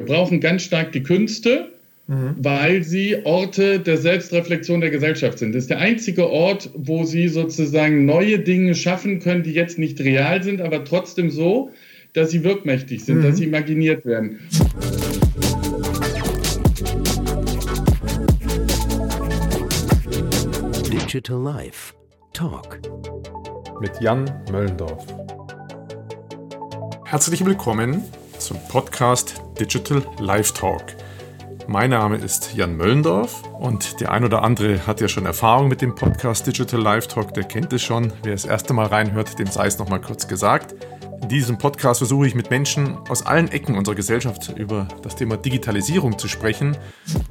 Wir 0.00 0.06
brauchen 0.06 0.40
ganz 0.40 0.62
stark 0.62 0.92
die 0.92 1.02
Künste, 1.02 1.72
mhm. 2.06 2.34
weil 2.38 2.82
sie 2.82 3.18
Orte 3.24 3.80
der 3.80 3.98
Selbstreflexion 3.98 4.80
der 4.80 4.88
Gesellschaft 4.88 5.38
sind. 5.38 5.54
Das 5.54 5.64
ist 5.64 5.68
der 5.68 5.76
einzige 5.76 6.30
Ort, 6.30 6.70
wo 6.72 7.04
sie 7.04 7.28
sozusagen 7.28 8.06
neue 8.06 8.38
Dinge 8.38 8.74
schaffen 8.74 9.20
können, 9.20 9.42
die 9.42 9.52
jetzt 9.52 9.78
nicht 9.78 10.00
real 10.00 10.42
sind, 10.42 10.62
aber 10.62 10.86
trotzdem 10.86 11.30
so, 11.30 11.70
dass 12.14 12.30
sie 12.30 12.44
wirkmächtig 12.44 13.04
sind, 13.04 13.18
mhm. 13.18 13.24
dass 13.24 13.36
sie 13.36 13.44
imaginiert 13.44 14.06
werden. 14.06 14.38
Digital 20.90 21.42
Life 21.42 21.92
Talk 22.32 22.80
mit 23.82 24.00
Jan 24.00 24.24
Möllendorf. 24.50 25.06
Herzlich 27.04 27.44
willkommen 27.44 28.02
zum 28.38 28.56
Podcast 28.70 29.42
Digital 29.60 30.02
Live 30.18 30.52
Talk. 30.52 30.82
Mein 31.66 31.90
Name 31.90 32.16
ist 32.16 32.54
Jan 32.54 32.78
Möllendorf 32.78 33.42
und 33.60 34.00
der 34.00 34.10
ein 34.10 34.24
oder 34.24 34.42
andere 34.42 34.86
hat 34.86 35.02
ja 35.02 35.06
schon 35.06 35.26
Erfahrung 35.26 35.68
mit 35.68 35.82
dem 35.82 35.94
Podcast 35.94 36.46
Digital 36.46 36.80
Live 36.80 37.08
Talk, 37.08 37.34
der 37.34 37.44
kennt 37.44 37.70
es 37.74 37.82
schon. 37.82 38.10
Wer 38.22 38.32
das 38.32 38.46
erste 38.46 38.72
Mal 38.72 38.86
reinhört, 38.86 39.38
dem 39.38 39.48
sei 39.48 39.66
es 39.66 39.78
nochmal 39.78 40.00
kurz 40.00 40.26
gesagt. 40.26 40.74
In 41.22 41.28
diesem 41.28 41.58
Podcast 41.58 41.98
versuche 41.98 42.26
ich 42.26 42.34
mit 42.34 42.48
Menschen 42.48 42.96
aus 43.10 43.26
allen 43.26 43.52
Ecken 43.52 43.76
unserer 43.76 43.94
Gesellschaft 43.94 44.54
über 44.56 44.88
das 45.02 45.14
Thema 45.14 45.36
Digitalisierung 45.36 46.18
zu 46.18 46.26
sprechen 46.26 46.78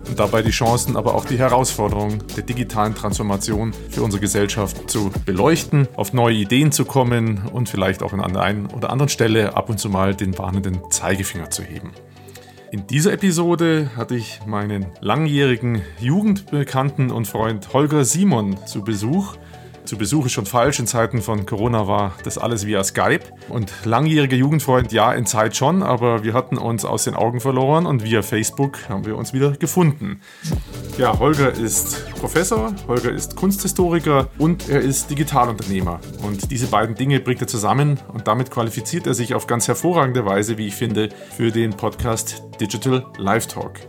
und 0.07 0.19
dabei 0.19 0.43
die 0.43 0.51
Chancen, 0.51 0.95
aber 0.95 1.15
auch 1.15 1.25
die 1.25 1.39
Herausforderungen 1.39 2.23
der 2.37 2.43
digitalen 2.43 2.93
Transformation 2.93 3.73
für 3.89 4.03
unsere 4.03 4.21
Gesellschaft 4.21 4.87
zu 4.87 5.11
beleuchten, 5.25 5.87
auf 5.95 6.13
neue 6.13 6.35
Ideen 6.35 6.71
zu 6.71 6.85
kommen 6.85 7.49
und 7.51 7.69
vielleicht 7.69 8.03
auch 8.03 8.13
an 8.13 8.33
der 8.33 8.43
einen 8.43 8.67
oder 8.67 8.91
anderen 8.91 9.09
Stelle 9.09 9.57
ab 9.57 9.69
und 9.69 9.79
zu 9.79 9.89
mal 9.89 10.13
den 10.13 10.37
warnenden 10.37 10.79
Zeigefinger 10.91 11.49
zu 11.49 11.63
heben. 11.63 11.91
In 12.71 12.85
dieser 12.85 13.13
Episode 13.13 13.89
hatte 13.95 14.15
ich 14.15 14.41
meinen 14.45 14.85
langjährigen 15.01 15.81
Jugendbekannten 15.99 17.09
und 17.09 17.27
Freund 17.27 17.73
Holger 17.73 18.05
Simon 18.05 18.63
zu 18.67 18.83
Besuch 18.83 19.37
zu 19.89 19.97
Besuch 19.97 20.27
ist 20.27 20.33
schon 20.33 20.45
falsch. 20.45 20.79
In 20.79 20.85
Zeiten 20.85 21.23
von 21.23 21.47
Corona 21.47 21.87
war 21.87 22.13
das 22.23 22.37
alles 22.37 22.67
via 22.67 22.83
Skype. 22.83 23.21
Und 23.49 23.73
langjähriger 23.85 24.37
Jugendfreund, 24.37 24.91
ja, 24.91 25.11
in 25.13 25.25
Zeit 25.25 25.55
schon, 25.57 25.81
aber 25.81 26.23
wir 26.23 26.33
hatten 26.33 26.59
uns 26.59 26.85
aus 26.85 27.05
den 27.05 27.15
Augen 27.15 27.39
verloren 27.39 27.87
und 27.87 28.03
via 28.03 28.21
Facebook 28.21 28.87
haben 28.87 29.07
wir 29.07 29.17
uns 29.17 29.33
wieder 29.33 29.53
gefunden. 29.53 30.21
Ja, 30.99 31.17
Holger 31.17 31.51
ist 31.51 32.05
Professor, 32.19 32.71
Holger 32.87 33.11
ist 33.11 33.35
Kunsthistoriker 33.35 34.27
und 34.37 34.69
er 34.69 34.81
ist 34.81 35.09
Digitalunternehmer. 35.09 35.99
Und 36.21 36.51
diese 36.51 36.67
beiden 36.67 36.93
Dinge 36.93 37.19
bringt 37.19 37.41
er 37.41 37.47
zusammen 37.47 37.99
und 38.13 38.27
damit 38.27 38.51
qualifiziert 38.51 39.07
er 39.07 39.15
sich 39.15 39.33
auf 39.33 39.47
ganz 39.47 39.67
hervorragende 39.67 40.23
Weise, 40.23 40.59
wie 40.59 40.67
ich 40.67 40.75
finde, 40.75 41.09
für 41.35 41.49
den 41.49 41.71
Podcast 41.71 42.43
Digital 42.61 43.07
Live 43.17 43.47
Talk. 43.47 43.79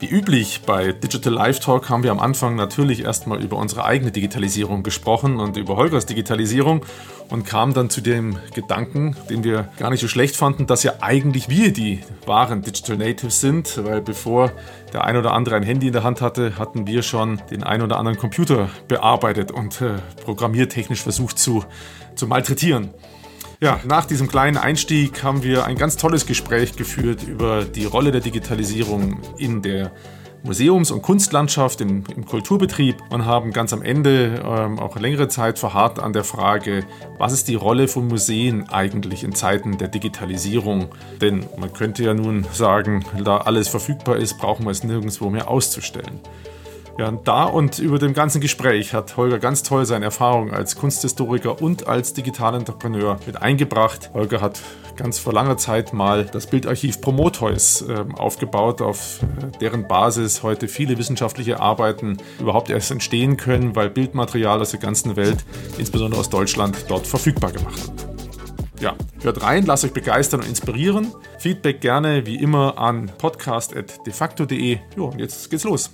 Wie 0.00 0.06
üblich 0.06 0.60
bei 0.64 0.92
Digital 0.92 1.32
Live 1.32 1.58
Talk 1.58 1.88
haben 1.88 2.04
wir 2.04 2.12
am 2.12 2.20
Anfang 2.20 2.54
natürlich 2.54 3.02
erstmal 3.02 3.42
über 3.42 3.56
unsere 3.56 3.84
eigene 3.84 4.12
Digitalisierung 4.12 4.84
gesprochen 4.84 5.40
und 5.40 5.56
über 5.56 5.76
Holgers 5.76 6.06
Digitalisierung 6.06 6.86
und 7.30 7.44
kamen 7.44 7.74
dann 7.74 7.90
zu 7.90 8.00
dem 8.00 8.38
Gedanken, 8.54 9.16
den 9.28 9.42
wir 9.42 9.68
gar 9.76 9.90
nicht 9.90 10.00
so 10.00 10.06
schlecht 10.06 10.36
fanden, 10.36 10.68
dass 10.68 10.84
ja 10.84 10.92
eigentlich 11.00 11.48
wir 11.48 11.72
die 11.72 11.98
wahren 12.26 12.62
Digital 12.62 12.96
Natives 12.96 13.40
sind, 13.40 13.84
weil 13.84 14.00
bevor 14.00 14.52
der 14.92 15.02
ein 15.02 15.16
oder 15.16 15.32
andere 15.32 15.56
ein 15.56 15.64
Handy 15.64 15.88
in 15.88 15.92
der 15.92 16.04
Hand 16.04 16.20
hatte, 16.20 16.56
hatten 16.60 16.86
wir 16.86 17.02
schon 17.02 17.42
den 17.50 17.64
ein 17.64 17.82
oder 17.82 17.98
anderen 17.98 18.18
Computer 18.18 18.70
bearbeitet 18.86 19.50
und 19.50 19.80
äh, 19.80 19.94
programmiertechnisch 20.24 21.02
versucht 21.02 21.40
zu, 21.40 21.64
zu 22.14 22.28
malträtieren. 22.28 22.90
Ja, 23.60 23.80
nach 23.84 24.04
diesem 24.04 24.28
kleinen 24.28 24.56
Einstieg 24.56 25.24
haben 25.24 25.42
wir 25.42 25.64
ein 25.64 25.76
ganz 25.76 25.96
tolles 25.96 26.26
Gespräch 26.26 26.76
geführt 26.76 27.24
über 27.24 27.64
die 27.64 27.86
Rolle 27.86 28.12
der 28.12 28.20
Digitalisierung 28.20 29.20
in 29.36 29.62
der 29.62 29.90
Museums- 30.44 30.92
und 30.92 31.02
Kunstlandschaft, 31.02 31.80
im, 31.80 32.04
im, 32.14 32.24
Kulturbetrieb 32.24 32.98
und 33.10 33.24
haben 33.24 33.52
ganz 33.52 33.72
am 33.72 33.82
Ende 33.82 34.40
ähm, 34.44 34.78
auch 34.78 34.94
längere 34.96 35.26
Zeit 35.26 35.58
verharrt 35.58 35.98
an 35.98 36.12
der 36.12 36.22
Frage, 36.22 36.84
was 37.18 37.32
ist 37.32 37.48
die 37.48 37.56
Rolle 37.56 37.88
von 37.88 38.06
Museen 38.06 38.68
eigentlich 38.68 39.24
in 39.24 39.34
Zeiten 39.34 39.76
der 39.76 39.88
Digitalisierung? 39.88 40.94
Denn 41.20 41.44
man 41.58 41.72
könnte 41.72 42.04
ja 42.04 42.14
nun 42.14 42.46
sagen, 42.52 43.04
da 43.24 43.38
alles 43.38 43.66
verfügbar 43.66 44.18
ist, 44.18 44.38
brauchen 44.38 44.66
wir 44.66 44.70
es 44.70 44.84
nirgendwo 44.84 45.30
mehr 45.30 45.48
auszustellen. 45.48 46.20
Ja, 46.98 47.06
und 47.06 47.28
da 47.28 47.44
und 47.44 47.78
über 47.78 48.00
dem 48.00 48.12
ganzen 48.12 48.40
Gespräch 48.40 48.92
hat 48.92 49.16
Holger 49.16 49.38
ganz 49.38 49.62
toll 49.62 49.86
seine 49.86 50.06
Erfahrung 50.06 50.52
als 50.52 50.74
Kunsthistoriker 50.74 51.62
und 51.62 51.86
als 51.86 52.12
Digitalentrepreneur 52.12 53.20
mit 53.24 53.40
eingebracht. 53.40 54.10
Holger 54.14 54.40
hat 54.40 54.60
ganz 54.96 55.20
vor 55.20 55.32
langer 55.32 55.56
Zeit 55.56 55.92
mal 55.92 56.24
das 56.24 56.48
Bildarchiv 56.48 57.00
Prometheus 57.00 57.82
äh, 57.82 58.04
aufgebaut, 58.16 58.82
auf 58.82 59.20
äh, 59.22 59.58
deren 59.58 59.86
Basis 59.86 60.42
heute 60.42 60.66
viele 60.66 60.98
wissenschaftliche 60.98 61.60
Arbeiten 61.60 62.16
überhaupt 62.40 62.68
erst 62.68 62.90
entstehen 62.90 63.36
können, 63.36 63.76
weil 63.76 63.90
Bildmaterial 63.90 64.60
aus 64.60 64.72
der 64.72 64.80
ganzen 64.80 65.14
Welt, 65.14 65.44
insbesondere 65.78 66.18
aus 66.18 66.30
Deutschland, 66.30 66.86
dort 66.88 67.06
verfügbar 67.06 67.52
gemacht 67.52 67.80
wird. 67.80 68.08
Ja, 68.80 68.96
hört 69.22 69.40
rein, 69.42 69.66
lasst 69.66 69.84
euch 69.84 69.92
begeistern 69.92 70.40
und 70.40 70.48
inspirieren. 70.48 71.12
Feedback 71.38 71.80
gerne 71.80 72.26
wie 72.26 72.42
immer 72.42 72.76
an 72.76 73.08
podcast.defacto.de. 73.18 74.78
Jo, 74.96 75.06
und 75.06 75.20
jetzt 75.20 75.48
geht's 75.48 75.62
los. 75.62 75.92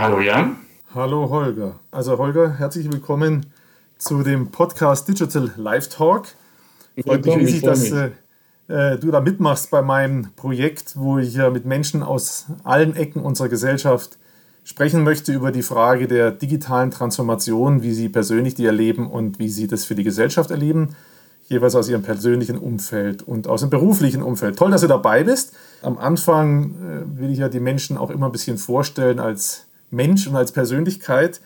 Hallo 0.00 0.18
Jan. 0.18 0.56
Hallo 0.94 1.28
Holger. 1.28 1.78
Also 1.90 2.16
Holger, 2.16 2.54
herzlich 2.56 2.90
willkommen 2.90 3.52
zu 3.98 4.22
dem 4.22 4.50
Podcast 4.50 5.06
Digital 5.06 5.52
Live 5.58 5.90
Talk. 5.90 6.28
Freut 7.04 7.26
mich 7.26 7.36
riesig, 7.36 7.60
dass 7.60 7.90
äh, 7.90 8.12
äh, 8.68 8.98
du 8.98 9.10
da 9.10 9.20
mitmachst 9.20 9.70
bei 9.70 9.82
meinem 9.82 10.32
Projekt, 10.36 10.94
wo 10.96 11.18
ich 11.18 11.34
ja 11.34 11.50
mit 11.50 11.66
Menschen 11.66 12.02
aus 12.02 12.46
allen 12.64 12.96
Ecken 12.96 13.20
unserer 13.20 13.50
Gesellschaft 13.50 14.16
sprechen 14.64 15.04
möchte 15.04 15.34
über 15.34 15.52
die 15.52 15.60
Frage 15.60 16.08
der 16.08 16.30
digitalen 16.30 16.90
Transformation, 16.90 17.82
wie 17.82 17.92
sie 17.92 18.08
persönlich 18.08 18.54
die 18.54 18.64
erleben 18.64 19.06
und 19.06 19.38
wie 19.38 19.50
sie 19.50 19.66
das 19.66 19.84
für 19.84 19.96
die 19.96 20.04
Gesellschaft 20.04 20.50
erleben 20.50 20.96
jeweils 21.50 21.74
aus 21.74 21.88
ihrem 21.88 22.02
persönlichen 22.02 22.56
Umfeld 22.56 23.24
und 23.24 23.48
aus 23.48 23.62
dem 23.62 23.70
beruflichen 23.70 24.22
Umfeld. 24.22 24.56
Toll, 24.56 24.70
dass 24.70 24.82
du 24.82 24.86
dabei 24.86 25.24
bist. 25.24 25.52
Am 25.82 25.98
Anfang 25.98 26.76
äh, 26.76 27.20
will 27.20 27.32
ich 27.32 27.38
ja 27.38 27.48
die 27.48 27.58
Menschen 27.58 27.98
auch 27.98 28.08
immer 28.08 28.26
ein 28.26 28.32
bisschen 28.32 28.56
vorstellen 28.56 29.18
als 29.18 29.66
Mensch 29.90 30.26
und 30.26 30.36
als 30.36 30.52
Persönlichkeit. 30.52 31.40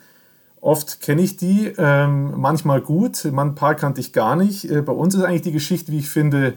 Oft 0.61 1.01
kenne 1.01 1.23
ich 1.23 1.37
die, 1.37 1.73
ähm, 1.77 2.41
manchmal 2.41 2.81
gut, 2.81 3.25
ein 3.25 3.55
paar 3.55 3.75
kannte 3.75 4.01
ich 4.01 4.13
gar 4.13 4.35
nicht. 4.35 4.71
Äh, 4.71 4.83
bei 4.83 4.93
uns 4.93 5.15
ist 5.15 5.23
eigentlich 5.23 5.43
die 5.43 5.53
Geschichte, 5.53 5.93
wie 5.93 5.99
ich 5.99 6.09
finde, 6.09 6.55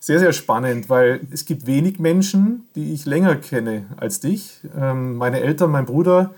sehr, 0.00 0.18
sehr 0.18 0.32
spannend, 0.32 0.90
weil 0.90 1.20
es 1.30 1.44
gibt 1.44 1.66
wenig 1.66 1.98
Menschen, 1.98 2.64
die 2.74 2.92
ich 2.92 3.06
länger 3.06 3.36
kenne 3.36 3.86
als 3.96 4.20
dich. 4.20 4.60
Ähm, 4.78 5.16
meine 5.16 5.40
Eltern, 5.40 5.70
mein 5.70 5.86
Bruder, 5.86 6.34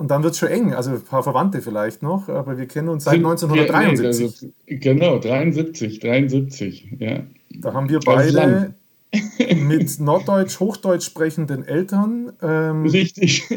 und 0.00 0.10
dann 0.10 0.22
wird 0.22 0.32
es 0.32 0.38
schon 0.38 0.48
eng, 0.48 0.72
also 0.72 0.92
ein 0.92 1.02
paar 1.02 1.22
Verwandte 1.22 1.60
vielleicht 1.60 2.02
noch, 2.02 2.28
aber 2.30 2.56
wir 2.56 2.66
kennen 2.66 2.88
uns 2.88 3.04
seit 3.04 3.16
1973. 3.16 4.24
also, 4.24 4.46
genau, 4.66 5.18
73, 5.18 6.00
73, 6.00 6.96
ja. 6.98 7.24
Da 7.50 7.74
haben 7.74 7.90
wir 7.90 8.00
beide 8.00 8.74
mit 9.12 10.00
Norddeutsch, 10.00 10.60
Hochdeutsch 10.60 11.04
sprechenden 11.04 11.64
Eltern. 11.64 12.32
Ähm, 12.42 12.86
Richtig. 12.86 13.48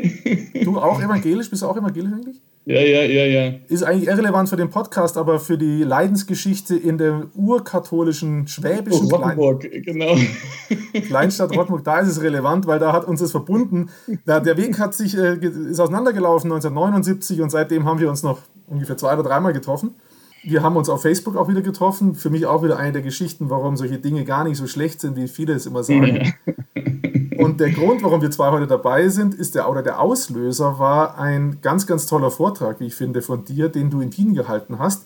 Du 0.63 0.79
auch 0.79 1.01
evangelisch? 1.01 1.49
Bist 1.49 1.61
du 1.61 1.67
auch 1.67 1.77
evangelisch 1.77 2.13
eigentlich? 2.13 2.41
Ja, 2.65 2.79
ja, 2.79 3.01
ja, 3.03 3.25
ja. 3.25 3.53
Ist 3.67 3.83
eigentlich 3.83 4.07
irrelevant 4.07 4.47
für 4.47 4.55
den 4.55 4.69
Podcast, 4.69 5.17
aber 5.17 5.41
für 5.41 5.57
die 5.57 5.83
Leidensgeschichte 5.83 6.77
in 6.77 6.97
der 6.97 7.27
urkatholischen 7.35 8.47
schwäbischen 8.47 9.07
oh, 9.11 9.17
Rottenburg, 9.17 9.69
genau. 9.69 10.15
Kleinstadt 11.07 11.51
Rottenburg, 11.57 11.83
da 11.83 11.99
ist 11.99 12.07
es 12.07 12.21
relevant, 12.21 12.65
weil 12.65 12.79
da 12.79 12.93
hat 12.93 13.05
uns 13.05 13.19
das 13.19 13.31
verbunden. 13.31 13.89
Da, 14.25 14.39
der 14.39 14.55
Weg 14.55 14.79
hat 14.79 14.93
sich, 14.93 15.17
äh, 15.17 15.35
ist 15.35 15.81
auseinandergelaufen 15.81 16.49
1979 16.49 17.41
und 17.41 17.49
seitdem 17.49 17.83
haben 17.83 17.99
wir 17.99 18.09
uns 18.09 18.23
noch 18.23 18.39
ungefähr 18.67 18.95
zwei 18.95 19.13
oder 19.13 19.23
dreimal 19.23 19.51
getroffen. 19.51 19.95
Wir 20.43 20.61
haben 20.61 20.75
uns 20.75 20.89
auf 20.89 21.01
Facebook 21.01 21.37
auch 21.37 21.47
wieder 21.47 21.61
getroffen. 21.61 22.15
Für 22.15 22.29
mich 22.29 22.45
auch 22.45 22.63
wieder 22.63 22.77
eine 22.77 22.91
der 22.91 23.01
Geschichten, 23.01 23.49
warum 23.49 23.77
solche 23.77 23.97
Dinge 23.97 24.25
gar 24.25 24.43
nicht 24.43 24.57
so 24.57 24.67
schlecht 24.67 24.99
sind, 24.99 25.15
wie 25.15 25.27
viele 25.27 25.53
es 25.53 25.65
immer 25.65 25.83
sagen. 25.83 26.33
Und 27.37 27.59
der 27.59 27.71
Grund, 27.71 28.03
warum 28.03 28.21
wir 28.21 28.31
zwei 28.31 28.51
heute 28.51 28.67
dabei 28.67 29.09
sind, 29.09 29.33
ist 29.33 29.55
der, 29.55 29.69
oder 29.69 29.81
der 29.81 29.99
Auslöser 29.99 30.79
war 30.79 31.17
ein 31.17 31.59
ganz, 31.61 31.87
ganz 31.87 32.05
toller 32.05 32.31
Vortrag, 32.31 32.79
wie 32.79 32.87
ich 32.87 32.95
finde, 32.95 33.21
von 33.21 33.45
dir, 33.45 33.69
den 33.69 33.89
du 33.89 34.01
in 34.01 34.15
Wien 34.15 34.33
gehalten 34.33 34.79
hast. 34.79 35.05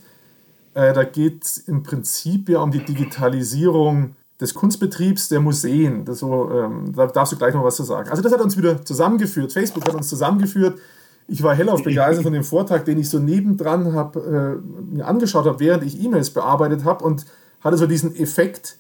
Äh, 0.74 0.94
da 0.94 1.04
geht 1.04 1.44
es 1.44 1.58
im 1.58 1.84
Prinzip 1.84 2.50
ja 2.50 2.60
um 2.60 2.72
die 2.72 2.84
Digitalisierung 2.84 4.16
des 4.40 4.54
Kunstbetriebs 4.54 5.30
der 5.30 5.40
Museen. 5.40 6.06
Das 6.06 6.20
so, 6.20 6.52
ähm, 6.52 6.94
da 6.96 7.08
darfst 7.08 7.34
du 7.34 7.38
gleich 7.38 7.54
noch 7.54 7.64
was 7.64 7.76
zu 7.76 7.84
sagen. 7.84 8.10
Also 8.10 8.22
das 8.22 8.32
hat 8.32 8.42
uns 8.42 8.58
wieder 8.58 8.84
zusammengeführt. 8.84 9.52
Facebook 9.52 9.88
hat 9.88 9.96
uns 9.96 10.08
zusammengeführt. 10.08 10.80
Ich 11.28 11.44
war 11.44 11.54
hellauf 11.54 11.84
begeistert 11.84 12.24
von 12.24 12.34
dem 12.34 12.44
Vortrag, 12.44 12.86
den 12.86 12.98
ich 12.98 13.10
so 13.10 13.20
nebendran 13.20 13.94
hab, 13.94 14.16
äh, 14.16 14.56
mir 14.56 15.06
angeschaut 15.06 15.46
habe, 15.46 15.60
während 15.60 15.84
ich 15.84 16.02
E-Mails 16.02 16.30
bearbeitet 16.30 16.86
habe 16.86 17.04
und 17.04 17.26
hatte 17.60 17.78
so 17.78 17.86
diesen 17.86 18.16
Effekt, 18.16 18.78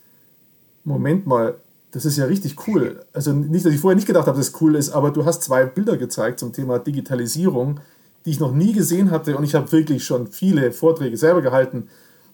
Moment 0.83 1.27
mal, 1.27 1.55
das 1.91 2.05
ist 2.05 2.17
ja 2.17 2.25
richtig 2.25 2.67
cool. 2.67 3.01
Also 3.13 3.33
nicht, 3.33 3.65
dass 3.65 3.73
ich 3.73 3.79
vorher 3.79 3.95
nicht 3.95 4.07
gedacht 4.07 4.27
habe, 4.27 4.37
dass 4.37 4.49
es 4.49 4.61
cool 4.61 4.75
ist, 4.75 4.91
aber 4.91 5.11
du 5.11 5.25
hast 5.25 5.43
zwei 5.43 5.65
Bilder 5.65 5.97
gezeigt 5.97 6.39
zum 6.39 6.53
Thema 6.53 6.79
Digitalisierung, 6.79 7.79
die 8.25 8.31
ich 8.31 8.39
noch 8.39 8.53
nie 8.53 8.73
gesehen 8.73 9.11
hatte 9.11 9.37
und 9.37 9.43
ich 9.43 9.55
habe 9.55 9.71
wirklich 9.71 10.05
schon 10.05 10.27
viele 10.27 10.71
Vorträge 10.71 11.17
selber 11.17 11.41
gehalten, 11.41 11.87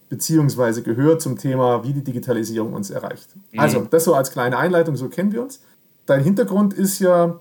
beziehungsweise 0.09 0.83
gehört 0.83 1.21
zum 1.21 1.37
Thema, 1.37 1.83
wie 1.83 1.93
die 1.93 2.03
Digitalisierung 2.03 2.73
uns 2.73 2.89
erreicht. 2.89 3.29
Mhm. 3.51 3.59
Also, 3.59 3.87
das 3.89 4.03
so 4.03 4.13
als 4.13 4.31
kleine 4.31 4.57
Einleitung, 4.57 4.95
so 4.95 5.09
kennen 5.09 5.31
wir 5.31 5.41
uns. 5.41 5.61
Dein 6.05 6.23
Hintergrund 6.23 6.73
ist 6.73 6.99
ja, 6.99 7.39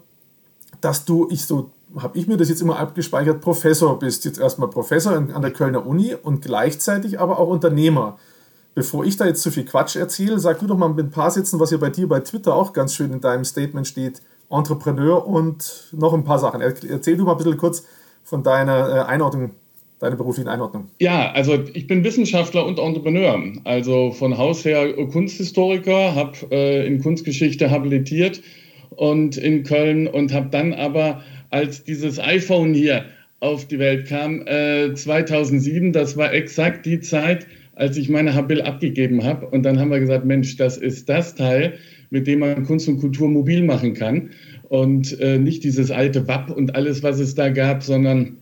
dass 0.80 1.04
du, 1.04 1.28
ich 1.30 1.44
so 1.44 1.70
habe 1.98 2.18
ich 2.18 2.26
mir 2.26 2.36
das 2.36 2.48
jetzt 2.48 2.62
immer 2.62 2.78
abgespeichert, 2.78 3.40
Professor 3.40 3.98
bist, 3.98 4.24
jetzt 4.24 4.38
erstmal 4.38 4.70
Professor 4.70 5.12
an 5.12 5.42
der 5.42 5.50
Kölner 5.50 5.86
Uni 5.86 6.14
und 6.14 6.42
gleichzeitig 6.42 7.20
aber 7.20 7.38
auch 7.38 7.48
Unternehmer. 7.48 8.18
Bevor 8.74 9.04
ich 9.04 9.18
da 9.18 9.26
jetzt 9.26 9.42
zu 9.42 9.50
viel 9.50 9.66
Quatsch 9.66 9.96
erzähle, 9.96 10.38
sag 10.38 10.58
du 10.60 10.66
doch 10.66 10.78
mal 10.78 10.88
mit 10.88 11.06
ein 11.06 11.10
paar 11.10 11.30
Sätzen, 11.30 11.60
was 11.60 11.68
hier 11.68 11.78
bei 11.78 11.90
dir 11.90 12.08
bei 12.08 12.20
Twitter 12.20 12.54
auch 12.54 12.72
ganz 12.72 12.94
schön 12.94 13.12
in 13.12 13.20
deinem 13.20 13.44
Statement 13.44 13.86
steht. 13.86 14.22
Entrepreneur 14.50 15.26
und 15.26 15.88
noch 15.92 16.14
ein 16.14 16.24
paar 16.24 16.38
Sachen. 16.38 16.60
Erzähl 16.60 17.16
du 17.16 17.24
mal 17.24 17.32
ein 17.32 17.38
bisschen 17.38 17.56
kurz 17.56 17.86
von 18.22 18.42
deiner 18.42 18.88
äh, 18.88 19.00
Einordnung, 19.10 19.50
deiner 19.98 20.16
beruflichen 20.16 20.48
Einordnung. 20.48 20.88
Ja, 21.00 21.32
also 21.32 21.58
ich 21.74 21.86
bin 21.86 22.04
Wissenschaftler 22.04 22.64
und 22.66 22.78
Entrepreneur. 22.78 23.38
Also 23.64 24.10
von 24.12 24.36
Haus 24.38 24.64
her 24.64 24.92
Kunsthistoriker, 25.08 26.14
habe 26.14 26.32
äh, 26.50 26.86
in 26.86 27.02
Kunstgeschichte 27.02 27.70
habilitiert 27.70 28.40
und 28.90 29.36
in 29.36 29.64
Köln 29.64 30.06
und 30.06 30.32
habe 30.32 30.48
dann 30.50 30.74
aber, 30.74 31.22
als 31.52 31.84
dieses 31.84 32.18
iPhone 32.18 32.74
hier 32.74 33.04
auf 33.40 33.66
die 33.66 33.78
Welt 33.78 34.06
kam, 34.06 34.46
äh, 34.46 34.94
2007, 34.94 35.92
das 35.92 36.16
war 36.16 36.32
exakt 36.32 36.86
die 36.86 37.00
Zeit, 37.00 37.46
als 37.74 37.96
ich 37.96 38.08
meine 38.08 38.34
Habil 38.34 38.62
abgegeben 38.62 39.24
habe. 39.24 39.46
Und 39.46 39.64
dann 39.64 39.78
haben 39.78 39.90
wir 39.90 40.00
gesagt, 40.00 40.24
Mensch, 40.24 40.56
das 40.56 40.76
ist 40.76 41.08
das 41.08 41.34
Teil, 41.34 41.74
mit 42.10 42.26
dem 42.26 42.40
man 42.40 42.64
Kunst 42.64 42.88
und 42.88 43.00
Kultur 43.00 43.28
mobil 43.28 43.62
machen 43.62 43.94
kann. 43.94 44.30
Und 44.68 45.18
äh, 45.20 45.38
nicht 45.38 45.64
dieses 45.64 45.90
alte 45.90 46.26
WAP 46.28 46.50
und 46.50 46.74
alles, 46.74 47.02
was 47.02 47.18
es 47.18 47.34
da 47.34 47.48
gab, 47.48 47.82
sondern 47.82 48.38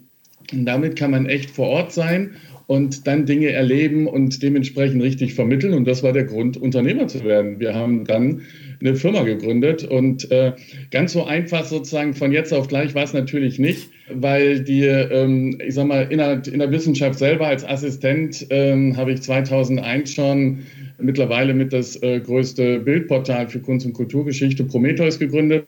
damit 0.53 0.97
kann 0.97 1.13
man 1.13 1.27
echt 1.27 1.51
vor 1.51 1.69
Ort 1.69 1.93
sein 1.93 2.33
und 2.67 3.07
dann 3.07 3.27
Dinge 3.27 3.51
erleben 3.51 4.07
und 4.07 4.43
dementsprechend 4.43 5.03
richtig 5.03 5.35
vermitteln. 5.35 5.75
Und 5.75 5.89
das 5.89 6.03
war 6.03 6.13
der 6.13 6.25
Grund, 6.25 6.57
Unternehmer 6.57 7.09
zu 7.09 7.25
werden. 7.25 7.59
Wir 7.59 7.75
haben 7.75 8.05
dann 8.05 8.43
eine 8.81 8.97
Firma 8.97 9.23
gegründet 9.23 9.85
und 9.85 10.31
äh, 10.31 10.53
ganz 10.91 11.13
so 11.13 11.25
einfach 11.25 11.65
sozusagen 11.65 12.15
von 12.15 12.33
jetzt 12.33 12.53
auf 12.53 12.69
gleich 12.69 12.95
war 12.95 13.05
es 13.05 13.13
natürlich 13.13 13.59
nicht, 13.59 13.91
weil 14.13 14.61
die, 14.61 14.85
ähm, 14.85 15.59
ich 15.65 15.75
sag 15.75 15.87
mal, 15.87 16.07
in 16.11 16.19
der, 16.19 16.43
in 16.47 16.59
der 16.59 16.71
Wissenschaft 16.71 17.19
selber 17.19 17.47
als 17.47 17.65
Assistent 17.65 18.47
ähm, 18.51 18.97
habe 18.97 19.13
ich 19.13 19.23
2001 19.23 20.15
schon 20.15 20.61
mittlerweile 20.99 21.55
mit 21.55 21.73
das 21.73 22.03
äh, 22.03 22.21
größte 22.21 22.81
Bildportal 22.81 23.49
für 23.49 23.61
Kunst- 23.61 23.87
und 23.87 23.93
Kulturgeschichte 23.93 24.65
Prometheus 24.65 25.19
gegründet 25.19 25.65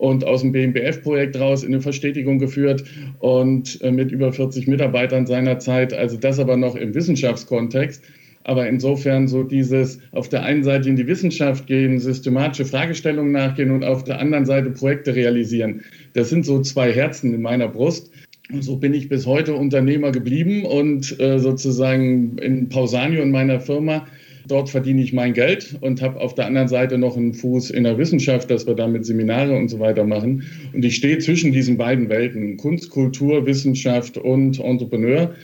und 0.00 0.24
aus 0.24 0.40
dem 0.40 0.52
BMBF-Projekt 0.52 1.38
raus 1.38 1.62
in 1.62 1.74
eine 1.74 1.82
Verstetigung 1.82 2.38
geführt 2.38 2.84
und 3.18 3.80
äh, 3.82 3.90
mit 3.90 4.10
über 4.12 4.32
40 4.32 4.66
Mitarbeitern 4.66 5.26
seinerzeit, 5.26 5.92
also 5.92 6.16
das 6.16 6.38
aber 6.38 6.56
noch 6.56 6.74
im 6.74 6.94
Wissenschaftskontext. 6.94 8.02
Aber 8.50 8.66
insofern 8.66 9.28
so 9.28 9.44
dieses 9.44 10.00
auf 10.10 10.28
der 10.28 10.42
einen 10.42 10.64
Seite 10.64 10.88
in 10.88 10.96
die 10.96 11.06
Wissenschaft 11.06 11.68
gehen, 11.68 12.00
systematische 12.00 12.64
Fragestellungen 12.64 13.30
nachgehen 13.30 13.70
und 13.70 13.84
auf 13.84 14.02
der 14.02 14.18
anderen 14.18 14.44
Seite 14.44 14.70
Projekte 14.70 15.14
realisieren. 15.14 15.82
Das 16.14 16.30
sind 16.30 16.44
so 16.44 16.60
zwei 16.60 16.92
Herzen 16.92 17.32
in 17.32 17.42
meiner 17.42 17.68
Brust. 17.68 18.10
Und 18.52 18.64
so 18.64 18.76
bin 18.76 18.92
ich 18.92 19.08
bis 19.08 19.24
heute 19.24 19.54
Unternehmer 19.54 20.10
geblieben 20.10 20.64
und 20.64 21.20
äh, 21.20 21.38
sozusagen 21.38 22.38
in 22.38 22.68
Pausanio 22.68 23.22
in 23.22 23.30
meiner 23.30 23.60
Firma 23.60 24.04
Dort 24.48 24.70
verdiene 24.70 25.02
ich 25.02 25.12
mein 25.12 25.32
Geld 25.32 25.76
und 25.80 26.02
habe 26.02 26.20
auf 26.20 26.34
der 26.34 26.46
anderen 26.46 26.66
Seite 26.66 26.98
noch 26.98 27.16
einen 27.16 27.34
Fuß 27.34 27.70
in 27.70 27.84
der 27.84 27.98
Wissenschaft, 27.98 28.50
dass 28.50 28.66
wir 28.66 28.74
damit 28.74 29.06
Seminare 29.06 29.56
und 29.56 29.68
so 29.68 29.78
weiter 29.78 30.04
machen. 30.04 30.42
Und 30.72 30.84
ich 30.84 30.96
stehe 30.96 31.18
zwischen 31.18 31.52
diesen 31.52 31.76
beiden 31.76 32.08
Welten, 32.08 32.56
Kunst, 32.56 32.90
Kultur, 32.90 33.46
Wissenschaft 33.46 34.18
und 34.18 34.58
Entrepreneur. 34.58 35.34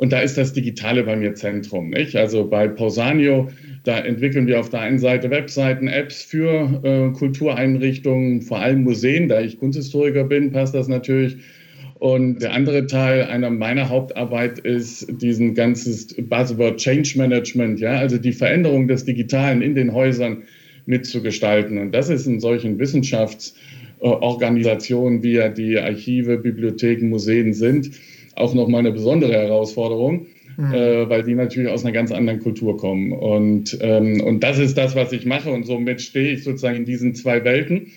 Und 0.00 0.12
da 0.12 0.20
ist 0.20 0.38
das 0.38 0.54
Digitale 0.54 1.02
bei 1.02 1.14
mir 1.14 1.34
Zentrum. 1.34 1.90
Nicht? 1.90 2.16
Also 2.16 2.48
bei 2.48 2.68
Pausanio, 2.68 3.48
da 3.84 3.98
entwickeln 3.98 4.46
wir 4.46 4.58
auf 4.58 4.70
der 4.70 4.80
einen 4.80 4.98
Seite 4.98 5.28
Webseiten, 5.28 5.88
Apps 5.88 6.22
für 6.22 6.80
äh, 6.82 7.12
Kultureinrichtungen, 7.12 8.40
vor 8.40 8.60
allem 8.60 8.82
Museen. 8.82 9.28
Da 9.28 9.42
ich 9.42 9.58
Kunsthistoriker 9.58 10.24
bin, 10.24 10.52
passt 10.52 10.74
das 10.74 10.88
natürlich 10.88 11.36
und 12.00 12.40
der 12.40 12.54
andere 12.54 12.86
Teil 12.86 13.24
einer 13.24 13.50
meiner 13.50 13.90
Hauptarbeit 13.90 14.60
ist 14.60 15.06
diesen 15.20 15.54
ganzes 15.54 16.14
Buzzword 16.16 16.78
Change 16.78 17.18
Management, 17.18 17.78
ja, 17.78 17.96
also 17.96 18.16
die 18.16 18.32
Veränderung 18.32 18.88
des 18.88 19.04
Digitalen 19.04 19.60
in 19.60 19.74
den 19.74 19.92
Häusern 19.92 20.44
mitzugestalten. 20.86 21.76
Und 21.76 21.92
das 21.92 22.08
ist 22.08 22.26
in 22.26 22.40
solchen 22.40 22.78
Wissenschaftsorganisationen, 22.78 25.22
wie 25.22 25.32
ja 25.32 25.50
die 25.50 25.78
Archive, 25.78 26.38
Bibliotheken, 26.38 27.10
Museen 27.10 27.52
sind, 27.52 27.90
auch 28.40 28.54
nochmal 28.54 28.80
eine 28.80 28.92
besondere 28.92 29.32
Herausforderung. 29.32 30.26
Mhm. 30.56 30.74
Äh, 30.74 31.08
weil 31.08 31.22
die 31.22 31.34
natürlich 31.34 31.70
aus 31.70 31.84
einer 31.84 31.92
ganz 31.92 32.12
anderen 32.12 32.40
Kultur 32.40 32.76
kommen. 32.76 33.12
Und, 33.12 33.78
ähm, 33.80 34.20
und 34.20 34.40
das 34.40 34.58
ist 34.58 34.76
das, 34.76 34.94
was 34.94 35.12
ich 35.12 35.24
mache. 35.24 35.50
Und 35.50 35.64
somit 35.64 36.02
stehe 36.02 36.32
ich 36.32 36.44
sozusagen 36.44 36.76
in 36.76 36.84
diesen 36.84 37.14
zwei 37.14 37.44
Welten 37.44 37.92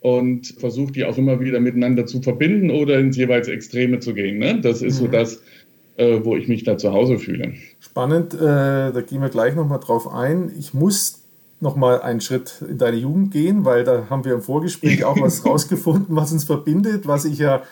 und 0.00 0.46
versuche 0.58 0.92
die 0.92 1.04
auch 1.04 1.18
immer 1.18 1.40
wieder 1.40 1.60
miteinander 1.60 2.06
zu 2.06 2.20
verbinden 2.22 2.70
oder 2.70 2.98
ins 2.98 3.16
jeweils 3.16 3.48
Extreme 3.48 3.98
zu 4.00 4.14
gehen. 4.14 4.38
Ne? 4.38 4.60
Das 4.60 4.82
ist 4.82 5.00
mhm. 5.00 5.06
so 5.06 5.10
das, 5.10 5.42
äh, 5.96 6.20
wo 6.22 6.36
ich 6.36 6.46
mich 6.46 6.62
da 6.62 6.76
zu 6.76 6.92
Hause 6.92 7.18
fühle. 7.18 7.54
Spannend, 7.80 8.34
äh, 8.34 8.38
da 8.38 9.00
gehen 9.06 9.20
wir 9.20 9.28
gleich 9.28 9.54
nochmal 9.54 9.80
drauf 9.80 10.12
ein. 10.12 10.52
Ich 10.58 10.74
muss 10.74 11.24
nochmal 11.60 12.02
einen 12.02 12.20
Schritt 12.20 12.62
in 12.68 12.78
deine 12.78 12.96
Jugend 12.96 13.32
gehen, 13.32 13.64
weil 13.64 13.84
da 13.84 14.08
haben 14.10 14.24
wir 14.24 14.34
im 14.34 14.42
Vorgespräch 14.42 15.04
auch 15.04 15.20
was 15.20 15.44
rausgefunden, 15.46 16.14
was 16.14 16.32
uns 16.32 16.44
verbindet, 16.44 17.08
was 17.08 17.24
ich 17.24 17.38
ja 17.38 17.62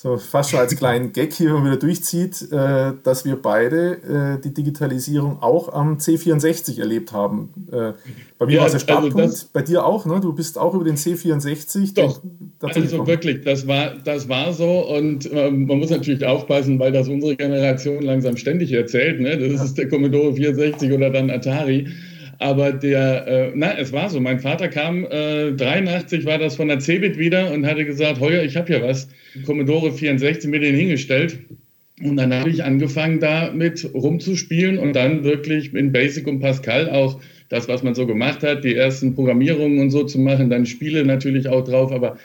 so 0.00 0.16
fast 0.16 0.50
schon 0.50 0.60
als 0.60 0.76
kleinen 0.76 1.12
Gag 1.12 1.32
hier 1.32 1.48
wenn 1.48 1.54
man 1.54 1.64
wieder 1.66 1.76
durchzieht, 1.76 2.52
äh, 2.52 2.92
dass 3.02 3.24
wir 3.24 3.34
beide 3.34 4.36
äh, 4.38 4.40
die 4.40 4.54
Digitalisierung 4.54 5.42
auch 5.42 5.72
am 5.72 5.96
C64 5.96 6.78
erlebt 6.78 7.12
haben. 7.12 7.66
Äh, 7.72 7.94
bei 8.38 8.46
mir 8.46 8.52
ja, 8.52 8.60
war 8.60 8.66
es 8.66 8.74
der 8.74 8.78
Startpunkt, 8.78 9.18
also 9.18 9.46
bei 9.52 9.62
dir 9.62 9.84
auch, 9.84 10.06
ne? 10.06 10.20
Du 10.20 10.32
bist 10.32 10.56
auch 10.56 10.72
über 10.74 10.84
den 10.84 10.94
C64. 10.94 11.94
Doch, 11.94 12.22
also 12.60 12.80
gekommen. 12.80 13.08
wirklich, 13.08 13.40
das 13.42 13.66
war, 13.66 13.96
das 14.04 14.28
war 14.28 14.52
so 14.52 14.88
und 14.88 15.28
ähm, 15.32 15.66
man 15.66 15.80
muss 15.80 15.90
natürlich 15.90 16.24
aufpassen, 16.24 16.78
weil 16.78 16.92
das 16.92 17.08
unsere 17.08 17.34
Generation 17.34 18.00
langsam 18.00 18.36
ständig 18.36 18.70
erzählt, 18.70 19.20
ne? 19.20 19.36
Das 19.36 19.52
ja. 19.52 19.64
ist 19.64 19.78
der 19.78 19.88
Commodore 19.88 20.32
64 20.32 20.92
oder 20.92 21.10
dann 21.10 21.28
Atari. 21.28 21.88
Aber 22.38 22.72
der, 22.72 23.26
äh, 23.26 23.52
na, 23.54 23.76
es 23.76 23.92
war 23.92 24.10
so. 24.10 24.20
Mein 24.20 24.38
Vater 24.38 24.68
kam, 24.68 25.04
äh, 25.04 25.52
83 25.52 26.24
war 26.24 26.38
das 26.38 26.56
von 26.56 26.68
der 26.68 26.80
Cebit 26.80 27.18
wieder 27.18 27.52
und 27.52 27.66
hatte 27.66 27.84
gesagt, 27.84 28.20
Heuer, 28.20 28.42
ich 28.42 28.56
habe 28.56 28.68
hier 28.68 28.82
was. 28.82 29.08
Commodore 29.44 29.92
64 29.92 30.48
mir 30.48 30.60
den 30.60 30.76
hingestellt. 30.76 31.38
Und 32.02 32.16
dann 32.16 32.32
habe 32.32 32.48
ich 32.48 32.62
angefangen, 32.62 33.18
damit 33.18 33.90
rumzuspielen 33.92 34.78
und 34.78 34.94
dann 34.94 35.24
wirklich 35.24 35.74
in 35.74 35.90
Basic 35.90 36.28
und 36.28 36.38
Pascal 36.38 36.88
auch 36.90 37.20
das, 37.48 37.66
was 37.66 37.82
man 37.82 37.96
so 37.96 38.06
gemacht 38.06 38.44
hat, 38.44 38.62
die 38.62 38.74
ersten 38.74 39.14
Programmierungen 39.14 39.80
und 39.80 39.90
so 39.90 40.04
zu 40.04 40.20
machen, 40.20 40.48
dann 40.48 40.66
Spiele 40.66 41.04
natürlich 41.04 41.48
auch 41.48 41.64
drauf. 41.64 41.90
Aber 41.90 42.18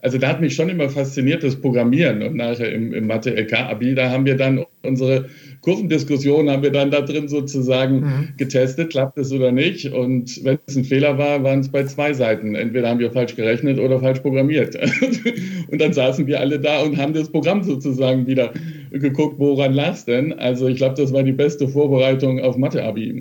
also 0.00 0.18
da 0.18 0.28
hat 0.28 0.40
mich 0.40 0.54
schon 0.54 0.68
immer 0.68 0.88
fasziniert 0.88 1.42
das 1.42 1.56
Programmieren. 1.56 2.22
Und 2.22 2.36
nachher 2.36 2.72
im, 2.72 2.94
im 2.94 3.08
Mathe-LK-Abi, 3.08 3.96
da 3.96 4.10
haben 4.10 4.26
wir 4.26 4.36
dann 4.36 4.64
unsere 4.82 5.28
Kurvendiskussion 5.60 6.50
haben 6.50 6.62
wir 6.62 6.70
dann 6.70 6.90
da 6.90 7.00
drin 7.00 7.28
sozusagen 7.28 8.00
mhm. 8.00 8.28
getestet, 8.36 8.90
klappt 8.90 9.18
es 9.18 9.32
oder 9.32 9.52
nicht. 9.52 9.92
Und 9.92 10.44
wenn 10.44 10.58
es 10.66 10.76
ein 10.76 10.84
Fehler 10.84 11.18
war, 11.18 11.42
waren 11.42 11.60
es 11.60 11.68
bei 11.68 11.84
zwei 11.84 12.12
Seiten. 12.12 12.54
Entweder 12.54 12.88
haben 12.88 13.00
wir 13.00 13.10
falsch 13.10 13.36
gerechnet 13.36 13.78
oder 13.78 14.00
falsch 14.00 14.20
programmiert. 14.20 14.76
und 15.70 15.80
dann 15.80 15.92
saßen 15.92 16.26
wir 16.26 16.40
alle 16.40 16.60
da 16.60 16.82
und 16.82 16.96
haben 16.96 17.14
das 17.14 17.30
Programm 17.30 17.62
sozusagen 17.62 18.26
wieder 18.26 18.52
geguckt, 18.90 19.38
woran 19.38 19.72
lag 19.72 19.94
es 19.94 20.04
denn. 20.04 20.32
Also 20.32 20.68
ich 20.68 20.76
glaube, 20.76 20.94
das 20.96 21.12
war 21.12 21.22
die 21.22 21.32
beste 21.32 21.68
Vorbereitung 21.68 22.40
auf 22.40 22.56
Mathe-Abi. 22.56 23.20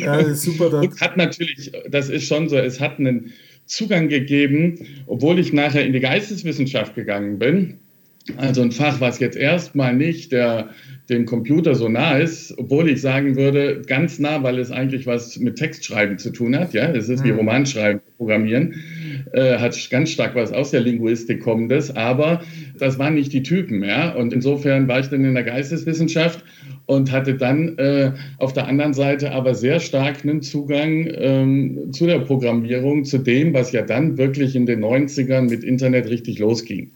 ja, 0.00 0.34
super. 0.34 0.72
Und 0.80 1.00
hat 1.00 1.16
natürlich, 1.16 1.72
das 1.90 2.08
ist 2.08 2.26
schon 2.26 2.48
so, 2.48 2.56
es 2.56 2.80
hat 2.80 2.98
einen 2.98 3.32
Zugang 3.66 4.08
gegeben, 4.08 4.78
obwohl 5.06 5.38
ich 5.38 5.52
nachher 5.52 5.84
in 5.84 5.92
die 5.92 6.00
Geisteswissenschaft 6.00 6.94
gegangen 6.94 7.38
bin. 7.38 7.78
Also 8.36 8.62
ein 8.62 8.72
Fach, 8.72 9.00
was 9.00 9.18
jetzt 9.18 9.36
erstmal 9.36 9.94
nicht 9.94 10.32
der 10.32 10.70
dem 11.10 11.26
Computer 11.26 11.74
so 11.74 11.88
nah 11.88 12.16
ist, 12.16 12.56
obwohl 12.56 12.88
ich 12.88 13.00
sagen 13.00 13.36
würde, 13.36 13.82
ganz 13.86 14.18
nah, 14.18 14.42
weil 14.42 14.58
es 14.58 14.70
eigentlich 14.70 15.06
was 15.06 15.38
mit 15.38 15.56
Textschreiben 15.56 16.18
zu 16.18 16.30
tun 16.30 16.56
hat. 16.56 16.72
Ja, 16.72 16.90
es 16.90 17.08
ist 17.08 17.24
wie 17.24 17.32
mhm. 17.32 17.38
Romanschreiben, 17.38 18.00
Programmieren, 18.16 18.76
äh, 19.32 19.58
hat 19.58 19.76
ganz 19.90 20.10
stark 20.10 20.34
was 20.34 20.52
aus 20.52 20.70
der 20.70 20.80
Linguistik 20.80 21.40
kommendes, 21.40 21.94
aber 21.94 22.42
das 22.78 22.98
waren 22.98 23.14
nicht 23.14 23.32
die 23.32 23.42
Typen. 23.42 23.82
Ja, 23.82 24.14
und 24.14 24.32
insofern 24.32 24.88
war 24.88 25.00
ich 25.00 25.08
dann 25.08 25.24
in 25.24 25.34
der 25.34 25.44
Geisteswissenschaft 25.44 26.44
und 26.86 27.12
hatte 27.12 27.34
dann 27.34 27.76
äh, 27.78 28.12
auf 28.38 28.52
der 28.52 28.66
anderen 28.66 28.94
Seite 28.94 29.32
aber 29.32 29.54
sehr 29.54 29.80
stark 29.80 30.22
einen 30.22 30.42
Zugang 30.42 31.08
ähm, 31.12 31.92
zu 31.92 32.06
der 32.06 32.20
Programmierung, 32.20 33.04
zu 33.04 33.18
dem, 33.18 33.52
was 33.52 33.72
ja 33.72 33.82
dann 33.82 34.16
wirklich 34.16 34.56
in 34.56 34.66
den 34.66 34.80
90ern 34.80 35.50
mit 35.50 35.64
Internet 35.64 36.08
richtig 36.08 36.38
losging. 36.38 36.92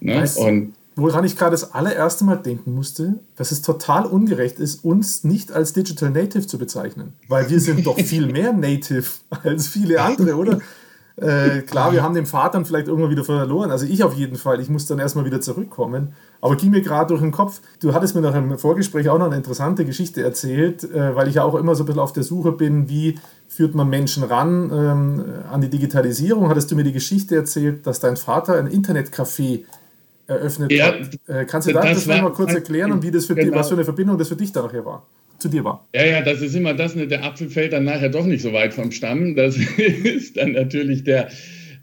Ne? 0.00 0.24
Und 0.36 0.72
woran 0.96 1.24
ich 1.24 1.36
gerade 1.36 1.52
das 1.52 1.74
allererste 1.74 2.24
Mal 2.24 2.36
denken 2.36 2.74
musste, 2.74 3.20
dass 3.36 3.52
es 3.52 3.62
total 3.62 4.06
ungerecht 4.06 4.58
ist, 4.58 4.84
uns 4.84 5.24
nicht 5.24 5.52
als 5.52 5.74
Digital 5.74 6.10
Native 6.10 6.46
zu 6.46 6.58
bezeichnen. 6.58 7.12
Weil 7.28 7.48
wir 7.50 7.60
sind 7.60 7.86
doch 7.86 7.98
viel 8.00 8.26
mehr 8.32 8.52
Native 8.52 9.04
als 9.42 9.68
viele 9.68 10.00
andere, 10.00 10.36
oder? 10.36 10.60
Äh, 11.16 11.62
klar, 11.62 11.92
wir 11.92 12.02
haben 12.02 12.14
den 12.14 12.26
Vater 12.26 12.62
vielleicht 12.64 12.88
irgendwann 12.88 13.10
wieder 13.10 13.24
verloren. 13.24 13.70
Also 13.70 13.86
ich 13.86 14.04
auf 14.04 14.14
jeden 14.14 14.36
Fall. 14.36 14.60
Ich 14.60 14.68
muss 14.68 14.86
dann 14.86 14.98
erstmal 14.98 15.24
wieder 15.24 15.40
zurückkommen. 15.40 16.12
Aber 16.42 16.56
ging 16.56 16.70
mir 16.70 16.82
gerade 16.82 17.08
durch 17.08 17.22
den 17.22 17.32
Kopf. 17.32 17.60
Du 17.80 17.94
hattest 17.94 18.14
mir 18.14 18.20
nach 18.20 18.34
einem 18.34 18.58
Vorgespräch 18.58 19.08
auch 19.08 19.18
noch 19.18 19.26
eine 19.26 19.36
interessante 19.36 19.86
Geschichte 19.86 20.22
erzählt, 20.22 20.84
äh, 20.84 21.16
weil 21.16 21.28
ich 21.28 21.36
ja 21.36 21.44
auch 21.44 21.54
immer 21.54 21.74
so 21.74 21.84
ein 21.84 21.86
bisschen 21.86 22.00
auf 22.00 22.12
der 22.12 22.22
Suche 22.22 22.52
bin, 22.52 22.90
wie 22.90 23.18
führt 23.48 23.74
man 23.74 23.88
Menschen 23.88 24.24
ran 24.24 24.70
ähm, 24.70 25.24
an 25.50 25.62
die 25.62 25.70
Digitalisierung. 25.70 26.48
Hattest 26.50 26.70
du 26.70 26.76
mir 26.76 26.84
die 26.84 26.92
Geschichte 26.92 27.34
erzählt, 27.34 27.86
dass 27.86 28.00
dein 28.00 28.18
Vater 28.18 28.58
ein 28.58 28.68
Internetcafé 28.68 29.64
eröffnet 30.26 30.72
ja, 30.72 30.86
hat. 30.86 31.18
Äh, 31.26 31.44
kannst 31.44 31.68
du 31.68 31.72
das, 31.72 32.04
das 32.04 32.06
mal 32.06 32.32
kurz 32.32 32.54
erklären 32.54 32.92
und 32.92 33.02
wie 33.02 33.10
das 33.10 33.26
für 33.26 33.34
genau. 33.34 33.50
die, 33.50 33.54
was 33.56 33.68
für 33.68 33.74
eine 33.74 33.84
Verbindung 33.84 34.18
das 34.18 34.28
für 34.28 34.36
dich 34.36 34.52
da 34.52 34.62
nachher 34.62 34.84
war? 34.84 35.06
Zu 35.38 35.48
dir 35.48 35.64
war. 35.64 35.86
Ja, 35.94 36.06
ja, 36.06 36.22
das 36.22 36.40
ist 36.40 36.54
immer 36.54 36.72
das, 36.72 36.94
ne, 36.94 37.06
der 37.06 37.22
Apfel 37.22 37.50
fällt 37.50 37.74
dann 37.74 37.84
nachher 37.84 38.08
doch 38.08 38.24
nicht 38.24 38.40
so 38.42 38.52
weit 38.54 38.72
vom 38.72 38.90
Stamm. 38.90 39.34
Das 39.36 39.56
ist 40.04 40.36
dann 40.36 40.52
natürlich 40.52 41.04
der, 41.04 41.28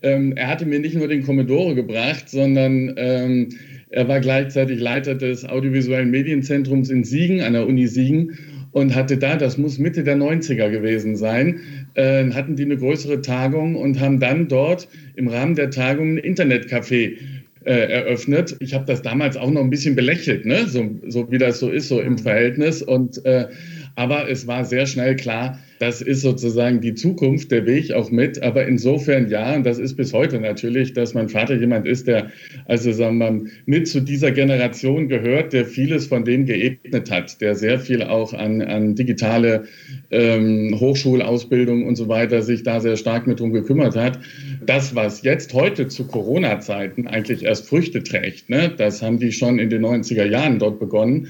ähm, 0.02 0.34
er 0.36 0.48
hatte 0.48 0.66
mir 0.66 0.80
nicht 0.80 0.96
nur 0.96 1.08
den 1.08 1.24
Commodore 1.24 1.76
gebracht, 1.76 2.30
sondern 2.30 2.94
ähm, 2.98 3.50
er 3.90 4.08
war 4.08 4.20
gleichzeitig 4.22 4.80
Leiter 4.80 5.14
des 5.14 5.46
audiovisuellen 5.46 6.10
Medienzentrums 6.10 6.90
in 6.90 7.04
Siegen, 7.04 7.42
an 7.42 7.54
der 7.54 7.68
Uni 7.68 7.86
Siegen 7.86 8.38
und 8.72 8.96
hatte 8.96 9.18
da, 9.18 9.38
das 9.38 9.58
muss 9.58 9.78
Mitte 9.78 10.04
der 10.04 10.18
90er 10.18 10.70
gewesen 10.72 11.16
sein, 11.16 11.60
äh, 11.94 12.30
hatten 12.32 12.56
die 12.56 12.64
eine 12.64 12.78
größere 12.78 13.22
Tagung 13.22 13.76
und 13.76 14.00
haben 14.00 14.20
dann 14.20 14.48
dort 14.48 14.88
im 15.16 15.28
Rahmen 15.28 15.54
der 15.56 15.70
Tagung 15.70 16.18
ein 16.18 16.20
Internetcafé 16.20 17.18
äh, 17.66 17.92
eröffnet. 17.92 18.56
Ich 18.60 18.74
habe 18.74 18.86
das 18.86 19.02
damals 19.02 19.38
auch 19.38 19.50
noch 19.50 19.62
ein 19.62 19.70
bisschen 19.70 19.96
belächelt, 19.96 20.46
ne? 20.46 20.68
so, 20.68 20.90
so 21.08 21.32
wie 21.32 21.38
das 21.38 21.60
so 21.60 21.70
ist, 21.70 21.88
so 21.88 22.00
im 22.02 22.14
mhm. 22.14 22.18
Verhältnis. 22.20 22.82
Und 22.82 23.24
äh, 23.26 23.48
aber 23.96 24.30
es 24.30 24.48
war 24.48 24.66
sehr 24.66 24.86
schnell 24.86 25.16
klar, 25.16 25.60
das 25.84 26.02
ist 26.02 26.22
sozusagen 26.22 26.80
die 26.80 26.94
Zukunft, 26.94 27.52
der 27.52 27.66
Weg 27.66 27.92
auch 27.92 28.10
mit. 28.10 28.42
Aber 28.42 28.66
insofern 28.66 29.30
ja, 29.30 29.54
und 29.54 29.66
das 29.66 29.80
ist 29.80 29.98
bis 29.98 30.14
heute 30.14 30.40
natürlich, 30.40 30.94
dass 30.94 31.14
mein 31.14 31.28
Vater 31.28 31.56
jemand 31.56 31.86
ist, 31.86 32.08
der 32.08 32.32
also 32.68 32.94
sagen 32.94 33.18
wir 33.18 33.32
mal, 33.32 33.42
mit 33.66 33.90
zu 33.90 34.00
dieser 34.00 34.32
Generation 34.32 35.10
gehört, 35.10 35.52
der 35.52 35.66
vieles 35.66 36.08
von 36.08 36.24
dem 36.24 36.46
geebnet 36.46 37.12
hat, 37.12 37.42
der 37.42 37.56
sehr 37.56 37.80
viel 37.80 38.02
auch 38.02 38.34
an, 38.34 38.62
an 38.62 38.96
digitale 38.96 39.66
ähm, 40.10 40.74
Hochschulausbildung 40.80 41.86
und 41.86 41.98
so 41.98 42.08
weiter 42.08 42.42
sich 42.44 42.64
da 42.64 42.80
sehr 42.80 42.96
stark 42.96 43.28
mit 43.28 43.42
drum 43.42 43.52
gekümmert 43.52 43.98
hat. 43.98 44.20
Das, 44.66 44.96
was 44.96 45.22
jetzt 45.24 45.54
heute 45.54 45.90
zu 45.90 46.08
Corona-Zeiten 46.08 47.08
eigentlich 47.08 47.44
erst 47.44 47.68
Früchte 47.68 48.04
trägt, 48.04 48.50
ne, 48.50 48.72
das 48.78 49.02
haben 49.02 49.20
die 49.20 49.34
schon 49.34 49.60
in 49.60 49.70
den 49.70 49.84
90er 49.84 50.26
Jahren 50.26 50.60
dort 50.60 50.80
begonnen. 50.80 51.28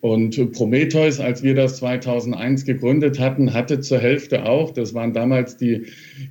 Und 0.00 0.52
Prometheus, 0.52 1.20
als 1.20 1.42
wir 1.42 1.54
das 1.54 1.76
2001 1.76 2.64
gegründet 2.64 3.18
hatten, 3.18 3.52
hatte 3.52 3.80
zur 3.80 3.98
Hälfte 3.98 4.46
auch, 4.46 4.70
das 4.70 4.94
waren 4.94 5.12
damals 5.12 5.58
die, 5.58 5.82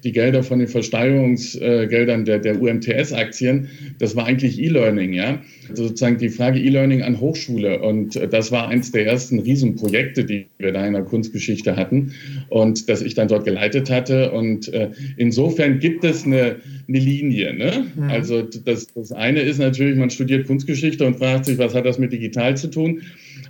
die 0.04 0.12
Gelder 0.12 0.42
von 0.42 0.58
den 0.58 0.68
Versteigerungsgeldern 0.68 2.26
der, 2.26 2.40
der 2.40 2.60
UMTS-Aktien, 2.60 3.70
das 4.00 4.16
war 4.16 4.26
eigentlich 4.26 4.60
E-Learning, 4.60 5.14
ja. 5.14 5.42
Also 5.70 5.84
sozusagen 5.84 6.18
die 6.18 6.30
Frage 6.30 6.60
E-Learning 6.60 7.04
an 7.04 7.20
Hochschule. 7.20 7.80
Und 7.82 8.20
das 8.32 8.52
war 8.52 8.70
eins 8.70 8.92
der 8.92 9.06
ersten 9.06 9.38
Riesenprojekte, 9.38 10.26
die 10.26 10.48
wir 10.58 10.72
da 10.72 10.88
in 10.88 10.94
der 10.94 11.04
Kunstgeschichte 11.04 11.76
hatten 11.76 12.14
und 12.50 12.90
das 12.90 13.04
ich 13.04 13.14
dann 13.14 13.28
dort 13.28 13.46
geleitet 13.46 13.92
hatte. 13.92 14.32
Und 14.32 14.74
äh, 14.74 14.90
insofern 15.18 15.78
gibt 15.78 16.04
es 16.04 16.26
eine, 16.26 16.56
eine 16.88 17.00
Linie. 17.00 17.54
Ne? 17.54 17.86
Mhm. 17.96 18.04
Also 18.04 18.42
das, 18.42 18.88
das 18.96 19.12
eine 19.12 19.42
ist 19.42 19.60
natürlich, 19.60 19.96
man 19.96 20.10
studiert 20.10 20.48
Kunstgeschichte 20.48 21.06
und 21.06 21.18
fragt 21.18 21.46
sich, 21.46 21.60
was 21.60 21.76
hat 21.76 21.86
das 21.86 22.00
mit 22.00 22.12
digital 22.12 22.58
zu 22.58 22.72
tun? 22.72 23.02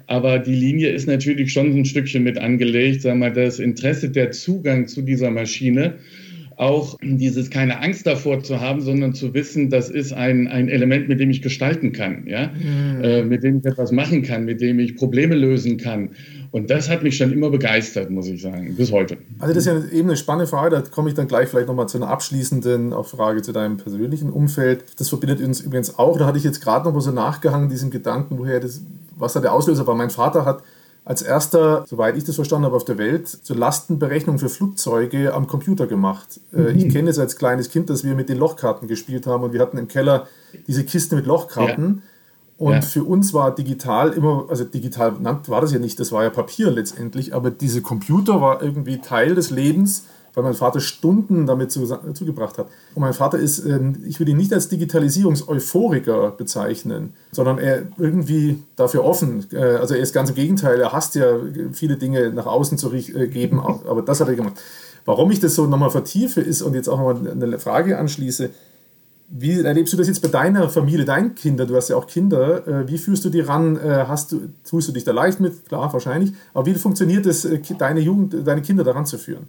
Aber 0.09 0.39
die 0.39 0.55
Linie 0.55 0.89
ist 0.89 1.07
natürlich 1.07 1.53
schon 1.53 1.71
ein 1.71 1.85
Stückchen 1.85 2.23
mit 2.23 2.39
angelegt, 2.39 3.03
sagen 3.03 3.19
wir, 3.19 3.29
das 3.29 3.59
Interesse, 3.59 4.09
der 4.09 4.31
Zugang 4.31 4.87
zu 4.87 5.03
dieser 5.03 5.29
Maschine, 5.29 5.99
auch 6.55 6.97
dieses 7.03 7.51
keine 7.51 7.79
Angst 7.79 8.07
davor 8.07 8.41
zu 8.41 8.59
haben, 8.59 8.81
sondern 8.81 9.13
zu 9.13 9.35
wissen, 9.35 9.69
das 9.69 9.91
ist 9.91 10.11
ein, 10.11 10.47
ein 10.47 10.67
Element, 10.67 11.09
mit 11.09 11.19
dem 11.19 11.29
ich 11.29 11.43
gestalten 11.43 11.91
kann, 11.91 12.25
ja, 12.25 12.51
mhm. 12.51 13.03
äh, 13.03 13.23
mit 13.23 13.43
dem 13.43 13.59
ich 13.59 13.65
etwas 13.65 13.91
machen 13.91 14.23
kann, 14.23 14.45
mit 14.45 14.61
dem 14.61 14.79
ich 14.79 14.95
Probleme 14.95 15.35
lösen 15.35 15.77
kann. 15.77 16.09
Und 16.51 16.69
das 16.69 16.89
hat 16.89 17.03
mich 17.03 17.17
schon 17.17 17.31
immer 17.31 17.49
begeistert, 17.49 18.09
muss 18.09 18.27
ich 18.27 18.41
sagen, 18.41 18.75
bis 18.75 18.91
heute. 18.91 19.17
Also 19.39 19.53
das 19.53 19.65
ist 19.65 19.67
ja 19.67 19.97
eben 19.97 20.09
eine 20.09 20.17
spannende 20.17 20.47
Frage, 20.47 20.75
da 20.75 20.81
komme 20.81 21.09
ich 21.09 21.15
dann 21.15 21.27
gleich 21.27 21.49
vielleicht 21.49 21.67
nochmal 21.67 21.87
zu 21.87 21.97
einer 21.97 22.07
abschließenden 22.07 22.91
Frage 23.03 23.41
zu 23.41 23.51
deinem 23.51 23.77
persönlichen 23.77 24.31
Umfeld. 24.31 24.83
Das 24.97 25.09
verbindet 25.09 25.41
uns 25.41 25.61
übrigens 25.61 25.99
auch, 25.99 26.17
da 26.17 26.25
hatte 26.25 26.37
ich 26.37 26.43
jetzt 26.43 26.61
gerade 26.61 26.85
noch 26.85 26.93
mal 26.93 27.01
so 27.01 27.11
nachgehangen, 27.11 27.69
diesen 27.69 27.91
Gedanken, 27.91 28.39
woher 28.39 28.59
das 28.59 28.81
was 29.19 29.33
da 29.33 29.39
der 29.39 29.53
Auslöser 29.53 29.85
war. 29.85 29.95
Mein 29.95 30.09
Vater 30.09 30.45
hat 30.45 30.63
als 31.05 31.21
erster, 31.21 31.85
soweit 31.87 32.17
ich 32.17 32.23
das 32.23 32.35
verstanden 32.35 32.65
habe, 32.65 32.75
auf 32.75 32.85
der 32.85 32.97
Welt 32.97 33.27
zur 33.27 33.55
Lastenberechnung 33.55 34.37
für 34.37 34.49
Flugzeuge 34.49 35.33
am 35.33 35.47
Computer 35.47 35.87
gemacht. 35.87 36.39
Äh, 36.53 36.73
mhm. 36.73 36.77
Ich 36.77 36.89
kenne 36.89 37.09
es 37.09 37.19
als 37.19 37.35
kleines 37.35 37.69
Kind, 37.69 37.89
dass 37.89 38.03
wir 38.03 38.15
mit 38.15 38.29
den 38.29 38.37
Lochkarten 38.37 38.87
gespielt 38.87 39.27
haben 39.27 39.43
und 39.43 39.53
wir 39.53 39.59
hatten 39.59 39.77
im 39.77 39.87
Keller 39.87 40.27
diese 40.67 40.83
Kiste 40.83 41.15
mit 41.15 41.25
Lochkarten. 41.25 41.95
Ja. 41.95 42.08
Und 42.59 42.73
ja. 42.73 42.81
für 42.81 43.03
uns 43.03 43.33
war 43.33 43.55
digital 43.55 44.11
immer, 44.11 44.45
also 44.49 44.65
digital 44.65 45.13
war 45.23 45.61
das 45.61 45.71
ja 45.71 45.79
nicht, 45.79 45.99
das 45.99 46.11
war 46.11 46.23
ja 46.23 46.29
Papier 46.29 46.69
letztendlich, 46.69 47.33
aber 47.33 47.51
diese 47.51 47.81
Computer 47.81 48.41
war 48.41 48.61
irgendwie 48.61 48.97
Teil 48.99 49.33
des 49.33 49.49
Lebens 49.49 50.03
weil 50.33 50.43
mein 50.43 50.53
Vater 50.53 50.79
Stunden 50.79 51.45
damit 51.45 51.71
zu, 51.71 51.85
zugebracht 52.13 52.57
hat. 52.57 52.67
Und 52.95 53.01
mein 53.01 53.13
Vater 53.13 53.37
ist, 53.37 53.65
ähm, 53.65 54.03
ich 54.07 54.19
würde 54.19 54.31
ihn 54.31 54.37
nicht 54.37 54.53
als 54.53 54.69
Digitalisierungseuphoriker 54.69 56.31
bezeichnen, 56.31 57.13
sondern 57.31 57.57
er 57.57 57.87
irgendwie 57.97 58.63
dafür 58.75 59.03
offen. 59.03 59.45
Äh, 59.51 59.57
also 59.57 59.95
er 59.95 60.01
ist 60.01 60.13
ganz 60.13 60.29
im 60.29 60.35
Gegenteil, 60.35 60.79
er 60.79 60.93
hasst 60.93 61.15
ja 61.15 61.39
viele 61.73 61.97
Dinge 61.97 62.31
nach 62.31 62.45
außen 62.45 62.77
zu 62.77 62.93
äh, 62.93 63.27
geben, 63.27 63.59
aber 63.87 64.01
das 64.01 64.21
hat 64.21 64.27
er 64.27 64.35
gemacht. 64.35 64.61
Warum 65.05 65.31
ich 65.31 65.39
das 65.39 65.55
so 65.55 65.65
nochmal 65.65 65.89
vertiefe 65.89 66.41
ist 66.41 66.61
und 66.61 66.73
jetzt 66.73 66.87
auch 66.87 66.97
nochmal 66.97 67.31
eine 67.31 67.59
Frage 67.59 67.97
anschließe, 67.97 68.49
wie 69.31 69.61
erlebst 69.61 69.93
du 69.93 69.97
das 69.97 70.07
jetzt 70.07 70.21
bei 70.21 70.27
deiner 70.27 70.69
Familie, 70.69 71.05
deinen 71.05 71.35
Kindern? 71.35 71.67
Du 71.67 71.75
hast 71.75 71.89
ja 71.89 71.95
auch 71.95 72.07
Kinder. 72.07 72.67
Äh, 72.67 72.87
wie 72.87 72.97
führst 72.97 73.23
du 73.25 73.29
die 73.29 73.41
ran? 73.41 73.79
Hast 73.81 74.31
du, 74.31 74.49
tust 74.67 74.87
du 74.87 74.91
dich 74.91 75.03
da 75.03 75.11
leicht 75.11 75.39
mit? 75.39 75.65
Klar, 75.67 75.91
wahrscheinlich. 75.93 76.31
Aber 76.53 76.65
wie 76.65 76.73
funktioniert 76.73 77.25
es, 77.25 77.47
deine 77.77 77.99
Jugend, 77.99 78.35
deine 78.45 78.61
Kinder 78.61 78.83
daran 78.83 79.05
zu 79.05 79.17
führen? 79.17 79.47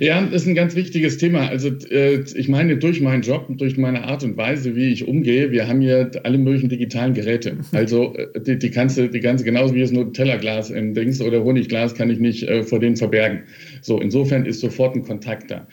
Ja, 0.00 0.20
das 0.20 0.42
ist 0.42 0.48
ein 0.48 0.54
ganz 0.54 0.76
wichtiges 0.76 1.16
Thema. 1.16 1.48
Also 1.48 1.70
äh, 1.90 2.20
ich 2.34 2.48
meine, 2.48 2.76
durch 2.76 3.00
meinen 3.00 3.22
Job 3.22 3.46
durch 3.48 3.78
meine 3.78 4.04
Art 4.04 4.22
und 4.22 4.36
Weise, 4.36 4.76
wie 4.76 4.92
ich 4.92 5.08
umgehe, 5.08 5.50
wir 5.50 5.66
haben 5.66 5.80
hier 5.80 6.10
alle 6.24 6.38
möglichen 6.38 6.68
digitalen 6.68 7.14
Geräte. 7.14 7.56
Also 7.72 8.14
äh, 8.14 8.40
die, 8.40 8.58
die 8.58 8.70
kannst 8.70 8.96
du, 8.96 9.08
die 9.08 9.20
ganze, 9.20 9.44
genauso 9.44 9.74
wie 9.74 9.82
es 9.82 9.92
nur 9.92 10.12
Tellerglas 10.12 10.70
im 10.70 10.94
Dings 10.94 11.20
oder 11.20 11.44
Honigglas 11.44 11.94
kann 11.94 12.10
ich 12.10 12.18
nicht 12.18 12.42
äh, 12.44 12.62
vor 12.62 12.80
denen 12.80 12.96
verbergen. 12.96 13.44
So, 13.82 14.00
insofern 14.00 14.46
ist 14.46 14.60
sofort 14.60 14.94
ein 14.94 15.02
Kontakt 15.02 15.50
da. 15.50 15.66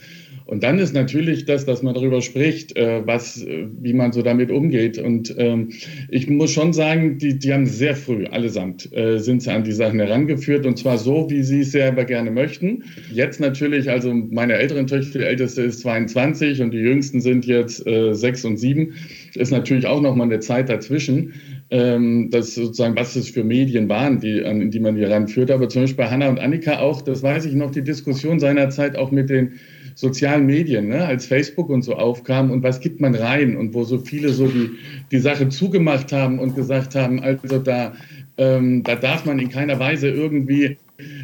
Und 0.45 0.63
dann 0.63 0.79
ist 0.79 0.93
natürlich 0.93 1.45
das, 1.45 1.65
dass 1.65 1.83
man 1.83 1.93
darüber 1.93 2.21
spricht, 2.21 2.75
äh, 2.75 3.01
was, 3.05 3.41
äh, 3.43 3.67
wie 3.81 3.93
man 3.93 4.11
so 4.11 4.21
damit 4.21 4.51
umgeht. 4.51 4.97
Und 4.97 5.33
ähm, 5.37 5.69
ich 6.09 6.29
muss 6.29 6.51
schon 6.51 6.73
sagen, 6.73 7.17
die, 7.17 7.39
die 7.39 7.53
haben 7.53 7.65
sehr 7.65 7.95
früh, 7.95 8.25
allesamt, 8.25 8.91
äh, 8.93 9.19
sind 9.19 9.41
sie 9.43 9.51
an 9.51 9.63
die 9.63 9.71
Sachen 9.71 9.99
herangeführt 9.99 10.65
und 10.65 10.77
zwar 10.77 10.97
so, 10.97 11.29
wie 11.29 11.43
sie 11.43 11.61
es 11.61 11.71
selber 11.71 12.05
gerne 12.05 12.31
möchten. 12.31 12.83
Jetzt 13.11 13.39
natürlich, 13.39 13.89
also 13.89 14.13
meine 14.13 14.53
älteren 14.53 14.87
Töchter, 14.87 15.19
die 15.19 15.25
älteste 15.25 15.61
ist 15.61 15.81
22 15.81 16.61
und 16.61 16.71
die 16.71 16.79
jüngsten 16.79 17.21
sind 17.21 17.45
jetzt 17.45 17.85
äh, 17.87 18.13
sechs 18.13 18.43
und 18.45 18.57
sieben, 18.57 18.93
ist 19.35 19.51
natürlich 19.51 19.87
auch 19.87 20.01
noch 20.01 20.15
mal 20.15 20.25
eine 20.25 20.39
Zeit 20.39 20.69
dazwischen. 20.69 21.33
Ähm, 21.69 22.29
das 22.29 22.53
sozusagen, 22.53 22.95
was 22.95 23.15
es 23.15 23.29
für 23.29 23.43
Medien 23.43 23.89
waren, 23.89 24.19
die, 24.19 24.43
an 24.43 24.69
die 24.69 24.79
man 24.79 24.95
hier 24.95 25.09
ranführt. 25.09 25.49
Aber 25.49 25.69
zum 25.69 25.83
Beispiel 25.83 26.03
bei 26.03 26.11
Hanna 26.11 26.29
und 26.29 26.39
Annika 26.39 26.79
auch, 26.79 27.01
das 27.01 27.23
weiß 27.23 27.45
ich 27.45 27.53
noch, 27.53 27.71
die 27.71 27.83
Diskussion 27.83 28.39
seinerzeit 28.39 28.95
auch 28.95 29.11
mit 29.11 29.29
den 29.29 29.53
sozialen 29.95 30.45
Medien, 30.45 30.87
ne, 30.87 31.05
als 31.05 31.25
Facebook 31.25 31.69
und 31.69 31.83
so 31.83 31.95
aufkam 31.95 32.51
und 32.51 32.63
was 32.63 32.79
gibt 32.79 32.99
man 32.99 33.15
rein 33.15 33.55
und 33.55 33.73
wo 33.73 33.83
so 33.83 33.97
viele 33.97 34.29
so 34.29 34.47
die, 34.47 34.71
die 35.11 35.19
Sache 35.19 35.49
zugemacht 35.49 36.11
haben 36.11 36.39
und 36.39 36.55
gesagt 36.55 36.95
haben, 36.95 37.21
also 37.21 37.59
da, 37.59 37.93
ähm, 38.37 38.83
da 38.83 38.95
darf 38.95 39.25
man 39.25 39.39
in 39.39 39.49
keiner 39.49 39.79
Weise 39.79 40.09
irgendwie 40.09 40.77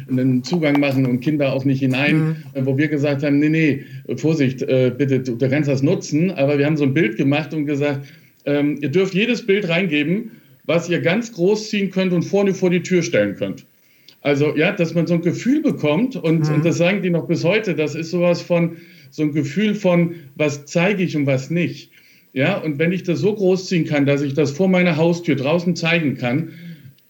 einen 0.08 0.42
Zugang 0.44 0.80
machen 0.80 1.06
und 1.06 1.20
Kinder 1.20 1.52
auch 1.52 1.64
nicht 1.64 1.80
hinein, 1.80 2.36
mhm. 2.54 2.66
wo 2.66 2.76
wir 2.76 2.88
gesagt 2.88 3.22
haben, 3.22 3.38
nee, 3.38 3.48
nee, 3.48 3.84
Vorsicht, 4.16 4.62
äh, 4.62 4.92
bitte, 4.96 5.20
du, 5.20 5.36
du, 5.36 5.48
kannst 5.48 5.68
das 5.68 5.82
nutzen, 5.82 6.30
aber 6.30 6.58
wir 6.58 6.66
haben 6.66 6.76
so 6.76 6.84
ein 6.84 6.94
Bild 6.94 7.16
gemacht 7.16 7.54
und 7.54 7.66
gesagt, 7.66 8.06
ähm, 8.44 8.78
ihr 8.80 8.88
dürft 8.88 9.14
jedes 9.14 9.46
Bild 9.46 9.68
reingeben, 9.68 10.32
was 10.64 10.88
ihr 10.88 11.00
ganz 11.00 11.32
groß 11.32 11.70
ziehen 11.70 11.90
könnt 11.90 12.12
und 12.12 12.22
vorne 12.22 12.54
vor 12.54 12.70
die 12.70 12.82
Tür 12.82 13.02
stellen 13.02 13.36
könnt. 13.36 13.66
Also 14.22 14.56
ja, 14.56 14.72
dass 14.72 14.94
man 14.94 15.06
so 15.06 15.14
ein 15.14 15.22
Gefühl 15.22 15.62
bekommt 15.62 16.16
und, 16.16 16.48
mhm. 16.48 16.56
und 16.56 16.64
das 16.64 16.76
sagen 16.76 17.02
die 17.02 17.10
noch 17.10 17.26
bis 17.26 17.44
heute, 17.44 17.74
das 17.74 17.94
ist 17.94 18.10
sowas 18.10 18.42
von, 18.42 18.76
so 19.10 19.22
ein 19.22 19.32
Gefühl 19.32 19.74
von, 19.74 20.14
was 20.36 20.66
zeige 20.66 21.02
ich 21.02 21.16
und 21.16 21.26
was 21.26 21.50
nicht. 21.50 21.90
Ja, 22.32 22.58
und 22.58 22.78
wenn 22.78 22.92
ich 22.92 23.02
das 23.02 23.20
so 23.20 23.34
großziehen 23.34 23.86
kann, 23.86 24.06
dass 24.06 24.22
ich 24.22 24.34
das 24.34 24.52
vor 24.52 24.68
meiner 24.68 24.96
Haustür 24.96 25.34
draußen 25.34 25.74
zeigen 25.74 26.16
kann, 26.16 26.50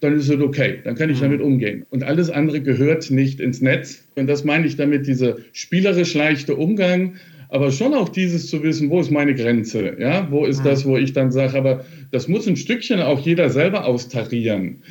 dann 0.00 0.16
ist 0.16 0.30
es 0.30 0.40
okay, 0.40 0.78
dann 0.82 0.94
kann 0.94 1.10
ich 1.10 1.18
mhm. 1.18 1.24
damit 1.24 1.40
umgehen. 1.42 1.84
Und 1.90 2.04
alles 2.04 2.30
andere 2.30 2.62
gehört 2.62 3.10
nicht 3.10 3.38
ins 3.38 3.60
Netz. 3.60 4.04
Und 4.14 4.28
das 4.28 4.44
meine 4.44 4.66
ich 4.66 4.76
damit, 4.76 5.06
dieser 5.06 5.36
spielerisch 5.52 6.14
leichte 6.14 6.56
Umgang, 6.56 7.16
aber 7.50 7.70
schon 7.70 7.92
auch 7.92 8.08
dieses 8.08 8.46
zu 8.46 8.62
wissen, 8.62 8.88
wo 8.88 9.00
ist 9.00 9.10
meine 9.10 9.34
Grenze? 9.34 9.96
Ja, 9.98 10.28
wo 10.30 10.46
ist 10.46 10.60
mhm. 10.60 10.68
das, 10.68 10.86
wo 10.86 10.96
ich 10.96 11.12
dann 11.12 11.32
sage, 11.32 11.58
aber 11.58 11.84
das 12.12 12.28
muss 12.28 12.46
ein 12.46 12.56
Stückchen 12.56 13.00
auch 13.00 13.20
jeder 13.20 13.50
selber 13.50 13.84
austarieren 13.84 14.82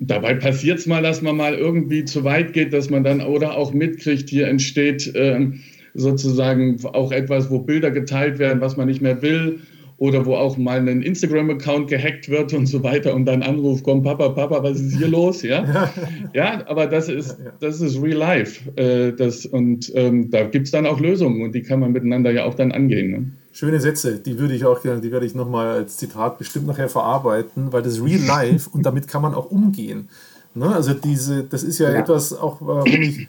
dabei 0.00 0.34
passiert 0.34 0.78
es 0.78 0.86
mal, 0.86 1.02
dass 1.02 1.22
man 1.22 1.36
mal 1.36 1.54
irgendwie 1.54 2.04
zu 2.04 2.24
weit 2.24 2.52
geht, 2.52 2.72
dass 2.72 2.90
man 2.90 3.04
dann 3.04 3.20
oder 3.20 3.56
auch 3.56 3.72
mitkriegt, 3.72 4.28
hier 4.28 4.48
entsteht, 4.48 5.14
äh, 5.14 5.46
sozusagen 5.94 6.78
auch 6.84 7.12
etwas, 7.12 7.50
wo 7.50 7.58
Bilder 7.60 7.90
geteilt 7.90 8.38
werden, 8.38 8.60
was 8.60 8.76
man 8.76 8.88
nicht 8.88 9.02
mehr 9.02 9.22
will 9.22 9.60
oder 10.00 10.24
wo 10.24 10.34
auch 10.34 10.56
mal 10.56 10.78
ein 10.78 11.02
Instagram-Account 11.02 11.88
gehackt 11.88 12.30
wird 12.30 12.54
und 12.54 12.66
so 12.66 12.82
weiter 12.82 13.14
und 13.14 13.26
dann 13.26 13.42
Anruf 13.42 13.82
kommt, 13.82 14.02
Papa, 14.02 14.30
Papa, 14.30 14.62
was 14.62 14.80
ist 14.80 14.96
hier 14.96 15.08
los? 15.08 15.42
Ja, 15.42 15.90
ja 16.34 16.66
aber 16.66 16.86
das 16.86 17.10
ist, 17.10 17.36
das 17.60 17.82
ist 17.82 18.02
real 18.02 18.16
life. 18.16 18.62
Äh, 18.80 19.12
das, 19.12 19.44
und 19.44 19.92
ähm, 19.94 20.30
da 20.30 20.44
gibt 20.44 20.64
es 20.64 20.72
dann 20.72 20.86
auch 20.86 21.00
Lösungen 21.00 21.42
und 21.42 21.54
die 21.54 21.62
kann 21.62 21.80
man 21.80 21.92
miteinander 21.92 22.30
ja 22.30 22.44
auch 22.44 22.54
dann 22.54 22.72
angehen. 22.72 23.10
Ne? 23.10 23.30
Schöne 23.52 23.78
Sätze, 23.78 24.18
die 24.18 24.38
würde 24.38 24.54
ich 24.54 24.64
auch 24.64 24.80
gerne, 24.80 25.02
die 25.02 25.12
werde 25.12 25.26
ich 25.26 25.34
nochmal 25.34 25.68
als 25.68 25.98
Zitat 25.98 26.38
bestimmt 26.38 26.66
nachher 26.66 26.88
verarbeiten, 26.88 27.70
weil 27.70 27.82
das 27.82 27.98
ist 27.98 28.02
real 28.02 28.22
life 28.22 28.70
und 28.72 28.86
damit 28.86 29.06
kann 29.06 29.20
man 29.20 29.34
auch 29.34 29.50
umgehen. 29.50 30.08
Ne? 30.54 30.74
Also 30.74 30.94
diese, 30.94 31.44
das 31.44 31.62
ist 31.62 31.78
ja, 31.78 31.92
ja. 31.92 31.98
etwas, 31.98 32.32
auch 32.32 32.56
warum 32.60 32.86
ich 32.86 33.28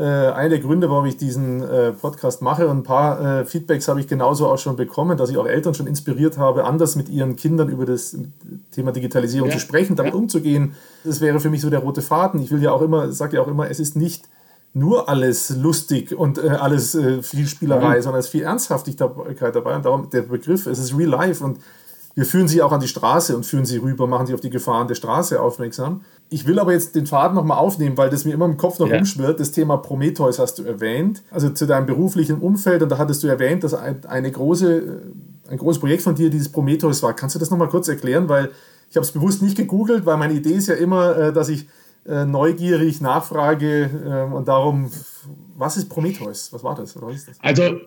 äh, 0.00 0.32
einer 0.32 0.48
der 0.48 0.60
Gründe, 0.60 0.88
warum 0.88 1.04
ich 1.04 1.18
diesen 1.18 1.62
äh, 1.62 1.92
Podcast 1.92 2.40
mache. 2.40 2.66
Und 2.68 2.78
ein 2.78 2.82
paar 2.84 3.40
äh, 3.40 3.44
Feedbacks 3.44 3.86
habe 3.86 4.00
ich 4.00 4.06
genauso 4.06 4.48
auch 4.48 4.56
schon 4.56 4.76
bekommen, 4.76 5.18
dass 5.18 5.28
ich 5.28 5.36
auch 5.36 5.46
Eltern 5.46 5.74
schon 5.74 5.86
inspiriert 5.86 6.38
habe, 6.38 6.64
anders 6.64 6.96
mit 6.96 7.10
ihren 7.10 7.36
Kindern 7.36 7.68
über 7.68 7.84
das 7.84 8.16
Thema 8.72 8.92
Digitalisierung 8.92 9.50
ja. 9.50 9.56
zu 9.56 9.60
sprechen, 9.60 9.96
damit 9.96 10.14
ja. 10.14 10.18
umzugehen. 10.18 10.74
Das 11.04 11.20
wäre 11.20 11.38
für 11.38 11.50
mich 11.50 11.60
so 11.60 11.68
der 11.68 11.80
rote 11.80 12.00
Faden. 12.00 12.40
Ich 12.40 12.50
will 12.50 12.62
ja 12.62 12.72
auch 12.72 12.80
immer, 12.80 13.12
sage 13.12 13.36
ja 13.36 13.42
auch 13.42 13.48
immer, 13.48 13.68
es 13.68 13.78
ist 13.78 13.94
nicht 13.94 14.24
nur 14.72 15.10
alles 15.10 15.50
lustig 15.50 16.16
und 16.16 16.38
äh, 16.38 16.48
alles 16.48 16.94
äh, 16.94 17.22
viel 17.22 17.46
Spielerei, 17.46 17.96
ja. 17.96 18.02
sondern 18.02 18.20
es 18.20 18.26
ist 18.26 18.32
viel 18.32 18.44
Ernsthaftigkeit 18.44 19.54
dabei. 19.54 19.76
Und 19.76 19.84
darum 19.84 20.08
der 20.08 20.22
Begriff, 20.22 20.66
es 20.66 20.78
ist 20.78 20.96
real 20.96 21.10
life 21.10 21.44
und 21.44 21.58
wir 22.14 22.24
führen 22.24 22.48
sie 22.48 22.60
auch 22.62 22.72
an 22.72 22.80
die 22.80 22.88
Straße 22.88 23.36
und 23.36 23.46
führen 23.46 23.64
sie 23.64 23.78
rüber, 23.78 24.06
machen 24.06 24.26
sie 24.26 24.34
auf 24.34 24.40
die 24.40 24.50
Gefahren 24.50 24.88
der 24.88 24.94
Straße 24.96 25.40
aufmerksam. 25.40 26.02
Ich 26.28 26.46
will 26.46 26.58
aber 26.58 26.72
jetzt 26.72 26.94
den 26.94 27.06
Faden 27.06 27.36
nochmal 27.36 27.58
aufnehmen, 27.58 27.96
weil 27.96 28.10
das 28.10 28.24
mir 28.24 28.34
immer 28.34 28.46
im 28.46 28.56
Kopf 28.56 28.78
noch 28.78 28.88
ja. 28.88 28.96
rumschwirrt. 28.96 29.38
Das 29.38 29.52
Thema 29.52 29.76
Prometheus 29.76 30.38
hast 30.38 30.58
du 30.58 30.64
erwähnt, 30.64 31.22
also 31.30 31.50
zu 31.50 31.66
deinem 31.66 31.86
beruflichen 31.86 32.38
Umfeld. 32.38 32.82
Und 32.82 32.88
da 32.90 32.98
hattest 32.98 33.22
du 33.22 33.28
erwähnt, 33.28 33.64
dass 33.64 33.74
eine 33.74 34.30
große, 34.30 35.02
ein 35.48 35.58
großes 35.58 35.80
Projekt 35.80 36.02
von 36.02 36.14
dir 36.14 36.30
dieses 36.30 36.50
Prometheus 36.50 37.02
war. 37.02 37.14
Kannst 37.14 37.36
du 37.36 37.38
das 37.38 37.50
nochmal 37.50 37.68
kurz 37.68 37.88
erklären? 37.88 38.28
Weil 38.28 38.50
ich 38.90 38.96
habe 38.96 39.04
es 39.04 39.12
bewusst 39.12 39.40
nicht 39.40 39.56
gegoogelt, 39.56 40.04
weil 40.04 40.16
meine 40.16 40.34
Idee 40.34 40.54
ist 40.54 40.66
ja 40.66 40.74
immer, 40.74 41.16
äh, 41.16 41.32
dass 41.32 41.48
ich 41.48 41.68
äh, 42.06 42.24
neugierig 42.24 43.00
nachfrage 43.00 44.30
und 44.34 44.48
darum, 44.48 44.90
was 45.56 45.76
ist 45.76 45.88
Prometheus? 45.88 46.52
Was 46.52 46.64
war 46.64 46.74
das? 46.74 46.94
das? 46.94 47.38
Also 47.40 47.80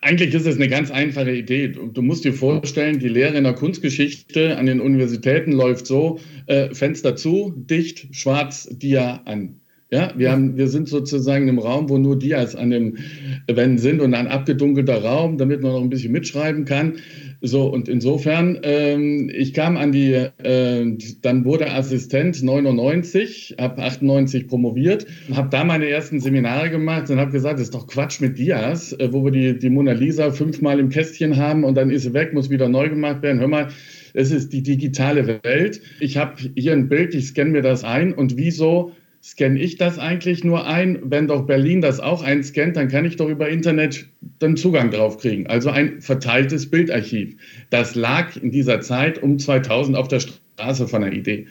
eigentlich 0.00 0.34
ist 0.34 0.46
es 0.46 0.56
eine 0.56 0.68
ganz 0.68 0.90
einfache 0.90 1.32
Idee. 1.32 1.68
Du 1.68 2.02
musst 2.02 2.24
dir 2.24 2.32
vorstellen, 2.32 2.98
die 2.98 3.08
Lehre 3.08 3.36
in 3.36 3.44
der 3.44 3.54
Kunstgeschichte 3.54 4.56
an 4.56 4.66
den 4.66 4.80
Universitäten 4.80 5.52
läuft 5.52 5.86
so: 5.86 6.20
äh, 6.46 6.74
Fenster 6.74 7.16
zu, 7.16 7.52
dicht, 7.56 8.14
schwarz, 8.14 8.68
Dia 8.70 9.22
an. 9.24 9.60
Ja, 9.90 10.12
wir, 10.16 10.30
haben, 10.30 10.58
wir 10.58 10.68
sind 10.68 10.86
sozusagen 10.86 11.48
im 11.48 11.58
Raum, 11.58 11.88
wo 11.88 11.96
nur 11.96 12.18
Dias 12.18 12.54
an 12.54 12.68
den 12.68 12.98
Wänden 13.46 13.78
sind 13.78 14.02
und 14.02 14.12
ein 14.12 14.26
abgedunkelter 14.26 15.02
Raum, 15.02 15.38
damit 15.38 15.62
man 15.62 15.72
noch 15.72 15.80
ein 15.80 15.88
bisschen 15.88 16.12
mitschreiben 16.12 16.66
kann. 16.66 16.96
So, 17.40 17.66
und 17.66 17.88
insofern, 17.88 18.58
ähm, 18.64 19.30
ich 19.32 19.54
kam 19.54 19.76
an 19.76 19.92
die, 19.92 20.12
äh, 20.12 20.96
dann 21.22 21.44
wurde 21.44 21.70
Assistent 21.70 22.42
99, 22.42 23.54
habe 23.60 23.80
98 23.82 24.48
promoviert, 24.48 25.06
habe 25.32 25.48
da 25.48 25.62
meine 25.62 25.88
ersten 25.88 26.18
Seminare 26.18 26.68
gemacht 26.68 27.10
und 27.10 27.20
habe 27.20 27.30
gesagt, 27.30 27.54
das 27.54 27.68
ist 27.68 27.74
doch 27.74 27.86
Quatsch 27.86 28.20
mit 28.20 28.38
Dias, 28.38 28.92
äh, 28.92 29.12
wo 29.12 29.24
wir 29.24 29.30
die, 29.30 29.56
die 29.56 29.70
Mona 29.70 29.92
Lisa 29.92 30.32
fünfmal 30.32 30.80
im 30.80 30.88
Kästchen 30.88 31.36
haben 31.36 31.62
und 31.62 31.76
dann 31.76 31.90
ist 31.90 32.02
sie 32.02 32.12
weg, 32.12 32.34
muss 32.34 32.50
wieder 32.50 32.68
neu 32.68 32.88
gemacht 32.88 33.22
werden. 33.22 33.38
Hör 33.38 33.48
mal, 33.48 33.68
es 34.14 34.32
ist 34.32 34.52
die 34.52 34.62
digitale 34.62 35.40
Welt. 35.44 35.80
Ich 36.00 36.16
habe 36.16 36.34
hier 36.56 36.72
ein 36.72 36.88
Bild, 36.88 37.14
ich 37.14 37.28
scanne 37.28 37.50
mir 37.50 37.62
das 37.62 37.84
ein 37.84 38.14
und 38.14 38.36
wieso 38.36 38.92
scanne 39.22 39.58
ich 39.58 39.76
das 39.76 39.98
eigentlich 39.98 40.44
nur 40.44 40.66
ein? 40.66 40.98
Wenn 41.02 41.28
doch 41.28 41.46
Berlin 41.46 41.80
das 41.80 42.00
auch 42.00 42.22
einscannt, 42.22 42.76
dann 42.76 42.88
kann 42.88 43.04
ich 43.04 43.16
doch 43.16 43.28
über 43.28 43.48
Internet 43.48 44.06
dann 44.38 44.56
Zugang 44.56 44.90
drauf 44.90 45.18
kriegen. 45.18 45.46
Also 45.46 45.70
ein 45.70 46.00
verteiltes 46.00 46.70
Bildarchiv. 46.70 47.36
Das 47.70 47.94
lag 47.94 48.36
in 48.36 48.50
dieser 48.50 48.80
Zeit 48.80 49.22
um 49.22 49.38
2000 49.38 49.96
auf 49.96 50.08
der 50.08 50.20
Straße 50.20 50.88
von 50.88 51.02
der 51.02 51.12
Idee. 51.12 51.46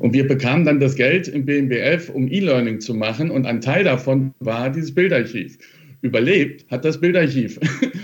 Und 0.00 0.14
wir 0.14 0.26
bekamen 0.26 0.64
dann 0.64 0.80
das 0.80 0.96
Geld 0.96 1.28
im 1.28 1.44
BMBF, 1.44 2.10
um 2.10 2.28
E-Learning 2.28 2.80
zu 2.80 2.94
machen. 2.94 3.30
Und 3.30 3.46
ein 3.46 3.60
Teil 3.60 3.84
davon 3.84 4.32
war 4.40 4.70
dieses 4.70 4.94
Bildarchiv 4.94 5.58
überlebt 6.02 6.66
hat 6.68 6.84
das 6.84 7.00
Bildarchiv. 7.00 7.58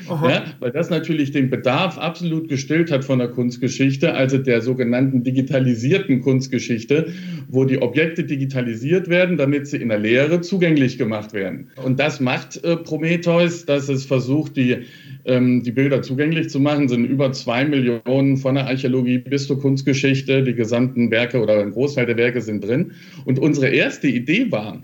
ja, 0.09 0.45
weil 0.61 0.71
das 0.71 0.89
natürlich 0.89 1.33
den 1.33 1.51
Bedarf 1.51 1.99
absolut 1.99 2.49
gestillt 2.49 2.91
hat 2.91 3.05
von 3.05 3.19
der 3.19 3.29
Kunstgeschichte, 3.29 4.15
also 4.15 4.39
der 4.39 4.63
sogenannten 4.63 5.25
digitalisierten 5.25 6.21
Kunstgeschichte, 6.21 7.13
wo 7.49 7.65
die 7.65 7.83
Objekte 7.83 8.25
digitalisiert 8.25 9.09
werden, 9.09 9.37
damit 9.37 9.67
sie 9.67 9.79
in 9.79 9.89
der 9.89 9.99
Lehre 9.99 10.41
zugänglich 10.41 10.97
gemacht 10.97 11.33
werden. 11.33 11.71
Und 11.85 11.99
das 11.99 12.21
macht 12.21 12.63
äh, 12.65 12.77
Prometheus, 12.77 13.67
dass 13.67 13.89
es 13.89 14.07
versucht, 14.07 14.57
die, 14.57 14.79
ähm, 15.25 15.65
die 15.65 15.73
Bilder 15.73 16.01
zugänglich 16.01 16.51
zu 16.51 16.61
machen, 16.61 16.89
sind 16.89 17.05
über 17.05 17.33
zwei 17.33 17.65
Millionen 17.65 18.37
von 18.37 18.55
der 18.55 18.69
Archäologie 18.69 19.19
bis 19.19 19.49
zur 19.49 19.61
Kunstgeschichte. 19.61 20.45
Die 20.45 20.55
gesamten 20.55 21.11
Werke 21.11 21.43
oder 21.43 21.61
ein 21.61 21.73
Großteil 21.73 22.07
der 22.07 22.17
Werke 22.17 22.41
sind 22.41 22.65
drin. 22.65 22.93
Und 23.25 23.41
unsere 23.41 23.69
erste 23.69 24.07
Idee 24.07 24.53
war, 24.53 24.83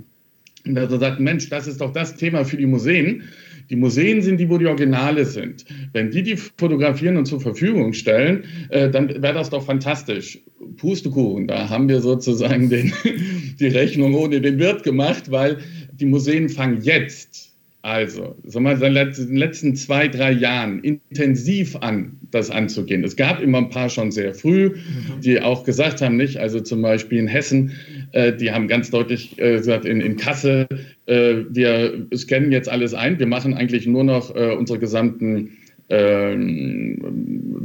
und 0.67 0.77
er 0.77 0.89
sagt, 0.99 1.21
Mensch, 1.21 1.49
das 1.51 1.67
ist 1.67 1.81
doch 1.81 1.93
das 1.93 2.17
Thema 2.17 2.45
für 2.45 2.57
die 2.57 2.67
Museen. 2.67 3.25
Die 3.71 3.77
Museen 3.77 4.23
sind 4.23 4.39
die, 4.39 4.49
wo 4.49 4.59
die 4.59 4.67
Originale 4.67 5.25
sind. 5.25 5.65
Wenn 5.93 6.11
die 6.11 6.23
die 6.23 6.37
fotografieren 6.37 7.17
und 7.17 7.27
zur 7.27 7.41
Verfügung 7.41 7.93
stellen, 7.93 8.45
äh, 8.71 8.91
dann 8.91 9.09
wäre 9.09 9.35
das 9.35 9.51
doch 9.51 9.65
fantastisch. 9.65 10.39
Pustekuchen, 10.77 11.47
da 11.47 11.69
haben 11.69 11.89
wir 11.89 12.01
sozusagen 12.01 12.69
den, 12.71 12.93
die 13.61 13.67
Rechnung 13.67 14.15
ohne 14.15 14.41
den 14.41 14.59
Wirt 14.59 14.83
gemacht, 14.83 15.31
weil 15.31 15.59
die 15.93 16.07
Museen 16.07 16.49
fangen 16.49 16.83
jetzt 16.83 17.44
also, 17.85 18.35
sagen 18.45 18.65
wir 18.65 18.77
mal, 18.77 18.83
in 18.83 19.13
den 19.13 19.37
letzten 19.37 19.77
zwei, 19.77 20.09
drei 20.09 20.33
Jahren 20.33 20.81
intensiv 20.81 21.77
an, 21.77 22.17
das 22.31 22.51
anzugehen. 22.51 23.05
Es 23.05 23.15
gab 23.15 23.43
immer 23.43 23.59
ein 23.59 23.69
paar 23.69 23.91
schon 23.91 24.11
sehr 24.11 24.33
früh, 24.33 24.71
mhm. 24.71 25.21
die 25.21 25.43
auch 25.43 25.65
gesagt 25.65 26.01
haben, 26.01 26.17
nicht, 26.17 26.39
also 26.39 26.61
zum 26.61 26.81
Beispiel 26.81 27.19
in 27.19 27.27
Hessen, 27.27 27.73
äh, 28.13 28.33
die 28.33 28.51
haben 28.51 28.69
ganz 28.69 28.91
deutlich 28.91 29.39
äh, 29.39 29.59
gesagt, 29.59 29.85
in, 29.85 30.01
in 30.01 30.17
Kassel, 30.17 30.67
äh, 31.05 31.35
wir 31.51 32.07
scannen 32.17 32.53
jetzt 32.53 32.71
alles 32.71 32.95
ein, 32.95 33.19
wir 33.19 33.27
machen 33.27 33.53
eigentlich 33.53 33.87
nur 33.87 34.05
noch 34.05 34.35
äh, 34.35 34.55
unsere 34.55 34.79
gesamten 34.79 35.51
ähm, 35.91 36.99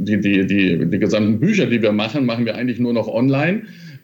die, 0.04 0.20
die, 0.20 0.46
die, 0.46 0.86
die 0.86 0.98
gesamten 0.98 1.40
Bücher, 1.40 1.64
die 1.64 1.80
wir 1.80 1.92
machen, 1.92 2.26
machen 2.26 2.44
wir 2.44 2.56
eigentlich 2.56 2.78
nur 2.78 2.92
noch 2.92 3.08
online 3.08 3.62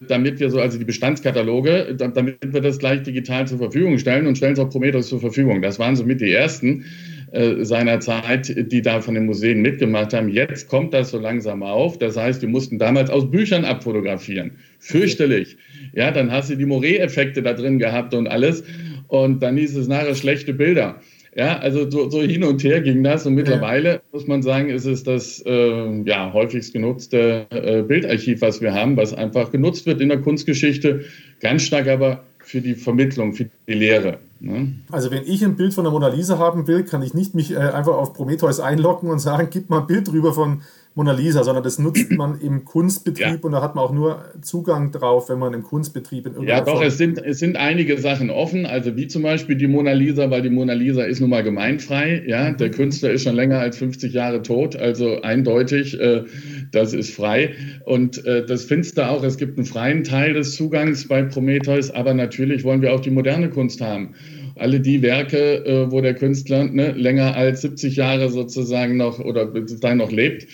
damit 0.09 0.41
wir 0.41 0.51
so, 0.51 0.61
also 0.61 0.79
die 0.79 0.85
Bestandskataloge, 0.85 1.97
damit 1.97 2.39
wir 2.53 2.61
das 2.61 2.79
gleich 2.79 3.03
digital 3.03 3.47
zur 3.47 3.59
Verfügung 3.59 3.99
stellen 3.99 4.27
und 4.27 4.37
stellen 4.37 4.55
es 4.55 4.59
auch 4.59 4.71
Prometheus 4.71 5.09
zur 5.09 5.21
Verfügung. 5.21 5.63
Das 5.63 5.79
waren 5.79 5.97
somit 5.97 6.21
die 6.21 6.33
ersten 6.33 6.85
äh, 7.33 7.65
seiner 7.65 8.01
Zeit, 8.01 8.55
die 8.73 8.83
da 8.83 9.01
von 9.01 9.15
den 9.15 9.27
Museen 9.27 9.61
mitgemacht 9.61 10.13
haben. 10.13 10.29
Jetzt 10.29 10.69
kommt 10.69 10.95
das 10.95 11.11
so 11.11 11.19
langsam 11.19 11.63
auf. 11.63 11.99
Das 11.99 12.17
heißt, 12.17 12.41
wir 12.43 12.49
mussten 12.49 12.79
damals 12.79 13.11
aus 13.11 13.31
Büchern 13.31 13.65
abfotografieren. 13.65 14.53
Fürchterlich. 14.79 15.57
Ja, 15.95 16.11
dann 16.11 16.31
hast 16.31 16.51
du 16.51 16.57
die 16.57 16.67
Moree-Effekte 16.67 17.43
da 17.43 17.53
drin 17.53 17.79
gehabt 17.79 18.15
und 18.15 18.29
alles. 18.29 18.65
Und 19.09 19.43
dann 19.43 19.57
hieß 19.57 19.77
es 19.77 19.89
nachher 19.89 20.15
schlechte 20.15 20.55
Bilder. 20.55 21.01
Ja, 21.37 21.59
also 21.59 21.91
so, 21.91 22.09
so, 22.09 22.23
hin 22.23 22.45
und 22.45 22.65
her 22.65 22.81
ging 22.81 23.05
das 23.05 23.27
und 23.27 23.35
mittlerweile 23.35 23.93
ja. 23.93 24.01
muss 24.11 24.27
man 24.27 24.43
sagen, 24.43 24.71
ist 24.71 24.87
es 24.87 25.03
das 25.03 25.43
äh, 25.45 26.03
ja, 26.05 26.33
häufigst 26.33 26.73
genutzte 26.73 27.47
äh, 27.51 27.83
Bildarchiv, 27.83 28.41
was 28.41 28.63
wir 28.63 28.73
haben, 28.73 28.97
was 28.97 29.13
einfach 29.13 29.51
genutzt 29.51 29.85
wird 29.85 30.01
in 30.01 30.09
der 30.09 30.23
Kunstgeschichte, 30.23 31.05
ganz 31.41 31.63
stark 31.63 31.89
aber 31.89 32.23
für 32.39 32.63
die 32.63 32.75
Vermittlung, 32.75 33.35
für 33.35 33.51
die 33.69 33.75
Lehre. 33.75 34.19
Ne? 34.41 34.77
Also 34.91 35.11
wenn 35.11 35.25
ich 35.25 35.45
ein 35.45 35.57
Bild 35.57 35.75
von 35.75 35.85
der 35.85 35.93
Mona 35.93 36.09
Lisa 36.09 36.39
haben 36.39 36.67
will, 36.69 36.85
kann 36.85 37.03
ich 37.03 37.13
nicht 37.13 37.35
mich 37.35 37.53
äh, 37.53 37.59
einfach 37.59 37.97
auf 37.97 38.15
Prometheus 38.15 38.59
einloggen 38.59 39.11
und 39.11 39.19
sagen, 39.19 39.49
gib 39.51 39.69
mal 39.69 39.81
ein 39.81 39.87
Bild 39.87 40.09
drüber 40.09 40.33
von 40.33 40.63
Mona 40.97 41.13
Lisa, 41.13 41.45
sondern 41.45 41.63
das 41.63 41.79
nutzt 41.79 42.11
man 42.17 42.41
im 42.41 42.65
Kunstbetrieb 42.65 43.27
ja. 43.27 43.39
und 43.43 43.53
da 43.53 43.61
hat 43.61 43.75
man 43.75 43.85
auch 43.85 43.93
nur 43.93 44.25
Zugang 44.41 44.93
drauf, 44.93 45.29
wenn 45.29 45.39
man 45.39 45.53
im 45.53 45.63
Kunstbetrieb 45.63 46.27
in 46.27 46.33
irgendeiner 46.33 46.59
Ja, 46.59 46.65
doch, 46.65 46.83
es 46.83 46.97
sind, 46.97 47.19
es 47.19 47.39
sind 47.39 47.57
einige 47.57 47.99
Sachen 47.99 48.31
offen, 48.31 48.65
also 48.65 48.97
wie 48.97 49.07
zum 49.07 49.23
Beispiel 49.23 49.57
die 49.57 49.67
Mona 49.67 49.93
Lisa, 49.93 50.31
weil 50.31 50.41
die 50.41 50.49
Mona 50.49 50.73
Lisa 50.73 51.05
ist 51.05 51.21
nun 51.21 51.29
mal 51.29 51.43
gemeinfrei, 51.43 52.25
ja, 52.27 52.51
mhm. 52.51 52.57
der 52.57 52.71
Künstler 52.71 53.11
ist 53.11 53.25
schon 53.25 53.37
länger 53.37 53.61
als 53.61 53.77
50 53.77 54.15
Jahre 54.15 54.41
tot, 54.41 54.75
also 54.75 55.21
eindeutig, 55.21 56.01
äh, 56.01 56.25
das 56.73 56.95
ist 56.95 57.15
frei 57.15 57.53
und 57.85 58.25
äh, 58.25 58.47
das 58.47 58.65
findest 58.65 58.97
du 58.97 59.07
auch, 59.07 59.23
es 59.23 59.37
gibt 59.37 59.59
einen 59.59 59.67
freien 59.67 60.03
Teil 60.03 60.33
des 60.33 60.57
Zugangs 60.57 61.07
bei 61.07 61.23
Prometheus, 61.23 61.91
aber 61.91 62.15
natürlich 62.15 62.65
wollen 62.65 62.81
wir 62.81 62.95
auch 62.95 63.01
die 63.01 63.11
moderne 63.11 63.51
Kunst 63.51 63.83
haben 63.83 64.15
alle 64.57 64.81
die 64.81 65.03
Werke, 65.03 65.65
äh, 65.65 65.91
wo 65.91 66.01
der 66.01 66.15
Künstler 66.15 66.65
ne, 66.65 66.93
länger 66.93 67.37
als 67.37 67.63
70 67.63 67.97
Jahre 67.97 68.31
sozusagen 68.31 68.97
noch 68.97 69.21
oder 69.21 69.47
dahin 69.47 69.99
noch 69.99 70.11
lebt, 70.11 70.47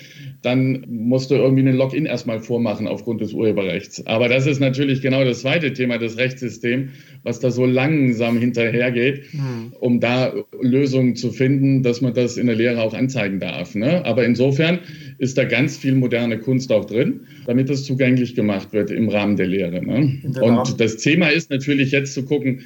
dann 0.42 0.84
musst 0.88 1.30
du 1.30 1.36
irgendwie 1.36 1.60
einen 1.60 1.76
Login 1.76 2.04
erstmal 2.04 2.40
vormachen 2.40 2.88
aufgrund 2.88 3.20
des 3.20 3.32
Urheberrechts. 3.32 4.04
Aber 4.06 4.28
das 4.28 4.46
ist 4.46 4.58
natürlich 4.58 5.00
genau 5.00 5.24
das 5.24 5.42
zweite 5.42 5.72
Thema, 5.72 5.98
das 5.98 6.16
Rechtssystem, 6.16 6.90
was 7.22 7.38
da 7.38 7.52
so 7.52 7.64
langsam 7.64 8.38
hinterhergeht, 8.38 9.32
mhm. 9.32 9.72
um 9.78 10.00
da 10.00 10.34
Lösungen 10.60 11.14
zu 11.14 11.30
finden, 11.30 11.84
dass 11.84 12.00
man 12.00 12.12
das 12.12 12.36
in 12.36 12.46
der 12.46 12.56
Lehre 12.56 12.82
auch 12.82 12.92
anzeigen 12.92 13.38
darf. 13.38 13.76
Ne? 13.76 14.04
Aber 14.04 14.24
insofern 14.24 14.80
ist 15.18 15.38
da 15.38 15.44
ganz 15.44 15.76
viel 15.76 15.94
moderne 15.94 16.38
Kunst 16.38 16.72
auch 16.72 16.86
drin, 16.86 17.20
damit 17.46 17.70
das 17.70 17.84
zugänglich 17.84 18.34
gemacht 18.34 18.72
wird 18.72 18.90
im 18.90 19.08
Rahmen 19.08 19.36
der 19.36 19.46
Lehre. 19.46 19.80
Ne? 19.80 20.18
Und 20.40 20.80
das 20.80 20.96
Thema 20.96 21.28
ist 21.28 21.50
natürlich 21.50 21.92
jetzt 21.92 22.14
zu 22.14 22.24
gucken, 22.24 22.62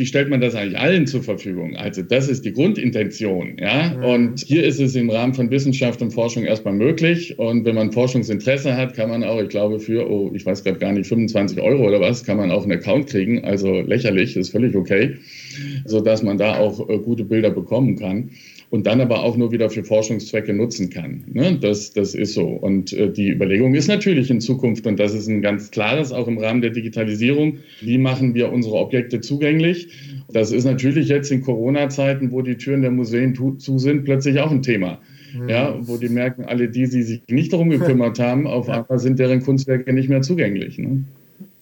wie 0.00 0.06
stellt 0.06 0.30
man 0.30 0.40
das 0.40 0.54
eigentlich 0.54 0.78
allen 0.78 1.06
zur 1.06 1.22
Verfügung? 1.22 1.76
Also 1.76 2.00
das 2.00 2.28
ist 2.28 2.44
die 2.46 2.52
Grundintention. 2.52 3.58
Ja? 3.60 3.94
Mhm. 3.94 4.04
Und 4.04 4.40
hier 4.40 4.64
ist 4.64 4.80
es 4.80 4.96
im 4.96 5.10
Rahmen 5.10 5.34
von 5.34 5.50
Wissenschaft 5.50 6.00
und 6.00 6.10
Forschung 6.10 6.44
erstmal 6.44 6.72
möglich. 6.72 7.38
Und 7.38 7.66
wenn 7.66 7.74
man 7.74 7.92
Forschungsinteresse 7.92 8.76
hat, 8.76 8.94
kann 8.94 9.10
man 9.10 9.22
auch, 9.22 9.40
ich 9.40 9.50
glaube, 9.50 9.78
für, 9.78 10.10
oh, 10.10 10.32
ich 10.34 10.46
weiß 10.46 10.64
gerade 10.64 10.78
gar 10.78 10.92
nicht, 10.92 11.06
25 11.06 11.60
Euro 11.60 11.86
oder 11.86 12.00
was, 12.00 12.24
kann 12.24 12.38
man 12.38 12.50
auch 12.50 12.62
einen 12.62 12.72
Account 12.72 13.08
kriegen. 13.08 13.44
Also 13.44 13.82
lächerlich, 13.82 14.36
ist 14.36 14.50
völlig 14.50 14.74
okay, 14.74 15.18
sodass 15.84 16.22
man 16.22 16.38
da 16.38 16.56
auch 16.56 16.88
äh, 16.88 16.98
gute 16.98 17.24
Bilder 17.24 17.50
bekommen 17.50 17.96
kann 17.96 18.30
und 18.70 18.86
dann 18.86 19.00
aber 19.00 19.22
auch 19.24 19.36
nur 19.36 19.50
wieder 19.50 19.68
für 19.68 19.84
Forschungszwecke 19.84 20.54
nutzen 20.54 20.90
kann. 20.90 21.24
Ne? 21.32 21.58
Das, 21.60 21.92
das 21.92 22.14
ist 22.14 22.34
so. 22.34 22.46
Und 22.46 22.92
äh, 22.92 23.12
die 23.12 23.30
Überlegung 23.30 23.74
ist 23.74 23.88
natürlich 23.88 24.30
in 24.30 24.40
Zukunft, 24.40 24.86
und 24.86 24.98
das 24.98 25.12
ist 25.12 25.26
ein 25.28 25.42
ganz 25.42 25.70
klares, 25.72 26.12
auch 26.12 26.28
im 26.28 26.38
Rahmen 26.38 26.60
der 26.60 26.70
Digitalisierung, 26.70 27.58
wie 27.80 27.98
machen 27.98 28.34
wir 28.34 28.52
unsere 28.52 28.76
Objekte 28.76 29.20
zugänglich? 29.20 29.88
Das 30.32 30.52
ist 30.52 30.64
natürlich 30.64 31.08
jetzt 31.08 31.32
in 31.32 31.42
Corona-Zeiten, 31.42 32.30
wo 32.30 32.42
die 32.42 32.56
Türen 32.56 32.82
der 32.82 32.92
Museen 32.92 33.34
zu 33.58 33.78
sind, 33.78 34.04
plötzlich 34.04 34.38
auch 34.38 34.52
ein 34.52 34.62
Thema. 34.62 35.00
Mhm. 35.34 35.48
Ja, 35.48 35.76
wo 35.80 35.96
die 35.96 36.08
merken, 36.08 36.44
alle 36.44 36.68
die, 36.68 36.88
die 36.88 37.02
sich 37.02 37.22
nicht 37.28 37.52
darum 37.52 37.70
gekümmert 37.70 38.18
haben, 38.18 38.46
auf 38.46 38.68
einmal 38.68 38.98
sind 38.98 39.18
deren 39.18 39.42
Kunstwerke 39.42 39.92
nicht 39.92 40.08
mehr 40.08 40.22
zugänglich. 40.22 40.78
Ne? 40.78 41.04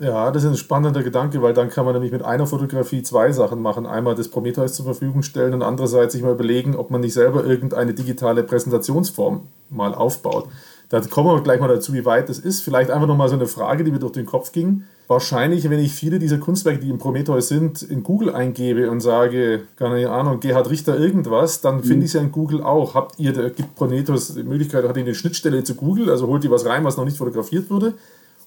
Ja, 0.01 0.31
das 0.31 0.45
ist 0.45 0.51
ein 0.51 0.57
spannender 0.57 1.03
Gedanke, 1.03 1.43
weil 1.43 1.55
dann 1.55 1.71
kann 1.71 1.85
man 1.85 1.95
nämlich 1.95 2.13
mit 2.13 2.23
einer 2.23 2.47
Fotografie 2.47 3.03
zwei 3.03 3.33
Sachen 3.33 3.61
machen. 3.61 3.85
Einmal 3.85 4.15
das 4.15 4.29
Prometheus 4.29 4.75
zur 4.75 4.85
Verfügung 4.85 5.23
stellen 5.23 5.55
und 5.55 5.63
andererseits 5.63 6.13
sich 6.13 6.23
mal 6.23 6.33
überlegen, 6.33 6.77
ob 6.77 6.91
man 6.91 7.01
nicht 7.01 7.15
selber 7.15 7.45
irgendeine 7.45 7.95
digitale 7.95 8.45
Präsentationsform 8.45 9.49
mal 9.71 9.95
aufbaut. 9.95 10.49
Da 10.89 11.01
kommen 11.01 11.29
wir 11.29 11.43
gleich 11.43 11.61
mal 11.61 11.69
dazu, 11.69 11.93
wie 11.93 12.05
weit 12.07 12.29
das 12.29 12.39
ist. 12.39 12.63
Vielleicht 12.63 12.91
einfach 12.91 13.09
nochmal 13.09 13.29
so 13.29 13.35
eine 13.35 13.47
Frage, 13.47 13.85
die 13.85 13.91
mir 13.91 13.99
durch 13.99 14.13
den 14.13 14.25
Kopf 14.25 14.53
ging. 14.53 14.85
Wahrscheinlich, 15.07 15.69
wenn 15.69 15.81
ich 15.81 15.93
viele 15.93 16.19
dieser 16.19 16.39
Kunstwerke, 16.39 16.81
die 16.81 16.89
im 16.89 16.99
Prometheus 16.99 17.49
sind, 17.49 17.83
in 17.83 18.03
Google 18.03 18.35
eingebe 18.35 18.91
und 18.91 19.01
sage, 19.01 19.63
keine 19.77 20.09
Ahnung, 20.11 20.41
Gerhard 20.41 20.71
Richter 20.71 20.99
irgendwas, 20.99 21.61
dann 21.61 21.81
finde 21.81 21.97
mhm. 21.97 22.03
ich 22.03 22.07
es 22.09 22.13
ja 22.15 22.21
in 22.21 22.33
Google 22.33 22.63
auch. 22.63 22.95
Habt 22.95 23.19
ihr, 23.19 23.33
gibt 23.51 23.75
Prometheus 23.75 24.35
die 24.35 24.43
Möglichkeit, 24.45 24.89
hat 24.89 24.97
ihr 24.97 25.03
eine 25.03 25.15
Schnittstelle 25.15 25.65
zu 25.65 25.75
Google, 25.75 26.09
also 26.09 26.27
holt 26.27 26.45
ihr 26.45 26.51
was 26.51 26.65
rein, 26.65 26.85
was 26.85 26.97
noch 26.97 27.05
nicht 27.05 27.19
fotografiert 27.19 27.69
wurde? 27.69 27.95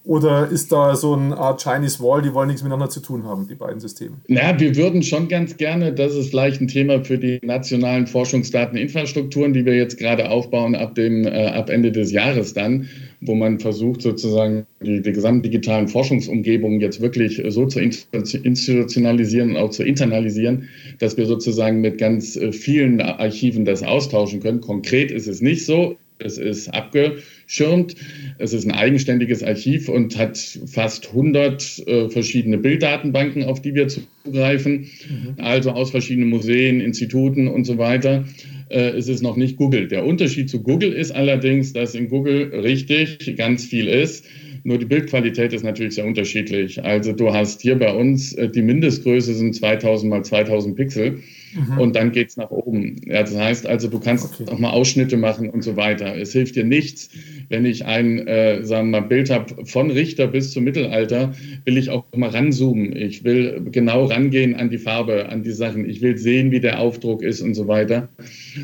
Oder 0.03 0.47
ist 0.49 0.71
da 0.71 0.95
so 0.95 1.13
eine 1.13 1.37
Art 1.37 1.61
Chinese 1.61 1.99
Wall, 1.99 2.23
die 2.23 2.33
wollen 2.33 2.47
nichts 2.47 2.63
miteinander 2.63 2.89
zu 2.89 3.01
tun 3.01 3.23
haben, 3.23 3.47
die 3.47 3.55
beiden 3.55 3.79
Systeme? 3.79 4.17
Na, 4.27 4.59
wir 4.59 4.75
würden 4.75 5.03
schon 5.03 5.27
ganz 5.27 5.57
gerne, 5.57 5.93
das 5.93 6.15
ist 6.15 6.31
vielleicht 6.31 6.59
ein 6.59 6.67
Thema 6.67 7.03
für 7.03 7.19
die 7.19 7.39
nationalen 7.43 8.07
Forschungsdateninfrastrukturen, 8.07 9.53
die 9.53 9.63
wir 9.63 9.75
jetzt 9.75 9.99
gerade 9.99 10.31
aufbauen 10.31 10.73
ab, 10.73 10.95
dem, 10.95 11.25
äh, 11.25 11.47
ab 11.47 11.69
Ende 11.69 11.91
des 11.91 12.11
Jahres 12.11 12.53
dann, 12.53 12.87
wo 13.21 13.35
man 13.35 13.59
versucht 13.59 14.01
sozusagen 14.01 14.65
die, 14.83 15.03
die 15.03 15.11
gesamten 15.11 15.43
digitalen 15.43 15.87
Forschungsumgebungen 15.87 16.81
jetzt 16.81 16.99
wirklich 16.99 17.41
so 17.49 17.67
zu 17.67 17.79
institutionalisieren 17.79 19.51
und 19.51 19.57
auch 19.57 19.69
zu 19.69 19.83
internalisieren, 19.83 20.67
dass 20.97 21.15
wir 21.17 21.27
sozusagen 21.27 21.79
mit 21.79 21.99
ganz 21.99 22.35
äh, 22.35 22.51
vielen 22.51 23.01
Archiven 23.01 23.65
das 23.65 23.83
austauschen 23.83 24.39
können. 24.39 24.61
Konkret 24.61 25.11
ist 25.11 25.27
es 25.27 25.41
nicht 25.41 25.63
so. 25.63 25.97
Es 26.23 26.38
ist 26.38 26.69
abgeschirmt. 26.69 27.95
Es 28.38 28.53
ist 28.53 28.65
ein 28.65 28.71
eigenständiges 28.71 29.43
Archiv 29.43 29.89
und 29.89 30.17
hat 30.17 30.38
fast 30.65 31.07
100 31.07 31.88
äh, 31.88 32.10
verschiedene 32.10 32.57
Bilddatenbanken, 32.57 33.43
auf 33.43 33.62
die 33.62 33.73
wir 33.73 33.88
zugreifen, 33.88 34.88
mhm. 35.10 35.36
also 35.38 35.71
aus 35.71 35.91
verschiedenen 35.91 36.29
Museen, 36.29 36.79
Instituten 36.79 37.47
und 37.47 37.65
so 37.65 37.77
weiter. 37.77 38.25
Äh, 38.69 38.91
es 38.91 39.07
ist 39.07 39.21
noch 39.21 39.36
nicht 39.36 39.57
Google. 39.57 39.88
Der 39.88 40.05
Unterschied 40.05 40.49
zu 40.49 40.63
Google 40.63 40.93
ist 40.93 41.12
allerdings, 41.12 41.73
dass 41.73 41.93
in 41.93 42.10
Google 42.10 42.51
richtig 42.53 43.36
ganz 43.36 43.65
viel 43.65 43.88
ist. 43.88 44.25
Nur 44.63 44.77
die 44.77 44.86
Bildqualität 44.86 45.53
ist 45.53 45.63
natürlich 45.63 45.95
sehr 45.95 46.05
unterschiedlich. 46.05 46.84
Also 46.84 47.13
du 47.13 47.34
hast 47.34 47.62
hier 47.62 47.77
bei 47.77 47.93
uns, 47.93 48.34
äh, 48.34 48.49
die 48.49 48.62
Mindestgröße 48.62 49.34
sind 49.34 49.55
2000 49.55 50.10
mal 50.10 50.23
2000 50.23 50.75
Pixel. 50.75 51.19
Mhm. 51.53 51.77
Und 51.77 51.95
dann 51.95 52.11
geht 52.11 52.29
es 52.29 52.37
nach 52.37 52.51
oben. 52.51 53.01
Ja, 53.05 53.21
das 53.21 53.35
heißt 53.35 53.65
also, 53.65 53.87
du 53.87 53.99
kannst 53.99 54.39
okay. 54.39 54.51
auch 54.51 54.59
mal 54.59 54.71
Ausschnitte 54.71 55.17
machen 55.17 55.49
und 55.49 55.63
so 55.63 55.75
weiter. 55.75 56.15
Es 56.15 56.33
hilft 56.33 56.55
dir 56.55 56.63
nichts, 56.63 57.09
wenn 57.49 57.65
ich 57.65 57.85
ein 57.85 58.27
äh, 58.27 58.63
sagen 58.63 58.91
wir 58.91 59.01
mal, 59.01 59.07
Bild 59.07 59.29
habe 59.29 59.65
von 59.65 59.91
Richter 59.91 60.27
bis 60.27 60.51
zum 60.51 60.63
Mittelalter, 60.63 61.33
will 61.65 61.77
ich 61.77 61.89
auch 61.89 62.05
mal 62.15 62.29
ranzoomen. 62.29 62.95
Ich 62.95 63.23
will 63.23 63.61
genau 63.71 64.05
rangehen 64.05 64.55
an 64.55 64.69
die 64.69 64.77
Farbe, 64.77 65.29
an 65.29 65.43
die 65.43 65.51
Sachen. 65.51 65.89
Ich 65.89 66.01
will 66.01 66.17
sehen, 66.17 66.51
wie 66.51 66.59
der 66.59 66.79
Aufdruck 66.79 67.23
ist 67.23 67.41
und 67.41 67.53
so 67.53 67.67
weiter, 67.67 68.09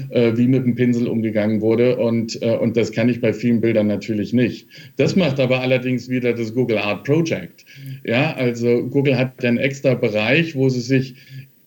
äh, 0.10 0.34
wie 0.36 0.48
mit 0.48 0.66
dem 0.66 0.76
Pinsel 0.76 1.08
umgegangen 1.08 1.62
wurde. 1.62 1.98
Und, 1.98 2.42
äh, 2.42 2.56
und 2.56 2.78
das 2.78 2.92
kann 2.92 3.10
ich 3.10 3.22
bei 3.22 3.34
vielen 3.34 3.62
Bildern 3.62 3.88
natürlich 3.88 4.34
nicht. 4.34 4.68
Das 4.98 5.16
macht 5.16 5.40
aber 5.40 5.62
allerdings 5.62 6.10
wieder 6.10 6.34
das 6.34 6.54
Google 6.54 6.78
Art 6.78 7.04
Project. 7.04 7.66
Ja, 8.06 8.34
also 8.36 8.86
Google 8.88 9.18
hat 9.18 9.44
einen 9.44 9.58
extra 9.58 9.96
Bereich, 9.96 10.56
wo 10.56 10.70
sie 10.70 10.82
sich 10.82 11.16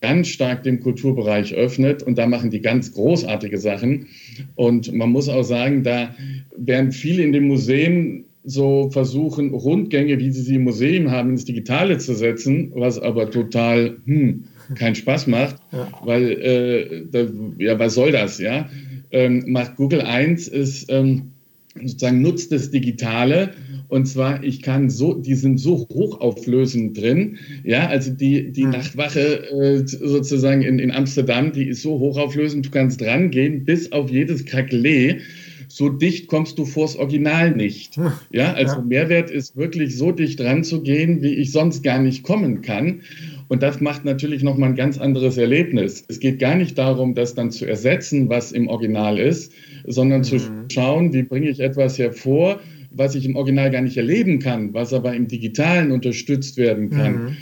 ganz 0.00 0.28
stark 0.28 0.62
dem 0.62 0.80
Kulturbereich 0.80 1.54
öffnet 1.54 2.02
und 2.02 2.16
da 2.16 2.26
machen 2.26 2.50
die 2.50 2.60
ganz 2.60 2.92
großartige 2.92 3.58
Sachen. 3.58 4.06
Und 4.54 4.92
man 4.94 5.10
muss 5.10 5.28
auch 5.28 5.42
sagen, 5.42 5.82
da 5.82 6.14
werden 6.56 6.92
viele 6.92 7.22
in 7.22 7.32
den 7.32 7.46
Museen 7.46 8.24
so 8.42 8.90
versuchen, 8.90 9.50
Rundgänge, 9.52 10.18
wie 10.18 10.30
sie 10.30 10.40
sie 10.40 10.54
im 10.54 10.64
Museum 10.64 11.10
haben, 11.10 11.30
ins 11.30 11.44
Digitale 11.44 11.98
zu 11.98 12.14
setzen, 12.14 12.72
was 12.74 12.98
aber 12.98 13.30
total 13.30 13.98
hm, 14.06 14.44
keinen 14.74 14.94
Spaß 14.94 15.26
macht, 15.26 15.56
ja. 15.72 15.88
weil, 16.04 16.30
äh, 16.30 17.02
da, 17.10 17.26
ja, 17.58 17.78
was 17.78 17.94
soll 17.94 18.12
das, 18.12 18.38
ja? 18.38 18.68
Ähm, 19.10 19.44
macht 19.48 19.76
Google 19.76 20.02
1 20.02 20.48
ist 20.48 20.90
ähm, 20.90 21.32
sozusagen 21.74 22.22
nutzt 22.22 22.52
das 22.52 22.70
Digitale 22.70 23.50
und 23.90 24.06
zwar, 24.06 24.44
ich 24.44 24.62
kann 24.62 24.88
so, 24.88 25.14
die 25.14 25.34
sind 25.34 25.58
so 25.58 25.86
hochauflösend 25.92 26.96
drin. 26.96 27.38
Ja, 27.64 27.88
also 27.88 28.12
die, 28.12 28.52
die 28.52 28.64
mhm. 28.64 28.70
Nachtwache 28.70 29.50
äh, 29.50 29.82
sozusagen 29.84 30.62
in, 30.62 30.78
in 30.78 30.92
Amsterdam, 30.92 31.52
die 31.52 31.68
ist 31.68 31.82
so 31.82 31.98
hochauflösend, 31.98 32.66
du 32.66 32.70
kannst 32.70 33.02
rangehen 33.02 33.64
bis 33.64 33.90
auf 33.90 34.10
jedes 34.10 34.46
Krakelé. 34.46 35.18
So 35.66 35.88
dicht 35.88 36.28
kommst 36.28 36.58
du 36.58 36.64
vors 36.64 36.96
Original 36.96 37.52
nicht. 37.52 37.96
Ja, 38.32 38.52
also 38.54 38.76
ja. 38.76 38.82
Mehrwert 38.82 39.30
ist 39.30 39.56
wirklich 39.56 39.96
so 39.96 40.10
dicht 40.10 40.40
ranzugehen, 40.40 41.22
wie 41.22 41.34
ich 41.34 41.52
sonst 41.52 41.82
gar 41.82 42.00
nicht 42.00 42.24
kommen 42.24 42.62
kann. 42.62 43.02
Und 43.48 43.62
das 43.62 43.80
macht 43.80 44.04
natürlich 44.04 44.42
nochmal 44.42 44.70
ein 44.70 44.76
ganz 44.76 44.98
anderes 44.98 45.36
Erlebnis. 45.36 46.04
Es 46.08 46.20
geht 46.20 46.38
gar 46.38 46.56
nicht 46.56 46.78
darum, 46.78 47.14
das 47.14 47.34
dann 47.34 47.50
zu 47.50 47.66
ersetzen, 47.66 48.28
was 48.28 48.52
im 48.52 48.68
Original 48.68 49.18
ist, 49.18 49.52
sondern 49.86 50.20
mhm. 50.20 50.24
zu 50.24 50.38
schauen, 50.72 51.12
wie 51.12 51.22
bringe 51.22 51.48
ich 51.48 51.60
etwas 51.60 51.98
hervor, 51.98 52.60
was 52.90 53.14
ich 53.14 53.24
im 53.24 53.36
Original 53.36 53.70
gar 53.70 53.82
nicht 53.82 53.96
erleben 53.96 54.38
kann, 54.38 54.74
was 54.74 54.92
aber 54.92 55.14
im 55.14 55.28
Digitalen 55.28 55.92
unterstützt 55.92 56.56
werden 56.56 56.90
kann. 56.90 57.12
Mhm. 57.12 57.36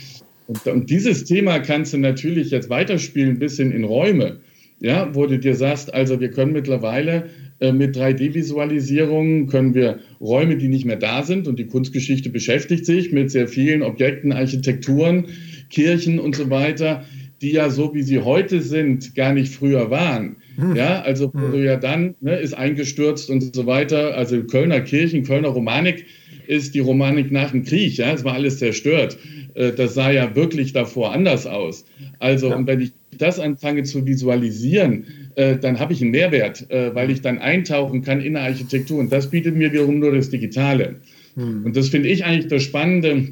Und, 0.46 0.66
und, 0.66 0.90
dieses 0.90 1.24
Thema 1.24 1.58
kannst 1.58 1.92
du 1.92 1.98
natürlich 1.98 2.50
jetzt 2.50 2.70
weiterspielen 2.70 3.38
bis 3.38 3.56
hin 3.56 3.70
in 3.70 3.84
Räume, 3.84 4.40
ja, 4.80 5.14
wo 5.14 5.26
du 5.26 5.38
dir 5.38 5.54
sagst, 5.54 5.92
also 5.92 6.20
wir 6.20 6.30
können 6.30 6.52
mittlerweile 6.52 7.28
äh, 7.61 7.72
mit 7.72 7.96
3D-Visualisierungen 7.96 9.48
können 9.48 9.74
wir 9.74 9.98
Räume, 10.20 10.56
die 10.56 10.68
nicht 10.68 10.84
mehr 10.84 10.96
da 10.96 11.22
sind 11.22 11.48
und 11.48 11.58
die 11.58 11.66
Kunstgeschichte 11.66 12.30
beschäftigt 12.30 12.87
sich 12.87 13.12
mit 13.12 13.30
sehr 13.30 13.48
vielen 13.48 13.82
Objekten, 13.82 14.32
Architekturen, 14.32 15.26
Kirchen 15.68 16.18
und 16.18 16.37
so 16.37 16.48
weiter, 16.50 17.04
die 17.42 17.52
ja 17.52 17.70
so 17.70 17.94
wie 17.94 18.02
sie 18.02 18.20
heute 18.20 18.62
sind, 18.62 19.14
gar 19.14 19.32
nicht 19.32 19.52
früher 19.52 19.90
waren. 19.90 20.37
Hm. 20.59 20.75
Ja, 20.75 21.03
also 21.03 21.33
wo 21.33 21.53
hm. 21.53 21.62
ja 21.62 21.77
dann, 21.77 22.16
ne, 22.21 22.37
ist 22.38 22.53
eingestürzt 22.53 23.31
und 23.31 23.55
so 23.55 23.66
weiter. 23.66 24.16
Also 24.16 24.42
Kölner 24.42 24.81
Kirchen, 24.81 25.23
Kölner 25.23 25.49
Romanik 25.49 26.05
ist 26.49 26.75
die 26.75 26.81
Romanik 26.81 27.31
nach 27.31 27.53
dem 27.53 27.64
Krieg, 27.64 27.97
ja, 27.97 28.12
es 28.12 28.25
war 28.25 28.35
alles 28.35 28.59
zerstört. 28.59 29.18
Äh, 29.55 29.73
das 29.73 29.94
sah 29.94 30.11
ja 30.11 30.35
wirklich 30.35 30.73
davor 30.73 31.12
anders 31.12 31.47
aus. 31.47 31.85
Also, 32.18 32.49
ja. 32.49 32.57
und 32.57 32.66
wenn 32.66 32.81
ich 32.81 32.92
das 33.16 33.38
anfange 33.38 33.85
zu 33.85 34.07
visualisieren, 34.07 35.05
äh, 35.37 35.57
dann 35.57 35.79
habe 35.79 35.92
ich 35.92 36.03
einen 36.03 36.11
Mehrwert, 36.11 36.68
äh, 36.71 36.94
weil 36.94 37.11
ich 37.11 37.21
dann 37.21 37.38
eintauchen 37.38 38.03
kann 38.03 38.21
in 38.21 38.33
der 38.33 38.42
Architektur. 38.42 38.99
Und 38.99 39.12
das 39.12 39.31
bietet 39.31 39.55
mir 39.55 39.73
wiederum 39.73 40.01
nur 40.01 40.12
das 40.12 40.31
Digitale. 40.31 40.97
Hm. 41.37 41.66
Und 41.66 41.77
das 41.77 41.88
finde 41.88 42.09
ich 42.09 42.25
eigentlich 42.25 42.49
das 42.49 42.62
Spannende 42.62 43.29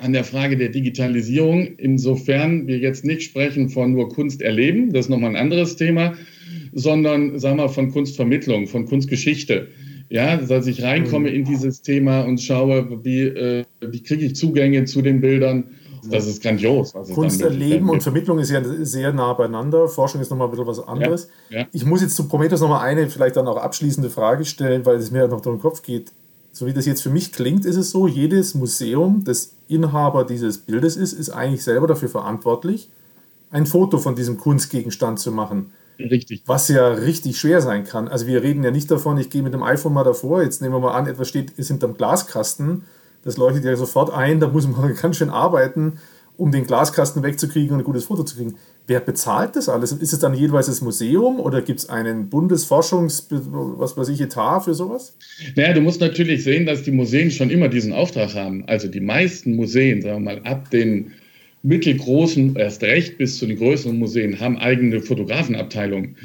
an 0.00 0.12
der 0.12 0.24
Frage 0.24 0.56
der 0.56 0.70
Digitalisierung, 0.70 1.76
insofern 1.76 2.66
wir 2.66 2.78
jetzt 2.78 3.04
nicht 3.04 3.22
sprechen 3.22 3.68
von 3.68 3.92
nur 3.92 4.08
Kunst 4.08 4.40
erleben, 4.40 4.92
das 4.92 5.06
ist 5.06 5.10
nochmal 5.10 5.30
ein 5.30 5.36
anderes 5.36 5.76
Thema, 5.76 6.16
sondern 6.74 7.38
sagen 7.38 7.58
wir 7.58 7.68
von 7.68 7.90
Kunstvermittlung, 7.92 8.66
von 8.66 8.86
Kunstgeschichte. 8.86 9.68
Ja, 10.10 10.36
dass 10.36 10.66
ich 10.66 10.82
reinkomme 10.82 11.30
in 11.30 11.44
dieses 11.44 11.80
Thema 11.80 12.22
und 12.22 12.40
schaue, 12.40 13.00
wie, 13.02 13.22
äh, 13.22 13.64
wie 13.80 14.02
kriege 14.02 14.26
ich 14.26 14.36
Zugänge 14.36 14.84
zu 14.84 15.00
den 15.00 15.20
Bildern. 15.20 15.70
Das 16.10 16.26
ist 16.26 16.42
grandios. 16.42 16.92
Kunst 17.14 17.40
erleben 17.40 17.88
und 17.88 18.02
Vermittlung 18.02 18.38
ist 18.38 18.50
ja 18.50 18.62
sehr 18.62 19.12
nah 19.14 19.32
beieinander. 19.32 19.88
Forschung 19.88 20.20
ist 20.20 20.30
nochmal 20.30 20.48
ein 20.48 20.50
bisschen 20.50 20.66
was 20.66 20.80
anderes. 20.80 21.30
Ja, 21.48 21.60
ja. 21.60 21.66
Ich 21.72 21.86
muss 21.86 22.02
jetzt 22.02 22.14
zu 22.14 22.28
Prometheus 22.28 22.60
nochmal 22.60 22.86
eine, 22.86 23.08
vielleicht 23.08 23.36
dann 23.36 23.48
auch 23.48 23.56
abschließende 23.56 24.10
Frage 24.10 24.44
stellen, 24.44 24.84
weil 24.84 24.96
es 24.96 25.10
mir 25.10 25.26
noch 25.26 25.40
durch 25.40 25.56
den 25.56 25.62
Kopf 25.62 25.82
geht. 25.82 26.12
So 26.52 26.66
wie 26.66 26.74
das 26.74 26.84
jetzt 26.84 27.02
für 27.02 27.10
mich 27.10 27.32
klingt, 27.32 27.64
ist 27.64 27.76
es 27.76 27.90
so, 27.90 28.06
jedes 28.06 28.54
Museum, 28.54 29.22
das 29.24 29.56
Inhaber 29.66 30.24
dieses 30.24 30.58
Bildes 30.58 30.96
ist, 30.96 31.14
ist 31.14 31.30
eigentlich 31.30 31.64
selber 31.64 31.86
dafür 31.86 32.10
verantwortlich, 32.10 32.90
ein 33.50 33.66
Foto 33.66 33.98
von 33.98 34.14
diesem 34.14 34.36
Kunstgegenstand 34.36 35.18
zu 35.18 35.32
machen. 35.32 35.72
Richtig. 35.98 36.42
Was 36.46 36.68
ja 36.68 36.88
richtig 36.88 37.38
schwer 37.38 37.60
sein 37.60 37.84
kann. 37.84 38.08
Also 38.08 38.26
wir 38.26 38.42
reden 38.42 38.64
ja 38.64 38.70
nicht 38.70 38.90
davon, 38.90 39.18
ich 39.18 39.30
gehe 39.30 39.42
mit 39.42 39.54
dem 39.54 39.62
iPhone 39.62 39.92
mal 39.92 40.04
davor, 40.04 40.42
jetzt 40.42 40.60
nehmen 40.60 40.74
wir 40.74 40.80
mal 40.80 40.92
an, 40.92 41.06
etwas 41.06 41.28
steht 41.28 41.52
ist 41.52 41.68
hinterm 41.68 41.96
Glaskasten, 41.96 42.82
das 43.22 43.36
leuchtet 43.36 43.64
ja 43.64 43.76
sofort 43.76 44.12
ein, 44.12 44.40
da 44.40 44.48
muss 44.48 44.66
man 44.66 44.94
ganz 45.00 45.16
schön 45.16 45.30
arbeiten 45.30 45.98
um 46.36 46.50
den 46.50 46.66
Glaskasten 46.66 47.22
wegzukriegen 47.22 47.72
und 47.72 47.80
ein 47.80 47.84
gutes 47.84 48.04
Foto 48.04 48.24
zu 48.24 48.36
kriegen. 48.36 48.56
Wer 48.86 49.00
bezahlt 49.00 49.56
das 49.56 49.68
alles? 49.68 49.92
Ist 49.92 50.12
es 50.12 50.18
dann 50.18 50.34
jeweils 50.34 50.66
das 50.66 50.80
Museum 50.80 51.38
oder 51.38 51.62
gibt 51.62 51.80
es 51.80 51.88
einen 51.88 52.28
Bundesforschungs-, 52.28 53.26
was 53.30 53.96
weiß 53.96 54.08
ich, 54.08 54.20
Etat 54.20 54.60
für 54.60 54.74
sowas? 54.74 55.16
Naja, 55.54 55.72
du 55.72 55.80
musst 55.80 56.00
natürlich 56.00 56.44
sehen, 56.44 56.66
dass 56.66 56.82
die 56.82 56.90
Museen 56.90 57.30
schon 57.30 57.50
immer 57.50 57.68
diesen 57.68 57.92
Auftrag 57.92 58.34
haben. 58.34 58.64
Also 58.66 58.88
die 58.88 59.00
meisten 59.00 59.54
Museen, 59.54 60.02
sagen 60.02 60.24
wir 60.24 60.34
mal, 60.34 60.42
ab 60.44 60.70
den 60.70 61.12
mittelgroßen, 61.64 62.56
erst 62.56 62.82
recht 62.82 63.18
bis 63.18 63.38
zu 63.38 63.46
den 63.46 63.56
größeren 63.56 63.98
Museen, 63.98 64.38
haben 64.38 64.58
eigene 64.58 65.00
Fotografenabteilungen. 65.00 66.16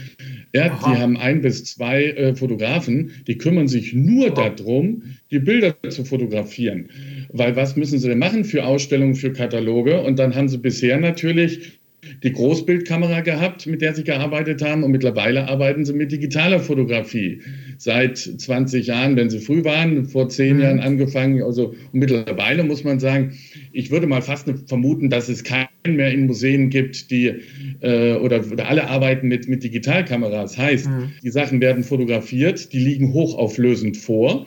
Ja, 0.53 0.71
Aha. 0.71 0.91
die 0.91 0.99
haben 0.99 1.17
ein 1.17 1.41
bis 1.41 1.63
zwei 1.63 2.05
äh, 2.05 2.35
Fotografen, 2.35 3.11
die 3.27 3.37
kümmern 3.37 3.67
sich 3.67 3.93
nur 3.93 4.31
darum, 4.31 5.03
die 5.31 5.39
Bilder 5.39 5.75
zu 5.89 6.03
fotografieren. 6.03 6.89
Weil 7.31 7.55
was 7.55 7.75
müssen 7.75 7.99
sie 7.99 8.09
denn 8.09 8.19
machen 8.19 8.43
für 8.43 8.65
Ausstellungen, 8.65 9.15
für 9.15 9.31
Kataloge? 9.31 10.01
Und 10.01 10.19
dann 10.19 10.35
haben 10.35 10.49
sie 10.49 10.57
bisher 10.57 10.99
natürlich 10.99 11.78
die 12.23 12.31
Großbildkamera 12.31 13.21
gehabt, 13.21 13.65
mit 13.67 13.81
der 13.81 13.93
sie 13.93 14.03
gearbeitet 14.03 14.61
haben 14.61 14.83
und 14.83 14.91
mittlerweile 14.91 15.47
arbeiten 15.47 15.85
sie 15.85 15.93
mit 15.93 16.11
digitaler 16.11 16.59
Fotografie. 16.59 17.41
Seit 17.77 18.17
20 18.17 18.87
Jahren, 18.87 19.15
wenn 19.15 19.29
sie 19.29 19.39
früh 19.39 19.63
waren, 19.63 20.05
vor 20.05 20.29
zehn 20.29 20.57
mhm. 20.57 20.61
Jahren 20.61 20.79
angefangen. 20.79 21.41
Also 21.43 21.75
mittlerweile 21.91 22.63
muss 22.63 22.83
man 22.83 22.99
sagen, 22.99 23.37
ich 23.71 23.91
würde 23.91 24.07
mal 24.07 24.21
fast 24.21 24.51
vermuten, 24.67 25.09
dass 25.09 25.29
es 25.29 25.43
keinen 25.43 25.69
mehr 25.85 26.11
in 26.11 26.27
Museen 26.27 26.69
gibt, 26.69 27.11
die 27.11 27.33
äh, 27.81 28.13
oder, 28.15 28.43
oder 28.51 28.67
alle 28.67 28.89
arbeiten 28.89 29.27
mit, 29.27 29.47
mit 29.47 29.63
Digitalkameras. 29.63 30.57
Heißt, 30.57 30.87
mhm. 30.87 31.11
die 31.23 31.29
Sachen 31.29 31.61
werden 31.61 31.83
fotografiert, 31.83 32.73
die 32.73 32.79
liegen 32.79 33.13
hochauflösend 33.13 33.97
vor 33.97 34.45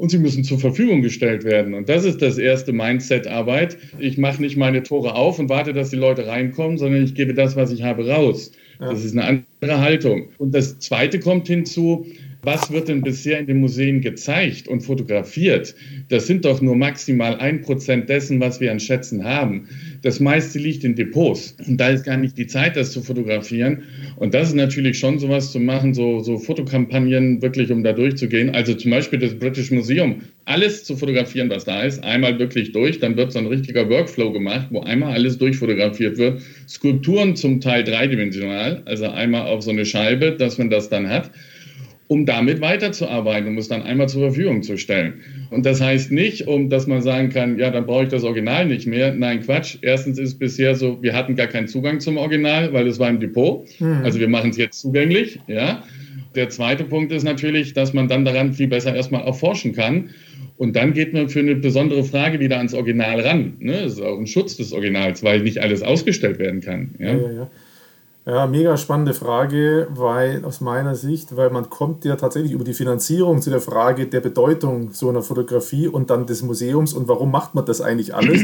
und 0.00 0.08
sie 0.10 0.18
müssen 0.18 0.44
zur 0.44 0.58
Verfügung 0.58 1.02
gestellt 1.02 1.44
werden. 1.44 1.74
Und 1.74 1.90
das 1.90 2.06
ist 2.06 2.22
das 2.22 2.38
erste 2.38 2.72
Mindset-Arbeit. 2.72 3.76
Ich 3.98 4.16
mache 4.16 4.40
nicht 4.40 4.56
meine 4.56 4.82
Tore 4.82 5.14
auf 5.14 5.38
und 5.38 5.50
warte, 5.50 5.74
dass 5.74 5.90
die 5.90 5.96
Leute 5.96 6.26
reinkommen, 6.26 6.78
sondern 6.78 7.04
ich 7.04 7.14
gebe 7.14 7.34
das, 7.34 7.54
was 7.54 7.70
ich 7.70 7.82
habe, 7.82 8.08
raus. 8.08 8.50
Ja. 8.80 8.88
Das 8.88 9.04
ist 9.04 9.14
eine 9.14 9.44
andere 9.60 9.80
Haltung. 9.82 10.30
Und 10.38 10.54
das 10.54 10.78
zweite 10.78 11.20
kommt 11.20 11.48
hinzu, 11.48 12.06
was 12.42 12.72
wird 12.72 12.88
denn 12.88 13.02
bisher 13.02 13.38
in 13.38 13.46
den 13.46 13.60
Museen 13.60 14.00
gezeigt 14.00 14.68
und 14.68 14.80
fotografiert? 14.80 15.74
Das 16.08 16.26
sind 16.26 16.46
doch 16.46 16.62
nur 16.62 16.76
maximal 16.76 17.36
ein 17.36 17.60
Prozent 17.60 18.08
dessen, 18.08 18.40
was 18.40 18.58
wir 18.58 18.72
an 18.72 18.80
Schätzen 18.80 19.24
haben. 19.24 19.68
Das 20.02 20.20
meiste 20.20 20.58
liegt 20.58 20.84
in 20.84 20.94
Depots. 20.94 21.56
Und 21.66 21.78
da 21.78 21.88
ist 21.88 22.04
gar 22.04 22.16
nicht 22.16 22.38
die 22.38 22.46
Zeit, 22.46 22.76
das 22.76 22.92
zu 22.92 23.02
fotografieren. 23.02 23.82
Und 24.16 24.34
das 24.34 24.48
ist 24.48 24.54
natürlich 24.54 24.98
schon 24.98 25.18
sowas 25.18 25.52
zu 25.52 25.60
machen, 25.60 25.94
so, 25.94 26.20
so 26.20 26.38
Fotokampagnen 26.38 27.42
wirklich, 27.42 27.70
um 27.70 27.82
da 27.82 27.92
durchzugehen. 27.92 28.50
Also 28.50 28.74
zum 28.74 28.90
Beispiel 28.90 29.18
das 29.18 29.38
British 29.38 29.70
Museum. 29.70 30.22
Alles 30.46 30.84
zu 30.84 30.96
fotografieren, 30.96 31.50
was 31.50 31.64
da 31.64 31.82
ist, 31.82 32.02
einmal 32.02 32.38
wirklich 32.38 32.72
durch. 32.72 32.98
Dann 32.98 33.16
wird 33.16 33.32
so 33.32 33.38
ein 33.38 33.46
richtiger 33.46 33.88
Workflow 33.88 34.32
gemacht, 34.32 34.68
wo 34.70 34.80
einmal 34.80 35.12
alles 35.12 35.38
durchfotografiert 35.38 36.18
wird. 36.18 36.42
Skulpturen 36.68 37.36
zum 37.36 37.60
Teil 37.60 37.84
dreidimensional, 37.84 38.82
also 38.86 39.08
einmal 39.08 39.46
auf 39.46 39.62
so 39.62 39.70
eine 39.70 39.84
Scheibe, 39.84 40.32
dass 40.32 40.58
man 40.58 40.70
das 40.70 40.88
dann 40.88 41.08
hat 41.08 41.30
um 42.10 42.26
damit 42.26 42.60
weiterzuarbeiten, 42.60 43.46
um 43.46 43.56
es 43.56 43.68
dann 43.68 43.82
einmal 43.82 44.08
zur 44.08 44.22
Verfügung 44.22 44.64
zu 44.64 44.76
stellen. 44.76 45.20
Und 45.50 45.64
das 45.64 45.80
heißt 45.80 46.10
nicht, 46.10 46.48
um 46.48 46.68
dass 46.68 46.88
man 46.88 47.02
sagen 47.02 47.28
kann, 47.28 47.56
ja, 47.56 47.70
dann 47.70 47.86
brauche 47.86 48.02
ich 48.02 48.08
das 48.08 48.24
Original 48.24 48.66
nicht 48.66 48.84
mehr. 48.84 49.14
Nein, 49.14 49.42
Quatsch. 49.42 49.78
Erstens 49.80 50.18
ist 50.18 50.30
es 50.30 50.34
bisher 50.38 50.74
so, 50.74 51.00
wir 51.00 51.14
hatten 51.14 51.36
gar 51.36 51.46
keinen 51.46 51.68
Zugang 51.68 52.00
zum 52.00 52.16
Original, 52.16 52.72
weil 52.72 52.88
es 52.88 52.98
war 52.98 53.08
im 53.08 53.20
Depot. 53.20 53.64
Mhm. 53.78 54.00
Also 54.02 54.18
wir 54.18 54.28
machen 54.28 54.50
es 54.50 54.56
jetzt 54.56 54.80
zugänglich, 54.80 55.38
ja. 55.46 55.84
Der 56.34 56.48
zweite 56.48 56.82
Punkt 56.82 57.12
ist 57.12 57.22
natürlich, 57.22 57.74
dass 57.74 57.92
man 57.92 58.08
dann 58.08 58.24
daran 58.24 58.54
viel 58.54 58.66
besser 58.66 58.92
erstmal 58.92 59.22
auch 59.22 59.36
forschen 59.36 59.72
kann. 59.72 60.10
Und 60.56 60.74
dann 60.74 60.92
geht 60.94 61.12
man 61.12 61.28
für 61.28 61.38
eine 61.38 61.54
besondere 61.54 62.02
Frage 62.02 62.40
wieder 62.40 62.56
ans 62.56 62.74
Original 62.74 63.20
ran. 63.20 63.54
Ne? 63.60 63.82
Das 63.84 63.92
ist 63.92 64.02
auch 64.02 64.18
ein 64.18 64.26
Schutz 64.26 64.56
des 64.56 64.72
Originals, 64.72 65.22
weil 65.22 65.42
nicht 65.42 65.58
alles 65.58 65.82
ausgestellt 65.82 66.40
werden 66.40 66.60
kann. 66.60 66.96
Ja, 66.98 67.16
ja, 67.16 67.32
ja. 67.32 67.50
Ja, 68.30 68.46
mega 68.46 68.76
spannende 68.76 69.12
Frage, 69.12 69.88
weil 69.90 70.44
aus 70.44 70.60
meiner 70.60 70.94
Sicht, 70.94 71.36
weil 71.36 71.50
man 71.50 71.68
kommt 71.68 72.04
ja 72.04 72.14
tatsächlich 72.14 72.52
über 72.52 72.62
die 72.62 72.74
Finanzierung 72.74 73.42
zu 73.42 73.50
der 73.50 73.60
Frage 73.60 74.06
der 74.06 74.20
Bedeutung 74.20 74.90
so 74.92 75.08
einer 75.08 75.22
Fotografie 75.22 75.88
und 75.88 76.10
dann 76.10 76.26
des 76.26 76.42
Museums 76.42 76.92
und 76.92 77.08
warum 77.08 77.32
macht 77.32 77.56
man 77.56 77.64
das 77.64 77.80
eigentlich 77.80 78.14
alles? 78.14 78.40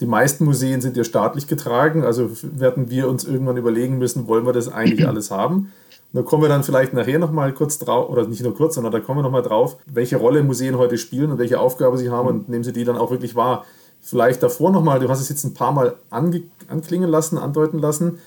Die 0.00 0.06
meisten 0.06 0.44
Museen 0.44 0.80
sind 0.80 0.96
ja 0.96 1.04
staatlich 1.04 1.46
getragen, 1.46 2.02
also 2.02 2.30
werden 2.42 2.90
wir 2.90 3.08
uns 3.08 3.22
irgendwann 3.22 3.56
überlegen 3.56 3.98
müssen, 3.98 4.26
wollen 4.26 4.44
wir 4.44 4.52
das 4.52 4.72
eigentlich 4.72 5.06
alles 5.08 5.30
haben? 5.30 5.70
da 6.12 6.22
kommen 6.22 6.42
wir 6.42 6.48
dann 6.48 6.64
vielleicht 6.64 6.92
nachher 6.92 7.20
nochmal 7.20 7.52
kurz 7.52 7.78
drauf, 7.78 8.10
oder 8.10 8.26
nicht 8.26 8.42
nur 8.42 8.56
kurz, 8.56 8.74
sondern 8.74 8.92
da 8.92 8.98
kommen 8.98 9.20
wir 9.20 9.22
nochmal 9.22 9.42
drauf, 9.42 9.76
welche 9.86 10.16
Rolle 10.16 10.42
Museen 10.42 10.78
heute 10.78 10.98
spielen 10.98 11.30
und 11.30 11.38
welche 11.38 11.60
Aufgabe 11.60 11.96
sie 11.96 12.10
haben 12.10 12.26
und 12.26 12.48
nehmen 12.48 12.64
sie 12.64 12.72
die 12.72 12.82
dann 12.82 12.96
auch 12.96 13.12
wirklich 13.12 13.36
wahr. 13.36 13.64
Vielleicht 14.00 14.42
davor 14.42 14.72
nochmal, 14.72 14.98
du 14.98 15.08
hast 15.08 15.20
es 15.20 15.28
jetzt 15.28 15.44
ein 15.44 15.54
paar 15.54 15.70
Mal 15.70 15.94
anklingen 16.10 17.08
lassen, 17.08 17.38
andeuten 17.38 17.78
lassen, 17.78 18.18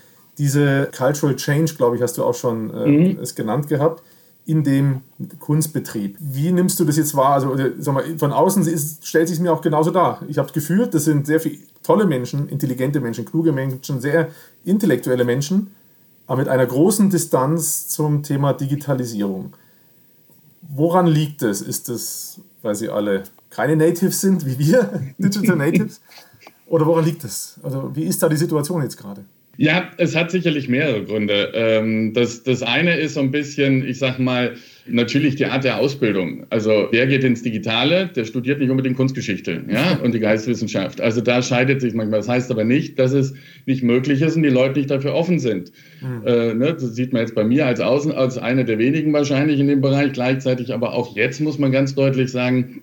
diese 0.41 0.89
Cultural 0.97 1.35
Change, 1.35 1.75
glaube 1.75 1.95
ich, 1.95 2.01
hast 2.01 2.17
du 2.17 2.23
auch 2.23 2.33
schon 2.33 2.73
äh, 2.73 2.87
mhm. 2.87 3.19
es 3.21 3.35
genannt 3.35 3.67
gehabt, 3.67 4.01
in 4.43 4.63
dem 4.63 5.01
Kunstbetrieb. 5.39 6.17
Wie 6.19 6.51
nimmst 6.51 6.79
du 6.79 6.83
das 6.83 6.97
jetzt 6.97 7.15
wahr? 7.15 7.33
Also, 7.33 7.55
sag 7.77 7.93
mal, 7.93 8.03
von 8.17 8.31
außen 8.31 8.65
ist, 8.65 9.05
stellt 9.05 9.27
sich 9.27 9.37
es 9.37 9.41
mir 9.41 9.53
auch 9.53 9.61
genauso 9.61 9.91
dar. 9.91 10.23
Ich 10.27 10.39
habe 10.39 10.51
gefühlt, 10.51 10.95
das 10.95 11.05
sind 11.05 11.27
sehr 11.27 11.39
viele 11.39 11.59
tolle 11.83 12.07
Menschen, 12.07 12.49
intelligente 12.49 12.99
Menschen, 13.01 13.23
kluge 13.23 13.51
Menschen, 13.51 14.01
sehr 14.01 14.29
intellektuelle 14.65 15.25
Menschen, 15.25 15.75
aber 16.25 16.39
mit 16.39 16.47
einer 16.47 16.65
großen 16.65 17.11
Distanz 17.11 17.87
zum 17.89 18.23
Thema 18.23 18.53
Digitalisierung. 18.53 19.53
Woran 20.63 21.05
liegt 21.05 21.43
es? 21.43 21.61
Ist 21.61 21.87
es, 21.87 22.41
weil 22.63 22.73
sie 22.73 22.89
alle 22.89 23.25
keine 23.51 23.75
Natives 23.75 24.21
sind, 24.21 24.43
wie 24.47 24.57
wir, 24.57 25.03
Digital 25.19 25.55
Natives? 25.55 26.01
Oder 26.65 26.87
woran 26.87 27.05
liegt 27.05 27.23
es? 27.25 27.59
Also, 27.61 27.95
wie 27.95 28.05
ist 28.05 28.23
da 28.23 28.27
die 28.27 28.37
Situation 28.37 28.81
jetzt 28.81 28.97
gerade? 28.97 29.23
Ja, 29.57 29.91
es 29.97 30.15
hat 30.15 30.31
sicherlich 30.31 30.69
mehrere 30.69 31.03
Gründe. 31.03 31.51
Ähm, 31.53 32.13
das, 32.13 32.43
das 32.43 32.63
eine 32.63 32.97
ist 32.97 33.15
so 33.15 33.19
ein 33.19 33.31
bisschen, 33.31 33.87
ich 33.87 33.99
sag 33.99 34.17
mal, 34.17 34.55
natürlich 34.87 35.35
die 35.35 35.45
Art 35.45 35.63
der 35.63 35.77
Ausbildung. 35.77 36.45
Also 36.49 36.87
wer 36.91 37.05
geht 37.05 37.23
ins 37.23 37.43
Digitale, 37.43 38.09
der 38.15 38.25
studiert 38.25 38.59
nicht 38.59 38.69
unbedingt 38.69 38.97
Kunstgeschichte 38.97 39.63
ja, 39.69 39.95
und 40.03 40.13
die 40.13 40.19
Geisteswissenschaft. 40.19 41.01
Also 41.01 41.21
da 41.21 41.41
scheidet 41.41 41.81
sich 41.81 41.93
manchmal. 41.93 42.19
Das 42.19 42.29
heißt 42.29 42.49
aber 42.49 42.63
nicht, 42.63 42.97
dass 42.97 43.11
es 43.11 43.33
nicht 43.65 43.83
möglich 43.83 44.21
ist 44.21 44.35
und 44.35 44.43
die 44.43 44.49
Leute 44.49 44.79
nicht 44.79 44.89
dafür 44.89 45.13
offen 45.13 45.39
sind. 45.39 45.71
Mhm. 46.01 46.25
Äh, 46.25 46.53
ne, 46.53 46.73
das 46.73 46.95
sieht 46.95 47.13
man 47.13 47.21
jetzt 47.21 47.35
bei 47.35 47.43
mir 47.43 47.65
als 47.65 47.81
Außen, 47.81 48.11
als 48.13 48.37
einer 48.37 48.63
der 48.63 48.79
wenigen 48.79 49.13
wahrscheinlich 49.13 49.59
in 49.59 49.67
dem 49.67 49.81
Bereich. 49.81 50.13
Gleichzeitig 50.13 50.73
aber 50.73 50.93
auch 50.93 51.15
jetzt 51.15 51.41
muss 51.41 51.59
man 51.59 51.71
ganz 51.71 51.93
deutlich 51.93 52.31
sagen, 52.31 52.81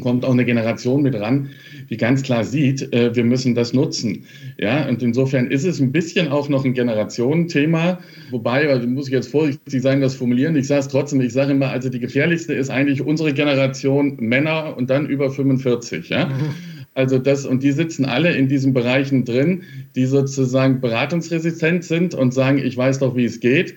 kommt 0.00 0.24
auch 0.24 0.32
eine 0.32 0.44
Generation 0.44 1.02
mit 1.02 1.14
ran, 1.14 1.50
die 1.90 1.96
ganz 1.96 2.22
klar 2.22 2.44
sieht, 2.44 2.92
äh, 2.92 3.14
wir 3.14 3.24
müssen 3.24 3.54
das 3.54 3.72
nutzen. 3.72 4.24
Ja, 4.58 4.88
und 4.88 5.02
insofern 5.02 5.50
ist 5.50 5.64
es 5.64 5.80
ein 5.80 5.92
bisschen 5.92 6.28
auch 6.28 6.48
noch 6.48 6.64
ein 6.64 6.74
Generationenthema, 6.74 7.98
wobei, 8.30 8.68
also 8.68 8.86
muss 8.86 9.06
ich 9.06 9.12
jetzt 9.12 9.30
vorsichtig 9.30 9.82
sein, 9.82 10.00
das 10.00 10.14
formulieren, 10.14 10.56
ich 10.56 10.66
sage 10.66 10.80
es 10.80 10.88
trotzdem, 10.88 11.20
ich 11.20 11.32
sage 11.32 11.52
immer, 11.52 11.68
also 11.68 11.88
die 11.88 12.00
gefährlichste 12.00 12.54
ist 12.54 12.70
eigentlich 12.70 13.02
unsere 13.02 13.32
Generation 13.32 14.16
Männer 14.18 14.76
und 14.76 14.90
dann 14.90 15.06
über 15.06 15.30
45, 15.30 16.08
ja. 16.08 16.26
Mhm. 16.26 16.54
Also 16.94 17.18
das, 17.18 17.44
und 17.44 17.62
die 17.62 17.72
sitzen 17.72 18.06
alle 18.06 18.34
in 18.34 18.48
diesen 18.48 18.72
Bereichen 18.72 19.26
drin, 19.26 19.64
die 19.96 20.06
sozusagen 20.06 20.80
beratungsresistent 20.80 21.84
sind 21.84 22.14
und 22.14 22.32
sagen, 22.32 22.56
ich 22.56 22.74
weiß 22.74 23.00
doch, 23.00 23.14
wie 23.14 23.26
es 23.26 23.40
geht 23.40 23.74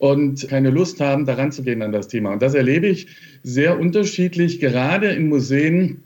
und 0.00 0.48
keine 0.48 0.70
Lust 0.70 0.98
haben, 0.98 1.26
daran 1.26 1.52
zu 1.52 1.62
gehen 1.62 1.82
an 1.82 1.92
das 1.92 2.08
Thema. 2.08 2.32
Und 2.32 2.40
das 2.40 2.54
erlebe 2.54 2.86
ich 2.86 3.06
sehr 3.42 3.78
unterschiedlich, 3.78 4.58
gerade 4.58 5.08
in 5.08 5.28
Museen. 5.28 5.98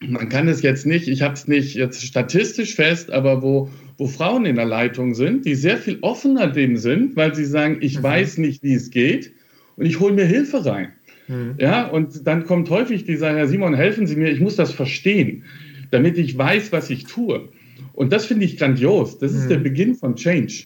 Man 0.00 0.30
kann 0.30 0.48
es 0.48 0.62
jetzt 0.62 0.86
nicht, 0.86 1.06
ich 1.06 1.20
habe 1.20 1.34
es 1.34 1.46
nicht 1.46 1.74
jetzt 1.74 2.02
statistisch 2.02 2.74
fest, 2.74 3.12
aber 3.12 3.42
wo, 3.42 3.68
wo 3.98 4.06
Frauen 4.06 4.46
in 4.46 4.56
der 4.56 4.64
Leitung 4.64 5.14
sind, 5.14 5.44
die 5.44 5.54
sehr 5.54 5.76
viel 5.76 5.98
offener 6.00 6.46
dem 6.46 6.78
sind, 6.78 7.14
weil 7.14 7.34
sie 7.34 7.44
sagen, 7.44 7.76
ich 7.82 7.98
mhm. 7.98 8.02
weiß 8.02 8.38
nicht, 8.38 8.62
wie 8.62 8.72
es 8.72 8.88
geht 8.88 9.32
und 9.76 9.84
ich 9.84 10.00
hole 10.00 10.14
mir 10.14 10.24
Hilfe 10.24 10.64
rein. 10.64 10.88
Mhm. 11.28 11.56
Ja, 11.58 11.86
und 11.86 12.26
dann 12.26 12.46
kommt 12.46 12.70
häufig 12.70 13.04
dieser 13.04 13.36
Herr 13.36 13.48
Simon, 13.48 13.74
helfen 13.74 14.06
Sie 14.06 14.16
mir, 14.16 14.30
ich 14.30 14.40
muss 14.40 14.56
das 14.56 14.72
verstehen, 14.72 15.44
damit 15.90 16.16
ich 16.16 16.38
weiß, 16.38 16.72
was 16.72 16.88
ich 16.88 17.04
tue. 17.04 17.50
Und 17.92 18.14
das 18.14 18.24
finde 18.24 18.46
ich 18.46 18.56
grandios. 18.56 19.18
Das 19.18 19.34
ist 19.34 19.44
mhm. 19.44 19.48
der 19.50 19.58
Beginn 19.58 19.94
von 19.94 20.16
Change. 20.16 20.64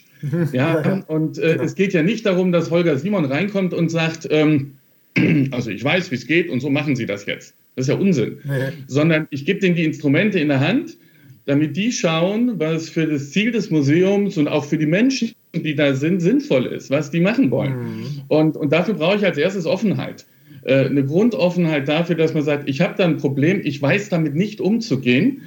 Ja, 0.53 1.05
und 1.09 1.39
äh, 1.39 1.53
genau. 1.53 1.63
es 1.63 1.75
geht 1.75 1.93
ja 1.93 2.03
nicht 2.03 2.27
darum, 2.27 2.53
dass 2.53 2.71
Holger 2.71 2.99
Simon 2.99 3.25
reinkommt 3.25 3.75
und 3.75 3.91
sagt, 3.91 4.27
ähm, 4.31 4.73
also 5.51 5.71
ich 5.71 5.83
weiß, 5.83 6.11
wie 6.11 6.17
es 6.17 6.27
geht 6.27 6.49
und 6.49 6.61
so 6.61 6.71
machen 6.71 6.97
Sie 6.97 7.07
das 7.07 7.27
jetzt. 7.27 7.55
Das 7.75 7.87
ist 7.87 7.89
ja 7.89 8.01
Unsinn. 8.01 8.39
Nee. 8.45 8.73
Sondern 8.87 9.27
ich 9.31 9.45
gebe 9.45 9.61
denen 9.61 9.75
die 9.75 9.85
Instrumente 9.85 10.39
in 10.39 10.49
der 10.49 10.61
Hand, 10.61 10.97
damit 11.45 11.77
die 11.77 11.93
schauen, 11.93 12.59
was 12.59 12.89
für 12.89 13.07
das 13.07 13.31
Ziel 13.31 13.53
des 13.53 13.71
Museums 13.71 14.37
und 14.37 14.49
auch 14.49 14.65
für 14.65 14.79
die 14.79 14.87
Menschen, 14.87 15.33
die 15.55 15.75
da 15.75 15.95
sind, 15.95 16.21
sinnvoll 16.21 16.67
ist, 16.67 16.91
was 16.91 17.11
die 17.11 17.21
machen 17.21 17.51
wollen. 17.51 17.73
Mhm. 17.73 18.07
Und, 18.29 18.57
und 18.57 18.73
dafür 18.73 18.95
brauche 18.95 19.17
ich 19.17 19.25
als 19.25 19.39
erstes 19.39 19.67
Offenheit. 19.67 20.27
Äh, 20.65 20.87
eine 20.87 21.05
Grundoffenheit 21.05 21.87
dafür, 21.87 22.17
dass 22.17 22.35
man 22.35 22.43
sagt, 22.43 22.69
ich 22.69 22.81
habe 22.81 22.95
da 22.99 23.05
ein 23.05 23.19
Problem, 23.19 23.61
ich 23.63 23.81
weiß 23.81 24.09
damit 24.09 24.35
nicht 24.35 24.61
umzugehen 24.61 25.43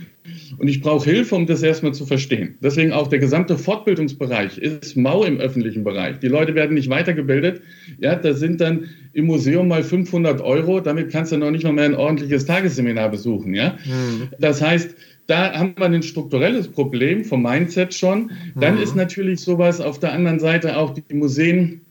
und 0.57 0.67
ich 0.67 0.81
brauche 0.81 1.09
Hilfe, 1.09 1.35
um 1.35 1.45
das 1.45 1.63
erstmal 1.63 1.93
zu 1.93 2.05
verstehen. 2.05 2.57
Deswegen 2.61 2.91
auch 2.91 3.07
der 3.07 3.19
gesamte 3.19 3.57
Fortbildungsbereich 3.57 4.57
ist 4.57 4.95
mau 4.95 5.23
im 5.23 5.37
öffentlichen 5.37 5.83
Bereich. 5.83 6.19
Die 6.19 6.27
Leute 6.27 6.55
werden 6.55 6.73
nicht 6.73 6.89
weitergebildet. 6.89 7.61
Ja, 7.99 8.15
da 8.15 8.33
sind 8.33 8.61
dann 8.61 8.85
im 9.13 9.25
Museum 9.25 9.67
mal 9.67 9.83
500 9.83 10.41
Euro. 10.41 10.79
Damit 10.79 11.11
kannst 11.11 11.31
du 11.31 11.37
noch 11.37 11.51
nicht 11.51 11.63
mal 11.63 11.73
mehr 11.73 11.85
ein 11.85 11.95
ordentliches 11.95 12.45
Tagesseminar 12.45 13.09
besuchen. 13.09 13.53
Ja, 13.53 13.77
mhm. 13.85 14.29
das 14.39 14.61
heißt, 14.61 14.95
da 15.27 15.53
haben 15.53 15.75
wir 15.77 15.85
ein 15.85 16.01
strukturelles 16.01 16.69
Problem 16.69 17.23
vom 17.23 17.43
Mindset 17.43 17.93
schon. 17.93 18.31
Dann 18.55 18.75
mhm. 18.75 18.81
ist 18.81 18.95
natürlich 18.95 19.41
sowas 19.41 19.79
auf 19.79 19.99
der 19.99 20.13
anderen 20.13 20.39
Seite 20.39 20.77
auch 20.77 20.93
die 20.93 21.13
Museen 21.13 21.81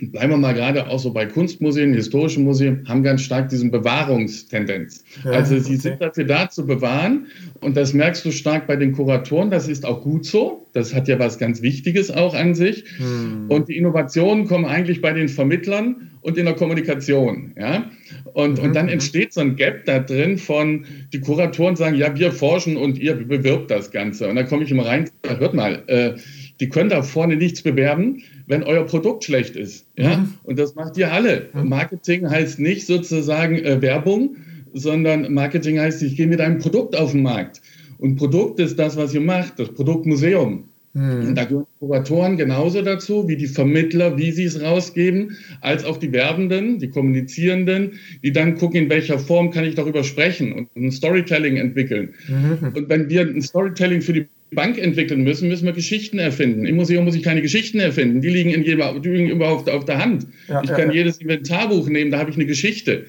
bleiben 0.00 0.30
wir 0.30 0.36
mal 0.36 0.54
gerade 0.54 0.88
auch 0.88 0.98
so 0.98 1.12
bei 1.12 1.26
Kunstmuseen, 1.26 1.94
historischen 1.94 2.44
Museen, 2.44 2.86
haben 2.88 3.02
ganz 3.02 3.22
stark 3.22 3.48
diesen 3.48 3.70
Bewahrungstendenz. 3.70 5.04
Ja, 5.24 5.32
also 5.32 5.58
sie 5.58 5.74
okay. 5.74 5.76
sind 5.76 6.00
dafür 6.00 6.24
da 6.24 6.48
zu 6.48 6.66
bewahren 6.66 7.26
und 7.60 7.76
das 7.76 7.92
merkst 7.92 8.24
du 8.24 8.30
stark 8.30 8.66
bei 8.66 8.76
den 8.76 8.92
Kuratoren, 8.92 9.50
das 9.50 9.68
ist 9.68 9.84
auch 9.84 10.02
gut 10.02 10.24
so, 10.24 10.66
das 10.72 10.94
hat 10.94 11.08
ja 11.08 11.18
was 11.18 11.38
ganz 11.38 11.62
Wichtiges 11.62 12.10
auch 12.10 12.34
an 12.34 12.54
sich 12.54 12.84
hm. 12.96 13.46
und 13.48 13.68
die 13.68 13.76
Innovationen 13.76 14.46
kommen 14.46 14.64
eigentlich 14.64 15.00
bei 15.00 15.12
den 15.12 15.28
Vermittlern 15.28 16.10
und 16.22 16.38
in 16.38 16.46
der 16.46 16.54
Kommunikation, 16.54 17.52
ja. 17.58 17.90
Und, 18.32 18.58
mhm. 18.58 18.64
und 18.64 18.76
dann 18.76 18.86
mhm. 18.86 18.92
entsteht 18.92 19.32
so 19.32 19.40
ein 19.40 19.56
Gap 19.56 19.84
da 19.84 19.98
drin 19.98 20.38
von, 20.38 20.86
die 21.12 21.20
Kuratoren 21.20 21.76
sagen, 21.76 21.96
ja, 21.96 22.16
wir 22.16 22.32
forschen 22.32 22.76
und 22.76 22.98
ihr 22.98 23.14
bewirbt 23.14 23.70
das 23.70 23.90
Ganze. 23.90 24.28
Und 24.28 24.36
dann 24.36 24.46
komme 24.46 24.64
ich 24.64 24.70
immer 24.70 24.86
rein, 24.86 25.10
hört 25.26 25.54
mal, 25.54 25.82
äh, 25.88 26.14
die 26.62 26.68
können 26.68 26.90
da 26.90 27.02
vorne 27.02 27.34
nichts 27.34 27.62
bewerben, 27.62 28.22
wenn 28.46 28.62
euer 28.62 28.86
Produkt 28.86 29.24
schlecht 29.24 29.56
ist. 29.56 29.84
Ja? 29.98 30.18
Mhm. 30.18 30.34
Und 30.44 30.60
das 30.60 30.76
macht 30.76 30.96
ihr 30.96 31.12
alle. 31.12 31.48
Mhm. 31.52 31.68
Marketing 31.68 32.30
heißt 32.30 32.60
nicht 32.60 32.86
sozusagen 32.86 33.56
äh, 33.56 33.82
Werbung, 33.82 34.36
sondern 34.72 35.34
Marketing 35.34 35.80
heißt, 35.80 36.04
ich 36.04 36.16
gehe 36.16 36.28
mit 36.28 36.40
einem 36.40 36.58
Produkt 36.58 36.96
auf 36.96 37.10
den 37.10 37.22
Markt. 37.22 37.60
Und 37.98 38.14
Produkt 38.14 38.60
ist 38.60 38.78
das, 38.78 38.96
was 38.96 39.12
ihr 39.12 39.20
macht, 39.20 39.58
das 39.58 39.70
Produktmuseum. 39.70 40.68
Mhm. 40.92 41.26
Und 41.26 41.34
da 41.34 41.46
gehören 41.46 41.66
Kuratoren 41.80 42.36
genauso 42.36 42.80
dazu, 42.80 43.26
wie 43.26 43.36
die 43.36 43.48
Vermittler, 43.48 44.16
wie 44.16 44.30
sie 44.30 44.44
es 44.44 44.62
rausgeben, 44.62 45.36
als 45.62 45.84
auch 45.84 45.96
die 45.96 46.12
Werbenden, 46.12 46.78
die 46.78 46.90
Kommunizierenden, 46.90 47.94
die 48.22 48.30
dann 48.30 48.54
gucken, 48.54 48.84
in 48.84 48.88
welcher 48.88 49.18
Form 49.18 49.50
kann 49.50 49.64
ich 49.64 49.74
darüber 49.74 50.04
sprechen 50.04 50.52
und 50.52 50.68
ein 50.76 50.92
Storytelling 50.92 51.56
entwickeln. 51.56 52.14
Mhm. 52.28 52.72
Und 52.72 52.88
wenn 52.88 53.10
wir 53.10 53.22
ein 53.22 53.42
Storytelling 53.42 54.00
für 54.00 54.12
die 54.12 54.26
Bank 54.54 54.78
entwickeln 54.78 55.22
müssen, 55.22 55.48
müssen 55.48 55.66
wir 55.66 55.72
Geschichten 55.72 56.18
erfinden. 56.18 56.66
Im 56.66 56.76
Museum 56.76 57.04
muss 57.04 57.14
ich 57.14 57.22
keine 57.22 57.42
Geschichten 57.42 57.80
erfinden. 57.80 58.20
Die 58.20 58.28
liegen, 58.28 58.50
in 58.50 58.62
jedem, 58.62 59.02
die 59.02 59.08
liegen 59.08 59.30
überhaupt 59.30 59.68
auf 59.68 59.84
der 59.84 59.98
Hand. 59.98 60.26
Ja, 60.48 60.62
ich 60.62 60.70
kann 60.70 60.88
ja. 60.88 60.94
jedes 60.94 61.18
Inventarbuch 61.18 61.88
nehmen, 61.88 62.10
da 62.10 62.18
habe 62.18 62.30
ich 62.30 62.36
eine 62.36 62.46
Geschichte. 62.46 63.06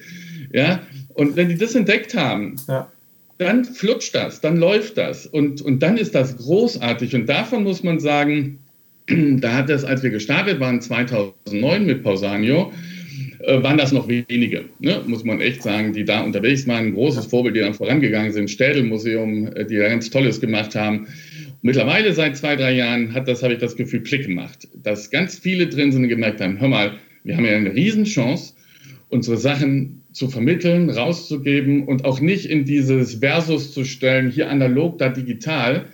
Ja? 0.52 0.82
Und 1.14 1.36
wenn 1.36 1.48
die 1.48 1.56
das 1.56 1.74
entdeckt 1.74 2.14
haben, 2.14 2.56
ja. 2.68 2.90
dann 3.38 3.64
flutscht 3.64 4.14
das, 4.14 4.40
dann 4.40 4.56
läuft 4.56 4.98
das. 4.98 5.26
Und, 5.26 5.62
und 5.62 5.82
dann 5.82 5.96
ist 5.96 6.14
das 6.14 6.36
großartig. 6.36 7.14
Und 7.14 7.28
davon 7.28 7.62
muss 7.62 7.82
man 7.82 8.00
sagen, 8.00 8.58
da 9.06 9.54
hat 9.54 9.68
das, 9.68 9.84
als 9.84 10.02
wir 10.02 10.10
gestartet 10.10 10.60
waren, 10.60 10.80
2009 10.80 11.84
mit 11.84 12.02
Pausanio, 12.02 12.72
äh, 13.40 13.62
waren 13.62 13.76
das 13.76 13.92
noch 13.92 14.08
wenige, 14.08 14.64
ne? 14.78 15.02
muss 15.06 15.24
man 15.24 15.40
echt 15.40 15.62
sagen, 15.62 15.92
die 15.92 16.04
da 16.04 16.22
unterwegs 16.22 16.66
waren. 16.66 16.86
Ein 16.86 16.94
großes 16.94 17.26
Vorbild, 17.26 17.56
die 17.56 17.60
dann 17.60 17.74
vorangegangen 17.74 18.32
sind. 18.32 18.50
Städelmuseum, 18.50 19.48
äh, 19.54 19.66
die 19.66 19.76
da 19.76 19.88
ganz 19.88 20.10
Tolles 20.10 20.40
gemacht 20.40 20.74
haben. 20.74 21.08
Mittlerweile 21.66 22.12
seit 22.12 22.36
zwei, 22.36 22.56
drei 22.56 22.74
Jahren 22.74 23.14
hat 23.14 23.26
das, 23.26 23.42
habe 23.42 23.54
ich 23.54 23.58
das 23.58 23.74
Gefühl, 23.74 24.02
Klick 24.02 24.26
gemacht, 24.26 24.68
dass 24.82 25.10
ganz 25.10 25.38
viele 25.38 25.66
drin 25.66 25.92
sind 25.92 26.02
und 26.02 26.10
gemerkt 26.10 26.42
haben, 26.42 26.60
hör 26.60 26.68
mal, 26.68 26.98
wir 27.22 27.38
haben 27.38 27.46
ja 27.46 27.56
eine 27.56 27.74
Riesenchance, 27.74 28.52
unsere 29.08 29.38
Sachen 29.38 30.02
zu 30.12 30.28
vermitteln, 30.28 30.90
rauszugeben 30.90 31.84
und 31.84 32.04
auch 32.04 32.20
nicht 32.20 32.44
in 32.44 32.66
dieses 32.66 33.14
Versus 33.14 33.72
zu 33.72 33.84
stellen, 33.84 34.30
hier 34.30 34.50
analog, 34.50 34.98
da 34.98 35.08
digital, 35.08 35.86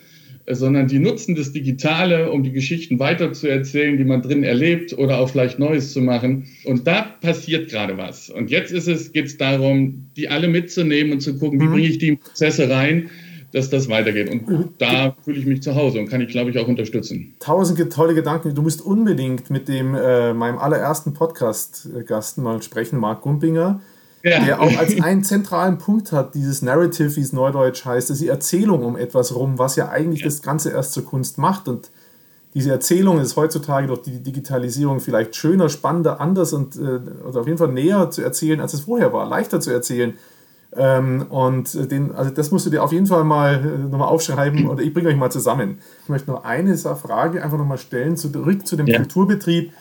sondern 0.51 0.89
die 0.89 0.99
nutzen 0.99 1.37
das 1.37 1.53
Digitale, 1.53 2.33
um 2.33 2.43
die 2.43 2.51
Geschichten 2.51 2.99
weiterzuerzählen, 2.99 3.97
die 3.97 4.05
man 4.05 4.23
drin 4.23 4.43
erlebt 4.43 4.99
oder 4.99 5.21
auch 5.21 5.31
vielleicht 5.31 5.61
Neues 5.61 5.93
zu 5.93 6.01
machen. 6.01 6.49
Und 6.65 6.89
da 6.89 7.03
passiert 7.03 7.71
gerade 7.71 7.97
was. 7.97 8.29
Und 8.29 8.51
jetzt 8.51 8.73
ist 8.73 8.89
es, 8.89 9.13
geht 9.13 9.27
es 9.27 9.37
darum, 9.37 10.11
die 10.17 10.29
alle 10.29 10.49
mitzunehmen 10.49 11.13
und 11.13 11.21
zu 11.21 11.39
gucken, 11.39 11.61
wie 11.61 11.67
mhm. 11.67 11.73
bringe 11.75 11.87
ich 11.87 11.99
die 11.99 12.09
in 12.09 12.19
Prozesse 12.19 12.69
rein, 12.69 13.09
dass 13.53 13.71
das 13.71 13.89
weitergeht. 13.89 14.31
Und 14.31 14.49
mhm. 14.49 14.69
da 14.79 15.17
fühle 15.25 15.39
ich 15.39 15.47
mich 15.47 15.63
zu 15.63 15.75
Hause 15.75 15.99
und 15.99 16.09
kann 16.09 16.21
ich, 16.21 16.29
glaube 16.29 16.51
ich, 16.51 16.59
auch 16.59 16.69
unterstützen. 16.69 17.35
Tausend 17.41 17.93
tolle 17.93 18.15
Gedanken. 18.15 18.55
Du 18.55 18.63
musst 18.63 18.83
unbedingt 18.83 19.51
mit 19.51 19.69
dem 19.69 19.95
äh, 19.95 20.33
meinem 20.33 20.59
allerersten 20.59 21.15
Podcast-Gast 21.15 22.39
mal 22.39 22.63
sprechen, 22.63 22.99
Marc 22.99 23.23
Gumpinger. 23.23 23.81
Ja. 24.23 24.45
der 24.45 24.61
auch 24.61 24.77
als 24.77 25.01
einen 25.01 25.25
zentralen 25.25 25.79
Punkt 25.79 26.13
hat, 26.13 26.35
dieses 26.35 26.61
Narrative, 26.61 27.17
wie 27.17 27.23
es 27.23 27.33
neudeutsch 27.33 27.87
heißt, 27.87 28.11
ist 28.11 28.21
die 28.21 28.29
Erzählung 28.29 28.85
um 28.85 28.95
etwas 28.95 29.35
rum, 29.35 29.59
was 29.59 29.77
ja 29.77 29.89
eigentlich 29.89 30.21
ja. 30.21 30.27
das 30.27 30.43
Ganze 30.43 30.73
erst 30.73 30.93
zur 30.93 31.07
Kunst 31.07 31.39
macht. 31.39 31.69
Und 31.69 31.91
diese 32.53 32.71
Erzählung 32.71 33.19
ist 33.19 33.37
heutzutage 33.37 33.87
durch 33.87 34.03
die 34.03 34.23
Digitalisierung 34.23 35.01
vielleicht 35.01 35.37
schöner, 35.37 35.71
spannender, 35.71 36.21
anders 36.21 36.53
und 36.53 36.77
äh, 36.77 37.01
also 37.25 37.41
auf 37.41 37.47
jeden 37.47 37.59
Fall 37.59 37.73
näher 37.73 38.11
zu 38.11 38.23
erzählen, 38.23 38.61
als 38.61 38.75
es 38.75 38.83
vorher 38.83 39.13
war, 39.13 39.27
leichter 39.27 39.61
zu 39.61 39.71
erzählen. 39.71 40.15
Ähm, 40.77 41.27
und 41.31 41.91
den, 41.91 42.15
also 42.15 42.31
das 42.31 42.53
musst 42.53 42.67
du 42.67 42.71
dir 42.71 42.85
auf 42.85 42.93
jeden 42.93 43.07
Fall 43.07 43.25
mal 43.25 43.55
äh, 43.55 43.89
nochmal 43.91 44.09
aufschreiben 44.09 44.69
oder 44.69 44.83
ich 44.83 44.95
bringe 44.95 45.09
euch 45.09 45.17
mal 45.17 45.31
zusammen. 45.31 45.79
Ich 46.05 46.09
möchte 46.09 46.31
noch 46.31 46.45
eine 46.45 46.77
Frage 46.77 47.43
einfach 47.43 47.59
nochmal 47.59 47.79
stellen, 47.79 48.17
zurück 48.17 48.67
zu 48.67 48.77
dem 48.77 48.87
ja. 48.87 48.99
Kulturbetrieb, 48.99 49.73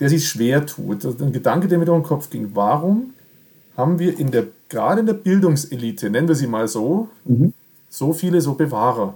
der 0.00 0.08
sich 0.08 0.28
schwer 0.28 0.66
tut. 0.66 1.04
Ein 1.04 1.32
Gedanke, 1.32 1.68
der 1.68 1.78
mir 1.78 1.84
durch 1.84 2.00
den 2.00 2.06
Kopf 2.06 2.28
ging. 2.28 2.50
Warum 2.54 3.12
haben 3.76 4.00
wir 4.00 4.18
in 4.18 4.32
der, 4.32 4.46
gerade 4.68 5.00
in 5.00 5.06
der 5.06 5.14
Bildungselite, 5.14 6.10
nennen 6.10 6.26
wir 6.26 6.34
sie 6.34 6.48
mal 6.48 6.66
so, 6.66 7.08
mhm. 7.24 7.52
so 7.88 8.12
viele 8.12 8.40
so 8.40 8.54
Bewahrer? 8.54 9.14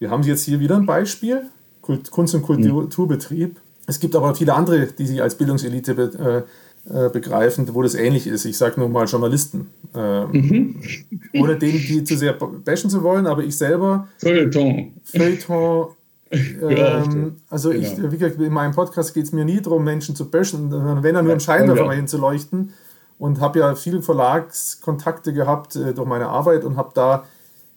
Wir 0.00 0.10
haben 0.10 0.24
jetzt 0.24 0.42
hier 0.42 0.58
wieder 0.58 0.76
ein 0.76 0.86
Beispiel, 0.86 1.42
Kunst- 1.80 2.34
und 2.34 2.42
Kulturbetrieb. 2.42 3.60
Es 3.86 4.00
gibt 4.00 4.16
aber 4.16 4.34
viele 4.34 4.54
andere, 4.54 4.86
die 4.86 5.06
sich 5.06 5.22
als 5.22 5.36
Bildungselite 5.36 5.92
äh, 5.92 6.42
äh, 6.88 7.08
begreifen, 7.10 7.72
wo 7.74 7.82
das 7.82 7.94
ähnlich 7.94 8.26
ist. 8.26 8.44
Ich 8.44 8.58
sage 8.58 8.80
nur 8.80 8.88
mal 8.88 9.06
Journalisten. 9.06 9.70
Ähm, 9.94 10.28
mhm. 10.32 10.82
Ohne 11.34 11.56
denen 11.56 11.78
die 11.78 12.02
zu 12.04 12.16
sehr 12.16 12.32
bashen 12.32 12.90
zu 12.90 13.02
wollen, 13.02 13.26
aber 13.26 13.44
ich 13.44 13.56
selber. 13.56 14.08
Feuilleton. 14.18 14.94
Feuilleton. 15.04 15.88
Ähm, 16.34 17.36
also 17.50 17.68
genau. 17.68 17.82
ich, 17.82 18.10
wie 18.10 18.16
gesagt, 18.16 18.40
in 18.40 18.54
meinem 18.54 18.72
Podcast 18.72 19.12
geht 19.12 19.24
es 19.24 19.32
mir 19.32 19.44
nie 19.44 19.60
darum, 19.60 19.84
Menschen 19.84 20.16
zu 20.16 20.30
bashen, 20.30 20.72
wenn 21.02 21.14
er 21.14 21.20
nur 21.20 21.34
im 21.34 21.40
Scheinwerfer 21.40 21.84
ja. 21.84 21.92
hinzuleuchten. 21.92 22.72
Und 23.18 23.38
habe 23.38 23.58
ja 23.58 23.74
viele 23.74 24.00
Verlagskontakte 24.00 25.34
gehabt 25.34 25.76
äh, 25.76 25.92
durch 25.92 26.08
meine 26.08 26.28
Arbeit 26.28 26.64
und 26.64 26.78
habe 26.78 26.92
da 26.94 27.24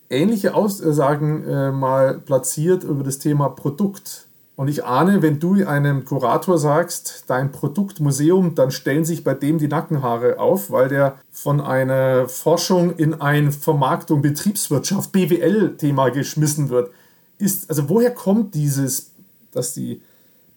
ähnliche 0.10 0.56
Aussagen 0.56 1.44
äh, 1.44 1.72
mal 1.72 2.20
platziert 2.20 2.86
über 2.86 3.04
das 3.04 3.20
Thema 3.20 3.50
Produkt. 3.50 4.25
Und 4.56 4.70
ich 4.70 4.86
ahne, 4.86 5.22
wenn 5.22 5.40
du 5.40 5.66
einem 5.66 6.06
Kurator 6.06 6.58
sagst, 6.58 7.26
dein 7.28 7.52
Produktmuseum, 7.52 8.56
dann 8.56 8.72
stellen 8.72 9.04
sich 9.04 9.24
bei 9.24 9.34
dem 9.34 9.58
die 9.58 9.68
Nackenhaare 9.68 10.40
auf, 10.40 10.72
weil 10.72 10.88
der 10.88 11.20
von 11.30 11.60
einer 11.60 12.30
Forschung 12.30 12.96
in 12.96 13.16
ein 13.16 13.52
Vermarktung, 13.52 14.22
Betriebswirtschaft, 14.22 15.12
BWL-Thema 15.12 16.10
geschmissen 16.10 16.70
wird. 16.70 16.90
Ist, 17.38 17.70
also 17.70 17.90
woher 17.90 18.12
kommt 18.12 18.56
dieses, 18.56 19.12
dass 19.52 19.74
die 19.74 20.02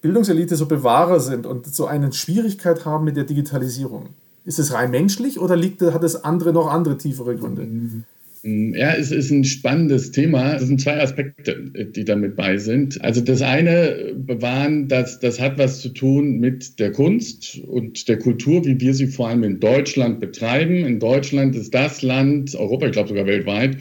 Bildungselite 0.00 0.54
so 0.54 0.66
Bewahrer 0.66 1.18
sind 1.18 1.44
und 1.44 1.74
so 1.74 1.86
eine 1.86 2.12
Schwierigkeit 2.12 2.84
haben 2.84 3.04
mit 3.04 3.16
der 3.16 3.24
Digitalisierung? 3.24 4.10
Ist 4.44 4.60
es 4.60 4.72
rein 4.72 4.92
menschlich 4.92 5.40
oder 5.40 5.56
liegt, 5.56 5.82
hat 5.82 6.04
es 6.04 6.22
andere 6.22 6.52
noch 6.52 6.68
andere 6.68 6.96
tiefere 6.96 7.34
Gründe? 7.36 7.62
Mhm. 7.62 8.04
Ja, 8.42 8.94
es 8.94 9.10
ist 9.10 9.30
ein 9.30 9.44
spannendes 9.44 10.12
Thema. 10.12 10.54
Es 10.54 10.62
sind 10.62 10.80
zwei 10.80 11.00
Aspekte, 11.00 11.86
die 11.94 12.04
damit 12.04 12.36
bei 12.36 12.56
sind. 12.56 13.02
Also 13.02 13.20
das 13.20 13.42
eine 13.42 14.14
bewahren, 14.16 14.88
das, 14.88 15.18
das 15.18 15.40
hat 15.40 15.58
was 15.58 15.80
zu 15.80 15.88
tun 15.88 16.38
mit 16.38 16.78
der 16.78 16.92
Kunst 16.92 17.60
und 17.66 18.08
der 18.08 18.18
Kultur, 18.18 18.64
wie 18.64 18.80
wir 18.80 18.94
sie 18.94 19.08
vor 19.08 19.28
allem 19.28 19.42
in 19.42 19.60
Deutschland 19.60 20.20
betreiben. 20.20 20.84
In 20.84 21.00
Deutschland 21.00 21.56
ist 21.56 21.74
das 21.74 22.02
Land, 22.02 22.54
Europa, 22.54 22.86
ich 22.86 22.92
glaube 22.92 23.08
sogar 23.08 23.26
weltweit, 23.26 23.78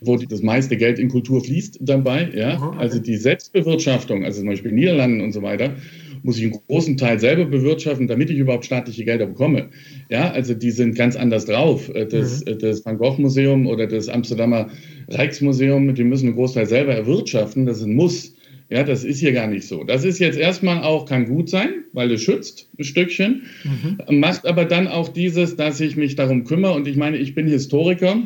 wo 0.00 0.16
das 0.16 0.42
meiste 0.42 0.76
Geld 0.76 0.98
in 0.98 1.08
Kultur 1.08 1.44
fließt 1.44 1.78
dabei. 1.80 2.30
Ja? 2.34 2.70
Also 2.78 2.98
die 3.00 3.16
Selbstbewirtschaftung, 3.16 4.24
also 4.24 4.40
zum 4.40 4.48
Beispiel 4.48 4.72
Niederlanden 4.72 5.20
und 5.20 5.32
so 5.32 5.42
weiter, 5.42 5.74
muss 6.28 6.36
ich 6.36 6.44
einen 6.44 6.60
großen 6.66 6.98
Teil 6.98 7.18
selber 7.18 7.46
bewirtschaften, 7.46 8.06
damit 8.06 8.28
ich 8.28 8.36
überhaupt 8.36 8.66
staatliche 8.66 9.02
Gelder 9.02 9.24
bekomme. 9.24 9.70
Ja, 10.10 10.30
also 10.30 10.52
die 10.52 10.70
sind 10.70 10.94
ganz 10.94 11.16
anders 11.16 11.46
drauf. 11.46 11.88
Äh, 11.94 12.04
das, 12.04 12.44
mhm. 12.44 12.52
Äh, 12.52 12.56
das 12.58 12.84
Van 12.84 12.98
Gogh 12.98 13.18
Museum 13.18 13.66
oder 13.66 13.86
das 13.86 14.10
Amsterdamer 14.10 14.68
Rijksmuseum, 15.08 15.94
die 15.94 16.04
müssen 16.04 16.26
einen 16.26 16.36
Großteil 16.36 16.66
selber 16.66 16.94
erwirtschaften. 16.94 17.64
Das 17.64 17.78
ist 17.78 17.84
ein 17.84 17.94
Muss. 17.94 18.34
Ja, 18.68 18.84
das 18.84 19.04
ist 19.04 19.20
hier 19.20 19.32
gar 19.32 19.46
nicht 19.46 19.66
so. 19.66 19.84
Das 19.84 20.04
ist 20.04 20.18
jetzt 20.18 20.38
erstmal 20.38 20.82
auch, 20.82 21.06
kann 21.06 21.24
gut 21.24 21.48
sein, 21.48 21.84
weil 21.94 22.12
es 22.12 22.20
schützt 22.20 22.68
ein 22.78 22.84
Stückchen, 22.84 23.44
mhm. 23.64 24.20
macht 24.20 24.44
aber 24.44 24.66
dann 24.66 24.86
auch 24.86 25.08
dieses, 25.08 25.56
dass 25.56 25.80
ich 25.80 25.96
mich 25.96 26.14
darum 26.14 26.44
kümmere. 26.44 26.74
Und 26.74 26.86
ich 26.86 26.96
meine, 26.96 27.16
ich 27.16 27.34
bin 27.34 27.46
Historiker. 27.46 28.22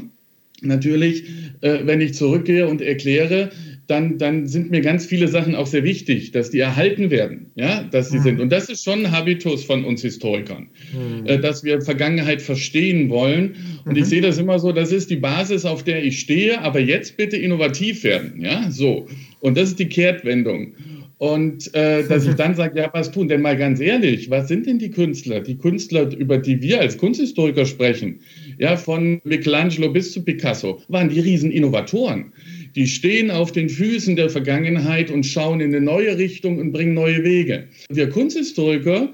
Natürlich, 0.61 1.25
äh, 1.61 1.81
wenn 1.85 2.01
ich 2.01 2.15
zurückgehe 2.15 2.67
und 2.67 2.81
erkläre, 2.81 3.51
dann, 3.89 4.19
dann 4.19 4.47
sind 4.47 4.71
mir 4.71 4.81
ganz 4.81 5.07
viele 5.07 5.29
Sachen 5.29 5.55
auch 5.55 5.67
sehr 5.67 5.83
wichtig, 5.83 6.31
dass 6.31 6.51
die 6.51 6.61
erhalten 6.61 7.11
werden, 7.11 7.51
ja, 7.57 7.83
dass 7.83 8.11
sie 8.11 8.19
mhm. 8.19 8.23
sind. 8.23 8.41
Und 8.41 8.53
das 8.53 8.69
ist 8.69 8.85
schon 8.85 9.07
ein 9.07 9.13
Habitus 9.13 9.65
von 9.65 9.85
uns 9.85 10.03
Historikern, 10.03 10.69
mhm. 10.93 11.27
äh, 11.27 11.39
dass 11.39 11.65
wir 11.65 11.81
Vergangenheit 11.81 12.43
verstehen 12.43 13.11
wollen. 13.11 13.57
Und 13.85 13.93
mhm. 13.93 13.99
ich 13.99 14.07
sehe 14.07 14.23
das 14.23 14.39
immer 14.39 14.59
so, 14.59 14.73
das 14.73 14.93
ist 14.93 15.11
die 15.11 15.17
Basis, 15.17 15.65
auf 15.65 15.83
der 15.83 16.05
ich 16.05 16.21
stehe, 16.21 16.61
aber 16.61 16.79
jetzt 16.81 17.17
bitte 17.17 17.37
innovativ 17.37 18.05
werden, 18.05 18.41
ja, 18.41 18.71
so. 18.71 19.07
Und 19.41 19.57
das 19.57 19.71
ist 19.71 19.79
die 19.79 19.89
Kehrtwendung. 19.89 20.75
Und 21.19 21.73
äh, 21.75 22.03
dass 22.09 22.27
ich 22.27 22.35
dann 22.37 22.57
sage, 22.57 22.81
ja, 22.81 22.91
was 22.93 23.13
tun? 23.13 23.29
Denn 23.29 23.43
mal 23.43 23.57
ganz 23.57 23.79
ehrlich, 23.79 24.29
was 24.31 24.49
sind 24.49 24.67
denn 24.67 24.81
die 24.81 24.91
Künstler? 24.91 25.39
Die 25.39 25.57
Künstler, 25.57 26.13
über 26.17 26.39
die 26.39 26.61
wir 26.61 26.81
als 26.81 26.99
Kunsthistoriker 26.99 27.65
sprechen, 27.65 28.19
ja, 28.59 28.77
von 28.77 29.21
Michelangelo 29.23 29.93
bis 29.93 30.13
zu 30.13 30.25
Picasso, 30.25 30.81
waren 30.89 31.09
die 31.09 31.21
Rieseninnovatoren 31.21 32.33
Die 32.75 32.87
stehen 32.87 33.31
auf 33.31 33.53
den 33.53 33.69
Füßen 33.69 34.17
der 34.17 34.31
Vergangenheit 34.31 35.11
und 35.11 35.25
schauen 35.25 35.61
in 35.61 35.75
eine 35.75 35.85
neue 35.85 36.17
Richtung 36.17 36.59
und 36.59 36.73
bringen 36.73 36.95
neue 36.95 37.23
Wege. 37.23 37.65
Wir 37.91 38.09
Kunsthistoriker 38.09 39.13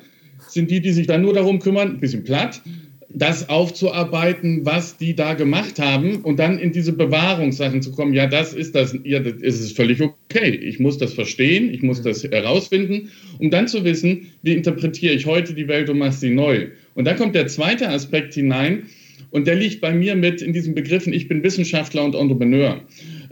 sind 0.48 0.70
die, 0.70 0.80
die 0.80 0.92
sich 0.92 1.06
dann 1.06 1.22
nur 1.22 1.34
darum 1.34 1.58
kümmern, 1.58 1.94
ein 1.94 2.00
bisschen 2.00 2.24
platt, 2.24 2.62
das 3.10 3.48
aufzuarbeiten, 3.48 4.64
was 4.64 4.96
die 4.96 5.14
da 5.14 5.34
gemacht 5.34 5.78
haben 5.78 6.16
und 6.22 6.38
dann 6.38 6.58
in 6.58 6.72
diese 6.72 6.92
Bewahrungssachen 6.92 7.80
zu 7.80 7.90
kommen. 7.92 8.12
Ja, 8.12 8.26
das 8.26 8.52
ist 8.52 8.74
das, 8.74 8.96
ja, 9.02 9.18
das 9.20 9.40
ist 9.40 9.76
völlig 9.76 10.00
okay. 10.00 10.50
Ich 10.50 10.78
muss 10.78 10.98
das 10.98 11.14
verstehen, 11.14 11.72
ich 11.72 11.82
muss 11.82 12.02
das 12.02 12.22
herausfinden, 12.22 13.10
um 13.38 13.50
dann 13.50 13.66
zu 13.66 13.84
wissen, 13.84 14.26
wie 14.42 14.52
interpretiere 14.52 15.14
ich 15.14 15.26
heute 15.26 15.54
die 15.54 15.68
Welt 15.68 15.88
und 15.88 15.98
mache 15.98 16.12
sie 16.12 16.30
neu. 16.30 16.68
Und 16.94 17.06
dann 17.06 17.16
kommt 17.16 17.34
der 17.34 17.46
zweite 17.46 17.88
Aspekt 17.88 18.34
hinein 18.34 18.84
und 19.30 19.46
der 19.46 19.54
liegt 19.54 19.80
bei 19.80 19.92
mir 19.92 20.14
mit 20.14 20.42
in 20.42 20.52
diesen 20.52 20.74
Begriffen, 20.74 21.12
ich 21.12 21.28
bin 21.28 21.42
Wissenschaftler 21.42 22.04
und 22.04 22.14
Entrepreneur. 22.14 22.80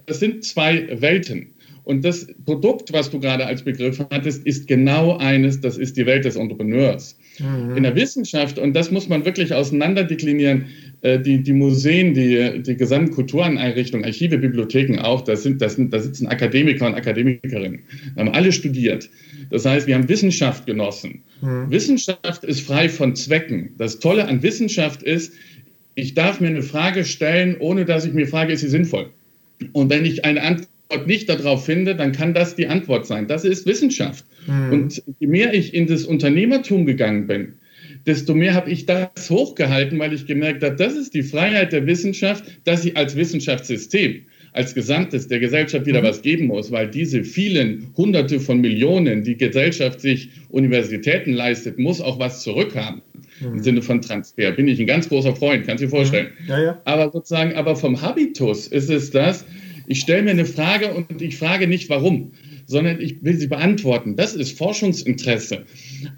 Das 0.07 0.21
sind 0.21 0.45
zwei 0.45 0.89
Welten. 1.01 1.49
Und 1.87 2.05
das 2.05 2.27
Produkt, 2.45 2.93
was 2.93 3.11
du 3.11 3.21
gerade 3.21 3.47
als 3.47 3.63
Begriff 3.63 4.05
hattest, 4.11 4.45
ist 4.45 4.67
genau 4.67 5.19
eines, 5.19 5.61
das 5.61 5.79
ist 5.79 5.97
die 5.97 6.05
Welt 6.05 6.25
des 6.25 6.35
Entrepreneurs. 6.35 7.17
Mhm. 7.39 7.77
In 7.77 7.85
der 7.85 7.95
Wissenschaft, 7.95 8.59
und 8.59 8.75
das 8.75 8.91
muss 8.91 9.09
man 9.09 9.25
wirklich 9.25 9.55
auseinanderdeklinieren, 9.55 10.65
äh, 11.03 11.21
die, 11.21 11.45
die 11.45 11.53
Museen, 11.53 12.13
die, 12.13 12.61
die 12.61 12.77
gesamten 12.77 13.13
Kultureinrichtungen, 13.13 14.05
Archive, 14.05 14.37
Bibliotheken 14.39 14.99
auch, 14.99 15.21
das 15.21 15.45
sind, 15.45 15.63
das 15.63 15.77
sind, 15.77 15.93
da 15.93 16.01
sitzen 16.01 16.27
Akademiker 16.27 16.89
und 16.89 16.95
Akademikerinnen, 16.95 17.79
haben 18.17 18.31
alle 18.31 18.51
studiert. 18.51 19.09
Das 19.51 19.65
heißt, 19.65 19.87
wir 19.87 19.95
haben 19.95 20.09
Wissenschaft 20.09 20.67
genossen. 20.67 21.23
Mhm. 21.41 21.71
Wissenschaft 21.71 22.43
ist 22.43 22.63
frei 22.63 22.89
von 22.89 23.15
Zwecken. 23.15 23.71
Das 23.79 24.01
Tolle 24.01 24.27
an 24.27 24.43
Wissenschaft 24.43 25.05
ist, 25.05 25.35
ich 25.95 26.15
darf 26.15 26.41
mir 26.41 26.49
eine 26.49 26.63
Frage 26.63 27.05
stellen, 27.05 27.57
ohne 27.61 27.85
dass 27.85 28.05
ich 28.05 28.13
mir 28.13 28.27
frage, 28.27 28.53
ist 28.53 28.63
sie 28.63 28.69
sinnvoll? 28.69 29.11
Und 29.73 29.91
wenn 29.91 30.05
ich 30.05 30.25
eine 30.25 30.43
Antwort 30.43 31.07
nicht 31.07 31.29
darauf 31.29 31.65
finde, 31.65 31.95
dann 31.95 32.13
kann 32.13 32.35
das 32.35 32.55
die 32.55 32.67
Antwort 32.67 33.07
sein. 33.07 33.27
Das 33.27 33.45
ist 33.45 33.67
Wissenschaft. 33.67 34.25
Mhm. 34.47 34.73
Und 34.73 35.03
je 35.19 35.27
mehr 35.27 35.55
ich 35.55 35.75
in 35.75 35.87
das 35.87 36.05
Unternehmertum 36.05 36.87
gegangen 36.87 37.27
bin, 37.27 37.55
desto 38.07 38.35
mehr 38.35 38.55
habe 38.55 38.71
ich 38.71 38.87
das 38.87 39.31
hochgehalten, 39.31 39.99
weil 39.99 40.13
ich 40.13 40.27
gemerkt 40.27 40.63
habe, 40.63 40.77
das 40.77 40.95
ist 40.95 41.15
die 41.15 41.23
Freiheit 41.23 41.73
der 41.73 41.87
Wissenschaft, 41.87 42.45
dass 42.65 42.83
sie 42.83 42.95
als 42.95 43.17
Wissenschaftssystem, 43.17 44.23
als 44.53 44.75
Gesamtes 44.75 45.29
der 45.29 45.41
Gesellschaft 45.41 45.87
wieder 45.87 46.01
mhm. 46.01 46.07
was 46.07 46.23
geben 46.23 46.47
muss, 46.47 46.71
weil 46.71 46.89
diese 46.89 47.25
vielen 47.25 47.89
Hunderte 47.97 48.41
von 48.41 48.61
Millionen, 48.61 49.25
die 49.25 49.37
Gesellschaft 49.37 50.01
sich 50.01 50.31
Universitäten 50.49 51.33
leistet, 51.33 51.79
muss 51.79 52.01
auch 52.01 52.19
was 52.19 52.43
zurückhaben. 52.43 53.03
Mhm. 53.41 53.55
Im 53.55 53.63
Sinne 53.63 53.83
von 53.83 54.01
Transfer. 54.01 54.53
Bin 54.53 54.69
ich 54.69 54.81
ein 54.81 54.87
ganz 54.87 55.09
großer 55.09 55.37
Freund, 55.37 55.67
kannst 55.67 55.83
du 55.83 55.87
dir 55.87 55.91
vorstellen. 55.91 56.29
Mhm. 56.43 56.49
Ja, 56.49 56.63
ja. 56.63 56.83
Aber 56.85 57.11
sozusagen, 57.11 57.55
aber 57.55 57.77
vom 57.77 58.01
Habitus 58.01 58.67
ist 58.69 58.91
es 58.91 59.11
das, 59.11 59.45
ich 59.87 60.01
stelle 60.01 60.23
mir 60.23 60.31
eine 60.31 60.47
Frage 60.47 60.95
und 60.95 61.23
ich 61.23 61.37
frage 61.37 61.69
nicht 61.69 61.89
warum, 61.89 62.33
sondern 62.67 63.01
ich 63.01 63.23
will 63.23 63.37
sie 63.37 63.47
beantworten. 63.47 64.17
Das 64.17 64.35
ist 64.35 64.59
Forschungsinteresse. 64.59 65.65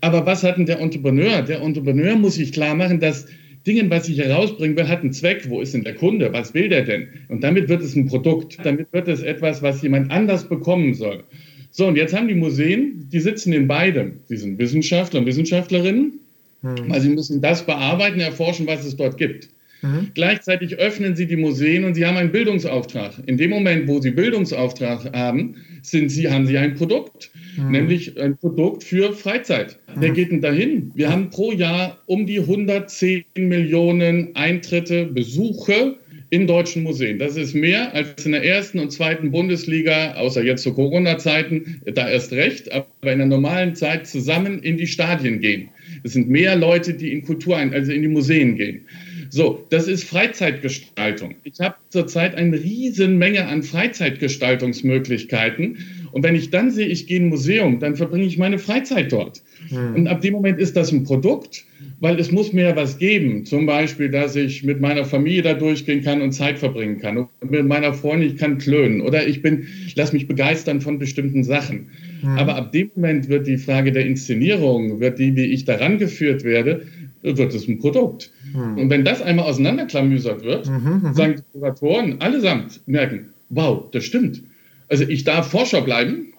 Aber 0.01 0.25
was 0.25 0.43
hat 0.43 0.57
denn 0.57 0.67
der 0.67 0.81
Entrepreneur? 0.81 1.43
Der 1.43 1.61
Entrepreneur 1.61 2.17
muss 2.17 2.37
sich 2.37 2.53
klar 2.53 2.75
machen, 2.75 3.01
dass 3.01 3.27
Dinge, 3.67 3.91
was 3.91 4.09
ich 4.09 4.19
herausbringen 4.19 4.77
will, 4.77 4.89
hat 4.89 5.03
einen 5.03 5.13
Zweck. 5.13 5.51
Wo 5.51 5.61
ist 5.61 5.75
denn 5.75 5.85
der 5.85 5.95
Kunde? 5.95 6.33
Was 6.33 6.55
will 6.55 6.71
der 6.71 6.85
denn? 6.85 7.09
Und 7.29 7.45
damit 7.45 7.69
wird 7.69 7.83
es 7.83 7.95
ein 7.95 8.07
Produkt. 8.07 8.57
Damit 8.63 8.91
wird 8.93 9.09
es 9.09 9.23
etwas, 9.23 9.61
was 9.61 9.83
jemand 9.83 10.11
anders 10.11 10.49
bekommen 10.49 10.95
soll. 10.95 11.25
So, 11.71 11.87
und 11.87 11.97
jetzt 11.97 12.17
haben 12.17 12.29
die 12.29 12.35
Museen, 12.35 13.09
die 13.13 13.21
sitzen 13.21 13.53
in 13.53 13.69
beidem. 13.69 14.21
Die 14.31 14.37
sind 14.37 14.59
Wissenschaftler 14.59 15.21
und 15.21 15.27
Wissenschaftlerinnen, 15.27 16.21
hm. 16.63 16.89
weil 16.89 17.01
sie 17.01 17.11
müssen 17.11 17.41
das 17.41 17.65
bearbeiten, 17.65 18.21
erforschen, 18.21 18.67
was 18.67 18.85
es 18.85 18.97
dort 18.97 19.17
gibt. 19.17 19.49
Mhm. 19.83 20.09
Gleichzeitig 20.15 20.77
öffnen 20.79 21.15
sie 21.15 21.27
die 21.27 21.37
Museen 21.37 21.85
und 21.85 21.95
sie 21.95 22.05
haben 22.05 22.17
einen 22.17 22.33
Bildungsauftrag. 22.33 23.13
In 23.27 23.37
dem 23.37 23.51
Moment, 23.51 23.87
wo 23.89 24.01
sie 24.01 24.11
Bildungsauftrag 24.11 25.13
haben, 25.13 25.57
sind 25.83 26.11
sie, 26.11 26.31
haben 26.31 26.47
sie 26.47 26.59
ein 26.59 26.75
Produkt, 26.75 27.31
mhm. 27.57 27.71
nämlich 27.71 28.21
ein 28.21 28.37
Produkt 28.37 28.83
für 28.83 29.13
Freizeit. 29.13 29.79
Mhm. 29.95 30.01
Wer 30.01 30.11
geht 30.11 30.31
denn 30.33 30.41
dahin? 30.41 30.91
Wir 30.95 31.11
haben 31.11 31.31
pro 31.31 31.53
Jahr 31.53 31.99
um 32.07 32.27
die 32.27 32.41
110 32.41 33.25
Millionen 33.37 34.35
Eintritte, 34.35 35.07
Besuche 35.07 35.97
in 36.31 36.47
deutschen 36.47 36.83
Museen. 36.83 37.19
Das 37.19 37.37
ist 37.37 37.55
mehr 37.55 37.95
als 37.95 38.27
in 38.27 38.33
der 38.33 38.45
ersten 38.45 38.81
und 38.81 38.91
zweiten 38.91 39.31
Bundesliga, 39.31 40.15
außer 40.15 40.43
jetzt 40.43 40.63
zu 40.63 40.75
Corona-Zeiten, 40.75 41.81
da 41.95 42.09
erst 42.09 42.33
recht, 42.33 42.71
aber 42.71 42.87
in 43.05 43.19
der 43.19 43.27
normalen 43.29 43.75
Zeit 43.75 44.07
zusammen 44.07 44.63
in 44.63 44.77
die 44.77 44.87
Stadien 44.87 45.41
gehen. 45.41 45.71
Es 46.09 46.15
sind 46.15 46.29
mehr 46.31 46.57
Leute, 46.57 46.95
die 46.95 47.13
in 47.13 47.23
Kultur, 47.23 47.59
also 47.59 47.93
in 47.93 48.01
die 48.01 48.09
Museen 48.09 48.57
gehen. 48.57 48.87
So, 49.29 49.67
das 49.69 49.89
ist 49.89 50.05
Freizeitgestaltung. 50.05 51.35
Ich 51.45 51.61
habe 51.61 51.75
zurzeit 51.91 52.35
eine 52.35 52.59
riesen 52.59 53.19
Menge 53.19 53.47
an 53.47 53.63
Freizeitgestaltungsmöglichkeiten. 53.63 55.77
Und 56.13 56.23
wenn 56.23 56.35
ich 56.35 56.49
dann 56.49 56.71
sehe, 56.71 56.87
ich 56.87 57.09
gehe 57.09 57.19
in 57.19 57.25
ein 57.25 57.29
Museum, 57.29 57.79
dann 57.79 57.95
verbringe 57.95 58.25
ich 58.25 58.39
meine 58.39 58.59
Freizeit 58.59 59.13
dort. 59.13 59.43
Hm. 59.69 59.97
Und 59.97 60.07
ab 60.07 60.23
dem 60.23 60.33
Moment 60.33 60.59
ist 60.59 60.77
das 60.77 60.93
ein 60.93 61.05
Produkt, 61.05 61.67
weil 62.01 62.19
es 62.19 62.33
muss 62.33 62.55
mir 62.55 62.75
was 62.75 62.97
geben. 62.97 63.45
Zum 63.45 63.67
Beispiel, 63.67 64.09
dass 64.09 64.35
ich 64.35 64.65
mit 64.65 64.81
meiner 64.81 65.05
Familie 65.05 65.43
da 65.43 65.53
durchgehen 65.53 66.03
kann 66.03 66.23
und 66.23 66.33
Zeit 66.33 66.59
verbringen 66.59 67.01
kann. 67.01 67.19
Und 67.19 67.29
mit 67.51 67.67
meiner 67.67 67.93
Freundin, 67.93 68.31
ich 68.31 68.39
kann 68.39 68.57
klönen. 68.57 69.03
Oder 69.03 69.27
ich 69.27 69.43
bin, 69.43 69.67
lass 69.95 70.15
mich 70.15 70.27
begeistern 70.27 70.81
von 70.81 70.99
bestimmten 70.99 71.45
Sachen. 71.45 71.91
Hm. 72.21 72.39
Aber 72.39 72.57
ab 72.57 72.73
dem 72.73 72.91
Moment 72.95 73.29
wird 73.29 73.47
die 73.47 73.59
Frage 73.59 73.93
der 73.93 74.07
Inszenierung, 74.07 75.01
wird 75.01 75.19
die, 75.19 75.37
wie 75.37 75.47
ich 75.47 75.65
daran 75.65 75.99
geführt 75.99 76.45
werde, 76.45 76.87
wird 77.23 77.55
es 77.55 77.69
ein 77.69 77.79
Produkt. 77.79 78.31
Mhm. 78.55 78.79
Und 78.79 78.91
wenn 78.91 79.05
das 79.05 79.23
einmal 79.23 79.47
auseinanderklamüsert 79.47 80.45
wird, 80.45 80.69
mhm, 80.69 81.03
mhm, 81.03 81.15
sagen 81.15 81.37
die 81.37 81.59
Kuratoren 81.59 82.21
allesamt 82.21 82.81
merken, 82.87 83.31
wow, 83.49 83.85
das 83.91 84.05
stimmt. 84.05 84.43
Also 84.89 85.05
ich 85.05 85.25
darf 85.25 85.51
Forscher 85.51 85.83
bleiben, 85.83 86.33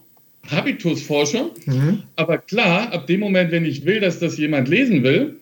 Habitusforscher, 0.50 1.52
mhm. 1.66 2.04
aber 2.16 2.38
klar, 2.38 2.92
ab 2.94 3.08
dem 3.08 3.20
Moment, 3.20 3.52
wenn 3.52 3.66
ich 3.66 3.86
will, 3.86 4.00
dass 4.00 4.20
das 4.20 4.38
jemand 4.38 4.68
lesen 4.68 5.04
will, 5.04 5.36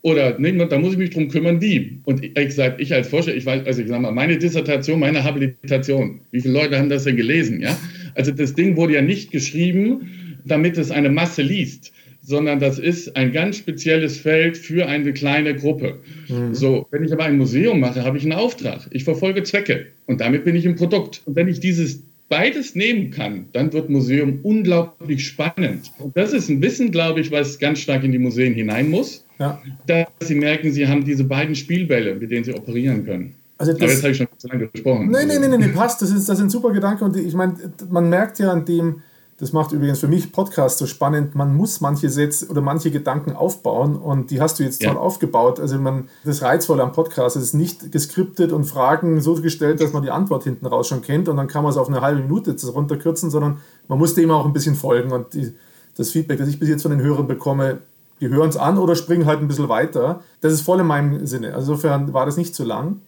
oder 0.00 0.36
nee, 0.38 0.52
da 0.52 0.78
muss 0.78 0.92
ich 0.92 0.98
mich 0.98 1.10
drum 1.10 1.28
kümmern, 1.28 1.60
wie. 1.60 1.98
Und 2.04 2.24
ich, 2.24 2.32
gesagt, 2.32 2.80
ich 2.80 2.94
als 2.94 3.08
Forscher, 3.08 3.34
ich 3.34 3.44
weiß, 3.44 3.66
also 3.66 3.82
ich 3.82 3.88
sag 3.88 4.00
mal, 4.00 4.12
meine 4.12 4.38
Dissertation, 4.38 5.00
meine 5.00 5.24
Habilitation, 5.24 6.20
wie 6.30 6.40
viele 6.40 6.54
Leute 6.54 6.78
haben 6.78 6.88
das 6.88 7.02
denn 7.04 7.16
gelesen? 7.16 7.60
Ja? 7.60 7.76
Also 8.14 8.32
das 8.32 8.54
Ding 8.54 8.76
wurde 8.76 8.94
ja 8.94 9.02
nicht 9.02 9.30
geschrieben, 9.30 10.38
damit 10.44 10.78
es 10.78 10.90
eine 10.90 11.10
Masse 11.10 11.42
liest, 11.42 11.92
sondern 12.22 12.58
das 12.58 12.78
ist 12.78 13.16
ein 13.16 13.32
ganz 13.32 13.56
spezielles 13.56 14.18
Feld 14.18 14.56
für 14.56 14.86
eine 14.86 15.12
kleine 15.12 15.54
Gruppe. 15.54 16.00
Mhm. 16.28 16.54
So, 16.54 16.86
wenn 16.90 17.04
ich 17.04 17.12
aber 17.12 17.24
ein 17.24 17.38
Museum 17.38 17.80
mache, 17.80 18.04
habe 18.04 18.18
ich 18.18 18.24
einen 18.24 18.32
Auftrag. 18.32 18.88
Ich 18.90 19.04
verfolge 19.04 19.42
Zwecke 19.42 19.86
und 20.06 20.20
damit 20.20 20.44
bin 20.44 20.56
ich 20.56 20.64
im 20.64 20.76
Produkt. 20.76 21.22
Und 21.24 21.36
wenn 21.36 21.48
ich 21.48 21.60
dieses 21.60 22.02
beides 22.28 22.74
nehmen 22.74 23.10
kann, 23.10 23.46
dann 23.52 23.72
wird 23.72 23.88
Museum 23.88 24.40
unglaublich 24.42 25.26
spannend. 25.26 25.90
Und 25.98 26.16
das 26.16 26.32
ist 26.32 26.48
ein 26.48 26.60
Wissen, 26.60 26.90
glaube 26.90 27.20
ich, 27.20 27.30
was 27.30 27.58
ganz 27.58 27.80
stark 27.80 28.04
in 28.04 28.12
die 28.12 28.18
Museen 28.18 28.54
hinein 28.54 28.90
muss, 28.90 29.26
ja. 29.38 29.62
dass 29.86 30.08
sie 30.20 30.34
merken, 30.34 30.72
sie 30.72 30.86
haben 30.86 31.04
diese 31.04 31.24
beiden 31.24 31.54
Spielbälle, 31.54 32.14
mit 32.14 32.30
denen 32.30 32.44
sie 32.44 32.52
operieren 32.52 33.04
können. 33.06 33.34
Also 33.58 33.72
das, 33.72 33.82
Aber 33.82 33.90
jetzt 33.90 34.02
habe 34.02 34.12
ich 34.12 34.16
schon 34.16 34.28
zu 34.36 34.48
lange 34.48 34.68
gesprochen. 34.68 35.10
Nein, 35.10 35.28
nein, 35.28 35.40
nein, 35.40 35.60
nee, 35.60 35.68
passt. 35.68 36.00
Das 36.00 36.10
ist, 36.10 36.28
das 36.28 36.40
ein 36.40 36.48
super 36.48 36.70
Gedanke. 36.70 37.04
Und 37.04 37.16
ich 37.16 37.34
meine, 37.34 37.54
man 37.90 38.08
merkt 38.08 38.38
ja 38.38 38.52
an 38.52 38.64
dem, 38.64 39.02
das 39.40 39.52
macht 39.52 39.70
übrigens 39.70 40.00
für 40.00 40.08
mich 40.08 40.32
Podcast 40.32 40.78
so 40.78 40.86
spannend. 40.86 41.36
Man 41.36 41.54
muss 41.54 41.80
manche 41.80 42.08
Sätze 42.08 42.48
oder 42.48 42.60
manche 42.60 42.90
Gedanken 42.90 43.32
aufbauen 43.32 43.96
und 43.96 44.32
die 44.32 44.40
hast 44.40 44.58
du 44.58 44.64
jetzt 44.64 44.82
ja. 44.82 44.90
toll 44.90 44.98
aufgebaut. 44.98 45.60
Also 45.60 45.78
man, 45.78 46.08
das 46.24 46.42
Reizvolle 46.42 46.82
am 46.82 46.92
Podcast 46.92 47.36
ist 47.36 47.52
nicht 47.52 47.92
geskriptet 47.92 48.52
und 48.52 48.64
Fragen 48.64 49.20
so 49.20 49.34
gestellt, 49.34 49.80
dass 49.80 49.92
man 49.92 50.02
die 50.02 50.10
Antwort 50.10 50.42
hinten 50.42 50.66
raus 50.66 50.88
schon 50.88 51.02
kennt 51.02 51.28
und 51.28 51.36
dann 51.36 51.46
kann 51.46 51.62
man 51.62 51.70
es 51.70 51.78
auf 51.78 51.88
eine 51.88 52.00
halbe 52.00 52.20
Minute 52.20 52.56
runterkürzen, 52.68 53.30
sondern 53.30 53.58
man 53.86 53.98
muss 53.98 54.14
dem 54.14 54.30
auch 54.32 54.44
ein 54.44 54.52
bisschen 54.52 54.74
folgen 54.74 55.12
und 55.12 55.34
die, 55.34 55.52
das 55.96 56.10
Feedback, 56.10 56.38
das 56.38 56.48
ich 56.48 56.58
bis 56.58 56.68
jetzt 56.68 56.82
von 56.82 56.90
den 56.90 57.00
Hörern 57.00 57.28
bekomme, 57.28 57.78
die 58.20 58.28
hören 58.28 58.48
es 58.48 58.56
an 58.56 58.76
oder 58.76 58.96
springen 58.96 59.26
halt 59.26 59.40
ein 59.40 59.46
bisschen 59.46 59.68
weiter. 59.68 60.20
Das 60.40 60.52
ist 60.52 60.62
voll 60.62 60.80
in 60.80 60.86
meinem 60.86 61.26
Sinne. 61.26 61.54
Also 61.54 61.72
insofern 61.72 62.12
war 62.12 62.26
das 62.26 62.36
nicht 62.36 62.56
zu 62.56 62.64
lang. 62.64 63.02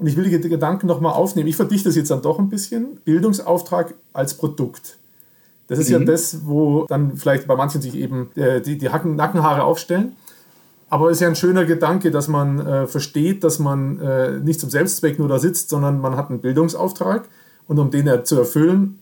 Und 0.00 0.06
ich 0.06 0.16
will 0.16 0.24
die 0.24 0.48
Gedanken 0.48 0.86
nochmal 0.86 1.12
aufnehmen. 1.12 1.46
Ich 1.46 1.56
verdichte 1.56 1.90
das 1.90 1.94
jetzt 1.94 2.10
dann 2.10 2.22
doch 2.22 2.38
ein 2.38 2.48
bisschen. 2.48 2.96
Bildungsauftrag 3.04 3.94
als 4.14 4.32
Produkt. 4.32 4.96
Das 5.66 5.78
ist 5.78 5.90
mhm. 5.90 5.98
ja 6.00 6.04
das, 6.06 6.46
wo 6.46 6.86
dann 6.86 7.18
vielleicht 7.18 7.46
bei 7.46 7.54
manchen 7.54 7.82
sich 7.82 7.94
eben 7.94 8.30
äh, 8.34 8.62
die, 8.62 8.78
die 8.78 8.88
Hacken, 8.88 9.14
Nackenhaare 9.14 9.62
aufstellen. 9.62 10.16
Aber 10.88 11.10
es 11.10 11.18
ist 11.18 11.20
ja 11.20 11.28
ein 11.28 11.36
schöner 11.36 11.66
Gedanke, 11.66 12.10
dass 12.10 12.28
man 12.28 12.66
äh, 12.66 12.86
versteht, 12.86 13.44
dass 13.44 13.58
man 13.58 14.00
äh, 14.00 14.38
nicht 14.38 14.58
zum 14.58 14.70
Selbstzweck 14.70 15.18
nur 15.18 15.28
da 15.28 15.38
sitzt, 15.38 15.68
sondern 15.68 16.00
man 16.00 16.16
hat 16.16 16.30
einen 16.30 16.40
Bildungsauftrag 16.40 17.28
und 17.68 17.78
um 17.78 17.90
den 17.90 18.06
er 18.06 18.24
zu 18.24 18.38
erfüllen, 18.38 19.00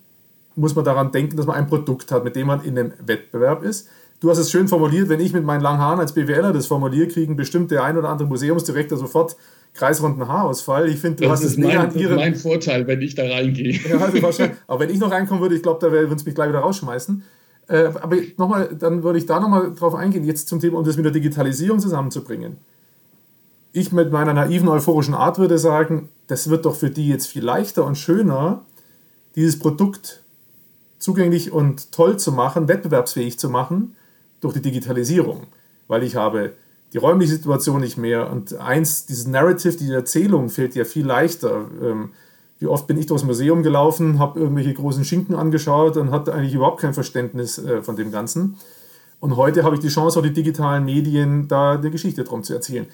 muss 0.57 0.75
man 0.75 0.85
daran 0.85 1.13
denken, 1.13 1.37
dass 1.37 1.47
man 1.47 1.55
ein 1.55 1.69
Produkt 1.69 2.11
hat, 2.11 2.25
mit 2.25 2.35
dem 2.35 2.49
man 2.49 2.65
in 2.65 2.77
einem 2.77 2.93
Wettbewerb 3.07 3.63
ist. 3.63 3.89
Du 4.19 4.31
hast 4.31 4.39
es 4.39 4.51
schön 4.51 4.67
formuliert, 4.67 5.09
wenn 5.09 5.21
ich 5.21 5.33
mit 5.33 5.45
meinen 5.45 5.61
langen 5.61 5.79
Haaren 5.79 6.01
als 6.01 6.13
BWLer 6.13 6.53
das 6.53 6.67
formuliere, 6.67 7.07
kriegen 7.07 7.37
bestimmt 7.37 7.71
der 7.71 7.85
ein 7.85 7.97
oder 7.97 8.09
andere 8.09 8.27
Museumsdirektor 8.27 8.99
sofort 8.99 9.37
kreisrunden 9.75 10.27
Haarausfall. 10.27 10.89
Ich 10.89 10.99
finde, 10.99 11.23
du 11.23 11.29
das 11.29 11.41
hast 11.41 11.45
es 11.45 11.57
näher 11.57 11.81
an 11.81 11.95
ihre. 11.95 12.15
Das 12.15 12.25
ist 12.25 12.25
mein 12.25 12.35
Vorteil, 12.35 12.87
wenn 12.87 13.01
ich 13.01 13.15
da 13.15 13.23
reingehe. 13.25 13.79
Ja, 13.89 13.99
also 13.99 14.23
wahrscheinlich. 14.23 14.59
Aber 14.67 14.81
wenn 14.81 14.91
ich 14.91 14.99
noch 14.99 15.11
reinkommen 15.11 15.41
würde, 15.41 15.55
ich 15.55 15.63
glaube, 15.63 15.79
da 15.81 15.93
würden 15.93 16.19
sie 16.19 16.25
mich 16.25 16.35
gleich 16.35 16.49
wieder 16.49 16.61
rausschmeißen. 16.61 17.23
Äh, 17.69 17.93
aber 18.01 18.17
nochmal, 18.37 18.75
dann 18.77 19.03
würde 19.03 19.19
ich 19.19 19.27
da 19.27 19.41
nochmal 19.41 19.73
drauf 19.75 19.95
eingehen, 19.95 20.25
jetzt 20.25 20.49
zum 20.49 20.61
Thema, 20.61 20.79
um 20.79 20.85
das 20.85 20.97
mit 20.97 21.05
der 21.05 21.13
Digitalisierung 21.13 21.81
zusammenzubringen. 21.81 22.57
Ich 23.73 23.93
mit 23.93 24.11
meiner 24.11 24.33
naiven, 24.33 24.69
euphorischen 24.69 25.15
Art 25.15 25.39
würde 25.39 25.59
sagen, 25.59 26.09
das 26.27 26.49
wird 26.49 26.65
doch 26.65 26.75
für 26.75 26.91
die 26.91 27.09
jetzt 27.09 27.27
viel 27.27 27.45
leichter 27.45 27.85
und 27.85 27.97
schöner, 27.97 28.65
dieses 29.37 29.59
Produkt 29.59 30.25
zugänglich 30.99 31.53
und 31.53 31.93
toll 31.93 32.19
zu 32.19 32.33
machen, 32.33 32.69
wettbewerbsfähig 32.69 33.39
zu 33.39 33.51
machen 33.51 33.95
durch 34.41 34.55
die 34.55 34.63
Digitalisierung. 34.63 35.47
Weil 35.87 36.03
ich 36.03 36.17
habe 36.17 36.55
die 36.93 36.99
räumliche 36.99 37.33
Situation 37.33 37.81
nicht 37.81 37.99
mehr 37.99 38.31
und 38.31 38.55
eins, 38.55 39.07
dieses 39.07 39.27
Narrative, 39.27 39.77
die 39.77 39.93
Erzählung 39.93 40.49
fällt 40.49 40.75
ja 40.75 40.85
viel 40.85 41.07
leichter. 41.07 41.67
Ähm, 41.83 42.11
wie 42.59 42.67
oft 42.67 42.87
bin 42.87 42.99
ich 42.99 43.07
durchs 43.07 43.25
Museum 43.25 43.63
gelaufen, 43.63 44.19
habe 44.19 44.41
irgendwelche 44.41 44.75
großen 44.75 45.05
Schinken 45.05 45.37
angeschaut 45.37 45.97
und 45.97 46.11
hatte 46.11 46.35
eigentlich 46.35 46.55
überhaupt 46.55 46.81
kein 46.81 46.95
Verständnis 46.95 47.59
äh, 47.59 47.83
von 47.83 47.95
dem 47.95 48.11
Ganzen. 48.11 48.57
Und 49.21 49.37
heute 49.37 49.65
habe 49.65 49.75
ich 49.75 49.81
die 49.81 49.89
Chance, 49.89 50.19
auch 50.19 50.23
die 50.23 50.33
digitalen 50.33 50.85
Medien 50.85 51.47
da 51.47 51.73
eine 51.73 51.91
Geschichte 51.91 52.25
drum 52.25 52.43
zu 52.43 52.55
erzählen. 52.55 52.87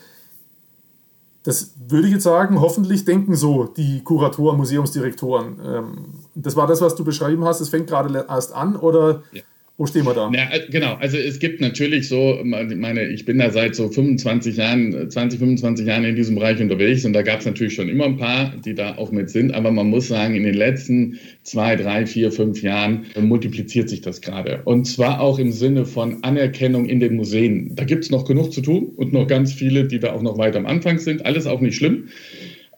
Das 1.44 1.74
würde 1.88 2.06
ich 2.06 2.14
jetzt 2.14 2.22
sagen, 2.24 2.60
hoffentlich 2.60 3.04
denken 3.04 3.36
so 3.36 3.64
die 3.64 4.02
Kuratoren, 4.02 4.56
Museumsdirektoren. 4.56 5.60
Ähm, 5.62 6.04
das 6.34 6.56
war 6.56 6.66
das, 6.66 6.80
was 6.80 6.94
du 6.94 7.04
beschrieben 7.04 7.44
hast. 7.44 7.60
Es 7.60 7.68
fängt 7.68 7.86
gerade 7.86 8.26
erst 8.28 8.54
an 8.54 8.76
oder 8.76 9.22
ja. 9.32 9.42
Wo 9.76 9.86
stehen 9.86 10.04
wir 10.04 10.14
da? 10.14 10.30
Ja, 10.32 10.48
genau, 10.70 10.94
also 10.94 11.16
es 11.16 11.40
gibt 11.40 11.60
natürlich 11.60 12.08
so, 12.08 12.38
meine, 12.44 13.08
ich 13.08 13.24
bin 13.24 13.38
da 13.38 13.50
seit 13.50 13.74
so 13.74 13.88
25 13.88 14.56
Jahren, 14.56 15.10
20, 15.10 15.40
25 15.40 15.84
Jahren 15.84 16.04
in 16.04 16.14
diesem 16.14 16.36
Bereich 16.36 16.60
unterwegs 16.60 17.04
und 17.04 17.12
da 17.12 17.22
gab 17.22 17.40
es 17.40 17.46
natürlich 17.46 17.74
schon 17.74 17.88
immer 17.88 18.04
ein 18.04 18.16
paar, 18.16 18.54
die 18.64 18.74
da 18.74 18.96
auch 18.98 19.10
mit 19.10 19.30
sind, 19.30 19.52
aber 19.52 19.72
man 19.72 19.88
muss 19.88 20.06
sagen, 20.06 20.36
in 20.36 20.44
den 20.44 20.54
letzten 20.54 21.18
zwei, 21.42 21.74
drei, 21.74 22.06
vier, 22.06 22.30
fünf 22.30 22.62
Jahren 22.62 23.06
multipliziert 23.20 23.88
sich 23.88 24.00
das 24.00 24.20
gerade. 24.20 24.62
Und 24.64 24.84
zwar 24.84 25.20
auch 25.20 25.40
im 25.40 25.50
Sinne 25.50 25.86
von 25.86 26.22
Anerkennung 26.22 26.86
in 26.86 27.00
den 27.00 27.16
Museen. 27.16 27.74
Da 27.74 27.82
gibt 27.82 28.04
es 28.04 28.10
noch 28.10 28.26
genug 28.26 28.52
zu 28.52 28.60
tun 28.60 28.92
und 28.94 29.12
noch 29.12 29.26
ganz 29.26 29.52
viele, 29.52 29.88
die 29.88 29.98
da 29.98 30.12
auch 30.12 30.22
noch 30.22 30.38
weit 30.38 30.54
am 30.54 30.66
Anfang 30.66 30.98
sind. 30.98 31.26
Alles 31.26 31.48
auch 31.48 31.60
nicht 31.60 31.74
schlimm. 31.74 32.10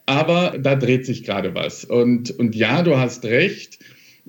Aber 0.07 0.57
da 0.59 0.75
dreht 0.75 1.05
sich 1.05 1.23
gerade 1.23 1.53
was. 1.53 1.85
Und, 1.85 2.31
und 2.31 2.55
ja, 2.55 2.81
du 2.81 2.97
hast 2.97 3.25
recht 3.25 3.77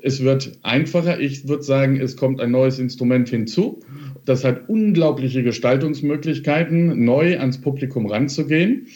es 0.02 0.22
wird 0.22 0.52
einfacher. 0.62 1.20
Ich 1.20 1.48
würde 1.48 1.62
sagen, 1.62 2.00
es 2.00 2.16
kommt 2.16 2.40
ein 2.40 2.50
neues 2.50 2.78
Instrument 2.78 3.28
hinzu. 3.28 3.80
Das 4.24 4.44
hat 4.44 4.68
unglaubliche 4.68 5.42
Gestaltungsmöglichkeiten, 5.42 7.04
neu 7.04 7.38
ans 7.38 7.60
Publikum 7.60 8.06
ranzugehen. 8.06 8.86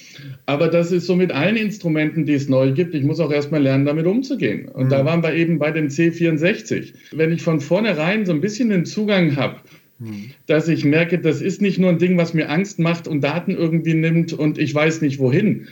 Aber 0.45 0.69
das 0.69 0.93
ist 0.93 1.07
so 1.07 1.17
mit 1.17 1.33
allen 1.33 1.57
Instrumenten, 1.57 2.27
die 2.27 2.35
es 2.35 2.49
neu 2.49 2.73
gibt. 2.73 2.95
Ich 2.95 3.05
muss 3.05 3.21
auch 3.21 3.33
erstmal 3.33 3.63
lernen, 3.63 3.87
damit 3.87 4.07
umzugehen. 4.07 4.69
Und 4.69 4.87
mhm. 4.87 4.91
da 4.91 5.05
waren 5.05 5.23
wir 5.23 5.33
eben 5.35 5.59
bei 5.59 5.71
dem 5.71 5.89
C64. 5.89 6.93
Wenn 7.13 7.33
ich 7.33 7.43
von 7.43 7.61
vornherein 7.61 8.27
so 8.27 8.33
ein 8.33 8.41
bisschen 8.41 8.69
den 8.69 8.85
Zugang 8.85 9.37
habe, 9.37 9.57
dass 10.47 10.69
ich 10.69 10.85
merke, 10.85 11.19
das 11.19 11.41
ist 11.41 11.63
nicht 11.63 11.79
nur 11.79 11.91
ein 11.91 11.99
Ding, 11.99 12.17
was 12.17 12.35
mir 12.35 12.49
Angst 12.51 12.79
macht 12.79 13.07
und 13.07 13.23
Daten 13.23 13.53
irgendwie 13.53 13.95
nimmt 13.95 14.33
und 14.33 14.59
ich 14.59 14.75
weiß 14.75 15.01
nicht 15.03 15.19
wohin, 15.19 15.69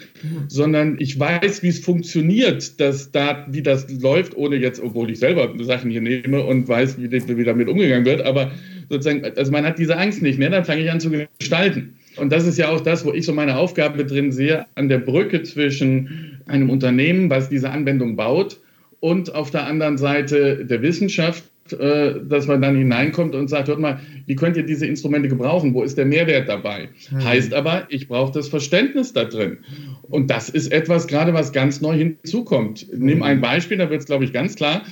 sondern 0.49 0.97
ich 0.99 1.19
weiß, 1.19 1.63
wie 1.63 1.69
es 1.69 1.79
funktioniert, 1.81 2.81
dass 2.81 3.11
da, 3.13 3.47
wie 3.51 3.63
das 3.63 3.87
läuft, 4.01 4.37
ohne 4.37 4.57
jetzt, 4.57 4.81
obwohl 4.81 5.11
ich 5.11 5.19
selber 5.19 5.53
Sachen 5.65 5.91
hier 5.91 6.01
nehme 6.01 6.45
und 6.45 6.69
weiß, 6.69 6.99
wie, 6.99 7.11
wie 7.11 7.45
damit 7.45 7.69
umgegangen 7.69 8.05
wird, 8.05 8.23
aber 8.23 8.53
sozusagen, 8.89 9.25
also 9.25 9.53
man 9.53 9.65
hat 9.65 9.79
diese 9.79 9.97
Angst 9.97 10.23
nicht 10.23 10.39
mehr, 10.39 10.51
dann 10.51 10.65
fange 10.65 10.83
ich 10.83 10.91
an 10.91 11.01
zu 11.01 11.11
gestalten. 11.39 11.95
Und 12.17 12.33
das 12.33 12.47
ist 12.47 12.59
ja 12.59 12.69
auch 12.69 12.81
das, 12.81 13.05
wo 13.05 13.13
ich 13.13 13.25
so 13.25 13.33
meine 13.33 13.57
Aufgabe 13.57 14.05
drin 14.05 14.33
sehe, 14.33 14.67
an 14.75 14.89
der 14.89 14.99
Brücke 14.99 15.43
zwischen 15.43 16.41
einem 16.47 16.71
Unternehmen, 16.71 17.31
was 17.31 17.49
diese 17.49 17.71
Anwendung 17.71 18.17
baut, 18.17 18.61
und 19.01 19.35
auf 19.35 19.51
der 19.51 19.67
anderen 19.67 19.97
Seite 19.97 20.65
der 20.67 20.83
Wissenschaft, 20.83 21.45
dass 21.73 22.47
man 22.47 22.63
dann 22.63 22.77
hineinkommt 22.77 23.35
und 23.35 23.49
sagt, 23.49 23.69
hört 23.69 23.81
mal, 23.81 24.01
wie 24.27 24.37
könnt 24.37 24.57
ihr 24.57 24.63
diese 24.63 24.87
Instrumente 24.87 25.29
gebrauchen? 25.29 25.75
Wo 25.75 25.83
ist 25.83 25.99
der 25.99 26.07
Mehrwert 26.07 26.49
dabei? 26.49 26.89
Mhm. 27.11 27.25
Heißt 27.25 27.55
aber, 27.55 27.87
ich 27.89 28.09
brauche 28.09 28.33
das 28.33 28.49
Verständnis 28.49 29.13
da 29.13 29.25
drin. 29.25 29.59
Und 30.03 30.31
das 30.31 30.49
ist 30.49 30.73
etwas 30.73 31.07
gerade, 31.07 31.35
was 31.35 31.53
ganz 31.53 31.81
neu 31.81 31.97
hinzukommt. 31.97 32.87
Mhm. 32.93 33.05
Nimm 33.05 33.23
ein 33.23 33.41
Beispiel, 33.41 33.79
da 33.79 33.91
wird 33.91 34.01
es, 34.01 34.07
glaube 34.07 34.25
ich, 34.25 34.33
ganz 34.33 34.57
klar. 34.57 34.83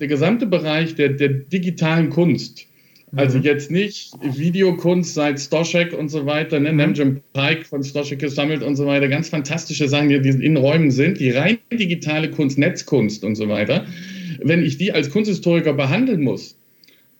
Der 0.00 0.06
gesamte 0.06 0.46
Bereich 0.46 0.94
der, 0.94 1.10
der 1.10 1.28
digitalen 1.28 2.10
Kunst, 2.10 2.66
also 3.16 3.38
mhm. 3.38 3.44
jetzt 3.44 3.70
nicht 3.70 4.12
Videokunst 4.22 5.14
seit 5.14 5.40
Stoschek 5.40 5.92
und 5.92 6.08
so 6.08 6.26
weiter, 6.26 6.60
ne? 6.60 6.70
Mhm. 6.72 6.76
Nemjim 6.76 7.20
Pike 7.32 7.64
von 7.64 7.82
Stoschek 7.82 8.18
gesammelt 8.18 8.62
und 8.62 8.76
so 8.76 8.86
weiter, 8.86 9.08
ganz 9.08 9.28
fantastische 9.28 9.88
Sachen, 9.88 10.08
die 10.08 10.14
in 10.14 10.56
Räumen 10.56 10.90
sind, 10.90 11.18
die 11.18 11.30
rein 11.30 11.58
digitale 11.72 12.30
Kunst, 12.30 12.58
Netzkunst 12.58 13.24
und 13.24 13.34
so 13.34 13.48
weiter 13.48 13.86
wenn 14.42 14.64
ich 14.64 14.78
die 14.78 14.92
als 14.92 15.10
Kunsthistoriker 15.10 15.72
behandeln 15.72 16.22
muss, 16.22 16.58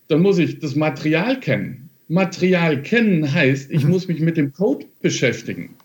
dann 0.09 0.23
muss 0.23 0.39
ich 0.39 0.59
das 0.59 0.75
Material 0.75 1.39
kennen. 1.41 1.91
Material 2.09 2.83
kennen 2.83 3.33
heißt, 3.33 3.71
ich 3.71 3.85
mhm. 3.85 3.91
muss 3.91 4.09
mich 4.09 4.21
mit 4.21 4.39
dem 4.39 4.53
Code 4.53 4.87
beschäftigen. 5.03 5.77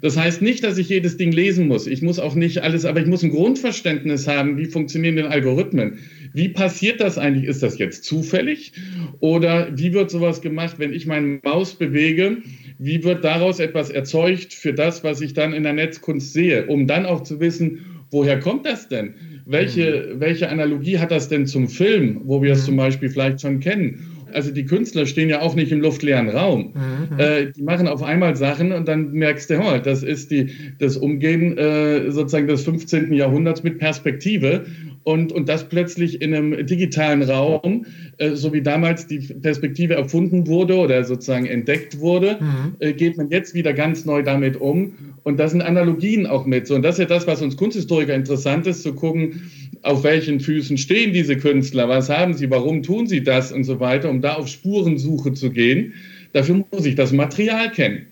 Das 0.00 0.16
heißt 0.16 0.42
nicht, 0.42 0.62
dass 0.64 0.78
ich 0.78 0.88
jedes 0.88 1.16
Ding 1.16 1.32
lesen 1.32 1.68
muss. 1.68 1.86
Ich 1.86 2.02
muss 2.02 2.18
auch 2.18 2.34
nicht 2.34 2.62
alles, 2.62 2.84
aber 2.84 3.00
ich 3.00 3.06
muss 3.06 3.22
ein 3.22 3.30
Grundverständnis 3.30 4.28
haben, 4.28 4.56
wie 4.56 4.66
funktionieren 4.66 5.16
denn 5.16 5.26
Algorithmen? 5.26 5.98
Wie 6.32 6.48
passiert 6.48 7.00
das 7.00 7.18
eigentlich? 7.18 7.48
Ist 7.48 7.62
das 7.62 7.78
jetzt 7.78 8.04
zufällig? 8.04 8.72
Oder 9.20 9.76
wie 9.76 9.92
wird 9.92 10.10
sowas 10.10 10.40
gemacht, 10.40 10.76
wenn 10.78 10.92
ich 10.92 11.06
meine 11.06 11.40
Maus 11.42 11.74
bewege? 11.74 12.38
Wie 12.78 13.02
wird 13.02 13.24
daraus 13.24 13.58
etwas 13.58 13.90
erzeugt 13.90 14.54
für 14.54 14.72
das, 14.72 15.02
was 15.02 15.20
ich 15.20 15.32
dann 15.32 15.52
in 15.52 15.64
der 15.64 15.72
Netzkunst 15.72 16.32
sehe? 16.32 16.66
Um 16.66 16.86
dann 16.86 17.06
auch 17.06 17.22
zu 17.22 17.40
wissen, 17.40 17.86
woher 18.10 18.38
kommt 18.38 18.66
das 18.66 18.88
denn? 18.88 19.14
Welche, 19.48 20.10
mhm. 20.14 20.20
welche 20.20 20.48
Analogie 20.50 20.98
hat 20.98 21.10
das 21.10 21.28
denn 21.28 21.46
zum 21.46 21.68
Film, 21.68 22.20
wo 22.24 22.42
wir 22.42 22.52
es 22.52 22.62
mhm. 22.62 22.66
zum 22.66 22.76
Beispiel 22.76 23.08
vielleicht 23.08 23.40
schon 23.40 23.60
kennen? 23.60 24.18
Also 24.30 24.52
die 24.52 24.66
Künstler 24.66 25.06
stehen 25.06 25.30
ja 25.30 25.40
auch 25.40 25.54
nicht 25.54 25.72
im 25.72 25.80
luftleeren 25.80 26.28
Raum. 26.28 26.74
Mhm. 26.74 27.18
Äh, 27.18 27.52
die 27.56 27.62
machen 27.62 27.88
auf 27.88 28.02
einmal 28.02 28.36
Sachen 28.36 28.72
und 28.72 28.86
dann 28.86 29.12
merkst 29.12 29.48
du, 29.48 29.58
oh, 29.58 29.78
das 29.82 30.02
ist 30.02 30.30
die, 30.30 30.50
das 30.78 30.98
Umgehen 30.98 31.56
äh, 31.56 32.10
sozusagen 32.10 32.46
des 32.46 32.62
15. 32.64 33.14
Jahrhunderts 33.14 33.62
mit 33.62 33.78
Perspektive 33.78 34.66
und, 35.08 35.32
und 35.32 35.48
das 35.48 35.70
plötzlich 35.70 36.20
in 36.20 36.34
einem 36.34 36.66
digitalen 36.66 37.22
Raum, 37.22 37.86
äh, 38.18 38.32
so 38.32 38.52
wie 38.52 38.60
damals 38.60 39.06
die 39.06 39.20
Perspektive 39.20 39.94
erfunden 39.94 40.46
wurde 40.46 40.76
oder 40.76 41.02
sozusagen 41.02 41.46
entdeckt 41.46 41.98
wurde, 41.98 42.36
mhm. 42.38 42.76
äh, 42.78 42.92
geht 42.92 43.16
man 43.16 43.30
jetzt 43.30 43.54
wieder 43.54 43.72
ganz 43.72 44.04
neu 44.04 44.22
damit 44.22 44.60
um. 44.60 44.92
Und 45.22 45.40
das 45.40 45.52
sind 45.52 45.62
Analogien 45.62 46.26
auch 46.26 46.44
mit. 46.44 46.66
So, 46.66 46.74
und 46.74 46.82
das 46.82 46.96
ist 46.96 46.98
ja 46.98 47.04
das, 47.06 47.26
was 47.26 47.40
uns 47.40 47.56
Kunsthistoriker 47.56 48.14
interessant 48.14 48.66
ist, 48.66 48.82
zu 48.82 48.92
gucken, 48.92 49.50
auf 49.80 50.04
welchen 50.04 50.40
Füßen 50.40 50.76
stehen 50.76 51.14
diese 51.14 51.38
Künstler, 51.38 51.88
was 51.88 52.10
haben 52.10 52.34
sie, 52.34 52.50
warum 52.50 52.82
tun 52.82 53.06
sie 53.06 53.22
das 53.22 53.50
und 53.50 53.64
so 53.64 53.80
weiter, 53.80 54.10
um 54.10 54.20
da 54.20 54.34
auf 54.34 54.48
Spurensuche 54.48 55.32
zu 55.32 55.48
gehen. 55.50 55.94
Dafür 56.34 56.66
muss 56.70 56.84
ich 56.84 56.96
das 56.96 57.12
Material 57.12 57.72
kennen. 57.72 58.08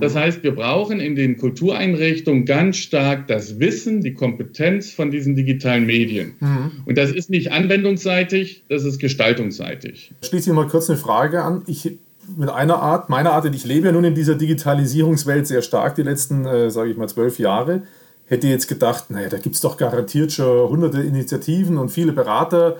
Das 0.00 0.14
heißt, 0.14 0.42
wir 0.42 0.54
brauchen 0.54 1.00
in 1.00 1.16
den 1.16 1.38
Kultureinrichtungen 1.38 2.44
ganz 2.44 2.76
stark 2.76 3.26
das 3.26 3.58
Wissen, 3.58 4.00
die 4.00 4.14
Kompetenz 4.14 4.92
von 4.92 5.10
diesen 5.10 5.34
digitalen 5.34 5.86
Medien. 5.86 6.34
Mhm. 6.40 6.70
Und 6.84 6.98
das 6.98 7.10
ist 7.10 7.30
nicht 7.30 7.52
anwendungsseitig, 7.52 8.64
das 8.68 8.84
ist 8.84 8.98
gestaltungsseitig. 8.98 10.12
Schließe 10.22 10.50
ich 10.50 10.56
mal 10.56 10.68
kurz 10.68 10.88
eine 10.88 10.98
Frage 10.98 11.42
an. 11.42 11.62
Ich 11.66 11.90
mit 12.36 12.48
einer 12.48 12.80
Art, 12.80 13.08
meiner 13.08 13.32
Art, 13.32 13.52
ich 13.52 13.64
lebe 13.64 13.86
ja 13.86 13.92
nun 13.92 14.04
in 14.04 14.14
dieser 14.14 14.36
Digitalisierungswelt 14.36 15.46
sehr 15.46 15.62
stark 15.62 15.96
die 15.96 16.02
letzten, 16.02 16.44
äh, 16.44 16.70
sage 16.70 16.90
ich 16.90 16.96
mal, 16.96 17.08
zwölf 17.08 17.38
Jahre. 17.38 17.82
Hätte 18.26 18.46
jetzt 18.46 18.68
gedacht, 18.68 19.10
naja, 19.10 19.28
da 19.28 19.38
gibt 19.38 19.56
es 19.56 19.60
doch 19.60 19.76
garantiert 19.76 20.32
schon 20.32 20.68
hunderte 20.70 21.02
Initiativen 21.02 21.76
und 21.76 21.90
viele 21.90 22.12
Berater 22.12 22.76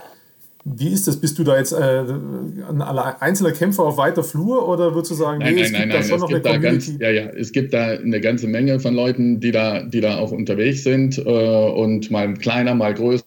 wie 0.65 0.89
ist 0.91 1.09
das? 1.09 1.21
Bist 1.21 1.39
du 1.39 1.45
da 1.45 1.57
jetzt 1.57 1.73
äh, 1.73 1.77
ein 1.77 2.83
einzelner 2.83 3.51
Kämpfer 3.53 3.83
auf 3.83 3.97
weiter 3.97 4.23
Flur 4.23 4.69
oder 4.69 4.95
würdest 4.95 5.11
du 5.11 5.15
sagen, 5.17 5.39
nein, 5.41 5.55
nee, 5.55 5.63
nein, 5.63 5.65
es 5.65 5.73
gibt 5.73 5.89
nein, 5.89 5.91
da 5.91 6.03
schon 6.03 6.21
noch 6.21 6.31
eine 6.31 6.41
Community? 6.41 6.91
Ganz, 6.91 7.01
ja, 7.01 7.11
ja, 7.11 7.23
es 7.31 7.53
gibt 7.53 7.75
da 7.75 7.87
eine 7.89 8.21
ganze 8.21 8.47
Menge 8.47 8.79
von 8.79 8.95
Leuten, 8.95 9.41
die 9.41 9.51
da, 9.51 9.83
die 9.83 10.01
da 10.01 10.19
auch 10.19 10.31
unterwegs 10.31 10.85
sind 10.85 11.19
äh, 11.19 11.23
und 11.23 12.11
mal 12.11 12.33
kleiner, 12.35 12.75
mal 12.75 12.95
größer 12.95 13.25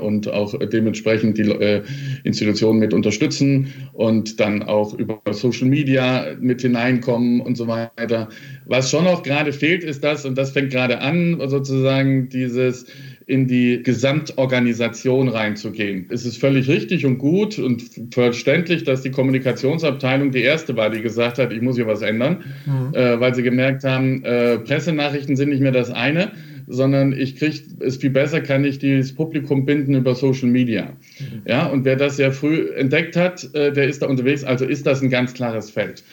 und 0.00 0.28
auch 0.28 0.54
dementsprechend 0.72 1.38
die 1.38 1.50
äh, 1.50 1.82
Institutionen 2.22 2.78
mit 2.78 2.94
unterstützen 2.94 3.72
und 3.92 4.38
dann 4.38 4.62
auch 4.62 4.94
über 4.94 5.20
Social 5.32 5.66
Media 5.66 6.36
mit 6.38 6.62
hineinkommen 6.62 7.40
und 7.40 7.56
so 7.56 7.66
weiter. 7.66 8.28
Was 8.66 8.90
schon 8.90 9.04
noch 9.04 9.24
gerade 9.24 9.52
fehlt, 9.52 9.82
ist 9.82 10.04
das, 10.04 10.24
und 10.24 10.38
das 10.38 10.52
fängt 10.52 10.70
gerade 10.70 11.00
an, 11.00 11.40
sozusagen 11.48 12.28
dieses 12.28 12.86
in 13.26 13.48
die 13.48 13.82
Gesamtorganisation 13.82 15.28
reinzugehen. 15.28 16.06
Es 16.10 16.24
ist 16.24 16.38
völlig 16.38 16.68
richtig 16.68 17.04
und 17.04 17.18
gut 17.18 17.58
und 17.58 17.82
verständlich, 18.12 18.84
dass 18.84 19.02
die 19.02 19.10
Kommunikationsabteilung 19.10 20.30
die 20.30 20.42
erste 20.42 20.76
war, 20.76 20.90
die 20.90 21.02
gesagt 21.02 21.38
hat, 21.38 21.52
ich 21.52 21.60
muss 21.60 21.74
hier 21.74 21.88
was 21.88 22.02
ändern, 22.02 22.44
mhm. 22.66 22.94
äh, 22.94 23.18
weil 23.18 23.34
sie 23.34 23.42
gemerkt 23.42 23.82
haben, 23.82 24.22
äh, 24.22 24.58
Pressenachrichten 24.58 25.34
sind 25.34 25.48
nicht 25.48 25.60
mehr 25.60 25.72
das 25.72 25.90
eine, 25.90 26.30
sondern 26.68 27.12
ich 27.12 27.36
kriege 27.36 27.58
es 27.80 27.96
viel 27.96 28.10
besser, 28.10 28.40
kann 28.40 28.64
ich 28.64 28.78
dieses 28.78 29.12
Publikum 29.12 29.66
binden 29.66 29.94
über 29.94 30.14
Social 30.14 30.48
Media. 30.48 30.92
Mhm. 31.18 31.42
Ja, 31.46 31.66
und 31.66 31.84
wer 31.84 31.96
das 31.96 32.16
sehr 32.16 32.32
früh 32.32 32.70
entdeckt 32.76 33.16
hat, 33.16 33.52
äh, 33.54 33.72
der 33.72 33.88
ist 33.88 34.02
da 34.02 34.06
unterwegs, 34.06 34.44
also 34.44 34.64
ist 34.64 34.86
das 34.86 35.02
ein 35.02 35.10
ganz 35.10 35.34
klares 35.34 35.70
Feld. 35.70 36.04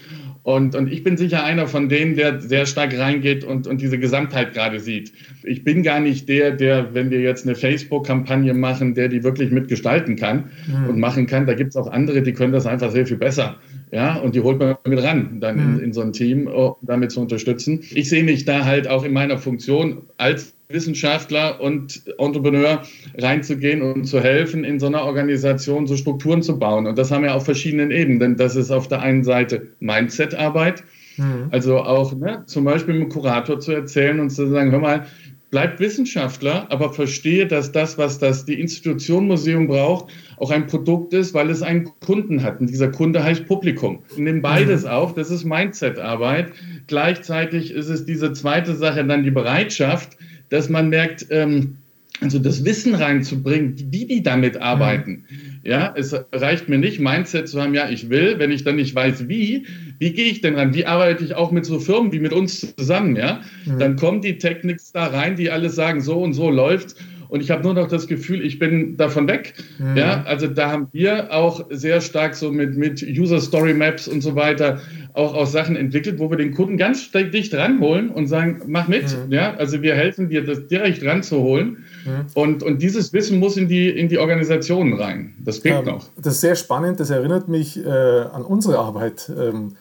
Und, 0.44 0.76
und 0.76 0.92
ich 0.92 1.04
bin 1.04 1.16
sicher 1.16 1.46
einer 1.46 1.68
von 1.68 1.88
denen, 1.88 2.16
der 2.16 2.42
sehr 2.42 2.66
stark 2.66 2.98
reingeht 2.98 3.46
und, 3.46 3.66
und 3.66 3.80
diese 3.80 3.98
Gesamtheit 3.98 4.54
gerade 4.54 4.82
sieht. 4.82 5.14
Ich 5.44 5.64
bin 5.64 5.84
gar 5.84 6.02
nicht 6.02 6.28
der, 6.28 6.52
der, 6.52 6.94
wenn 6.94 7.10
wir 7.12 7.22
jetzt 7.22 7.46
eine 7.46 7.56
Facebook-Kampagne 7.56 8.54
machen, 8.54 8.94
der 8.94 9.08
die 9.08 9.24
wirklich 9.24 9.52
mitgestalten 9.52 10.18
kann 10.18 10.50
mhm. 10.68 10.90
und 10.90 11.00
machen 11.00 11.28
kann. 11.28 11.48
Da 11.48 11.54
gibt 11.54 11.70
es 11.70 11.78
auch 11.78 11.88
andere, 11.88 12.22
die 12.22 12.34
können 12.34 12.52
das 12.52 12.66
einfach 12.66 12.92
sehr 12.92 13.08
viel 13.08 13.18
besser. 13.18 13.58
Ja, 13.94 14.16
und 14.16 14.36
die 14.36 14.42
holt 14.42 14.60
man 14.60 14.76
mit 14.86 15.02
ran, 15.02 15.40
dann 15.40 15.56
mhm. 15.56 15.78
in, 15.78 15.86
in 15.86 15.94
so 15.94 16.02
ein 16.02 16.12
Team, 16.12 16.48
um 16.48 16.76
damit 16.82 17.12
zu 17.12 17.22
unterstützen. 17.22 17.82
Ich 17.94 18.10
sehe 18.10 18.24
mich 18.24 18.44
da 18.44 18.66
halt 18.66 18.88
auch 18.88 19.06
in 19.06 19.14
meiner 19.14 19.38
Funktion 19.38 20.02
als 20.18 20.56
Wissenschaftler 20.70 21.62
und 21.62 22.04
Entrepreneur 22.18 22.82
reinzugehen 23.18 23.82
und 23.82 24.06
zu 24.06 24.20
helfen, 24.20 24.64
in 24.64 24.80
so 24.80 24.88
einer 24.88 25.04
Organisation 25.04 25.88
so 25.88 25.96
Strukturen 25.98 26.42
zu 26.42 26.58
bauen. 26.58 26.88
Und 26.88 26.98
das 26.98 27.12
haben 27.12 27.24
wir 27.24 27.36
auf 27.36 27.46
verschiedenen 27.46 27.92
Ebenen. 27.92 28.20
Denn 28.20 28.38
das 28.38 28.56
ist 28.56 28.72
auf 28.72 28.88
der 28.88 29.02
einen 29.02 29.24
Seite 29.24 29.68
Mindset-Arbeit, 29.80 30.84
mhm. 31.18 31.48
also 31.52 31.80
auch 31.80 32.16
ne, 32.16 32.44
zum 32.48 32.64
Beispiel 32.66 32.96
mit 32.96 33.04
dem 33.04 33.10
Kurator 33.10 33.60
zu 33.60 33.72
erzählen 33.72 34.20
und 34.20 34.30
zu 34.30 34.48
sagen, 34.48 34.72
hör 34.72 34.80
mal, 34.80 35.06
bleib 35.54 35.80
Wissenschaftler, 35.80 36.66
aber 36.72 36.92
verstehe, 36.92 37.46
dass 37.46 37.72
das, 37.72 38.00
was 38.00 38.18
das 38.18 38.44
die 38.44 38.60
Institution 38.60 39.28
Museum 39.28 39.68
braucht, 39.68 40.12
auch 40.38 40.50
ein 40.50 40.66
Produkt 40.66 41.14
ist, 41.14 41.36
weil 41.36 41.52
es 41.52 41.62
einen 41.62 41.92
Kunden 42.00 42.42
hat. 42.42 42.60
Und 42.60 42.72
dieser 42.72 42.90
Kunde 42.90 43.24
heißt 43.24 43.46
Publikum. 43.46 44.00
Nimm 44.18 44.42
beides 44.42 44.82
mhm. 44.84 44.90
auf, 44.90 45.14
das 45.14 45.30
ist 45.30 45.44
Mindset-Arbeit. 45.44 46.54
Gleichzeitig 46.88 47.70
ist 47.70 47.90
es 47.90 48.04
diese 48.04 48.34
zweite 48.34 48.74
Sache, 48.74 49.06
dann 49.06 49.24
die 49.24 49.30
Bereitschaft, 49.30 50.18
dass 50.54 50.70
man 50.70 50.90
merkt, 50.90 51.26
ähm, 51.32 51.78
also 52.22 52.38
das 52.38 52.64
Wissen 52.64 52.94
reinzubringen, 52.94 53.74
wie 53.90 54.06
die 54.06 54.22
damit 54.22 54.58
arbeiten. 54.58 55.26
Mhm. 55.28 55.60
Ja, 55.64 55.92
es 55.98 56.14
reicht 56.32 56.70
mir 56.70 56.78
nicht, 56.78 57.00
Mindset 57.00 57.50
zu 57.50 57.60
haben, 57.60 57.74
ja, 57.74 57.90
ich 57.90 58.12
will, 58.12 58.38
wenn 58.38 58.52
ich 58.52 58.64
dann 58.64 58.76
nicht 58.76 58.94
weiß, 58.94 59.28
wie, 59.28 59.66
wie 59.98 60.14
gehe 60.14 60.26
ich 60.26 60.42
denn 60.42 60.54
ran? 60.54 60.76
Wie 60.76 60.86
arbeite 60.86 61.24
ich 61.24 61.34
auch 61.34 61.52
mit 61.52 61.66
so 61.66 61.80
Firmen 61.80 62.12
wie 62.12 62.20
mit 62.20 62.34
uns 62.34 62.76
zusammen, 62.76 63.16
ja? 63.16 63.42
Mhm. 63.66 63.80
Dann 63.80 63.96
kommen 63.96 64.22
die 64.22 64.38
Technics 64.38 64.92
da 64.92 65.08
rein, 65.08 65.38
die 65.38 65.50
alles 65.50 65.74
sagen, 65.74 66.02
so 66.02 66.22
und 66.22 66.34
so 66.34 66.52
läuft's 66.52 66.96
und 67.34 67.42
ich 67.42 67.50
habe 67.50 67.64
nur 67.64 67.74
noch 67.74 67.88
das 67.88 68.06
Gefühl, 68.06 68.46
ich 68.46 68.60
bin 68.60 68.96
davon 68.96 69.28
weg. 69.28 69.56
Mhm. 69.80 69.98
Ja, 69.98 70.24
also 70.26 70.46
da 70.46 70.70
haben 70.70 70.90
wir 70.92 71.34
auch 71.34 71.66
sehr 71.72 72.00
stark 72.00 72.36
so 72.36 72.52
mit, 72.52 72.78
mit 72.78 73.02
User 73.02 73.42
Story 73.42 73.74
Maps 73.74 74.08
und 74.08 74.22
so 74.22 74.36
weiter 74.36 74.82
auch 75.14 75.34
aus 75.34 75.52
Sachen 75.52 75.76
entwickelt, 75.76 76.20
wo 76.20 76.30
wir 76.30 76.38
den 76.38 76.54
Kunden 76.54 76.78
ganz 76.78 77.10
dicht 77.12 77.56
ranholen 77.56 78.12
und 78.12 78.28
sagen, 78.28 78.62
mach 78.68 78.88
mit. 78.88 79.06
Mhm. 79.06 79.32
Ja, 79.32 79.56
also 79.56 79.82
wir 79.82 79.96
helfen 79.96 80.30
dir, 80.30 80.46
das 80.46 80.68
direkt 80.68 81.04
ranzuholen. 81.04 81.86
Mhm. 82.06 82.26
Und, 82.36 82.62
und 82.62 82.84
dieses 82.84 83.14
Wissen 83.14 83.40
muss 83.40 83.58
in 83.58 83.68
die, 83.68 83.90
in 83.90 84.10
die 84.10 84.20
Organisationen 84.20 84.94
rein. 84.94 85.34
Das 85.44 85.58
fehlt 85.58 85.80
ähm, 85.80 85.86
noch. 85.86 86.06
Das 86.22 86.36
ist 86.36 86.42
sehr 86.42 86.56
spannend. 86.56 87.00
Das 87.00 87.10
erinnert 87.10 87.48
mich 87.48 87.84
äh, 87.84 87.90
an 87.90 88.44
unsere 88.44 88.78
Arbeit. 88.78 89.32
Ähm, 89.36 89.72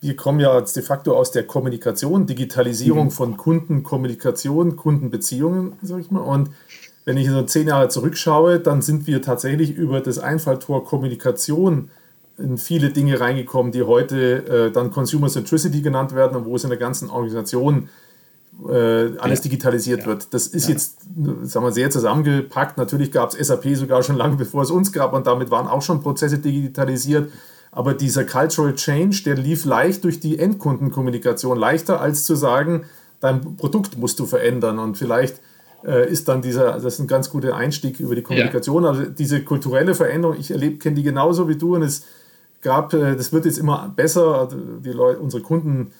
wir 0.00 0.16
kommen 0.16 0.40
ja 0.40 0.60
de 0.60 0.82
facto 0.82 1.16
aus 1.16 1.30
der 1.30 1.44
Kommunikation, 1.46 2.26
Digitalisierung 2.26 3.06
mhm. 3.06 3.10
von 3.10 3.36
Kundenkommunikation, 3.36 4.76
Kundenbeziehungen, 4.76 5.74
sag 5.82 6.00
ich 6.00 6.10
mal. 6.10 6.20
Und 6.20 6.50
wenn 7.04 7.16
ich 7.16 7.28
so 7.28 7.42
zehn 7.42 7.68
Jahre 7.68 7.88
zurückschaue, 7.88 8.60
dann 8.60 8.82
sind 8.82 9.06
wir 9.06 9.22
tatsächlich 9.22 9.74
über 9.74 10.00
das 10.00 10.18
Einfalltor 10.18 10.84
Kommunikation 10.84 11.90
in 12.38 12.58
viele 12.58 12.90
Dinge 12.90 13.18
reingekommen, 13.20 13.72
die 13.72 13.82
heute 13.82 14.66
äh, 14.66 14.70
dann 14.70 14.90
Consumer 14.90 15.28
Centricity 15.28 15.80
genannt 15.80 16.14
werden 16.14 16.36
und 16.36 16.44
wo 16.44 16.56
es 16.56 16.64
in 16.64 16.70
der 16.70 16.78
ganzen 16.78 17.08
Organisation 17.08 17.88
äh, 18.68 19.16
alles 19.18 19.38
ja. 19.38 19.42
digitalisiert 19.44 20.00
ja. 20.00 20.06
wird. 20.06 20.34
Das 20.34 20.46
ist 20.46 20.68
ja. 20.68 20.74
jetzt 20.74 21.00
sagen 21.42 21.64
wir, 21.64 21.72
sehr 21.72 21.90
zusammengepackt. 21.90 22.76
Natürlich 22.76 23.12
gab 23.12 23.32
es 23.32 23.46
SAP 23.46 23.76
sogar 23.76 24.02
schon 24.02 24.16
lange 24.16 24.36
bevor 24.36 24.62
es 24.62 24.70
uns 24.70 24.92
gab 24.92 25.12
und 25.12 25.26
damit 25.26 25.50
waren 25.50 25.66
auch 25.66 25.82
schon 25.82 26.02
Prozesse 26.02 26.38
digitalisiert. 26.38 27.30
Aber 27.76 27.92
dieser 27.92 28.24
Cultural 28.24 28.74
Change, 28.74 29.20
der 29.26 29.34
lief 29.34 29.66
leicht 29.66 30.02
durch 30.04 30.18
die 30.18 30.38
Endkundenkommunikation, 30.38 31.58
leichter 31.58 32.00
als 32.00 32.24
zu 32.24 32.34
sagen, 32.34 32.86
dein 33.20 33.56
Produkt 33.56 33.98
musst 33.98 34.18
du 34.18 34.24
verändern 34.24 34.78
und 34.78 34.96
vielleicht 34.96 35.42
äh, 35.84 36.10
ist 36.10 36.26
dann 36.26 36.40
dieser, 36.40 36.72
das 36.72 36.94
ist 36.94 37.00
ein 37.00 37.06
ganz 37.06 37.28
guter 37.28 37.54
Einstieg 37.54 38.00
über 38.00 38.14
die 38.14 38.22
Kommunikation. 38.22 38.84
Ja. 38.84 38.88
Also 38.88 39.02
diese 39.04 39.42
kulturelle 39.44 39.94
Veränderung, 39.94 40.38
ich 40.40 40.50
erlebe, 40.50 40.78
kenne 40.78 40.96
die 40.96 41.02
genauso 41.02 41.50
wie 41.50 41.56
du 41.56 41.74
und 41.74 41.82
es 41.82 42.06
gab, 42.62 42.94
äh, 42.94 43.14
das 43.14 43.34
wird 43.34 43.44
jetzt 43.44 43.58
immer 43.58 43.92
besser. 43.94 44.38
Also 44.38 44.56
die 44.56 44.92
Leute, 44.92 45.20
unsere 45.20 45.42
Kunden 45.42 45.92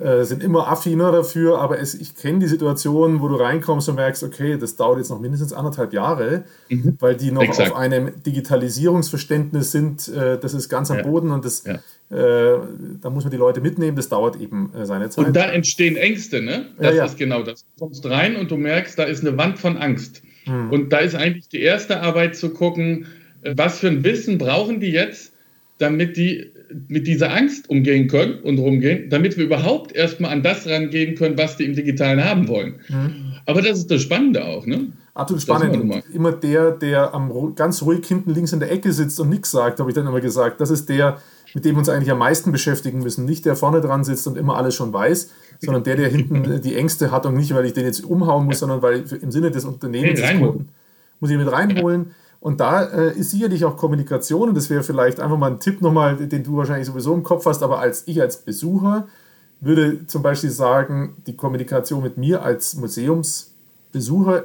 äh, 0.00 0.24
sind 0.24 0.42
immer 0.42 0.68
affiner 0.68 1.12
dafür, 1.12 1.58
aber 1.58 1.78
es, 1.78 1.94
ich 1.94 2.16
kenne 2.16 2.38
die 2.38 2.46
Situation, 2.46 3.20
wo 3.20 3.28
du 3.28 3.34
reinkommst 3.34 3.90
und 3.90 3.96
merkst, 3.96 4.22
okay, 4.22 4.56
das 4.58 4.76
dauert 4.76 4.96
jetzt 4.98 5.10
noch 5.10 5.20
mindestens 5.20 5.52
anderthalb 5.52 5.92
Jahre, 5.92 6.44
mhm. 6.70 6.96
weil 6.98 7.14
die 7.14 7.30
noch 7.30 7.42
Exakt. 7.42 7.72
auf 7.72 7.76
einem 7.76 8.22
Digitalisierungsverständnis 8.22 9.70
sind, 9.70 10.08
äh, 10.08 10.38
das 10.38 10.54
ist 10.54 10.70
ganz 10.70 10.90
am 10.90 10.98
ja. 10.98 11.02
Boden 11.02 11.30
und 11.30 11.44
das, 11.44 11.64
ja. 11.64 11.74
äh, 12.16 12.58
da 13.02 13.10
muss 13.10 13.24
man 13.24 13.30
die 13.30 13.36
Leute 13.36 13.60
mitnehmen, 13.60 13.94
das 13.94 14.08
dauert 14.08 14.40
eben 14.40 14.72
äh, 14.74 14.86
seine 14.86 15.10
Zeit. 15.10 15.26
Und 15.26 15.36
da 15.36 15.44
entstehen 15.50 15.96
Ängste, 15.96 16.40
ne? 16.40 16.68
Das 16.78 16.94
ja, 16.94 17.04
ist 17.04 17.18
genau 17.18 17.42
das. 17.42 17.66
Du 17.76 17.84
kommst 17.84 18.06
rein 18.06 18.36
und 18.36 18.50
du 18.50 18.56
merkst, 18.56 18.98
da 18.98 19.04
ist 19.04 19.20
eine 19.20 19.36
Wand 19.36 19.58
von 19.58 19.76
Angst. 19.76 20.22
Mhm. 20.46 20.70
Und 20.70 20.92
da 20.94 20.98
ist 20.98 21.14
eigentlich 21.14 21.48
die 21.48 21.60
erste 21.60 22.00
Arbeit 22.00 22.34
zu 22.34 22.50
gucken, 22.50 23.08
äh, 23.42 23.54
was 23.58 23.80
für 23.80 23.88
ein 23.88 24.04
Wissen 24.04 24.38
brauchen 24.38 24.80
die 24.80 24.90
jetzt, 24.90 25.34
damit 25.76 26.16
die 26.16 26.51
mit 26.88 27.06
dieser 27.06 27.32
Angst 27.32 27.68
umgehen 27.70 28.08
können 28.08 28.40
und 28.42 28.58
rumgehen, 28.58 29.10
damit 29.10 29.36
wir 29.36 29.44
überhaupt 29.44 29.94
erstmal 29.94 30.32
an 30.32 30.42
das 30.42 30.66
rangehen 30.66 31.14
können, 31.14 31.38
was 31.38 31.56
die 31.56 31.64
im 31.64 31.74
Digitalen 31.74 32.24
haben 32.24 32.48
wollen. 32.48 32.76
Mhm. 32.88 33.34
Aber 33.46 33.62
das 33.62 33.78
ist 33.78 33.90
das 33.90 34.02
Spannende 34.02 34.44
auch, 34.44 34.66
ne? 34.66 34.92
Absolut 35.14 35.42
spannend. 35.42 36.04
Immer 36.14 36.32
der, 36.32 36.70
der 36.70 37.12
am, 37.12 37.54
ganz 37.54 37.82
ruhig 37.82 38.06
hinten 38.06 38.32
links 38.32 38.52
in 38.52 38.60
der 38.60 38.72
Ecke 38.72 38.92
sitzt 38.92 39.20
und 39.20 39.28
nichts 39.28 39.50
sagt, 39.50 39.78
habe 39.78 39.90
ich 39.90 39.94
dann 39.94 40.06
immer 40.06 40.20
gesagt. 40.22 40.60
Das 40.60 40.70
ist 40.70 40.88
der, 40.88 41.18
mit 41.52 41.64
dem 41.64 41.74
wir 41.74 41.80
uns 41.80 41.90
eigentlich 41.90 42.10
am 42.10 42.18
meisten 42.18 42.50
beschäftigen 42.50 43.00
müssen. 43.00 43.26
Nicht 43.26 43.44
der 43.44 43.54
vorne 43.54 43.82
dran 43.82 44.04
sitzt 44.04 44.26
und 44.26 44.38
immer 44.38 44.56
alles 44.56 44.74
schon 44.74 44.92
weiß, 44.92 45.30
sondern 45.60 45.84
der, 45.84 45.96
der 45.96 46.08
hinten 46.08 46.60
die 46.64 46.76
Ängste 46.76 47.10
hat 47.10 47.26
und 47.26 47.34
nicht, 47.34 47.54
weil 47.54 47.66
ich 47.66 47.74
den 47.74 47.84
jetzt 47.84 48.04
umhauen 48.04 48.46
muss, 48.46 48.60
sondern 48.60 48.80
weil 48.80 49.04
im 49.20 49.30
Sinne 49.30 49.50
des 49.50 49.66
Unternehmens 49.66 50.20
muss 51.20 51.30
ich 51.30 51.36
mit 51.36 51.52
reinholen. 51.52 52.12
Und 52.42 52.58
da 52.58 52.82
äh, 52.82 53.16
ist 53.16 53.30
sicherlich 53.30 53.64
auch 53.64 53.76
Kommunikation, 53.76 54.48
und 54.48 54.56
das 54.56 54.68
wäre 54.68 54.82
vielleicht 54.82 55.20
einfach 55.20 55.38
mal 55.38 55.48
ein 55.48 55.60
Tipp 55.60 55.80
nochmal, 55.80 56.16
den 56.16 56.42
du 56.42 56.56
wahrscheinlich 56.56 56.88
sowieso 56.88 57.14
im 57.14 57.22
Kopf 57.22 57.46
hast, 57.46 57.62
aber 57.62 57.78
als 57.78 58.02
ich 58.08 58.20
als 58.20 58.38
Besucher 58.38 59.06
würde 59.60 60.08
zum 60.08 60.22
Beispiel 60.22 60.50
sagen, 60.50 61.14
die 61.28 61.36
Kommunikation 61.36 62.02
mit 62.02 62.18
mir 62.18 62.42
als 62.42 62.74
Museumsbesucher 62.74 64.42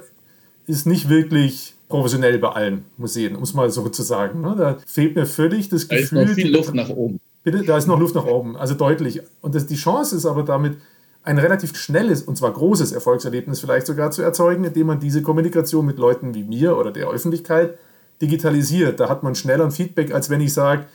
ist 0.67 0.85
nicht 0.85 1.09
wirklich 1.09 1.73
professionell 1.89 2.37
bei 2.37 2.49
allen 2.49 2.85
Museen, 2.97 3.35
um 3.35 3.41
es 3.41 3.55
mal 3.55 3.71
so 3.71 3.89
zu 3.89 4.03
sagen. 4.03 4.41
Ne? 4.41 4.53
Da 4.55 4.77
fehlt 4.85 5.15
mir 5.15 5.25
völlig 5.25 5.69
das 5.69 5.87
Gefühl. 5.87 6.19
Da 6.19 6.21
ist 6.21 6.29
noch 6.29 6.35
viel 6.35 6.55
Luft 6.55 6.75
nach 6.75 6.89
oben. 6.89 7.19
Bitte, 7.41 7.63
da 7.63 7.79
ist 7.79 7.87
noch 7.87 7.99
Luft 7.99 8.13
nach 8.13 8.27
oben, 8.27 8.57
also 8.57 8.75
deutlich. 8.75 9.23
Und 9.41 9.55
das, 9.55 9.65
die 9.65 9.75
Chance 9.75 10.15
ist 10.15 10.27
aber 10.27 10.43
damit, 10.43 10.77
ein 11.23 11.39
relativ 11.39 11.75
schnelles 11.75 12.21
und 12.21 12.37
zwar 12.37 12.53
großes 12.53 12.91
Erfolgserlebnis 12.91 13.59
vielleicht 13.59 13.87
sogar 13.87 14.11
zu 14.11 14.21
erzeugen, 14.21 14.65
indem 14.65 14.85
man 14.85 14.99
diese 14.99 15.23
Kommunikation 15.23 15.85
mit 15.85 15.97
Leuten 15.97 16.35
wie 16.35 16.43
mir 16.43 16.77
oder 16.77 16.91
der 16.91 17.09
Öffentlichkeit 17.09 17.79
digitalisiert. 18.21 18.99
Da 18.99 19.09
hat 19.09 19.23
man 19.23 19.35
schneller 19.35 19.65
ein 19.65 19.71
Feedback, 19.71 20.13
als 20.13 20.29
wenn 20.29 20.41
ich 20.41 20.53
sage, 20.53 20.85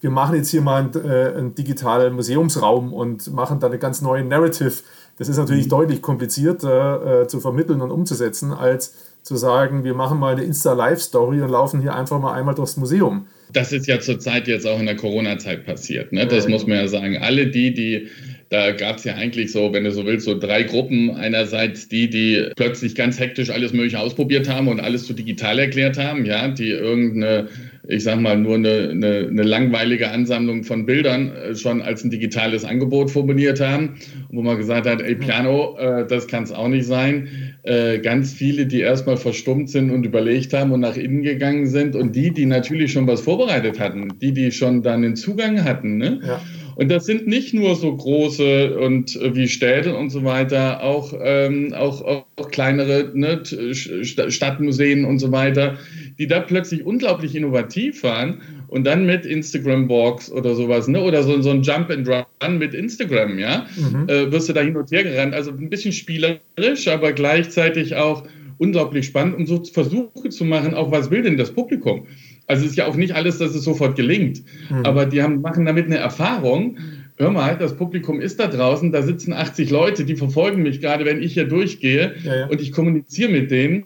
wir 0.00 0.10
machen 0.10 0.36
jetzt 0.36 0.50
hier 0.50 0.62
mal 0.62 0.82
einen, 0.82 1.08
äh, 1.08 1.32
einen 1.36 1.54
digitalen 1.54 2.14
Museumsraum 2.14 2.92
und 2.92 3.32
machen 3.32 3.60
da 3.60 3.68
eine 3.68 3.78
ganz 3.78 4.02
neue 4.02 4.24
Narrative. 4.24 4.72
Das 5.16 5.28
ist 5.28 5.36
natürlich 5.36 5.66
mhm. 5.66 5.70
deutlich 5.70 6.02
komplizierter 6.02 7.22
äh, 7.22 7.28
zu 7.28 7.40
vermitteln 7.40 7.80
und 7.80 7.90
umzusetzen, 7.90 8.52
als 8.52 8.94
zu 9.22 9.36
sagen, 9.36 9.84
wir 9.84 9.94
machen 9.94 10.18
mal 10.18 10.32
eine 10.32 10.42
Insta-Live-Story 10.42 11.42
und 11.42 11.50
laufen 11.50 11.80
hier 11.80 11.94
einfach 11.94 12.18
mal 12.20 12.32
einmal 12.32 12.56
durchs 12.56 12.76
Museum. 12.76 13.26
Das 13.52 13.72
ist 13.72 13.86
ja 13.86 14.00
zurzeit 14.00 14.48
jetzt 14.48 14.66
auch 14.66 14.80
in 14.80 14.86
der 14.86 14.96
Corona-Zeit 14.96 15.64
passiert. 15.64 16.12
Ne? 16.12 16.26
Das 16.26 16.48
muss 16.48 16.66
man 16.66 16.78
ja 16.78 16.88
sagen. 16.88 17.18
Alle 17.18 17.46
die, 17.46 17.72
die 17.72 18.08
da 18.52 18.70
gab 18.72 18.98
es 18.98 19.04
ja 19.04 19.14
eigentlich 19.14 19.50
so, 19.50 19.72
wenn 19.72 19.84
du 19.84 19.90
so 19.90 20.04
willst, 20.04 20.26
so 20.26 20.38
drei 20.38 20.62
Gruppen. 20.62 21.10
Einerseits 21.12 21.88
die, 21.88 22.10
die 22.10 22.50
plötzlich 22.54 22.94
ganz 22.94 23.18
hektisch 23.18 23.48
alles 23.48 23.72
Mögliche 23.72 23.98
ausprobiert 23.98 24.46
haben 24.46 24.68
und 24.68 24.78
alles 24.78 25.06
zu 25.06 25.14
digital 25.14 25.58
erklärt 25.58 25.96
haben, 25.96 26.26
ja, 26.26 26.46
die 26.48 26.68
irgendeine, 26.68 27.48
ich 27.88 28.04
sag 28.04 28.20
mal, 28.20 28.36
nur 28.36 28.56
eine, 28.56 28.90
eine, 28.90 29.26
eine 29.30 29.42
langweilige 29.42 30.10
Ansammlung 30.10 30.64
von 30.64 30.84
Bildern 30.84 31.32
äh, 31.32 31.56
schon 31.56 31.80
als 31.80 32.04
ein 32.04 32.10
digitales 32.10 32.66
Angebot 32.66 33.10
formuliert 33.10 33.58
haben, 33.58 33.94
wo 34.30 34.42
man 34.42 34.58
gesagt 34.58 34.86
hat, 34.86 35.00
ey, 35.00 35.14
Piano, 35.14 35.78
äh, 35.78 36.06
das 36.06 36.26
kann 36.26 36.42
es 36.42 36.52
auch 36.52 36.68
nicht 36.68 36.84
sein. 36.84 37.54
Äh, 37.62 38.00
ganz 38.00 38.34
viele, 38.34 38.66
die 38.66 38.80
erstmal 38.80 39.16
verstummt 39.16 39.70
sind 39.70 39.90
und 39.90 40.04
überlegt 40.04 40.52
haben 40.52 40.72
und 40.72 40.80
nach 40.80 40.96
innen 40.98 41.22
gegangen 41.22 41.68
sind 41.68 41.96
und 41.96 42.14
die, 42.14 42.32
die 42.32 42.44
natürlich 42.44 42.92
schon 42.92 43.06
was 43.06 43.22
vorbereitet 43.22 43.80
hatten, 43.80 44.08
die, 44.20 44.32
die 44.32 44.52
schon 44.52 44.82
dann 44.82 45.00
den 45.00 45.16
Zugang 45.16 45.64
hatten, 45.64 45.96
ne? 45.96 46.20
Ja. 46.22 46.42
Und 46.74 46.90
das 46.90 47.06
sind 47.06 47.26
nicht 47.26 47.54
nur 47.54 47.76
so 47.76 47.94
große 47.94 48.78
und 48.78 49.16
äh, 49.16 49.34
wie 49.34 49.48
Städte 49.48 49.96
und 49.96 50.10
so 50.10 50.24
weiter, 50.24 50.82
auch, 50.82 51.12
ähm, 51.22 51.72
auch, 51.74 52.02
auch 52.02 52.50
kleinere 52.50 53.10
ne, 53.14 53.42
Stadtmuseen 53.74 55.04
und 55.04 55.18
so 55.18 55.32
weiter, 55.32 55.78
die 56.18 56.26
da 56.26 56.40
plötzlich 56.40 56.84
unglaublich 56.84 57.34
innovativ 57.34 58.02
waren 58.02 58.40
und 58.68 58.84
dann 58.84 59.04
mit 59.04 59.26
Instagram 59.26 59.88
Walks 59.88 60.30
oder 60.30 60.54
sowas, 60.54 60.88
ne? 60.88 61.02
Oder 61.02 61.22
so, 61.22 61.40
so 61.42 61.50
ein 61.50 61.62
Jump 61.62 61.90
and 61.90 62.08
Run 62.08 62.58
mit 62.58 62.72
Instagram, 62.72 63.38
ja, 63.38 63.66
mhm. 63.76 64.08
äh, 64.08 64.32
wirst 64.32 64.48
du 64.48 64.54
da 64.54 64.62
hin 64.62 64.76
und 64.76 64.90
her 64.90 65.04
gerannt. 65.04 65.34
Also 65.34 65.50
ein 65.50 65.68
bisschen 65.68 65.92
spielerisch, 65.92 66.88
aber 66.88 67.12
gleichzeitig 67.12 67.96
auch 67.96 68.24
unglaublich 68.58 69.06
spannend, 69.06 69.36
um 69.36 69.46
so 69.46 69.62
Versuche 69.64 70.28
zu 70.30 70.44
machen, 70.44 70.74
auch 70.74 70.90
was 70.90 71.10
will 71.10 71.22
denn 71.22 71.36
das 71.36 71.50
Publikum? 71.50 72.06
Also 72.46 72.64
es 72.64 72.72
ist 72.72 72.76
ja 72.76 72.86
auch 72.86 72.96
nicht 72.96 73.14
alles, 73.14 73.38
dass 73.38 73.54
es 73.54 73.64
sofort 73.64 73.96
gelingt. 73.96 74.42
Mhm. 74.70 74.84
Aber 74.84 75.06
die 75.06 75.22
haben, 75.22 75.40
machen 75.40 75.64
damit 75.64 75.86
eine 75.86 75.96
Erfahrung. 75.96 76.78
Hör 77.16 77.30
mal, 77.30 77.56
das 77.56 77.76
Publikum 77.76 78.20
ist 78.20 78.40
da 78.40 78.46
draußen, 78.46 78.90
da 78.90 79.02
sitzen 79.02 79.32
80 79.32 79.70
Leute, 79.70 80.04
die 80.04 80.16
verfolgen 80.16 80.62
mich 80.62 80.80
gerade, 80.80 81.04
wenn 81.04 81.22
ich 81.22 81.34
hier 81.34 81.44
durchgehe 81.44 82.14
ja, 82.24 82.36
ja. 82.36 82.46
und 82.46 82.60
ich 82.60 82.72
kommuniziere 82.72 83.30
mit 83.30 83.50
denen. 83.50 83.84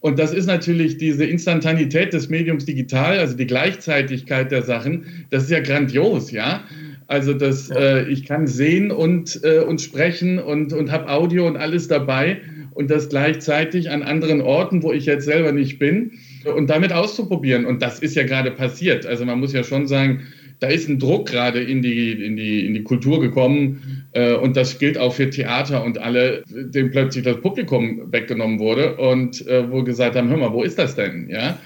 Und 0.00 0.18
das 0.18 0.34
ist 0.34 0.46
natürlich 0.46 0.98
diese 0.98 1.24
Instantanität 1.24 2.12
des 2.12 2.28
Mediums 2.28 2.64
digital, 2.66 3.18
also 3.18 3.36
die 3.36 3.46
Gleichzeitigkeit 3.46 4.50
der 4.50 4.62
Sachen, 4.62 5.26
das 5.30 5.44
ist 5.44 5.50
ja 5.50 5.60
grandios, 5.60 6.30
ja. 6.30 6.64
Also 7.06 7.32
das, 7.32 7.68
ja. 7.68 7.76
äh, 7.76 8.08
ich 8.08 8.24
kann 8.24 8.46
sehen 8.46 8.90
und, 8.90 9.40
äh, 9.44 9.60
und 9.60 9.80
sprechen 9.80 10.38
und, 10.38 10.72
und 10.72 10.90
habe 10.90 11.08
Audio 11.08 11.46
und 11.46 11.56
alles 11.56 11.88
dabei 11.88 12.40
und 12.72 12.90
das 12.90 13.08
gleichzeitig 13.08 13.90
an 13.90 14.02
anderen 14.02 14.40
Orten, 14.40 14.82
wo 14.82 14.92
ich 14.92 15.06
jetzt 15.06 15.24
selber 15.24 15.52
nicht 15.52 15.78
bin, 15.78 16.12
und 16.44 16.68
damit 16.68 16.92
auszuprobieren. 16.92 17.64
Und 17.66 17.82
das 17.82 17.98
ist 17.98 18.14
ja 18.16 18.24
gerade 18.24 18.50
passiert. 18.50 19.06
Also 19.06 19.24
man 19.24 19.40
muss 19.40 19.52
ja 19.52 19.64
schon 19.64 19.86
sagen, 19.86 20.22
da 20.60 20.68
ist 20.68 20.88
ein 20.88 20.98
Druck 20.98 21.26
gerade 21.28 21.60
in 21.60 21.82
die, 21.82 22.12
in, 22.12 22.36
die, 22.36 22.66
in 22.66 22.74
die 22.74 22.82
Kultur 22.82 23.20
gekommen 23.20 24.06
äh, 24.12 24.34
und 24.34 24.56
das 24.56 24.78
gilt 24.78 24.96
auch 24.96 25.12
für 25.12 25.28
Theater 25.28 25.84
und 25.84 25.98
alle, 25.98 26.42
denen 26.48 26.90
plötzlich 26.90 27.24
das 27.24 27.40
Publikum 27.40 28.12
weggenommen 28.12 28.58
wurde 28.58 28.96
und 28.96 29.46
äh, 29.46 29.70
wo 29.70 29.82
gesagt 29.82 30.16
haben, 30.16 30.28
hör 30.28 30.36
mal, 30.36 30.52
wo 30.52 30.62
ist 30.62 30.78
das 30.78 30.94
denn? 30.94 31.28
Ja? 31.28 31.58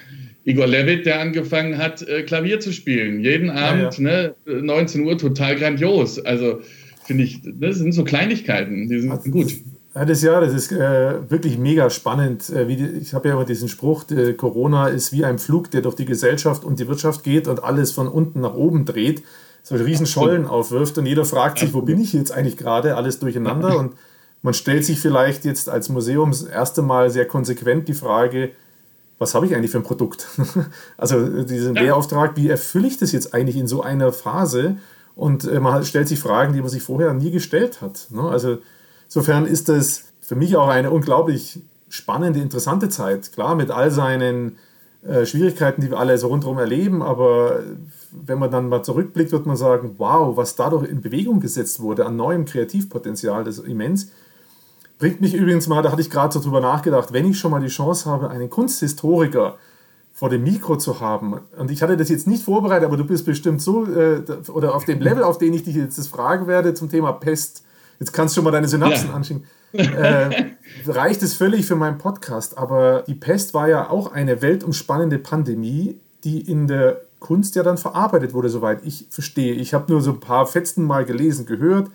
Igor 0.44 0.66
Levitt, 0.66 1.04
der 1.04 1.20
angefangen 1.20 1.76
hat, 1.76 2.02
äh, 2.08 2.22
Klavier 2.22 2.58
zu 2.58 2.72
spielen, 2.72 3.20
jeden 3.20 3.50
Abend, 3.50 3.98
ja, 3.98 4.10
ja. 4.10 4.34
Ne, 4.46 4.62
19 4.62 5.04
Uhr, 5.04 5.18
total 5.18 5.56
grandios. 5.56 6.18
Also 6.18 6.62
finde 7.04 7.24
ich, 7.24 7.40
das 7.44 7.76
sind 7.76 7.92
so 7.92 8.02
Kleinigkeiten, 8.04 8.88
die 8.88 8.98
sind 8.98 9.10
also, 9.10 9.30
gut. 9.30 9.52
Ja, 9.94 10.04
das 10.04 10.22
ja, 10.22 10.40
das 10.40 10.52
ist 10.52 10.70
äh, 10.70 11.30
wirklich 11.30 11.58
mega 11.58 11.90
spannend. 11.90 12.50
Äh, 12.50 12.66
die, 12.66 12.84
ich 12.84 13.14
habe 13.14 13.28
ja 13.28 13.34
immer 13.34 13.44
diesen 13.44 13.68
Spruch, 13.68 14.04
äh, 14.10 14.34
Corona 14.34 14.88
ist 14.88 15.12
wie 15.12 15.24
ein 15.24 15.38
Flug, 15.38 15.70
der 15.70 15.82
durch 15.82 15.96
die 15.96 16.04
Gesellschaft 16.04 16.64
und 16.64 16.78
die 16.78 16.88
Wirtschaft 16.88 17.24
geht 17.24 17.48
und 17.48 17.64
alles 17.64 17.92
von 17.92 18.06
unten 18.06 18.40
nach 18.40 18.54
oben 18.54 18.84
dreht, 18.84 19.22
so 19.62 19.74
riesen 19.74 20.06
Schollen 20.06 20.46
aufwirft 20.46 20.98
und 20.98 21.06
jeder 21.06 21.24
fragt 21.24 21.58
sich, 21.58 21.74
wo 21.74 21.82
bin 21.82 22.00
ich 22.00 22.12
jetzt 22.12 22.32
eigentlich 22.32 22.56
gerade, 22.56 22.96
alles 22.96 23.18
durcheinander 23.18 23.78
und 23.78 23.94
man 24.42 24.54
stellt 24.54 24.84
sich 24.84 25.00
vielleicht 25.00 25.44
jetzt 25.44 25.68
als 25.68 25.88
Museum 25.88 26.30
das 26.30 26.42
erste 26.42 26.82
Mal 26.82 27.10
sehr 27.10 27.26
konsequent 27.26 27.88
die 27.88 27.94
Frage, 27.94 28.50
was 29.18 29.34
habe 29.34 29.46
ich 29.46 29.54
eigentlich 29.54 29.72
für 29.72 29.78
ein 29.78 29.84
Produkt? 29.84 30.28
also 30.96 31.42
diesen 31.42 31.74
ja. 31.74 31.82
Lehrauftrag, 31.82 32.36
wie 32.36 32.48
erfülle 32.48 32.86
ich 32.86 32.98
das 32.98 33.12
jetzt 33.12 33.34
eigentlich 33.34 33.56
in 33.56 33.66
so 33.66 33.82
einer 33.82 34.12
Phase? 34.12 34.76
Und 35.16 35.44
äh, 35.44 35.58
man 35.58 35.84
stellt 35.84 36.06
sich 36.06 36.20
Fragen, 36.20 36.52
die 36.52 36.60
man 36.60 36.70
sich 36.70 36.82
vorher 36.82 37.12
nie 37.12 37.32
gestellt 37.32 37.82
hat. 37.82 38.06
Ne? 38.10 38.22
Also 38.22 38.58
Insofern 39.08 39.46
ist 39.46 39.68
das 39.68 40.04
für 40.20 40.36
mich 40.36 40.54
auch 40.56 40.68
eine 40.68 40.90
unglaublich 40.90 41.60
spannende, 41.88 42.40
interessante 42.40 42.90
Zeit. 42.90 43.32
Klar, 43.32 43.54
mit 43.54 43.70
all 43.70 43.90
seinen 43.90 44.58
äh, 45.02 45.24
Schwierigkeiten, 45.24 45.80
die 45.80 45.90
wir 45.90 45.98
alle 45.98 46.18
so 46.18 46.28
rundherum 46.28 46.58
erleben, 46.58 47.02
aber 47.02 47.60
wenn 48.12 48.38
man 48.38 48.50
dann 48.50 48.68
mal 48.68 48.82
zurückblickt, 48.82 49.32
wird 49.32 49.46
man 49.46 49.56
sagen, 49.56 49.94
wow, 49.96 50.36
was 50.36 50.56
dadurch 50.56 50.88
in 50.88 51.00
Bewegung 51.00 51.40
gesetzt 51.40 51.80
wurde 51.80 52.04
an 52.04 52.16
neuem 52.16 52.44
Kreativpotenzial, 52.44 53.44
das 53.44 53.58
ist 53.58 53.66
immens. 53.66 54.10
Bringt 54.98 55.22
mich 55.22 55.34
übrigens 55.34 55.68
mal, 55.68 55.82
da 55.82 55.92
hatte 55.92 56.02
ich 56.02 56.10
gerade 56.10 56.34
so 56.34 56.40
drüber 56.40 56.60
nachgedacht, 56.60 57.12
wenn 57.12 57.30
ich 57.30 57.38
schon 57.38 57.52
mal 57.52 57.60
die 57.60 57.68
Chance 57.68 58.10
habe, 58.10 58.28
einen 58.28 58.50
Kunsthistoriker 58.50 59.56
vor 60.12 60.28
dem 60.28 60.42
Mikro 60.42 60.76
zu 60.76 61.00
haben, 61.00 61.40
und 61.56 61.70
ich 61.70 61.80
hatte 61.80 61.96
das 61.96 62.08
jetzt 62.10 62.26
nicht 62.26 62.42
vorbereitet, 62.42 62.84
aber 62.84 62.96
du 62.98 63.04
bist 63.04 63.24
bestimmt 63.24 63.62
so, 63.62 63.86
äh, 63.86 64.20
oder 64.52 64.74
auf 64.74 64.84
dem 64.84 65.00
Level, 65.00 65.22
auf 65.22 65.38
den 65.38 65.54
ich 65.54 65.62
dich 65.62 65.76
jetzt 65.76 66.06
fragen 66.08 66.48
werde 66.48 66.74
zum 66.74 66.90
Thema 66.90 67.12
Pest, 67.12 67.62
Jetzt 67.98 68.12
kannst 68.12 68.34
du 68.34 68.38
schon 68.38 68.44
mal 68.44 68.50
deine 68.50 68.68
Synapsen 68.68 69.08
ja. 69.08 69.14
anschieben. 69.14 69.44
Äh, 69.72 70.52
reicht 70.86 71.22
es 71.22 71.34
völlig 71.34 71.66
für 71.66 71.76
meinen 71.76 71.98
Podcast, 71.98 72.56
aber 72.56 73.02
die 73.06 73.14
Pest 73.14 73.54
war 73.54 73.68
ja 73.68 73.90
auch 73.90 74.12
eine 74.12 74.40
weltumspannende 74.40 75.18
Pandemie, 75.18 76.00
die 76.24 76.40
in 76.40 76.66
der 76.68 77.02
Kunst 77.18 77.56
ja 77.56 77.62
dann 77.62 77.78
verarbeitet 77.78 78.32
wurde, 78.34 78.48
soweit 78.48 78.84
ich 78.84 79.06
verstehe. 79.10 79.54
Ich 79.54 79.74
habe 79.74 79.90
nur 79.90 80.00
so 80.00 80.12
ein 80.12 80.20
paar 80.20 80.46
Fetzen 80.46 80.84
mal 80.84 81.04
gelesen, 81.04 81.46
gehört. 81.46 81.90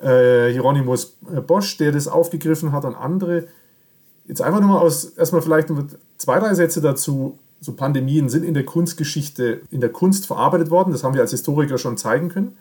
Äh, 0.00 0.50
Hieronymus 0.52 1.18
äh, 1.32 1.40
Bosch, 1.40 1.76
der 1.76 1.92
das 1.92 2.08
aufgegriffen 2.08 2.72
hat, 2.72 2.84
und 2.84 2.94
andere. 2.94 3.46
Jetzt 4.26 4.40
einfach 4.40 4.60
nur 4.60 4.70
mal 4.70 4.78
aus, 4.78 5.04
erstmal 5.04 5.42
vielleicht 5.42 5.68
zwei, 6.16 6.38
drei 6.38 6.54
Sätze 6.54 6.80
dazu. 6.80 7.38
So 7.60 7.72
Pandemien 7.72 8.28
sind 8.28 8.44
in 8.44 8.54
der 8.54 8.64
Kunstgeschichte, 8.64 9.62
in 9.70 9.80
der 9.80 9.90
Kunst 9.90 10.26
verarbeitet 10.26 10.70
worden. 10.70 10.92
Das 10.92 11.04
haben 11.04 11.14
wir 11.14 11.20
als 11.20 11.30
Historiker 11.30 11.78
schon 11.78 11.96
zeigen 11.96 12.28
können. 12.28 12.56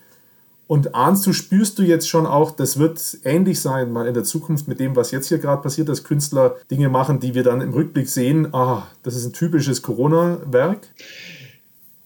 Und 0.66 0.96
ahnst 0.96 1.26
du, 1.28 1.34
spürst 1.34 1.78
du 1.78 1.84
jetzt 1.84 2.08
schon 2.08 2.26
auch, 2.26 2.52
das 2.52 2.80
wird 2.80 3.18
ähnlich 3.26 3.60
sein, 3.60 3.92
mal 3.92 4.08
in 4.08 4.14
der 4.14 4.24
Zukunft 4.24 4.68
mit 4.68 4.80
dem, 4.80 4.96
was 4.96 5.12
jetzt 5.12 5.28
hier 5.28 5.38
gerade 5.38 5.62
passiert, 5.62 5.90
dass 5.90 6.04
Künstler 6.04 6.56
Dinge 6.72 6.90
machen, 6.90 7.20
die 7.20 7.36
wir 7.36 7.44
dann 7.44 7.62
im 7.62 7.74
Rückblick 7.74 8.08
sehen, 8.08 8.54
ah, 8.54 8.88
das 9.04 9.16
ist 9.16 9.26
ein 9.26 9.34
typisches 9.34 9.82
Corona-Werk? 9.82 10.88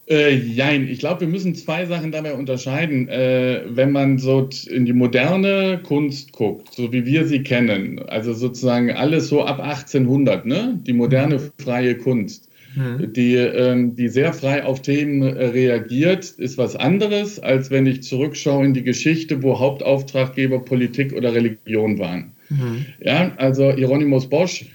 Äh, 0.08 0.34
jein, 0.36 0.88
ich 0.88 1.00
glaube, 1.00 1.20
wir 1.20 1.28
müssen 1.28 1.54
zwei 1.54 1.84
Sachen 1.84 2.12
dabei 2.12 2.32
unterscheiden. 2.34 3.08
Äh, 3.08 3.64
wenn 3.68 3.92
man 3.92 4.18
so 4.18 4.48
in 4.66 4.86
die 4.86 4.94
moderne 4.94 5.80
Kunst 5.82 6.32
guckt, 6.32 6.74
so 6.74 6.92
wie 6.92 7.04
wir 7.04 7.26
sie 7.26 7.42
kennen, 7.42 8.00
also 8.08 8.32
sozusagen 8.32 8.90
alles 8.90 9.28
so 9.28 9.44
ab 9.44 9.60
1800, 9.60 10.46
ne? 10.46 10.80
die 10.82 10.94
moderne 10.94 11.36
mhm. 11.36 11.62
freie 11.62 11.94
Kunst, 11.98 12.47
mhm. 12.78 13.12
die, 13.12 13.34
ähm, 13.34 13.94
die 13.96 14.08
sehr 14.08 14.32
frei 14.32 14.64
auf 14.64 14.82
Themen 14.82 15.22
äh, 15.22 15.46
reagiert, 15.46 16.30
ist 16.38 16.58
was 16.58 16.76
anderes, 16.76 17.38
als 17.38 17.70
wenn 17.70 17.86
ich 17.86 18.02
zurückschaue 18.02 18.64
in 18.64 18.74
die 18.74 18.84
Geschichte, 18.84 19.42
wo 19.42 19.58
Hauptauftraggeber 19.58 20.64
Politik 20.64 21.12
oder 21.12 21.34
Religion 21.34 21.98
waren. 21.98 22.32
Mhm. 22.48 22.86
Ja, 23.00 23.32
also 23.36 23.72
Hieronymus 23.72 24.28
Bosch, 24.28 24.66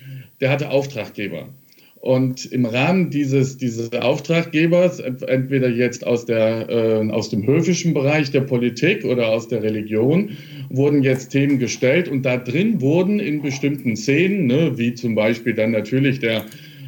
der 0.41 0.49
hatte 0.49 0.69
Auftraggeber. 0.69 1.49
Und 2.03 2.51
im 2.51 2.65
Rahmen 2.65 3.11
dieses, 3.11 3.55
dieses 3.55 3.93
Auftraggebers, 3.93 4.99
entweder 4.99 5.69
jetzt 5.69 6.05
aus, 6.05 6.25
der, 6.25 6.69
äh, 6.69 7.09
aus 7.09 7.29
dem 7.29 7.47
höfischen 7.47 7.93
Bereich 7.93 8.29
der 8.29 8.41
Politik 8.41 9.05
oder 9.05 9.29
aus 9.29 9.47
der 9.47 9.63
Religion, 9.63 10.31
wurden 10.69 11.01
jetzt 11.01 11.29
Themen 11.29 11.59
gestellt 11.59 12.09
und 12.09 12.23
da 12.23 12.35
drin 12.35 12.81
wurden 12.81 13.21
in 13.21 13.41
bestimmten 13.41 13.95
Szenen, 13.95 14.47
ne, 14.47 14.77
wie 14.77 14.93
zum 14.95 15.15
Beispiel 15.15 15.53
dann 15.53 15.71
natürlich 15.71 16.19
der 16.19 16.43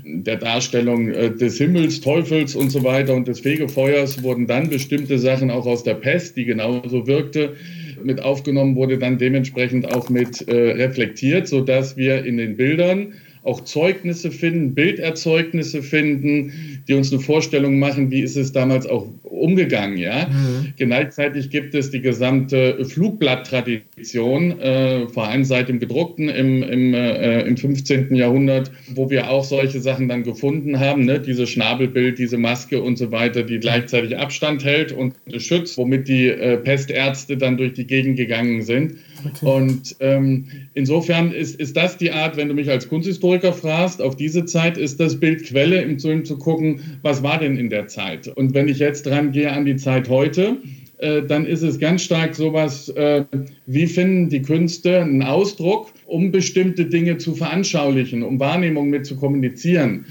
der 0.06 0.38
Darstellung 0.38 1.10
äh, 1.10 1.32
des 1.34 1.58
Himmels, 1.58 2.00
Teufels 2.00 2.56
und 2.56 2.70
so 2.70 2.84
weiter 2.84 3.16
und 3.16 3.28
des 3.28 3.40
Fegefeuers 3.40 4.22
wurden 4.22 4.46
dann 4.46 4.70
bestimmte 4.70 5.18
Sachen 5.18 5.50
auch 5.50 5.66
aus 5.66 5.84
der 5.84 5.96
Pest, 5.96 6.38
die 6.38 6.46
genauso 6.46 7.08
wirkte, 7.08 7.56
mit 8.04 8.22
aufgenommen, 8.22 8.76
wurde 8.76 8.98
dann 9.00 9.18
dementsprechend 9.18 9.92
auch 9.92 10.10
mit 10.10 10.48
äh, 10.48 10.72
reflektiert, 10.72 11.48
sodass 11.48 11.98
wir 11.98 12.24
in 12.24 12.38
den 12.38 12.56
Bildern 12.56 13.14
auch 13.44 13.64
Zeugnisse 13.64 14.32
finden, 14.32 14.74
Bilderzeugnisse 14.74 15.84
finden, 15.84 16.84
die 16.88 16.94
uns 16.94 17.12
eine 17.12 17.22
Vorstellung 17.22 17.78
machen, 17.78 18.10
wie 18.10 18.22
ist 18.22 18.38
es 18.38 18.52
damals 18.52 18.88
auch 18.88 19.08
umgegangen. 19.36 19.98
Ja? 19.98 20.28
Mhm. 20.28 20.74
Gleichzeitig 20.78 21.50
gibt 21.50 21.76
es 21.76 21.92
die 21.92 22.02
gesamte 22.02 22.84
Flugblatttradition, 22.86 24.60
äh, 24.60 25.08
vor 25.08 25.28
allem 25.28 25.44
seit 25.44 25.70
dem 25.70 25.80
gedruckten 25.80 26.30
im, 26.30 26.64
im, 26.64 26.94
äh, 26.94 27.42
im 27.42 27.58
15. 27.58 28.16
Jahrhundert, 28.16 28.72
wo 28.94 29.10
wir 29.10 29.30
auch 29.30 29.44
solche 29.44 29.80
Sachen 29.80 30.08
dann 30.08 30.24
gefunden 30.24 30.80
haben, 30.80 31.06
ne? 31.06 31.20
diese 31.20 31.48
Schnabelbild, 31.48 32.18
diese 32.18 32.38
Maske 32.38 32.82
und 32.82 32.98
so 32.98 33.12
weiter, 33.12 33.44
die 33.44 33.60
gleichzeitig 33.60 34.18
Abstand 34.18 34.64
hält 34.64 34.92
und 34.92 35.16
schützt, 35.38 35.78
womit 35.78 36.08
die 36.08 36.28
äh, 36.28 36.58
Pestärzte 36.58 37.38
dann 37.38 37.58
durch 37.58 37.74
die 37.74 37.88
Gegend 37.88 38.18
gegangen 38.18 38.62
sind. 38.64 38.96
Okay. 39.26 39.46
Und 39.46 39.96
ähm, 40.00 40.46
insofern 40.74 41.32
ist, 41.32 41.60
ist 41.60 41.76
das 41.76 41.98
die 41.98 42.12
Art, 42.12 42.38
wenn 42.38 42.48
du 42.48 42.54
mich 42.54 42.70
als 42.70 42.88
Kunsthistoriker 42.88 43.54
fragst, 43.54 44.02
auf 44.02 44.16
diese 44.16 44.46
Zeit 44.46 44.78
ist 44.78 45.00
das 45.00 45.20
Bild 45.20 45.44
Quelle, 45.46 45.82
im 45.82 46.00
Film 46.00 46.26
zu 46.26 46.38
gucken, 46.38 46.80
was 47.02 47.24
war 47.24 47.40
denn 47.40 47.58
in 47.58 47.70
der 47.70 47.88
Zeit. 47.88 48.28
Und 48.28 48.54
wenn 48.54 48.68
ich 48.68 48.80
jetzt 48.80 49.06
dran 49.06 49.25
gehe 49.32 49.52
an 49.52 49.66
die 49.66 49.76
Zeit 49.76 50.10
heute, 50.10 50.58
äh, 50.98 51.24
dann 51.24 51.46
ist 51.46 51.62
es 51.62 51.80
ganz 51.80 52.04
stark 52.04 52.36
sowas, 52.36 52.90
äh, 52.90 53.26
wie 53.66 53.88
finden 53.88 54.30
die 54.30 54.42
Künste 54.42 55.02
einen 55.02 55.24
Ausdruck, 55.24 55.92
um 56.06 56.32
bestimmte 56.32 56.86
Dinge 56.86 57.18
zu 57.18 57.36
veranschaulichen, 57.36 58.24
um 58.24 58.40
Wahrnehmung 58.40 58.90
mit 58.90 59.06
zu 59.06 59.16
kommunizieren. 59.18 60.06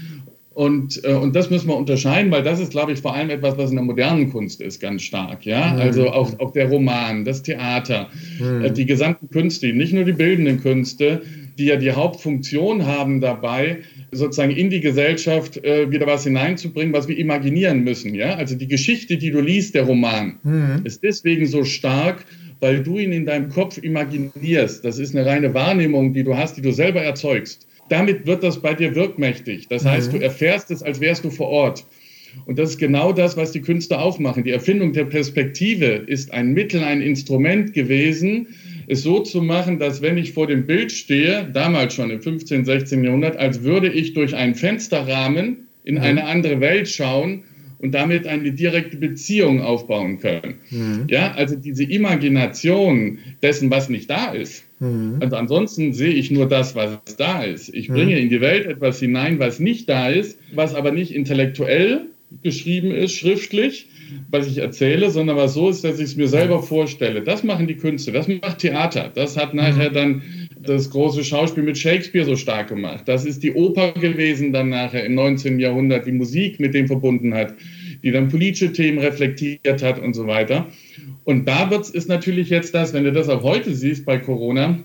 Und, 0.53 1.03
äh, 1.03 1.13
und 1.13 1.35
das 1.35 1.49
müssen 1.49 1.67
wir 1.67 1.75
unterscheiden, 1.75 2.31
weil 2.31 2.43
das 2.43 2.61
ist, 2.61 2.71
glaube 2.71 2.93
ich, 2.93 2.99
vor 2.99 3.13
allem 3.13 3.29
etwas, 3.29 3.57
was 3.57 3.71
in 3.71 3.75
der 3.75 3.83
modernen 3.83 4.31
Kunst 4.31 4.61
ist, 4.61 4.79
ganz 4.79 5.01
stark. 5.01 5.45
Ja? 5.45 5.73
Mhm. 5.73 5.81
Also 5.81 6.09
auch, 6.09 6.39
auch 6.39 6.51
der 6.51 6.69
Roman, 6.69 7.25
das 7.25 7.43
Theater, 7.43 8.09
mhm. 8.39 8.73
die 8.73 8.85
gesamten 8.85 9.29
Künste, 9.29 9.73
nicht 9.73 9.91
nur 9.91 10.05
die 10.05 10.13
bildenden 10.13 10.61
Künste, 10.61 11.23
die 11.57 11.65
ja 11.65 11.75
die 11.75 11.91
Hauptfunktion 11.91 12.85
haben 12.85 13.19
dabei, 13.19 13.79
sozusagen 14.15 14.51
in 14.51 14.69
die 14.69 14.79
Gesellschaft 14.79 15.63
äh, 15.63 15.91
wieder 15.91 16.07
was 16.07 16.23
hineinzubringen, 16.23 16.93
was 16.93 17.07
wir 17.07 17.17
imaginieren 17.17 17.83
müssen. 17.83 18.15
Ja? 18.15 18.35
Also 18.35 18.55
die 18.55 18.67
Geschichte, 18.67 19.17
die 19.17 19.31
du 19.31 19.41
liest, 19.41 19.75
der 19.75 19.83
Roman, 19.83 20.39
mhm. 20.43 20.81
ist 20.83 21.03
deswegen 21.03 21.45
so 21.45 21.63
stark, 21.63 22.25
weil 22.59 22.81
du 22.83 22.97
ihn 22.97 23.11
in 23.11 23.25
deinem 23.25 23.49
Kopf 23.49 23.77
imaginierst. 23.77 24.83
Das 24.85 24.99
ist 24.99 25.15
eine 25.15 25.25
reine 25.25 25.53
Wahrnehmung, 25.53 26.13
die 26.13 26.23
du 26.23 26.35
hast, 26.35 26.57
die 26.57 26.61
du 26.61 26.71
selber 26.71 27.01
erzeugst 27.01 27.67
damit 27.89 28.25
wird 28.25 28.43
das 28.43 28.61
bei 28.61 28.73
dir 28.73 28.95
wirkmächtig. 28.95 29.67
Das 29.67 29.85
heißt, 29.85 30.11
mhm. 30.11 30.17
du 30.17 30.23
erfährst 30.23 30.71
es, 30.71 30.81
als 30.81 30.99
wärst 30.99 31.23
du 31.23 31.29
vor 31.29 31.47
Ort. 31.47 31.85
Und 32.45 32.59
das 32.59 32.71
ist 32.71 32.77
genau 32.79 33.13
das, 33.13 33.37
was 33.37 33.51
die 33.51 33.61
Künstler 33.61 34.01
auch 34.01 34.19
machen. 34.19 34.43
Die 34.43 34.51
Erfindung 34.51 34.91
der 34.91 35.05
Perspektive 35.05 35.85
ist 35.85 36.33
ein 36.33 36.53
Mittel, 36.53 36.83
ein 36.83 37.01
Instrument 37.01 37.73
gewesen, 37.73 38.47
es 38.87 39.03
so 39.03 39.19
zu 39.19 39.41
machen, 39.41 39.79
dass 39.79 40.01
wenn 40.01 40.17
ich 40.17 40.33
vor 40.33 40.47
dem 40.47 40.65
Bild 40.65 40.91
stehe, 40.91 41.49
damals 41.51 41.93
schon 41.93 42.09
im 42.09 42.21
15., 42.21 42.65
16. 42.65 43.03
Jahrhundert, 43.03 43.37
als 43.37 43.63
würde 43.63 43.89
ich 43.89 44.13
durch 44.13 44.35
einen 44.35 44.55
Fensterrahmen 44.55 45.67
in 45.83 45.95
mhm. 45.95 46.01
eine 46.01 46.25
andere 46.25 46.59
Welt 46.59 46.89
schauen 46.89 47.43
und 47.79 47.93
damit 47.93 48.25
eine 48.25 48.51
direkte 48.51 48.97
Beziehung 48.97 49.61
aufbauen 49.61 50.19
können. 50.19 50.55
Mhm. 50.69 51.07
Ja, 51.09 51.33
also 51.33 51.55
diese 51.55 51.83
Imagination 51.83 53.19
dessen, 53.41 53.69
was 53.69 53.89
nicht 53.89 54.09
da 54.09 54.31
ist, 54.31 54.65
Mhm. 54.79 55.17
Also 55.19 55.35
ansonsten 55.35 55.93
sehe 55.93 56.13
ich 56.13 56.31
nur 56.31 56.47
das, 56.47 56.75
was 56.75 56.99
da 57.17 57.43
ist. 57.43 57.73
Ich 57.73 57.87
bringe 57.87 58.15
mhm. 58.15 58.21
in 58.21 58.29
die 58.29 58.41
Welt 58.41 58.65
etwas 58.65 58.99
hinein, 58.99 59.39
was 59.39 59.59
nicht 59.59 59.87
da 59.89 60.09
ist, 60.09 60.37
was 60.53 60.75
aber 60.75 60.91
nicht 60.91 61.13
intellektuell 61.13 62.07
geschrieben 62.43 62.91
ist, 62.91 63.13
schriftlich, 63.13 63.87
was 64.29 64.47
ich 64.47 64.57
erzähle, 64.57 65.09
sondern 65.09 65.37
was 65.37 65.53
so 65.53 65.69
ist, 65.69 65.83
dass 65.83 65.99
ich 65.99 66.05
es 66.05 66.15
mir 66.15 66.27
selber 66.27 66.61
vorstelle. 66.61 67.21
Das 67.21 67.43
machen 67.43 67.67
die 67.67 67.75
Künste, 67.75 68.11
das 68.11 68.27
macht 68.27 68.59
Theater. 68.59 69.11
Das 69.13 69.37
hat 69.37 69.53
nachher 69.53 69.89
dann 69.89 70.21
das 70.61 70.89
große 70.89 71.23
Schauspiel 71.23 71.63
mit 71.63 71.77
Shakespeare 71.77 72.25
so 72.25 72.35
stark 72.35 72.69
gemacht. 72.69 73.03
Das 73.07 73.25
ist 73.25 73.43
die 73.43 73.53
Oper 73.53 73.93
gewesen 73.93 74.51
dann 74.53 74.69
nachher 74.69 75.05
im 75.05 75.15
19. 75.15 75.59
Jahrhundert, 75.59 76.05
die 76.05 76.11
Musik 76.11 76.59
mit 76.59 76.73
dem 76.73 76.87
verbunden 76.87 77.33
hat, 77.33 77.53
die 78.03 78.11
dann 78.11 78.29
politische 78.29 78.71
Themen 78.71 78.99
reflektiert 78.99 79.83
hat 79.83 79.99
und 79.99 80.13
so 80.13 80.27
weiter. 80.27 80.67
Und 81.23 81.47
da 81.47 81.69
wird 81.71 81.93
es 81.93 82.07
natürlich 82.07 82.49
jetzt 82.49 82.73
das, 82.73 82.93
wenn 82.93 83.03
du 83.03 83.11
das 83.11 83.29
auch 83.29 83.43
heute 83.43 83.73
siehst 83.73 84.05
bei 84.05 84.17
Corona, 84.17 84.79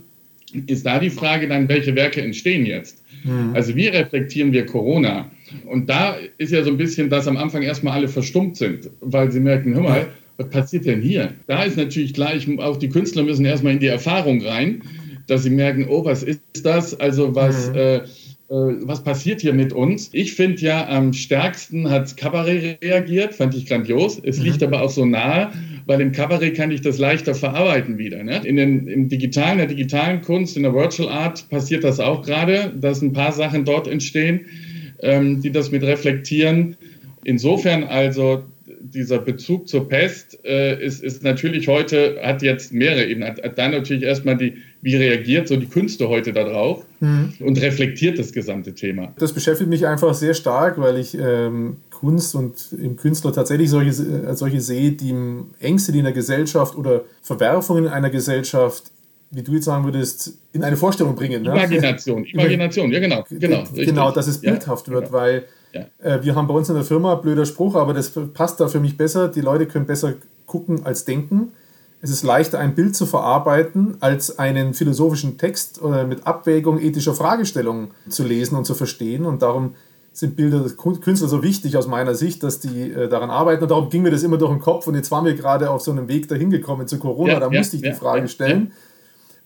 ist 0.67 0.87
da 0.87 0.99
die 0.99 1.11
Frage 1.11 1.49
dann, 1.49 1.69
welche 1.69 1.95
Werke 1.95 2.23
entstehen 2.23 2.67
jetzt? 2.67 3.05
Mhm. 3.25 3.55
Also 3.55 3.77
wie 3.77 3.87
reflektieren 3.89 4.53
wir 4.53 4.67
Corona? 4.67 5.31
Und 5.67 5.89
da 5.89 6.17
ist 6.39 6.53
ja 6.53 6.63
so 6.63 6.71
ein 6.71 6.77
bisschen, 6.77 7.11
dass 7.11 7.27
am 7.27 7.37
Anfang 7.37 7.63
erstmal 7.63 7.95
alle 7.95 8.09
verstummt 8.09 8.57
sind, 8.57 8.91
weil 9.01 9.31
sie 9.31 9.41
merken, 9.41 9.75
hör 9.75 9.83
mal, 9.83 10.09
was 10.37 10.49
passiert 10.49 10.87
denn 10.87 11.03
hier? 11.03 11.35
Da 11.47 11.65
ist 11.65 11.77
natürlich 11.77 12.15
klar, 12.15 12.35
ich, 12.35 12.49
auch 12.59 12.79
die 12.79 12.89
Künstler 12.89 13.23
müssen 13.23 13.45
erstmal 13.45 13.75
in 13.75 13.79
die 13.79 13.89
Erfahrung 13.89 14.43
rein, 14.43 14.83
dass 15.27 15.43
sie 15.43 15.51
merken, 15.51 15.87
oh, 15.89 16.05
was 16.05 16.23
ist 16.23 16.43
das? 16.65 16.99
Also 16.99 17.35
was, 17.35 17.69
mhm. 17.71 17.77
äh, 17.77 17.97
äh 17.97 18.03
was 18.49 19.05
passiert 19.05 19.43
hier 19.43 19.53
mit 19.53 19.73
uns? 19.73 20.09
Ich 20.13 20.33
finde 20.35 20.61
ja, 20.63 20.89
am 20.89 21.13
stärksten 21.13 21.91
hat 21.91 22.17
Kabarett 22.17 22.83
reagiert, 22.83 23.35
fand 23.35 23.55
ich 23.55 23.67
grandios. 23.67 24.19
Es 24.23 24.39
mhm. 24.39 24.45
liegt 24.45 24.63
aber 24.63 24.83
auch 24.83 24.91
so 24.91 25.05
nahe, 25.05 25.53
weil 25.87 26.01
im 26.01 26.13
Kabarett 26.13 26.57
kann 26.57 26.71
ich 26.71 26.81
das 26.81 26.99
leichter 26.99 27.35
verarbeiten 27.35 27.99
wieder. 27.99 28.25
Ne? 28.25 28.41
In 28.45 28.57
den, 28.57 28.89
Im 28.89 29.09
digitalen, 29.09 29.59
der 29.59 29.67
digitalen 29.67 30.23
Kunst, 30.23 30.57
in 30.57 30.63
der 30.63 30.75
Virtual 30.75 31.09
Art 31.09 31.49
passiert 31.51 31.85
das 31.85 32.01
auch 32.01 32.23
gerade, 32.23 32.73
dass 32.81 33.03
ein 33.03 33.13
paar 33.13 33.33
Sachen 33.33 33.65
dort 33.65 33.87
entstehen, 33.87 34.47
ähm, 35.03 35.41
die 35.43 35.51
das 35.51 35.71
mit 35.71 35.83
reflektieren. 35.83 36.77
Insofern 37.25 37.85
also 37.85 38.45
dieser 38.81 39.19
Bezug 39.19 39.69
zur 39.69 39.89
Pest 39.89 40.39
äh, 40.45 40.83
ist, 40.83 41.03
ist 41.03 41.23
natürlich 41.23 41.69
heute, 41.69 42.19
hat 42.23 42.43
jetzt 42.43 42.73
mehrere 42.73 43.05
Ebenen. 43.07 43.29
Hat, 43.29 43.43
hat 43.43 43.59
dann 43.59 43.73
natürlich 43.73 44.03
erstmal 44.03 44.37
die, 44.37 44.55
wie 44.81 44.97
reagiert 44.97 45.49
so 45.49 45.57
die 45.57 45.67
Künste 45.67 46.09
heute 46.09 46.33
darauf 46.33 46.85
mhm. 47.01 47.35
und 47.41 47.61
reflektiert 47.61 48.19
das 48.19 48.33
gesamte 48.33 48.75
Thema. 48.75 49.13
Das 49.19 49.33
beschäftigt 49.33 49.69
mich 49.69 49.87
einfach 49.87 50.15
sehr 50.15 50.35
stark, 50.35 50.79
weil 50.79 50.99
ich 50.99 51.17
ähm, 51.19 51.77
Kunst 51.91 52.35
und 52.35 52.75
im 52.81 52.97
Künstler 52.97 53.33
tatsächlich 53.33 53.69
solche, 53.71 54.03
äh, 54.03 54.35
solche 54.35 54.61
sehe, 54.61 54.93
die 54.93 55.15
Ängste, 55.61 55.93
die 55.93 55.99
in 55.99 56.05
der 56.05 56.15
Gesellschaft 56.15 56.77
oder 56.77 57.05
Verwerfungen 57.23 57.85
in 57.85 57.91
einer 57.91 58.11
Gesellschaft 58.11 58.85
wie 59.31 59.43
du 59.43 59.53
jetzt 59.53 59.65
sagen 59.65 59.85
würdest, 59.85 60.35
in 60.53 60.65
eine 60.65 60.77
Vorstellung 60.77 61.15
bringen. 61.15 61.43
Ne? 61.43 61.51
Imagination, 61.51 62.25
Imagination, 62.33 62.91
ja 62.91 62.99
genau. 62.99 63.25
Genau, 63.31 63.65
genau 63.73 64.11
dass 64.11 64.27
es 64.27 64.41
bildhaft 64.41 64.89
ja, 64.89 64.95
wird, 64.95 65.07
genau. 65.07 65.19
weil 65.19 65.45
äh, 66.03 66.19
wir 66.23 66.35
haben 66.35 66.47
bei 66.47 66.55
uns 66.55 66.69
in 66.69 66.75
der 66.75 66.85
Firma, 66.85 67.15
blöder 67.15 67.47
Spruch, 67.47 67.77
aber 67.77 67.95
das 67.95 68.13
passt 68.35 68.61
da 68.61 68.69
für 68.69 68.81
mich 68.81 68.97
besser, 68.97 69.29
die 69.29 69.41
Leute 69.41 69.67
können 69.67 69.87
besser 69.87 70.15
gucken 70.47 70.85
als 70.85 71.05
denken. 71.05 71.53
Es 72.03 72.11
ist 72.11 72.23
leichter, 72.23 72.59
ein 72.59 72.75
Bild 72.75 72.97
zu 72.97 73.05
verarbeiten, 73.05 73.97
als 74.01 74.39
einen 74.39 74.73
philosophischen 74.73 75.37
Text 75.37 75.83
oder 75.83 76.07
mit 76.07 76.27
Abwägung 76.27 76.81
ethischer 76.81 77.15
Fragestellungen 77.15 77.89
zu 78.09 78.25
lesen 78.25 78.57
und 78.57 78.65
zu 78.65 78.75
verstehen. 78.75 79.27
Und 79.27 79.43
darum 79.43 79.75
sind 80.13 80.35
Bilder 80.35 80.61
des 80.61 80.77
Künstlers 80.77 81.31
so 81.31 81.43
wichtig 81.43 81.77
aus 81.77 81.87
meiner 81.87 82.15
Sicht, 82.15 82.43
dass 82.43 82.59
die 82.59 82.91
äh, 82.91 83.09
daran 83.09 83.31
arbeiten. 83.31 83.63
Und 83.63 83.71
darum 83.71 83.91
ging 83.91 84.03
mir 84.03 84.11
das 84.11 84.23
immer 84.23 84.39
durch 84.39 84.51
den 84.51 84.61
Kopf. 84.61 84.87
Und 84.87 84.95
jetzt 84.95 85.11
waren 85.11 85.27
wir 85.27 85.35
gerade 85.35 85.71
auf 85.71 85.83
so 85.83 85.91
einem 85.91 86.09
Weg 86.09 86.27
dahin 86.27 86.51
gekommen 86.51 86.89
zu 86.89 86.99
Corona. 86.99 87.35
Ja, 87.35 87.41
da 87.41 87.51
ja, 87.51 87.59
musste 87.59 87.77
ich 87.77 87.83
ja, 87.83 87.91
die 87.91 87.97
Frage 87.97 88.29
stellen. 88.29 88.73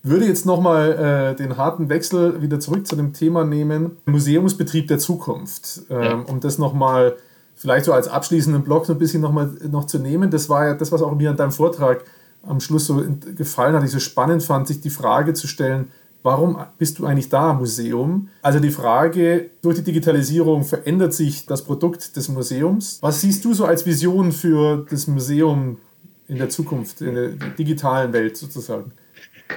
Würde 0.05 0.25
jetzt 0.25 0.45
nochmal 0.45 1.33
äh, 1.33 1.35
den 1.35 1.57
harten 1.57 1.89
Wechsel 1.89 2.39
wieder 2.39 2.59
zurück 2.59 2.85
zu 2.85 2.95
dem 2.95 3.11
Thema 3.11 3.43
nehmen. 3.43 3.97
Museumsbetrieb 4.05 4.87
der 4.87 4.99
Zukunft. 4.99 5.81
Ähm, 5.89 6.25
um 6.27 6.39
das 6.39 6.59
nochmal 6.59 7.15
vielleicht 7.55 7.85
so 7.85 7.93
als 7.93 8.07
abschließenden 8.07 8.63
Block 8.63 8.85
so 8.85 8.93
ein 8.93 8.99
bisschen 8.99 9.21
nochmal 9.21 9.49
noch 9.67 9.87
zu 9.87 9.97
nehmen. 9.97 10.29
Das 10.29 10.47
war 10.47 10.67
ja 10.67 10.73
das, 10.75 10.91
was 10.91 11.01
auch 11.01 11.15
mir 11.15 11.31
an 11.31 11.37
deinem 11.37 11.51
Vortrag 11.51 12.03
am 12.43 12.59
Schluss 12.59 12.85
so 12.85 13.03
gefallen 13.35 13.75
hat, 13.75 13.83
ich 13.83 13.89
so 13.89 13.97
spannend 13.97 14.43
fand, 14.43 14.67
sich 14.67 14.79
die 14.79 14.91
Frage 14.91 15.33
zu 15.33 15.47
stellen, 15.47 15.87
warum 16.21 16.57
bist 16.77 16.99
du 16.99 17.07
eigentlich 17.07 17.29
da, 17.29 17.53
Museum? 17.53 18.27
Also 18.43 18.59
die 18.59 18.69
Frage, 18.69 19.49
durch 19.63 19.77
die 19.77 19.83
Digitalisierung 19.83 20.65
verändert 20.65 21.13
sich 21.13 21.47
das 21.47 21.63
Produkt 21.63 22.15
des 22.15 22.29
Museums. 22.29 22.99
Was 23.01 23.21
siehst 23.21 23.43
du 23.43 23.55
so 23.55 23.65
als 23.65 23.87
Vision 23.87 24.31
für 24.31 24.85
das 24.87 25.07
Museum 25.07 25.79
in 26.27 26.37
der 26.37 26.49
Zukunft, 26.49 27.01
in 27.01 27.15
der 27.15 27.29
digitalen 27.57 28.13
Welt 28.13 28.37
sozusagen? 28.37 28.91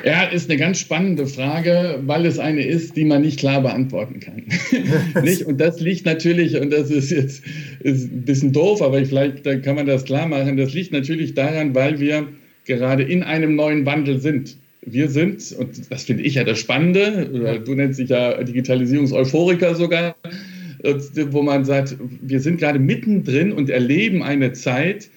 Ja, 0.05 0.24
ist 0.24 0.49
eine 0.49 0.59
ganz 0.59 0.78
spannende 0.78 1.26
Frage, 1.26 1.99
weil 2.07 2.26
es 2.26 2.39
eine 2.39 2.64
ist, 2.64 2.97
die 2.97 3.05
man 3.05 3.22
nicht 3.22 3.39
klar 3.39 3.62
beantworten 3.62 4.20
kann. 4.20 4.45
nicht? 5.24 5.43
Und 5.43 5.61
das 5.61 5.80
liegt 5.80 6.07
natürlich, 6.07 6.57
und 6.57 6.72
das 6.72 6.91
ist 6.91 7.11
jetzt 7.11 7.43
ist 7.80 8.12
ein 8.12 8.22
bisschen 8.22 8.53
doof, 8.53 8.80
aber 8.80 9.05
vielleicht 9.05 9.45
kann 9.45 9.74
man 9.76 9.86
das 9.86 10.05
klar 10.05 10.28
machen, 10.28 10.57
das 10.57 10.72
liegt 10.72 10.93
natürlich 10.93 11.34
daran, 11.34 11.74
weil 11.74 11.99
wir 11.99 12.28
gerade 12.64 13.03
in 13.03 13.22
einem 13.22 13.57
neuen 13.57 13.86
Wandel 13.86 14.20
sind. 14.20 14.57
Wir 14.82 15.09
sind, 15.09 15.53
und 15.59 15.91
das 15.91 16.05
finde 16.05 16.22
ich 16.22 16.34
ja 16.34 16.45
das 16.45 16.59
Spannende, 16.61 17.61
du 17.64 17.74
nennst 17.74 17.99
dich 17.99 18.11
ja 18.11 18.43
Digitalisierungseuphoriker 18.43 19.74
sogar, 19.74 20.14
wo 21.30 21.43
man 21.43 21.64
sagt, 21.64 21.97
wir 22.22 22.41
sind 22.41 22.61
gerade 22.61 22.78
mittendrin 22.78 23.53
und 23.53 23.68
erleben 23.68 24.22
eine 24.22 24.53
Zeit, 24.53 25.11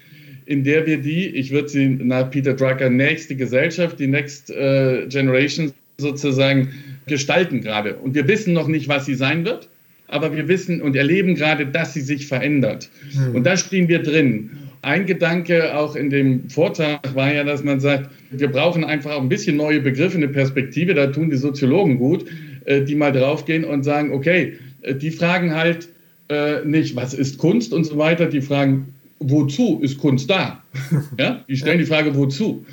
in 0.51 0.65
der 0.65 0.85
wir 0.85 0.97
die, 0.97 1.27
ich 1.27 1.51
würde 1.51 1.69
sie 1.69 1.87
nach 1.87 2.29
Peter 2.29 2.53
Drucker, 2.53 2.89
nächste 2.89 3.37
Gesellschaft, 3.37 3.97
die 3.99 4.07
Next 4.07 4.49
äh, 4.49 5.05
Generation 5.07 5.71
sozusagen 5.97 6.67
gestalten 7.07 7.61
gerade. 7.61 7.95
Und 7.95 8.15
wir 8.15 8.27
wissen 8.27 8.51
noch 8.51 8.67
nicht, 8.67 8.89
was 8.89 9.05
sie 9.05 9.15
sein 9.15 9.45
wird, 9.45 9.69
aber 10.09 10.35
wir 10.35 10.49
wissen 10.49 10.81
und 10.81 10.97
erleben 10.97 11.35
gerade, 11.35 11.65
dass 11.65 11.93
sie 11.93 12.01
sich 12.01 12.27
verändert. 12.27 12.89
Mhm. 13.13 13.35
Und 13.35 13.45
da 13.45 13.55
stehen 13.55 13.87
wir 13.87 14.03
drin. 14.03 14.49
Ein 14.81 15.05
Gedanke 15.05 15.73
auch 15.77 15.95
in 15.95 16.09
dem 16.09 16.49
Vortrag 16.49 17.15
war 17.15 17.33
ja, 17.33 17.45
dass 17.45 17.63
man 17.63 17.79
sagt, 17.79 18.09
wir 18.31 18.49
brauchen 18.49 18.83
einfach 18.83 19.11
auch 19.11 19.21
ein 19.21 19.29
bisschen 19.29 19.55
neue 19.55 19.79
Begriffe, 19.79 20.17
eine 20.17 20.27
Perspektive, 20.27 20.93
da 20.93 21.07
tun 21.07 21.29
die 21.29 21.37
Soziologen 21.37 21.97
gut, 21.97 22.25
äh, 22.65 22.81
die 22.81 22.95
mal 22.95 23.13
draufgehen 23.13 23.63
und 23.63 23.83
sagen, 23.83 24.11
okay, 24.11 24.57
äh, 24.81 24.95
die 24.95 25.11
fragen 25.11 25.55
halt 25.55 25.87
äh, 26.27 26.65
nicht, 26.65 26.97
was 26.97 27.13
ist 27.13 27.37
Kunst 27.37 27.71
und 27.71 27.85
so 27.85 27.97
weiter, 27.97 28.25
die 28.25 28.41
fragen, 28.41 28.95
wozu 29.21 29.79
ist 29.81 29.97
Kunst 29.97 30.29
da? 30.29 30.63
Ja, 31.19 31.43
die 31.47 31.55
stellen 31.55 31.79
die 31.79 31.85
Frage, 31.85 32.15
wozu? 32.15 32.65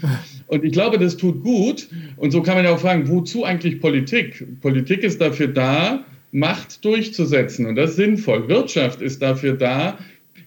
Und 0.46 0.64
ich 0.64 0.72
glaube, 0.72 0.98
das 0.98 1.16
tut 1.16 1.42
gut. 1.42 1.88
Und 2.16 2.30
so 2.30 2.42
kann 2.42 2.54
man 2.56 2.64
ja 2.64 2.72
auch 2.72 2.78
fragen, 2.78 3.08
wozu 3.08 3.44
eigentlich 3.44 3.80
Politik? 3.80 4.60
Politik 4.60 5.02
ist 5.02 5.20
dafür 5.20 5.48
da, 5.48 6.04
Macht 6.30 6.84
durchzusetzen. 6.84 7.66
Und 7.66 7.76
das 7.76 7.90
ist 7.90 7.96
sinnvoll. 7.96 8.48
Wirtschaft 8.48 9.00
ist 9.00 9.22
dafür 9.22 9.54
da, 9.54 9.98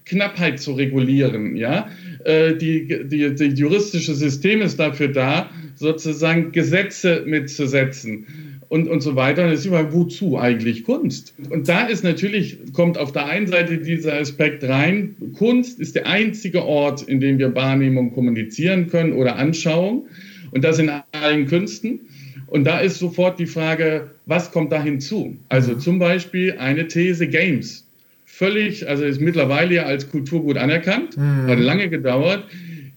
Knappheit 0.05 0.59
zu 0.59 0.73
regulieren. 0.73 1.55
Ja? 1.55 1.89
Äh, 2.23 2.55
die, 2.55 3.07
die, 3.07 3.33
die 3.33 3.45
juristische 3.45 4.13
System 4.13 4.61
ist 4.61 4.79
dafür 4.79 5.07
da, 5.07 5.49
sozusagen 5.75 6.51
Gesetze 6.51 7.23
mitzusetzen 7.25 8.27
und, 8.71 8.87
und 8.87 9.01
so 9.01 9.17
weiter. 9.17 9.43
Und 9.43 9.51
es 9.51 9.59
ist 9.61 9.65
immer, 9.65 9.91
wozu 9.91 10.39
eigentlich 10.39 10.85
Kunst? 10.85 11.33
Und 11.49 11.67
da 11.67 11.87
ist 11.87 12.05
natürlich, 12.05 12.57
kommt 12.71 12.97
auf 12.97 13.11
der 13.11 13.25
einen 13.25 13.47
Seite 13.47 13.79
dieser 13.79 14.13
Aspekt 14.13 14.63
rein, 14.63 15.13
Kunst 15.37 15.77
ist 15.81 15.95
der 15.95 16.07
einzige 16.07 16.63
Ort, 16.63 17.01
in 17.01 17.19
dem 17.19 17.37
wir 17.37 17.53
Wahrnehmung 17.53 18.13
kommunizieren 18.13 18.87
können 18.87 19.11
oder 19.11 19.35
Anschauung. 19.35 20.07
Und 20.51 20.63
das 20.63 20.79
in 20.79 20.89
allen 21.11 21.47
Künsten. 21.47 21.99
Und 22.47 22.63
da 22.63 22.79
ist 22.79 22.97
sofort 22.99 23.39
die 23.39 23.45
Frage, 23.45 24.11
was 24.25 24.51
kommt 24.51 24.71
da 24.71 24.81
hinzu? 24.81 25.35
Also 25.49 25.75
zum 25.75 25.99
Beispiel 25.99 26.55
eine 26.57 26.87
These 26.87 27.27
Games 27.27 27.85
völlig, 28.23 28.87
also 28.87 29.03
ist 29.03 29.19
mittlerweile 29.19 29.75
ja 29.75 29.83
als 29.83 30.09
Kulturgut 30.09 30.55
anerkannt, 30.55 31.17
mhm. 31.17 31.47
hat 31.47 31.59
lange 31.59 31.89
gedauert. 31.89 32.45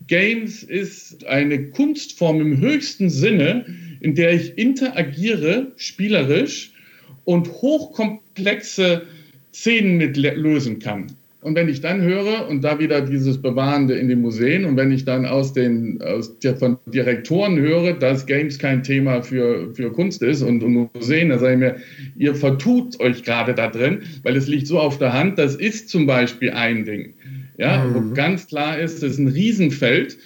Games 0.07 0.63
ist 0.63 1.27
eine 1.27 1.71
Kunstform 1.71 2.41
im 2.41 2.61
höchsten 2.61 3.11
Sinne, 3.11 3.65
in 4.05 4.15
der 4.15 4.35
ich 4.35 4.59
interagiere, 4.59 5.73
spielerisch 5.77 6.73
und 7.25 7.49
hochkomplexe 7.51 9.01
Szenen 9.51 9.97
mit 9.97 10.19
lösen 10.19 10.79
kann. 10.79 11.07
Und 11.41 11.55
wenn 11.55 11.71
ich 11.71 11.81
dann 11.81 12.03
höre 12.03 12.47
und 12.47 12.63
da 12.63 12.79
wieder 12.79 13.01
dieses 13.01 13.41
Bewahrende 13.41 13.95
in 13.95 14.09
den 14.09 14.21
Museen 14.21 14.67
und 14.67 14.77
wenn 14.77 14.93
ich 14.93 15.07
dann 15.07 15.25
aus 15.25 15.55
den 15.55 16.03
aus 16.03 16.39
der, 16.41 16.55
von 16.57 16.77
Direktoren 16.85 17.59
höre, 17.59 17.95
dass 17.95 18.27
Games 18.27 18.59
kein 18.59 18.83
Thema 18.83 19.23
für, 19.23 19.75
für 19.75 19.91
Kunst 19.91 20.23
ist 20.23 20.43
und, 20.43 20.63
und 20.63 20.91
Museen, 20.95 21.31
da 21.31 21.39
sage 21.39 21.55
ich 21.55 21.59
mir, 21.61 21.77
ihr 22.19 22.35
vertut 22.35 23.01
euch 23.01 23.23
gerade 23.23 23.55
da 23.55 23.69
drin, 23.69 24.03
weil 24.23 24.37
es 24.37 24.49
liegt 24.49 24.67
so 24.67 24.79
auf 24.79 24.99
der 24.99 25.15
Hand, 25.15 25.39
das 25.39 25.55
ist 25.55 25.89
zum 25.89 26.07
Beispiel 26.07 26.51
ein 26.51 26.85
Ding. 26.85 27.15
Ja, 27.57 27.85
mhm. 27.85 27.95
wo 27.95 28.15
ganz 28.15 28.49
klar 28.49 28.79
ist, 28.79 29.03
das 29.03 29.13
ist 29.13 29.19
ein 29.19 29.29
Riesenfeld 29.29 30.19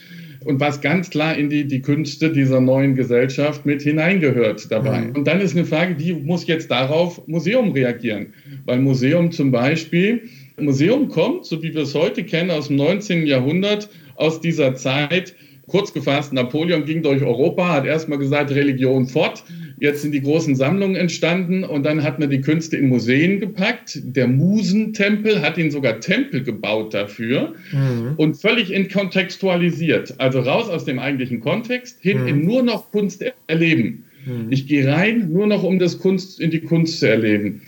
und 0.44 0.60
was 0.60 0.80
ganz 0.80 1.10
klar 1.10 1.36
in 1.36 1.50
die, 1.50 1.66
die 1.66 1.82
Künste 1.82 2.30
dieser 2.30 2.60
neuen 2.60 2.94
Gesellschaft 2.94 3.66
mit 3.66 3.82
hineingehört 3.82 4.70
dabei. 4.70 5.02
Mhm. 5.02 5.16
Und 5.16 5.26
dann 5.26 5.40
ist 5.40 5.56
eine 5.56 5.64
Frage, 5.64 5.98
wie 5.98 6.12
muss 6.12 6.46
jetzt 6.46 6.70
darauf 6.70 7.26
Museum 7.26 7.72
reagieren? 7.72 8.34
Weil 8.64 8.78
Museum 8.80 9.32
zum 9.32 9.50
Beispiel 9.50 10.22
Museum 10.60 11.08
kommt, 11.08 11.44
so 11.46 11.62
wie 11.62 11.74
wir 11.74 11.82
es 11.82 11.94
heute 11.94 12.24
kennen, 12.24 12.50
aus 12.50 12.68
dem 12.68 12.76
19. 12.76 13.26
Jahrhundert, 13.26 13.88
aus 14.16 14.40
dieser 14.40 14.74
Zeit. 14.74 15.34
Kurz 15.66 15.92
gefasst, 15.92 16.32
Napoleon 16.32 16.86
ging 16.86 17.02
durch 17.02 17.22
Europa, 17.22 17.68
hat 17.68 17.84
erstmal 17.84 18.18
gesagt, 18.18 18.50
Religion 18.50 19.06
fort. 19.06 19.44
Jetzt 19.80 20.02
sind 20.02 20.12
die 20.12 20.22
großen 20.22 20.56
Sammlungen 20.56 20.96
entstanden 20.96 21.64
und 21.64 21.84
dann 21.84 22.02
hat 22.02 22.18
man 22.18 22.30
die 22.30 22.40
Künste 22.40 22.76
in 22.76 22.88
Museen 22.88 23.40
gepackt. 23.40 24.00
Der 24.02 24.26
Musentempel 24.26 25.40
hat 25.40 25.58
ihn 25.58 25.70
sogar 25.70 26.00
Tempel 26.00 26.42
gebaut 26.42 26.94
dafür 26.94 27.54
mhm. 27.72 28.14
und 28.16 28.36
völlig 28.36 28.72
entkontextualisiert. 28.72 30.14
Also 30.18 30.40
raus 30.40 30.68
aus 30.68 30.84
dem 30.84 30.98
eigentlichen 30.98 31.40
Kontext 31.40 31.98
hin 32.00 32.22
mhm. 32.22 32.28
in 32.28 32.44
nur 32.44 32.62
noch 32.62 32.90
Kunst 32.90 33.24
erleben. 33.46 34.04
Mhm. 34.26 34.46
Ich 34.50 34.66
gehe 34.66 34.86
rein, 34.86 35.30
nur 35.30 35.46
noch 35.46 35.62
um 35.62 35.78
das 35.78 35.98
Kunst 35.98 36.40
in 36.40 36.50
die 36.50 36.60
Kunst 36.60 36.98
zu 36.98 37.08
erleben. 37.08 37.62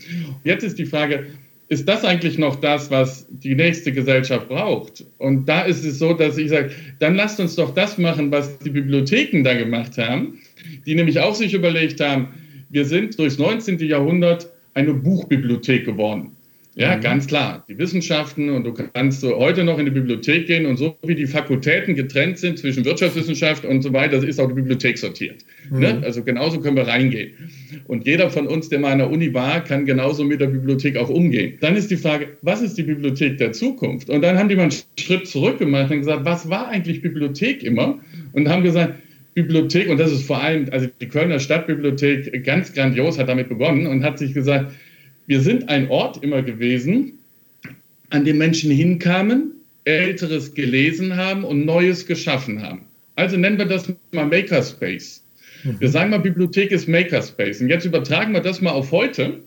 Jetzt 0.44 0.64
ist 0.64 0.78
die 0.78 0.86
Frage, 0.86 1.26
ist 1.70 1.88
das 1.88 2.04
eigentlich 2.04 2.36
noch 2.36 2.56
das, 2.56 2.90
was 2.90 3.26
die 3.30 3.54
nächste 3.54 3.92
Gesellschaft 3.92 4.48
braucht? 4.48 5.04
Und 5.18 5.48
da 5.48 5.62
ist 5.62 5.84
es 5.84 6.00
so, 6.00 6.12
dass 6.12 6.36
ich 6.36 6.50
sage, 6.50 6.72
dann 6.98 7.14
lasst 7.14 7.38
uns 7.38 7.54
doch 7.54 7.72
das 7.72 7.96
machen, 7.96 8.32
was 8.32 8.58
die 8.58 8.70
Bibliotheken 8.70 9.44
da 9.44 9.54
gemacht 9.54 9.96
haben, 9.96 10.40
die 10.84 10.96
nämlich 10.96 11.20
auch 11.20 11.34
sich 11.34 11.54
überlegt 11.54 12.00
haben, 12.00 12.34
wir 12.70 12.84
sind 12.84 13.16
durchs 13.18 13.38
19. 13.38 13.78
Jahrhundert 13.78 14.50
eine 14.74 14.92
Buchbibliothek 14.94 15.84
geworden. 15.84 16.32
Ja, 16.76 16.96
mhm. 16.96 17.00
ganz 17.00 17.26
klar. 17.26 17.64
Die 17.68 17.78
Wissenschaften 17.78 18.50
und 18.50 18.64
du 18.64 18.72
kannst 18.72 19.20
so 19.20 19.36
heute 19.36 19.64
noch 19.64 19.78
in 19.78 19.86
die 19.86 19.90
Bibliothek 19.90 20.46
gehen 20.46 20.66
und 20.66 20.76
so 20.76 20.96
wie 21.02 21.16
die 21.16 21.26
Fakultäten 21.26 21.96
getrennt 21.96 22.38
sind 22.38 22.58
zwischen 22.58 22.84
Wirtschaftswissenschaft 22.84 23.64
und 23.64 23.82
so 23.82 23.92
weiter, 23.92 24.22
ist 24.22 24.38
auch 24.38 24.48
die 24.48 24.54
Bibliothek 24.54 24.96
sortiert. 24.96 25.44
Mhm. 25.70 25.80
Ne? 25.80 26.00
Also 26.04 26.22
genauso 26.22 26.60
können 26.60 26.76
wir 26.76 26.86
reingehen. 26.86 27.32
Und 27.86 28.06
jeder 28.06 28.30
von 28.30 28.46
uns, 28.46 28.68
der 28.68 28.78
mal 28.78 28.92
an 28.92 28.98
der 28.98 29.10
Uni 29.10 29.34
war, 29.34 29.64
kann 29.64 29.84
genauso 29.84 30.22
mit 30.24 30.40
der 30.40 30.46
Bibliothek 30.46 30.96
auch 30.96 31.08
umgehen. 31.08 31.58
Dann 31.60 31.74
ist 31.74 31.90
die 31.90 31.96
Frage, 31.96 32.36
was 32.42 32.62
ist 32.62 32.78
die 32.78 32.84
Bibliothek 32.84 33.38
der 33.38 33.52
Zukunft? 33.52 34.08
Und 34.08 34.22
dann 34.22 34.38
haben 34.38 34.48
die 34.48 34.54
mal 34.54 34.62
einen 34.62 34.74
Schritt 34.98 35.26
zurück 35.26 35.58
gemacht 35.58 35.90
und 35.90 35.98
gesagt, 35.98 36.24
was 36.24 36.48
war 36.48 36.68
eigentlich 36.68 37.02
Bibliothek 37.02 37.64
immer? 37.64 37.98
Und 38.32 38.48
haben 38.48 38.62
gesagt, 38.62 38.94
Bibliothek, 39.34 39.88
und 39.88 39.98
das 39.98 40.12
ist 40.12 40.24
vor 40.24 40.42
allem, 40.42 40.66
also 40.70 40.88
die 41.00 41.08
Kölner 41.08 41.38
Stadtbibliothek 41.38 42.44
ganz 42.44 42.72
grandios 42.72 43.18
hat 43.18 43.28
damit 43.28 43.48
begonnen 43.48 43.86
und 43.86 44.04
hat 44.04 44.18
sich 44.18 44.34
gesagt, 44.34 44.72
wir 45.31 45.41
sind 45.41 45.68
ein 45.68 45.89
Ort 45.91 46.24
immer 46.24 46.43
gewesen, 46.43 47.20
an 48.09 48.24
dem 48.24 48.39
Menschen 48.39 48.68
hinkamen, 48.72 49.53
Älteres 49.85 50.55
gelesen 50.55 51.16
haben 51.16 51.45
und 51.45 51.64
Neues 51.64 52.05
geschaffen 52.05 52.61
haben. 52.61 52.81
Also 53.14 53.37
nennen 53.37 53.57
wir 53.57 53.66
das 53.66 53.93
mal 54.11 54.26
Makerspace. 54.26 55.22
Wir 55.62 55.87
mhm. 55.87 55.93
sagen 55.93 56.11
mal, 56.11 56.18
Bibliothek 56.18 56.72
ist 56.72 56.89
Makerspace. 56.89 57.61
Und 57.61 57.68
jetzt 57.68 57.85
übertragen 57.85 58.33
wir 58.33 58.41
das 58.41 58.61
mal 58.61 58.72
auf 58.72 58.91
heute. 58.91 59.39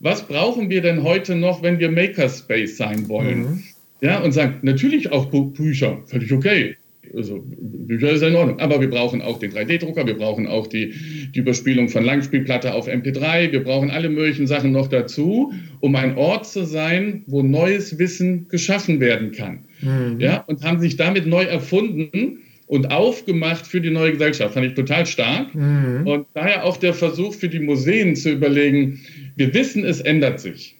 Was 0.00 0.26
brauchen 0.26 0.70
wir 0.70 0.80
denn 0.80 1.02
heute 1.02 1.36
noch, 1.36 1.62
wenn 1.62 1.78
wir 1.78 1.90
Makerspace 1.90 2.78
sein 2.78 3.06
wollen? 3.10 3.40
Mhm. 3.40 3.62
Ja, 4.00 4.18
und 4.20 4.32
sagen, 4.32 4.60
natürlich 4.62 5.12
auch 5.12 5.26
Bücher, 5.26 6.00
völlig 6.06 6.32
okay. 6.32 6.78
Also 7.14 7.42
Bücher 7.46 8.10
ist 8.10 8.22
in 8.22 8.34
Ordnung. 8.34 8.60
Aber 8.60 8.80
wir 8.80 8.90
brauchen 8.90 9.22
auch 9.22 9.38
den 9.38 9.52
3D-Drucker, 9.52 10.06
wir 10.06 10.16
brauchen 10.16 10.46
auch 10.46 10.66
die, 10.66 10.94
die 11.34 11.38
Überspielung 11.38 11.88
von 11.88 12.04
Langspielplatte 12.04 12.74
auf 12.74 12.88
MP3, 12.88 13.52
wir 13.52 13.62
brauchen 13.62 13.90
alle 13.90 14.08
möglichen 14.08 14.46
Sachen 14.46 14.72
noch 14.72 14.88
dazu, 14.88 15.52
um 15.80 15.94
ein 15.96 16.16
Ort 16.16 16.46
zu 16.46 16.64
sein, 16.64 17.22
wo 17.26 17.42
neues 17.42 17.98
Wissen 17.98 18.48
geschaffen 18.48 19.00
werden 19.00 19.32
kann. 19.32 19.64
Mhm. 19.80 20.20
Ja, 20.20 20.38
und 20.46 20.64
haben 20.64 20.80
sich 20.80 20.96
damit 20.96 21.26
neu 21.26 21.42
erfunden 21.44 22.38
und 22.66 22.90
aufgemacht 22.90 23.66
für 23.66 23.80
die 23.80 23.90
neue 23.90 24.12
Gesellschaft. 24.12 24.54
Fand 24.54 24.66
ich 24.66 24.74
total 24.74 25.04
stark. 25.06 25.54
Mhm. 25.54 26.06
Und 26.06 26.26
daher 26.34 26.64
auch 26.64 26.76
der 26.76 26.94
Versuch 26.94 27.34
für 27.34 27.48
die 27.48 27.60
Museen 27.60 28.16
zu 28.16 28.30
überlegen, 28.30 29.00
wir 29.36 29.52
wissen, 29.52 29.84
es 29.84 30.00
ändert 30.00 30.40
sich. 30.40 30.76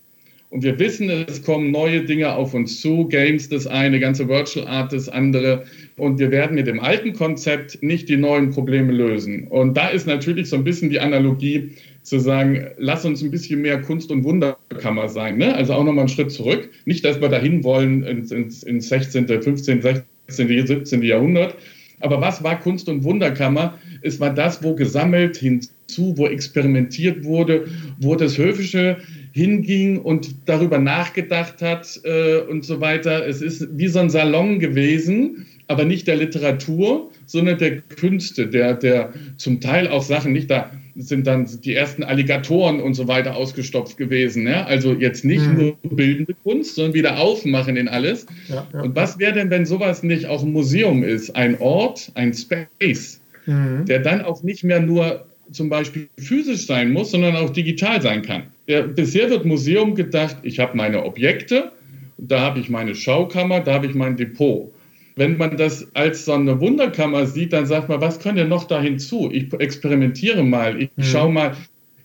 Und 0.53 0.63
wir 0.65 0.79
wissen, 0.79 1.09
es 1.09 1.43
kommen 1.43 1.71
neue 1.71 2.05
Dinge 2.05 2.35
auf 2.35 2.53
uns 2.53 2.83
zu. 2.83 3.09
Games 3.09 3.49
das 3.49 3.67
eine, 3.67 3.99
ganze 3.99 4.29
Virtual 4.29 4.69
Art 4.69 4.93
das 4.93 5.09
andere. 5.09 5.65
Und 5.97 6.19
wir 6.19 6.31
werden 6.31 6.57
mit 6.57 6.67
dem 6.67 6.79
alten 6.79 7.15
Konzept 7.15 7.83
nicht 7.83 8.11
die 8.11 8.19
neuen 8.19 8.51
Probleme 8.51 8.93
lösen. 8.93 9.49
Und 9.49 9.79
da 9.79 9.89
ist 9.89 10.07
natürlich 10.07 10.51
so 10.51 10.57
ein 10.57 10.65
bisschen 10.65 10.91
die 10.91 11.01
Analogie 11.01 11.71
zu 12.03 12.19
sagen, 12.19 12.67
lass 12.77 13.07
uns 13.07 13.23
ein 13.23 13.31
bisschen 13.31 13.63
mehr 13.63 13.81
Kunst- 13.81 14.11
und 14.11 14.25
Wunderkammer 14.25 15.09
sein. 15.09 15.39
Ne? 15.39 15.55
Also 15.55 15.73
auch 15.73 15.85
nochmal 15.85 16.01
einen 16.01 16.11
Schritt 16.11 16.31
zurück. 16.31 16.69
Nicht, 16.85 17.03
dass 17.03 17.19
wir 17.19 17.31
dahin 17.31 17.65
wollen 17.65 18.03
ins, 18.03 18.31
ins, 18.31 18.63
ins 18.63 18.91
16., 18.91 19.27
15., 19.27 19.81
16., 19.81 20.67
17. 20.67 21.03
Jahrhundert. 21.03 21.57
Aber 22.01 22.21
was 22.21 22.45
war 22.45 22.61
Kunst- 22.61 22.91
und 22.91 23.05
Wunderkammer? 23.05 23.79
Es 24.03 24.21
war 24.21 24.35
das, 24.35 24.63
wo 24.63 24.75
gesammelt 24.75 25.39
hinzu, 25.39 26.13
wo 26.19 26.27
experimentiert 26.27 27.25
wurde, 27.25 27.69
wo 28.01 28.17
das 28.17 28.37
Höfische 28.37 28.99
hinging 29.33 29.99
und 29.99 30.35
darüber 30.47 30.79
nachgedacht 30.79 31.63
hat 31.63 32.01
äh, 32.05 32.39
und 32.41 32.65
so 32.65 32.81
weiter. 32.81 33.27
Es 33.27 33.43
ist 33.43 33.67
wie 33.77 33.89
so 33.89 33.99
ein 33.99 34.11
Salon 34.11 34.59
gewesen, 34.59 35.47
aber 35.69 35.85
nicht 35.85 36.07
der 36.07 36.17
Literatur, 36.17 37.11
sondern 37.27 37.59
der 37.59 37.81
Künste, 37.81 38.47
der, 38.47 38.75
der 38.75 39.13
zum 39.37 39.61
Teil 39.61 39.89
auch 39.89 40.03
Sachen 40.03 40.33
nicht 40.33 40.51
da 40.51 40.71
sind 40.97 41.27
dann 41.27 41.49
die 41.65 41.75
ersten 41.75 42.03
Alligatoren 42.03 42.81
und 42.81 42.95
so 42.95 43.09
weiter 43.09 43.37
ausgestopft 43.37 43.97
gewesen. 43.97 44.47
Ja? 44.47 44.65
Also 44.67 44.93
jetzt 44.93 45.25
nicht 45.25 45.47
mhm. 45.47 45.57
nur 45.57 45.77
bildende 45.83 46.35
Kunst, 46.43 46.75
sondern 46.75 46.95
wieder 46.95 47.19
aufmachen 47.19 47.77
in 47.77 47.89
alles. 47.89 48.27
Ja, 48.49 48.67
ja. 48.73 48.83
Und 48.83 48.95
was 48.95 49.19
wäre 49.19 49.33
denn, 49.33 49.51
wenn 49.51 49.65
sowas 49.65 50.03
nicht 50.03 50.27
auch 50.27 50.43
ein 50.43 50.53
Museum 50.53 51.03
ist, 51.03 51.35
ein 51.35 51.59
Ort, 51.61 52.13
ein 52.15 52.35
Space, 52.35 53.21
mhm. 53.47 53.87
der 53.87 54.01
dann 54.01 54.21
auch 54.23 54.43
nicht 54.43 54.65
mehr 54.65 54.81
nur 54.81 55.27
zum 55.51 55.69
Beispiel 55.69 56.09
physisch 56.19 56.67
sein 56.67 56.93
muss, 56.93 57.11
sondern 57.11 57.37
auch 57.37 57.51
digital 57.51 58.01
sein 58.01 58.23
kann. 58.23 58.45
Ja, 58.67 58.83
bisher 58.83 59.29
wird 59.31 59.45
Museum 59.45 59.95
gedacht, 59.95 60.37
ich 60.43 60.61
habe 60.61 60.77
meine 60.77 61.05
Objekte, 61.05 61.73
da 62.19 62.41
habe 62.41 62.61
ich 62.61 62.69
meine 62.71 62.95
Schaukammer, 62.95 63.61
da 63.61 63.75
habe 63.75 63.87
ich 63.87 63.95
mein 63.95 64.17
Depot. 64.17 64.73
Wenn 65.17 65.37
man 65.37 65.57
das 65.57 65.89
als 65.95 66.25
so 66.25 66.33
eine 66.33 66.61
Wunderkammer 66.61 67.27
sieht, 67.27 67.53
dann 67.53 67.67
sagt 67.67 67.89
man, 67.89 68.01
was 68.01 68.21
könnte 68.21 68.45
noch 68.45 68.65
da 68.65 68.81
hinzu? 68.81 69.29
Ich 69.33 69.53
experimentiere 69.53 70.43
mal, 70.43 70.81
ich 70.81 70.91
mhm. 70.97 71.03
schaue 71.03 71.33
mal, 71.33 71.57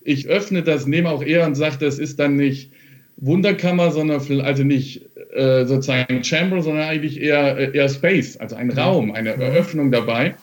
ich 0.04 0.28
öffne 0.28 0.64
das, 0.64 0.88
nehme 0.88 1.10
auch 1.10 1.24
eher 1.24 1.46
und 1.46 1.56
sage, 1.56 1.78
das 1.80 2.00
ist 2.00 2.20
dann 2.20 2.36
nicht 2.36 2.72
Wunderkammer, 3.18 3.92
sondern 3.92 4.22
also 4.42 4.64
nicht 4.64 5.02
äh, 5.34 5.66
sozusagen 5.66 6.24
Chamber, 6.24 6.62
sondern 6.62 6.88
eigentlich 6.88 7.22
eher, 7.22 7.58
äh, 7.58 7.78
eher 7.78 7.90
Space, 7.90 8.38
also 8.38 8.56
ein 8.56 8.72
Raum, 8.72 9.12
eine 9.12 9.36
mhm. 9.36 9.42
Eröffnung 9.42 9.92
dabei 9.92 10.36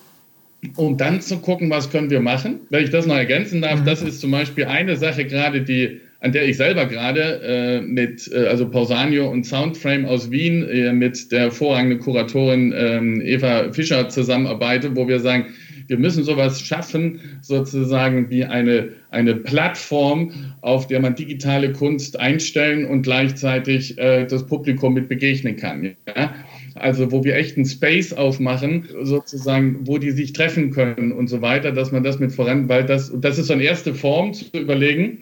um 0.76 0.96
dann 0.96 1.20
zu 1.20 1.38
gucken, 1.38 1.70
was 1.70 1.90
können 1.90 2.10
wir 2.10 2.20
machen. 2.20 2.60
Wenn 2.70 2.84
ich 2.84 2.90
das 2.90 3.06
noch 3.06 3.16
ergänzen 3.16 3.62
darf, 3.62 3.80
mhm. 3.80 3.84
das 3.84 4.02
ist 4.02 4.20
zum 4.20 4.30
Beispiel 4.30 4.64
eine 4.64 4.96
Sache 4.96 5.24
gerade, 5.24 5.62
die 5.62 6.00
an 6.24 6.32
der 6.32 6.48
ich 6.48 6.56
selber 6.56 6.86
gerade 6.86 7.42
äh, 7.42 7.80
mit, 7.82 8.32
äh, 8.32 8.46
also 8.46 8.70
Pausanio 8.70 9.30
und 9.30 9.44
Soundframe 9.44 10.06
aus 10.06 10.30
Wien 10.30 10.66
äh, 10.66 10.90
mit 10.90 11.30
der 11.30 11.50
vorrangenden 11.50 11.98
Kuratorin 11.98 12.72
ähm, 12.74 13.20
Eva 13.20 13.70
Fischer 13.74 14.08
zusammenarbeite, 14.08 14.96
wo 14.96 15.06
wir 15.06 15.20
sagen, 15.20 15.48
wir 15.86 15.98
müssen 15.98 16.24
sowas 16.24 16.62
schaffen, 16.62 17.20
sozusagen 17.42 18.30
wie 18.30 18.44
eine, 18.44 18.88
eine 19.10 19.34
Plattform, 19.34 20.32
auf 20.62 20.86
der 20.86 21.00
man 21.00 21.14
digitale 21.14 21.72
Kunst 21.72 22.18
einstellen 22.18 22.86
und 22.86 23.02
gleichzeitig 23.02 23.98
äh, 23.98 24.24
das 24.24 24.46
Publikum 24.46 24.94
mit 24.94 25.10
begegnen 25.10 25.56
kann. 25.56 25.94
Ja? 26.06 26.34
Also 26.74 27.12
wo 27.12 27.22
wir 27.22 27.36
echt 27.36 27.56
einen 27.56 27.66
Space 27.66 28.12
aufmachen, 28.12 28.88
sozusagen, 29.02 29.86
wo 29.86 29.98
die 29.98 30.10
sich 30.10 30.32
treffen 30.32 30.72
können 30.72 31.12
und 31.12 31.28
so 31.28 31.40
weiter, 31.40 31.72
dass 31.72 31.92
man 31.92 32.02
das 32.02 32.18
mit 32.18 32.32
voran, 32.32 32.68
weil 32.68 32.84
das, 32.84 33.12
das 33.14 33.38
ist 33.38 33.46
so 33.46 33.52
eine 33.52 33.62
erste 33.62 33.94
Form 33.94 34.32
zu 34.32 34.44
überlegen, 34.52 35.18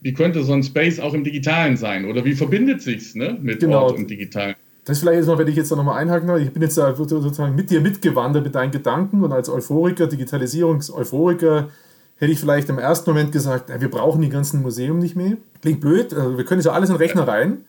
wie 0.00 0.12
könnte 0.12 0.42
so 0.42 0.52
ein 0.52 0.62
Space 0.62 0.98
auch 0.98 1.14
im 1.14 1.24
Digitalen 1.24 1.76
sein 1.76 2.06
oder 2.06 2.24
wie 2.24 2.34
verbindet 2.34 2.82
sich's 2.82 3.14
ne, 3.14 3.38
mit 3.40 3.60
genau. 3.60 3.84
Ort 3.84 3.98
und 3.98 4.10
Digital? 4.10 4.56
Das 4.84 4.98
vielleicht 4.98 5.18
jetzt 5.18 5.26
noch, 5.26 5.38
wenn 5.38 5.46
ich 5.46 5.56
jetzt 5.56 5.70
da 5.70 5.76
nochmal 5.76 5.98
einhaken 5.98 6.26
darf. 6.26 6.40
Ich 6.40 6.50
bin 6.50 6.62
jetzt 6.62 6.76
da 6.78 6.94
sozusagen 6.94 7.54
mit 7.54 7.70
dir 7.70 7.80
mitgewandert 7.80 8.42
mit 8.42 8.54
deinen 8.54 8.72
Gedanken 8.72 9.22
und 9.22 9.30
als 9.30 9.48
Euphoriker, 9.48 10.06
Digitalisierungs-Euphoriker, 10.06 11.68
hätte 12.16 12.32
ich 12.32 12.40
vielleicht 12.40 12.68
im 12.68 12.78
ersten 12.78 13.10
Moment 13.10 13.32
gesagt, 13.32 13.70
wir 13.78 13.90
brauchen 13.90 14.20
die 14.22 14.28
ganzen 14.28 14.62
Museum 14.62 14.98
nicht 14.98 15.16
mehr. 15.16 15.36
Klingt 15.62 15.80
blöd, 15.80 16.12
also 16.14 16.36
wir 16.36 16.44
können 16.44 16.60
ja 16.60 16.72
alles 16.72 16.90
in 16.90 16.96
den 16.96 17.02
Rechner 17.02 17.28
rein. 17.28 17.64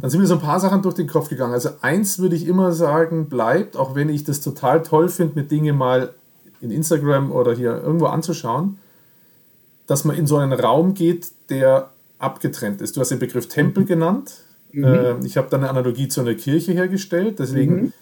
Dann 0.00 0.10
sind 0.10 0.20
mir 0.20 0.26
so 0.26 0.34
ein 0.34 0.40
paar 0.40 0.60
Sachen 0.60 0.82
durch 0.82 0.94
den 0.94 1.06
Kopf 1.06 1.28
gegangen. 1.28 1.52
Also 1.52 1.70
eins 1.80 2.18
würde 2.18 2.34
ich 2.34 2.46
immer 2.46 2.72
sagen, 2.72 3.28
bleibt, 3.28 3.76
auch 3.76 3.94
wenn 3.94 4.08
ich 4.08 4.24
das 4.24 4.40
total 4.40 4.82
toll 4.82 5.08
finde, 5.08 5.34
mit 5.36 5.50
Dinge 5.50 5.72
mal 5.72 6.14
in 6.60 6.70
Instagram 6.70 7.30
oder 7.30 7.54
hier 7.54 7.82
irgendwo 7.82 8.06
anzuschauen, 8.06 8.78
dass 9.86 10.04
man 10.04 10.16
in 10.16 10.26
so 10.26 10.36
einen 10.36 10.52
Raum 10.52 10.94
geht, 10.94 11.28
der 11.50 11.90
abgetrennt 12.18 12.80
ist. 12.80 12.96
Du 12.96 13.00
hast 13.00 13.10
den 13.10 13.18
Begriff 13.18 13.46
Tempel 13.48 13.84
mhm. 13.84 13.86
genannt. 13.86 14.32
Mhm. 14.72 14.84
Äh, 14.84 15.26
ich 15.26 15.36
habe 15.36 15.48
da 15.50 15.56
eine 15.56 15.68
Analogie 15.68 16.08
zu 16.08 16.20
einer 16.20 16.34
Kirche 16.34 16.72
hergestellt. 16.72 17.38
Deswegen 17.38 17.74
mhm. 17.76 17.92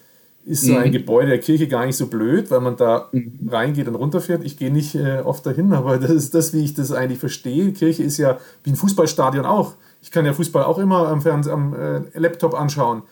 ist 0.47 0.62
so 0.62 0.76
ein 0.76 0.89
mhm. 0.89 0.93
Gebäude 0.93 1.28
der 1.28 1.41
Kirche 1.41 1.68
gar 1.68 1.85
nicht 1.85 1.97
so 1.97 2.07
blöd, 2.07 2.51
weil 2.51 2.61
man 2.61 2.76
da 2.76 3.09
mhm. 3.12 3.49
reingeht 3.51 3.89
und 3.89 3.97
runterfährt. 3.97 4.45
Ich 4.45 4.57
gehe 4.57 4.72
nicht 4.72 4.95
äh, 4.95 5.20
oft 5.22 5.45
dahin, 5.45 5.72
aber 5.74 5.99
das 5.99 6.12
ist 6.12 6.35
das, 6.35 6.55
wie 6.55 6.64
ich 6.64 6.72
das 6.72 6.93
eigentlich 6.93 7.18
verstehe. 7.18 7.72
Kirche 7.72 8.03
ist 8.03 8.16
ja 8.16 8.39
wie 8.62 8.70
ein 8.70 8.76
Fußballstadion 8.76 9.45
auch 9.45 9.74
ich 10.05 10.11
kann 10.11 10.27
ja 10.27 10.35
Fußball 10.35 10.65
auch 10.65 10.79
immer 10.79 11.09
am, 11.09 11.23
Fernseh, 11.23 11.51
am 11.51 11.75
äh, 11.75 12.03
Laptop 12.19 12.53
anschauen. 12.53 13.05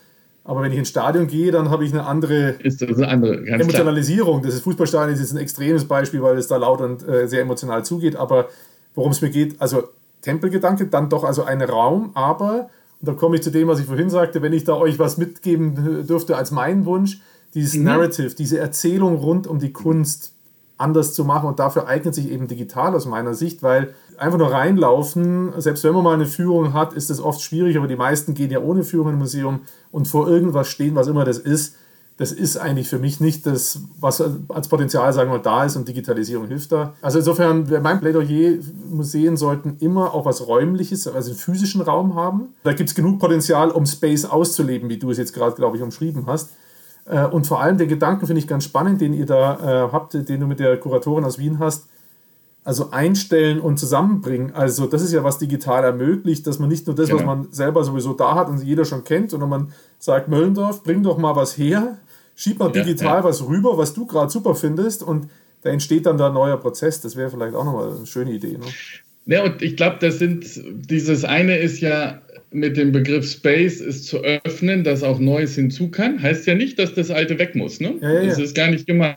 Aber 0.44 0.60
wenn 0.60 0.72
ich 0.72 0.78
ins 0.78 0.90
Stadion 0.90 1.26
gehe, 1.26 1.50
dann 1.50 1.70
habe 1.70 1.86
ich 1.86 1.92
eine 1.92 2.04
andere, 2.04 2.50
ist 2.50 2.82
das 2.82 2.98
eine 2.98 3.08
andere 3.08 3.46
Emotionalisierung. 3.46 4.42
Das 4.42 4.54
ist 4.54 4.62
Fußballstadion 4.62 5.14
ist 5.14 5.20
jetzt 5.20 5.32
ein 5.32 5.38
extremes 5.38 5.86
Beispiel, 5.86 6.20
weil 6.22 6.36
es 6.36 6.48
da 6.48 6.58
laut 6.58 6.82
und 6.82 7.08
äh, 7.08 7.26
sehr 7.26 7.40
emotional 7.40 7.82
zugeht. 7.82 8.16
Aber 8.16 8.48
worum 8.94 9.12
es 9.12 9.22
mir 9.22 9.30
geht, 9.30 9.58
also 9.58 9.84
Tempelgedanke, 10.20 10.86
dann 10.86 11.08
doch 11.08 11.24
also 11.24 11.44
ein 11.44 11.62
Raum, 11.62 12.10
aber, 12.12 12.68
und 13.00 13.08
da 13.08 13.14
komme 13.14 13.36
ich 13.36 13.42
zu 13.42 13.50
dem, 13.50 13.68
was 13.68 13.80
ich 13.80 13.86
vorhin 13.86 14.10
sagte, 14.10 14.42
wenn 14.42 14.52
ich 14.52 14.64
da 14.64 14.74
euch 14.74 14.98
was 14.98 15.16
mitgeben 15.16 16.06
dürfte 16.06 16.36
als 16.36 16.50
meinen 16.50 16.84
Wunsch, 16.84 17.22
dieses 17.54 17.74
mhm. 17.74 17.84
Narrative, 17.84 18.34
diese 18.34 18.58
Erzählung 18.58 19.16
rund 19.16 19.46
um 19.46 19.58
die 19.58 19.72
Kunst 19.72 20.34
anders 20.76 21.14
zu 21.14 21.24
machen 21.24 21.48
und 21.48 21.58
dafür 21.58 21.86
eignet 21.86 22.14
sich 22.14 22.30
eben 22.30 22.48
digital 22.48 22.94
aus 22.94 23.06
meiner 23.06 23.32
Sicht, 23.32 23.62
weil 23.62 23.94
einfach 24.18 24.38
nur 24.38 24.52
reinlaufen, 24.52 25.52
selbst 25.58 25.84
wenn 25.84 25.94
man 25.94 26.04
mal 26.04 26.14
eine 26.14 26.26
Führung 26.26 26.72
hat, 26.72 26.92
ist 26.92 27.10
das 27.10 27.20
oft 27.20 27.42
schwierig, 27.42 27.76
aber 27.76 27.86
die 27.86 27.96
meisten 27.96 28.34
gehen 28.34 28.50
ja 28.50 28.60
ohne 28.60 28.84
Führung 28.84 29.10
im 29.10 29.18
Museum 29.18 29.60
und 29.90 30.08
vor 30.08 30.28
irgendwas 30.28 30.68
stehen, 30.68 30.94
was 30.94 31.08
immer 31.08 31.24
das 31.24 31.38
ist, 31.38 31.76
das 32.18 32.30
ist 32.30 32.56
eigentlich 32.56 32.88
für 32.88 32.98
mich 32.98 33.20
nicht 33.20 33.46
das, 33.46 33.80
was 33.98 34.22
als 34.48 34.68
Potenzial, 34.68 35.12
sagen 35.12 35.32
wir 35.32 35.38
da 35.38 35.64
ist 35.64 35.76
und 35.76 35.88
Digitalisierung 35.88 36.46
hilft 36.46 36.70
da. 36.70 36.94
Also 37.00 37.18
insofern, 37.18 37.66
mein 37.82 38.00
Plädoyer, 38.00 38.58
Museen 38.90 39.36
sollten 39.36 39.76
immer 39.80 40.12
auch 40.14 40.24
was 40.24 40.46
Räumliches, 40.46 41.08
also 41.08 41.30
einen 41.30 41.38
physischen 41.38 41.80
Raum 41.80 42.14
haben. 42.14 42.54
Da 42.64 42.74
gibt 42.74 42.90
es 42.90 42.94
genug 42.94 43.18
Potenzial, 43.18 43.70
um 43.70 43.86
Space 43.86 44.24
auszuleben, 44.24 44.88
wie 44.88 44.98
du 44.98 45.10
es 45.10 45.18
jetzt 45.18 45.32
gerade, 45.32 45.56
glaube 45.56 45.78
ich, 45.78 45.82
umschrieben 45.82 46.26
hast. 46.26 46.50
Äh, 47.06 47.26
und 47.26 47.46
vor 47.46 47.60
allem 47.60 47.78
den 47.78 47.88
Gedanken 47.88 48.26
finde 48.26 48.40
ich 48.40 48.46
ganz 48.46 48.64
spannend, 48.64 49.00
den 49.00 49.14
ihr 49.14 49.26
da 49.26 49.86
äh, 49.86 49.92
habt, 49.92 50.14
den 50.14 50.40
du 50.40 50.46
mit 50.46 50.60
der 50.60 50.76
Kuratorin 50.78 51.24
aus 51.24 51.38
Wien 51.38 51.58
hast. 51.58 51.86
Also 52.64 52.90
einstellen 52.92 53.58
und 53.58 53.78
zusammenbringen. 53.78 54.52
Also 54.54 54.86
das 54.86 55.02
ist 55.02 55.12
ja 55.12 55.24
was 55.24 55.38
digital 55.38 55.82
ermöglicht, 55.82 56.46
dass 56.46 56.60
man 56.60 56.68
nicht 56.68 56.86
nur 56.86 56.94
das, 56.94 57.08
genau. 57.08 57.18
was 57.18 57.26
man 57.26 57.52
selber 57.52 57.82
sowieso 57.82 58.12
da 58.12 58.36
hat 58.36 58.48
und 58.48 58.62
jeder 58.62 58.84
schon 58.84 59.02
kennt, 59.02 59.30
sondern 59.30 59.48
man 59.48 59.72
sagt, 59.98 60.28
Möllendorf, 60.28 60.84
bring 60.84 61.02
doch 61.02 61.18
mal 61.18 61.34
was 61.34 61.58
her, 61.58 61.98
schieb 62.36 62.60
mal 62.60 62.70
digital 62.70 63.06
ja, 63.06 63.16
ja. 63.18 63.24
was 63.24 63.44
rüber, 63.44 63.76
was 63.78 63.94
du 63.94 64.06
gerade 64.06 64.30
super 64.30 64.54
findest 64.54 65.02
und 65.02 65.28
da 65.62 65.70
entsteht 65.70 66.06
dann 66.06 66.18
da 66.18 66.28
ein 66.28 66.34
neuer 66.34 66.56
Prozess. 66.56 67.00
Das 67.00 67.16
wäre 67.16 67.30
vielleicht 67.30 67.54
auch 67.54 67.64
nochmal 67.64 67.96
eine 67.96 68.06
schöne 68.06 68.32
Idee. 68.32 68.58
Ne? 68.58 68.66
Ja, 69.26 69.44
und 69.44 69.62
ich 69.62 69.76
glaube, 69.76 69.96
das 70.00 70.18
sind, 70.18 70.44
dieses 70.90 71.24
eine 71.24 71.56
ist 71.56 71.80
ja 71.80 72.20
mit 72.50 72.76
dem 72.76 72.92
Begriff 72.92 73.30
Space 73.30 73.80
ist 73.80 74.06
zu 74.06 74.18
öffnen, 74.18 74.84
dass 74.84 75.02
auch 75.02 75.18
Neues 75.18 75.54
hinzu 75.54 75.90
kann. 75.90 76.20
Heißt 76.20 76.46
ja 76.46 76.54
nicht, 76.54 76.78
dass 76.78 76.94
das 76.94 77.10
Alte 77.10 77.38
weg 77.38 77.54
muss. 77.54 77.80
Ne? 77.80 77.94
Ja, 78.00 78.12
ja, 78.12 78.26
das 78.26 78.38
ist 78.38 78.54
gar 78.54 78.68
nicht 78.70 78.86
gemeint. 78.86 79.16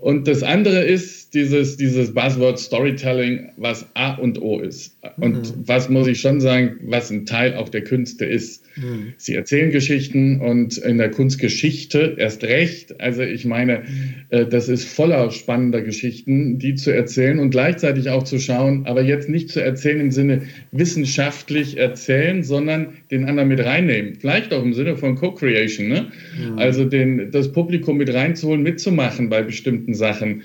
Und 0.00 0.26
das 0.26 0.42
andere 0.42 0.82
ist 0.82 1.34
dieses, 1.34 1.76
dieses 1.76 2.14
Buzzword 2.14 2.58
Storytelling, 2.58 3.50
was 3.56 3.86
A 3.94 4.14
und 4.14 4.40
O 4.40 4.58
ist. 4.58 4.96
Und 5.18 5.36
mhm. 5.36 5.62
was 5.66 5.88
muss 5.88 6.08
ich 6.08 6.20
schon 6.20 6.40
sagen, 6.40 6.78
was 6.82 7.10
ein 7.10 7.26
Teil 7.26 7.54
auch 7.54 7.68
der 7.68 7.84
Künste 7.84 8.24
ist. 8.24 8.64
Mhm. 8.76 9.12
Sie 9.16 9.34
erzählen 9.34 9.70
Geschichten 9.70 10.40
und 10.40 10.78
in 10.78 10.98
der 10.98 11.10
Kunstgeschichte 11.10 12.16
erst 12.18 12.42
recht. 12.44 13.00
Also 13.00 13.22
ich 13.22 13.44
meine, 13.44 13.82
äh, 14.30 14.46
das 14.46 14.68
ist 14.68 14.88
voller 14.88 15.30
spannender 15.30 15.82
Geschichten, 15.82 16.58
die 16.58 16.74
zu 16.74 16.90
erzählen 16.92 17.38
und 17.38 17.50
gleichzeitig 17.50 18.10
auch 18.10 18.24
zu 18.24 18.38
schauen, 18.38 18.86
aber 18.86 19.02
jetzt 19.02 19.28
nicht 19.28 19.50
zu 19.50 19.62
erzählen 19.62 20.00
im 20.00 20.10
Sinne 20.10 20.42
wissenschaftlich 20.72 21.76
erzählen, 21.76 22.42
sondern 22.42 22.94
den 23.10 23.26
anderen 23.26 23.48
mit 23.48 23.60
reinnehmen. 23.60 24.14
Vielleicht 24.18 24.52
auch 24.52 24.62
im 24.62 24.74
Sinne 24.74 24.96
von 24.96 25.14
Co-Creation. 25.14 25.88
Ne? 25.88 26.10
Mhm. 26.38 26.58
Also 26.58 26.84
den, 26.84 27.30
das 27.30 27.52
Publikum 27.52 27.98
mit 27.98 28.12
reinzuholen, 28.12 28.62
mitzumachen 28.62 29.28
bei 29.28 29.42
bestimmten 29.42 29.89
Sachen 29.94 30.42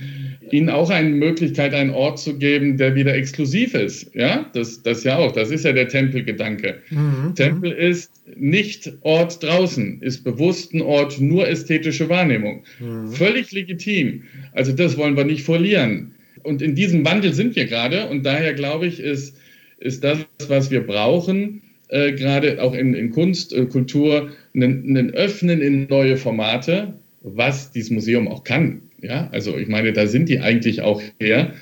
ihnen 0.52 0.70
auch 0.70 0.90
eine 0.90 1.10
Möglichkeit, 1.10 1.74
einen 1.74 1.92
Ort 1.92 2.20
zu 2.20 2.38
geben, 2.38 2.78
der 2.78 2.96
wieder 2.96 3.16
exklusiv 3.16 3.74
ist. 3.74 4.14
Ja, 4.14 4.50
das, 4.54 4.82
das 4.84 5.04
ja 5.04 5.18
auch. 5.18 5.32
Das 5.32 5.52
ist 5.52 5.66
ja 5.66 5.74
der 5.74 5.88
Tempelgedanke. 5.88 6.82
Mhm. 6.90 7.34
Tempel 7.36 7.72
ist 7.72 8.12
nicht 8.36 8.92
Ort 9.02 9.44
draußen, 9.44 10.02
ist 10.02 10.24
bewusst 10.24 10.74
ein 10.74 10.82
Ort 10.82 11.20
nur 11.20 11.48
ästhetische 11.48 12.10
Wahrnehmung. 12.10 12.64
Mhm. 12.80 13.12
Völlig 13.12 13.52
legitim. 13.52 14.24
Also 14.54 14.72
das 14.72 14.98
wollen 14.98 15.18
wir 15.18 15.26
nicht 15.26 15.44
verlieren. 15.44 16.14
Und 16.44 16.62
in 16.62 16.76
diesem 16.76 17.04
Wandel 17.06 17.34
sind 17.34 17.56
wir 17.56 17.66
gerade. 17.66 18.08
Und 18.08 18.26
daher 18.26 18.54
glaube 18.54 18.88
ich, 18.88 19.00
ist, 19.00 19.38
ist 19.80 20.04
das, 20.04 20.20
was 20.48 20.70
wir 20.70 20.86
brauchen, 20.86 21.62
äh, 21.90 22.14
gerade 22.14 22.62
auch 22.62 22.74
in, 22.74 22.94
in 22.94 23.12
Kunst, 23.12 23.54
äh, 23.54 23.66
Kultur, 23.66 24.30
ein 24.54 25.12
Öffnen 25.14 25.62
in 25.62 25.88
neue 25.88 26.18
Formate, 26.18 26.94
was 27.22 27.72
dieses 27.72 27.92
Museum 27.92 28.28
auch 28.28 28.44
kann. 28.44 28.85
Ja, 29.02 29.30
also 29.32 29.58
ich 29.58 29.68
meine, 29.68 29.94
da 29.94 30.08
sind 30.08 30.30
die 30.30 30.40
eigentlich 30.40 30.82
auch 30.82 31.02
her. 31.20 31.54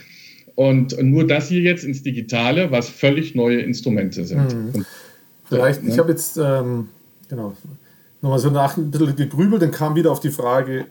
Und 0.56 1.02
nur 1.02 1.26
das 1.26 1.48
hier 1.48 1.62
jetzt 1.62 1.84
ins 1.84 2.04
Digitale, 2.04 2.72
was 2.72 2.90
völlig 2.90 3.34
neue 3.34 3.62
Instrumente 3.62 4.24
sind. 4.24 4.52
Hm. 4.52 4.70
Und, 4.74 4.86
Vielleicht, 5.46 5.84
ja. 5.84 5.90
ich 5.90 6.00
habe 6.00 6.12
jetzt 6.12 6.38
ähm, 6.38 6.90
genau, 7.28 7.56
nochmal 8.22 8.40
so 8.40 8.50
nach 8.50 8.78
ein 8.78 8.92
bisschen 8.92 9.16
gegrübelt, 9.16 9.62
dann 9.62 9.72
kam 9.72 9.96
wieder 9.96 10.12
auf 10.12 10.20
die 10.20 10.30
Frage, 10.30 10.86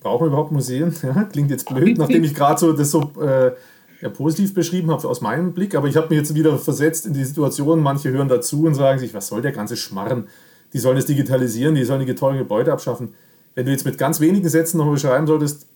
brauchen 0.00 0.24
wir 0.24 0.28
überhaupt 0.28 0.52
Museen? 0.52 0.92
Ja, 1.02 1.24
klingt 1.24 1.50
jetzt 1.50 1.68
blöd, 1.68 1.98
nachdem 1.98 2.24
ich 2.24 2.34
gerade 2.34 2.58
so 2.58 2.72
das 2.72 2.90
so 2.90 3.12
äh, 3.20 3.52
ja, 4.00 4.08
positiv 4.08 4.54
beschrieben 4.54 4.90
habe 4.90 5.06
aus 5.08 5.20
meinem 5.20 5.52
Blick, 5.52 5.74
aber 5.74 5.88
ich 5.88 5.96
habe 5.96 6.08
mich 6.08 6.18
jetzt 6.18 6.34
wieder 6.34 6.56
versetzt 6.58 7.06
in 7.06 7.14
die 7.14 7.24
Situation, 7.24 7.80
manche 7.80 8.10
hören 8.10 8.28
dazu 8.28 8.64
und 8.64 8.74
sagen 8.74 8.98
sich, 8.98 9.14
was 9.14 9.28
soll 9.28 9.42
der 9.42 9.52
ganze 9.52 9.76
Schmarren? 9.76 10.28
Die 10.72 10.78
sollen 10.78 10.98
es 10.98 11.06
digitalisieren, 11.06 11.74
die 11.74 11.84
sollen 11.84 12.04
die 12.04 12.14
teuren 12.14 12.38
Gebäude 12.38 12.72
abschaffen. 12.72 13.14
Wenn 13.54 13.66
du 13.66 13.72
jetzt 13.72 13.84
mit 13.84 13.98
ganz 13.98 14.20
wenigen 14.20 14.48
Sätzen 14.48 14.78
noch 14.78 14.90
beschreiben 14.90 15.26
solltest, 15.26 15.66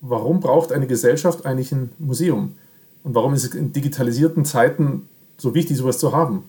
warum 0.00 0.40
braucht 0.40 0.72
eine 0.72 0.86
Gesellschaft 0.86 1.46
eigentlich 1.46 1.72
ein 1.72 1.90
Museum? 1.98 2.56
Und 3.04 3.14
warum 3.14 3.34
ist 3.34 3.44
es 3.44 3.54
in 3.54 3.72
digitalisierten 3.72 4.44
Zeiten 4.44 5.08
so 5.36 5.54
wichtig, 5.54 5.76
sowas 5.76 5.98
zu 5.98 6.12
haben? 6.12 6.44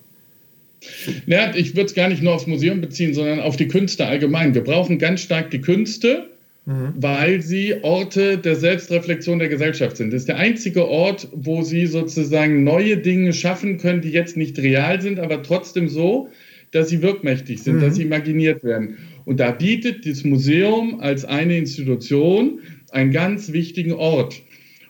Ja, 1.25 1.55
ich 1.55 1.75
würde 1.75 1.85
es 1.85 1.93
gar 1.93 2.09
nicht 2.09 2.21
nur 2.21 2.33
aufs 2.33 2.47
Museum 2.47 2.81
beziehen, 2.81 3.13
sondern 3.13 3.39
auf 3.39 3.55
die 3.55 3.67
Künste 3.67 4.05
allgemein. 4.05 4.53
Wir 4.53 4.63
brauchen 4.63 4.99
ganz 4.99 5.21
stark 5.21 5.49
die 5.51 5.61
Künste, 5.61 6.29
mhm. 6.65 6.93
weil 6.95 7.41
sie 7.41 7.75
Orte 7.83 8.37
der 8.37 8.55
Selbstreflexion 8.55 9.39
der 9.39 9.47
Gesellschaft 9.47 9.97
sind. 9.97 10.11
Das 10.11 10.21
ist 10.21 10.27
der 10.27 10.37
einzige 10.37 10.87
Ort, 10.87 11.27
wo 11.33 11.61
sie 11.63 11.85
sozusagen 11.85 12.63
neue 12.63 12.97
Dinge 12.97 13.33
schaffen 13.33 13.77
können, 13.77 14.01
die 14.01 14.11
jetzt 14.11 14.37
nicht 14.37 14.59
real 14.59 15.01
sind, 15.01 15.19
aber 15.19 15.41
trotzdem 15.41 15.87
so, 15.87 16.29
dass 16.71 16.89
sie 16.89 17.01
wirkmächtig 17.01 17.61
sind, 17.61 17.77
mhm. 17.77 17.81
dass 17.81 17.95
sie 17.95 18.03
imaginiert 18.03 18.63
werden. 18.63 18.97
Und 19.25 19.39
da 19.39 19.51
bietet 19.51 20.05
das 20.05 20.23
Museum 20.23 20.99
als 20.99 21.25
eine 21.25 21.57
Institution 21.57 22.59
einen 22.91 23.11
ganz 23.11 23.51
wichtigen 23.51 23.93
Ort. 23.93 24.41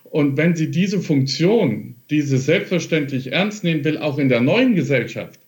Und 0.03 0.37
wenn 0.37 0.55
sie 0.55 0.69
diese 0.69 0.99
Funktion, 0.99 1.95
diese 2.09 2.37
selbstverständlich 2.37 3.31
ernst 3.31 3.63
nehmen 3.63 3.83
will, 3.83 3.97
auch 3.97 4.17
in 4.17 4.29
der 4.29 4.41
neuen 4.41 4.75
Gesellschaft, 4.75 5.39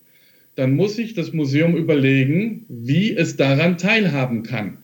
dann 0.55 0.75
muss 0.75 0.95
sich 0.95 1.13
das 1.13 1.33
Museum 1.33 1.75
überlegen, 1.75 2.65
wie 2.69 3.15
es 3.15 3.35
daran 3.35 3.77
teilhaben 3.77 4.43
kann. 4.43 4.77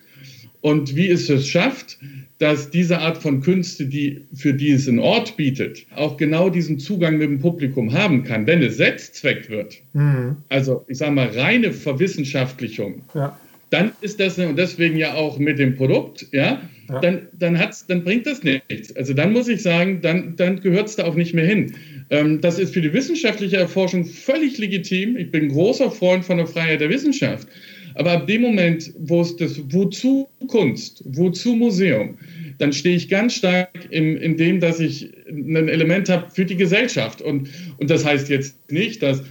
Und 0.59 0.95
wie 0.95 1.07
es 1.07 1.29
es 1.29 1.47
schafft, 1.47 1.97
dass 2.37 2.69
diese 2.69 2.99
Art 2.99 3.17
von 3.17 3.41
Künste, 3.41 3.87
die, 3.87 4.25
für 4.33 4.53
die 4.53 4.71
es 4.71 4.87
einen 4.87 4.99
Ort 4.99 5.37
bietet, 5.37 5.87
auch 5.95 6.17
genau 6.17 6.49
diesen 6.49 6.77
Zugang 6.77 7.17
mit 7.17 7.29
dem 7.29 7.39
Publikum 7.39 7.93
haben 7.93 8.23
kann, 8.23 8.45
wenn 8.45 8.61
es 8.61 8.77
Setzzweck 8.77 9.49
wird. 9.49 9.77
Mhm. 9.93 10.37
Also 10.49 10.85
ich 10.87 10.97
sage 10.97 11.13
mal 11.13 11.27
reine 11.27 11.71
Verwissenschaftlichung. 11.71 13.03
Ja 13.15 13.39
dann 13.71 13.93
ist 14.01 14.19
das, 14.19 14.37
und 14.37 14.57
deswegen 14.57 14.97
ja 14.97 15.15
auch 15.15 15.39
mit 15.39 15.57
dem 15.57 15.75
Produkt, 15.75 16.27
ja, 16.31 16.61
ja. 16.91 16.99
Dann, 16.99 17.27
dann, 17.39 17.57
hat's, 17.57 17.87
dann 17.87 18.03
bringt 18.03 18.27
das 18.27 18.43
nichts. 18.43 18.93
Also 18.95 19.13
dann 19.13 19.31
muss 19.31 19.47
ich 19.47 19.61
sagen, 19.61 20.01
dann, 20.01 20.35
dann 20.35 20.59
gehört 20.59 20.89
es 20.89 20.97
da 20.97 21.05
auch 21.05 21.15
nicht 21.15 21.33
mehr 21.33 21.45
hin. 21.45 21.73
Ähm, 22.09 22.41
das 22.41 22.59
ist 22.59 22.73
für 22.73 22.81
die 22.81 22.91
wissenschaftliche 22.91 23.57
Erforschung 23.57 24.05
völlig 24.05 24.57
legitim. 24.57 25.15
Ich 25.15 25.31
bin 25.31 25.47
großer 25.47 25.89
Freund 25.89 26.25
von 26.25 26.37
der 26.37 26.47
Freiheit 26.47 26.81
der 26.81 26.89
Wissenschaft. 26.89 27.47
Aber 27.95 28.11
ab 28.11 28.27
dem 28.27 28.41
Moment, 28.41 28.93
wo 28.97 29.21
es 29.21 29.35
das, 29.37 29.61
wozu 29.69 30.27
Kunst, 30.47 31.03
wozu 31.05 31.55
Museum, 31.55 32.17
dann 32.57 32.73
stehe 32.73 32.95
ich 32.95 33.09
ganz 33.09 33.35
stark 33.35 33.69
in, 33.89 34.17
in 34.17 34.35
dem, 34.37 34.59
dass 34.59 34.79
ich 34.79 35.11
ein 35.29 35.69
Element 35.69 36.09
habe 36.09 36.29
für 36.29 36.45
die 36.45 36.57
Gesellschaft. 36.57 37.21
Und, 37.21 37.49
und 37.77 37.89
das 37.89 38.05
heißt 38.05 38.29
jetzt 38.29 38.57
nicht, 38.69 39.01
dass 39.01 39.23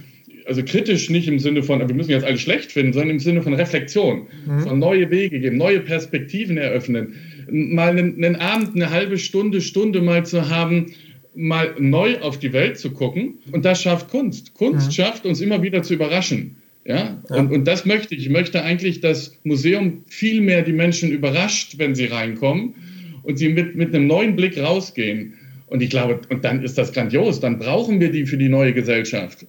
also 0.45 0.63
kritisch 0.63 1.09
nicht 1.09 1.27
im 1.27 1.39
Sinne 1.39 1.63
von, 1.63 1.79
wir 1.79 1.95
müssen 1.95 2.11
jetzt 2.11 2.25
alles 2.25 2.41
schlecht 2.41 2.71
finden, 2.71 2.93
sondern 2.93 3.11
im 3.11 3.19
Sinne 3.19 3.41
von 3.41 3.53
Reflexion, 3.53 4.27
mhm. 4.45 4.59
von 4.61 4.79
neue 4.79 5.09
Wege 5.11 5.39
geben, 5.39 5.57
neue 5.57 5.79
Perspektiven 5.79 6.57
eröffnen, 6.57 7.15
mal 7.49 7.89
einen, 7.89 8.23
einen, 8.23 8.35
Abend, 8.37 8.75
eine 8.75 8.89
halbe 8.89 9.17
Stunde, 9.17 9.61
Stunde 9.61 10.01
mal 10.01 10.25
zu 10.25 10.49
haben, 10.49 10.93
mal 11.35 11.75
neu 11.79 12.19
auf 12.19 12.39
die 12.39 12.53
Welt 12.53 12.77
zu 12.77 12.91
gucken. 12.91 13.39
Und 13.51 13.65
das 13.65 13.81
schafft 13.81 14.09
Kunst. 14.09 14.53
Kunst 14.53 14.87
mhm. 14.87 14.91
schafft 14.91 15.25
uns 15.25 15.41
immer 15.41 15.61
wieder 15.61 15.81
zu 15.83 15.93
überraschen. 15.93 16.57
Ja? 16.85 17.21
ja. 17.29 17.35
Und, 17.35 17.51
und 17.51 17.67
das 17.67 17.85
möchte 17.85 18.15
ich. 18.15 18.21
Ich 18.21 18.29
möchte 18.29 18.63
eigentlich, 18.63 19.01
dass 19.01 19.39
Museum 19.43 20.03
viel 20.07 20.41
mehr 20.41 20.61
die 20.61 20.73
Menschen 20.73 21.11
überrascht, 21.11 21.75
wenn 21.77 21.95
sie 21.95 22.05
reinkommen 22.05 22.75
und 23.23 23.37
sie 23.37 23.49
mit, 23.49 23.75
mit 23.75 23.93
einem 23.93 24.07
neuen 24.07 24.35
Blick 24.35 24.57
rausgehen. 24.57 25.33
Und 25.67 25.81
ich 25.81 25.89
glaube, 25.89 26.19
und 26.29 26.43
dann 26.43 26.63
ist 26.63 26.77
das 26.77 26.91
grandios. 26.91 27.39
Dann 27.39 27.59
brauchen 27.59 27.99
wir 27.99 28.11
die 28.11 28.25
für 28.25 28.37
die 28.37 28.49
neue 28.49 28.73
Gesellschaft. 28.73 29.45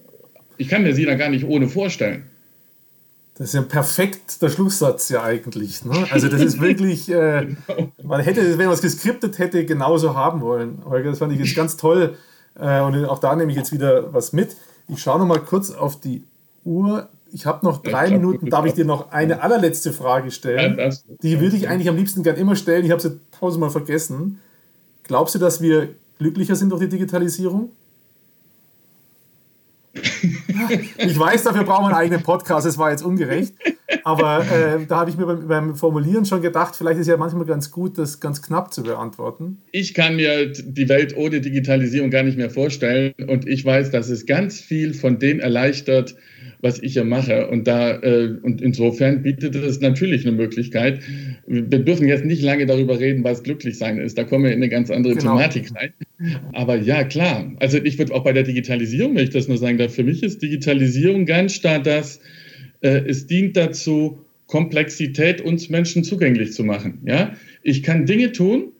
Ich 0.56 0.68
kann 0.68 0.82
mir 0.82 0.94
sie 0.94 1.04
da 1.04 1.14
gar 1.14 1.28
nicht 1.28 1.44
ohne 1.44 1.68
vorstellen. 1.68 2.24
Das 3.34 3.48
ist 3.48 3.54
ja 3.54 3.62
perfekt 3.62 4.42
der 4.42 4.50
Schlusssatz 4.50 5.08
ja 5.08 5.22
eigentlich. 5.22 5.84
Ne? 5.84 6.06
Also 6.10 6.28
das 6.28 6.42
ist 6.42 6.60
wirklich, 6.60 7.08
äh, 7.12 7.48
man 8.02 8.20
hätte, 8.20 8.58
wenn 8.58 8.66
man 8.66 8.74
es 8.74 8.82
geskriptet 8.82 9.38
hätte, 9.38 9.64
genauso 9.64 10.14
haben 10.14 10.40
wollen. 10.42 10.82
Holger, 10.84 11.10
das 11.10 11.18
fand 11.18 11.32
ich 11.32 11.38
jetzt 11.38 11.56
ganz 11.56 11.76
toll. 11.76 12.16
Äh, 12.58 12.80
und 12.82 13.04
auch 13.06 13.18
da 13.18 13.34
nehme 13.34 13.50
ich 13.50 13.56
jetzt 13.56 13.72
wieder 13.72 14.12
was 14.12 14.32
mit. 14.32 14.56
Ich 14.88 15.00
schaue 15.00 15.18
noch 15.18 15.26
mal 15.26 15.40
kurz 15.40 15.70
auf 15.70 15.98
die 15.98 16.24
Uhr. 16.64 17.08
Ich 17.32 17.46
habe 17.46 17.64
noch 17.64 17.82
drei 17.82 18.08
glaub, 18.08 18.20
Minuten. 18.20 18.50
Darf 18.50 18.66
ich 18.66 18.74
dir 18.74 18.84
noch 18.84 19.10
eine 19.10 19.42
allerletzte 19.42 19.92
Frage 19.92 20.30
stellen? 20.30 20.78
Ja, 20.78 20.90
die 21.22 21.40
würde 21.40 21.56
ich 21.56 21.68
eigentlich 21.68 21.88
am 21.88 21.96
liebsten 21.96 22.22
gern 22.22 22.36
immer 22.36 22.56
stellen. 22.56 22.84
Ich 22.84 22.90
habe 22.90 23.00
sie 23.00 23.18
tausendmal 23.30 23.70
vergessen. 23.70 24.40
Glaubst 25.04 25.34
du, 25.34 25.38
dass 25.38 25.62
wir 25.62 25.88
glücklicher 26.18 26.54
sind 26.54 26.70
durch 26.70 26.82
die 26.82 26.90
Digitalisierung? 26.90 27.70
ich 30.98 31.18
weiß, 31.18 31.44
dafür 31.44 31.64
brauchen 31.64 31.84
wir 31.84 31.88
einen 31.88 31.96
eigenen 31.96 32.22
Podcast, 32.22 32.66
es 32.66 32.78
war 32.78 32.90
jetzt 32.90 33.02
ungerecht. 33.02 33.54
Aber 34.04 34.40
äh, 34.40 34.84
da 34.86 35.00
habe 35.00 35.10
ich 35.10 35.16
mir 35.16 35.26
beim, 35.26 35.48
beim, 35.48 35.76
Formulieren 35.76 36.24
schon 36.24 36.42
gedacht, 36.42 36.74
vielleicht 36.76 36.98
ist 36.98 37.06
ja 37.06 37.16
manchmal 37.16 37.44
ganz 37.44 37.70
gut, 37.70 37.98
das 37.98 38.20
ganz 38.20 38.42
knapp 38.42 38.72
zu 38.72 38.82
beantworten. 38.82 39.58
Ich 39.70 39.94
kann 39.94 40.16
mir 40.16 40.52
die 40.52 40.88
Welt 40.88 41.16
ohne 41.16 41.40
Digitalisierung 41.40 42.10
gar 42.10 42.22
nicht 42.22 42.36
mehr 42.36 42.50
vorstellen. 42.50 43.12
Und 43.26 43.46
ich 43.46 43.64
weiß, 43.64 43.90
dass 43.90 44.08
es 44.08 44.26
ganz 44.26 44.60
viel 44.60 44.94
von 44.94 45.18
dem 45.18 45.40
erleichtert, 45.40 46.16
was 46.62 46.82
ich 46.82 46.94
hier 46.94 47.04
mache. 47.04 47.48
Und 47.48 47.66
da 47.66 48.00
äh, 48.00 48.36
und 48.42 48.62
insofern 48.62 49.22
bietet 49.22 49.54
es 49.56 49.80
natürlich 49.80 50.26
eine 50.26 50.34
Möglichkeit. 50.34 51.00
Wir 51.46 51.80
dürfen 51.80 52.08
jetzt 52.08 52.24
nicht 52.24 52.40
lange 52.40 52.64
darüber 52.66 52.98
reden, 52.98 53.24
was 53.24 53.42
glücklich 53.42 53.76
sein 53.76 53.98
ist. 53.98 54.16
Da 54.16 54.24
kommen 54.24 54.44
wir 54.44 54.52
in 54.52 54.58
eine 54.58 54.68
ganz 54.68 54.90
andere 54.90 55.14
genau. 55.14 55.36
Thematik 55.36 55.70
rein. 55.74 55.92
Aber 56.52 56.76
ja, 56.76 57.04
klar. 57.04 57.52
Also 57.58 57.78
ich 57.78 57.98
würde 57.98 58.14
auch 58.14 58.24
bei 58.24 58.32
der 58.32 58.44
Digitalisierung, 58.44 59.16
wenn 59.16 59.24
ich 59.24 59.30
das 59.30 59.48
nur 59.48 59.58
sagen 59.58 59.76
darf, 59.76 59.92
für 59.92 60.04
mich 60.04 60.22
ist 60.22 60.40
Digitalisierung 60.40 61.26
ganz 61.26 61.54
stark 61.54 61.84
das, 61.84 62.20
äh, 62.80 63.02
es 63.06 63.26
dient 63.26 63.56
dazu, 63.56 64.24
Komplexität 64.46 65.40
uns 65.40 65.68
Menschen 65.68 66.04
zugänglich 66.04 66.52
zu 66.52 66.62
machen. 66.62 67.00
Ja, 67.06 67.34
ich 67.62 67.82
kann 67.82 68.06
Dinge 68.06 68.32
tun, 68.32 68.72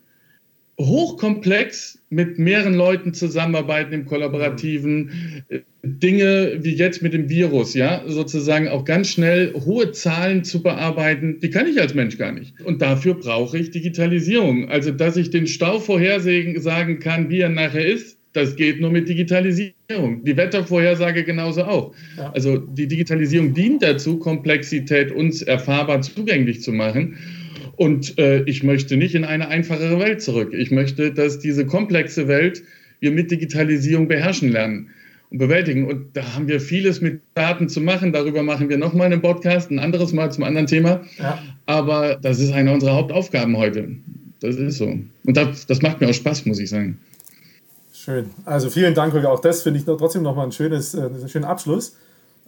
hochkomplex 0.87 1.99
mit 2.11 2.39
mehreren 2.39 2.75
Leuten 2.75 3.15
zusammenarbeiten 3.15 3.93
im 3.93 4.07
Kollaborativen, 4.07 5.45
äh, 5.49 5.61
Dinge 5.85 6.59
wie 6.61 6.75
jetzt 6.75 7.03
mit 7.03 7.13
dem 7.13 7.29
Virus, 7.29 7.75
ja, 7.75 8.05
sozusagen 8.07 8.69
auch 8.69 8.85
ganz 8.85 9.09
schnell 9.09 9.53
hohe 9.65 9.91
Zahlen 9.93 10.45
zu 10.45 10.63
bearbeiten, 10.63 11.41
die 11.41 11.51
kann 11.51 11.67
ich 11.67 11.81
als 11.81 11.95
Mensch 11.95 12.19
gar 12.19 12.33
nicht. 12.33 12.61
Und 12.63 12.83
dafür 12.83 13.15
brauche 13.15 13.59
ich 13.59 13.73
Digitalisierung. 13.73 14.69
Also, 14.69 14.93
dass 14.93 15.17
ich 15.17 15.31
den 15.31 15.49
Stau 15.49 15.81
vorhersagen 15.81 17.01
kann, 17.01 17.31
wie 17.31 17.41
er 17.41 17.49
nachher 17.49 17.85
ist, 17.85 18.19
das 18.33 18.57
geht 18.57 18.81
nur 18.81 18.91
mit 18.91 19.09
Digitalisierung. 19.09 20.25
Die 20.25 20.37
Wettervorhersage 20.37 21.25
genauso 21.25 21.65
auch. 21.65 21.95
Also 22.33 22.57
die 22.57 22.87
Digitalisierung 22.87 23.53
dient 23.53 23.83
dazu, 23.83 24.19
Komplexität 24.19 25.13
uns 25.13 25.43
erfahrbar 25.43 26.01
zugänglich 26.01 26.63
zu 26.63 26.73
machen. 26.73 27.19
Und 27.77 28.19
äh, 28.19 28.43
ich 28.45 28.63
möchte 28.63 28.97
nicht 28.97 29.15
in 29.15 29.25
eine 29.25 29.49
einfachere 29.49 29.99
Welt 29.99 30.23
zurück. 30.23 30.53
Ich 30.53 30.71
möchte, 30.71 31.13
dass 31.13 31.39
diese 31.39 31.67
komplexe 31.67 32.29
Welt 32.29 32.63
wir 33.01 33.11
mit 33.11 33.31
Digitalisierung 33.31 34.09
beherrschen 34.09 34.51
lernen 34.51 34.91
und 35.31 35.39
bewältigen. 35.39 35.89
Und 35.89 36.17
da 36.17 36.35
haben 36.35 36.49
wir 36.49 36.61
vieles 36.61 37.01
mit 37.01 37.21
Daten 37.35 37.69
zu 37.69 37.81
machen. 37.81 38.13
Darüber 38.13 38.43
machen 38.43 38.69
wir 38.69 38.79
nochmal 38.79 39.07
einen 39.07 39.23
Podcast, 39.23 39.71
ein 39.71 39.79
anderes 39.79 40.13
Mal 40.13 40.31
zum 40.31 40.45
anderen 40.45 40.67
Thema. 40.67 41.01
Ja. 41.19 41.39
Aber 41.67 42.17
das 42.17 42.39
ist 42.39 42.53
eine 42.53 42.73
unserer 42.73 42.95
Hauptaufgaben 42.95 43.57
heute. 43.57 43.89
Das 44.41 44.57
ist 44.57 44.79
so. 44.79 44.87
Und 44.87 45.37
das, 45.37 45.67
das 45.67 45.83
macht 45.83 46.01
mir 46.01 46.09
auch 46.09 46.15
Spaß, 46.15 46.47
muss 46.47 46.59
ich 46.59 46.69
sagen. 46.69 46.99
Schön. 47.93 48.31
Also 48.45 48.69
vielen 48.69 48.95
Dank, 48.95 49.15
Auch 49.15 49.41
das 49.41 49.63
finde 49.63 49.79
ich 49.79 49.85
trotzdem 49.85 50.23
nochmal 50.23 50.47
ein 50.47 50.53
schönes, 50.53 50.95
äh, 50.95 51.03
einen 51.03 51.29
schönen 51.29 51.45
Abschluss. 51.45 51.97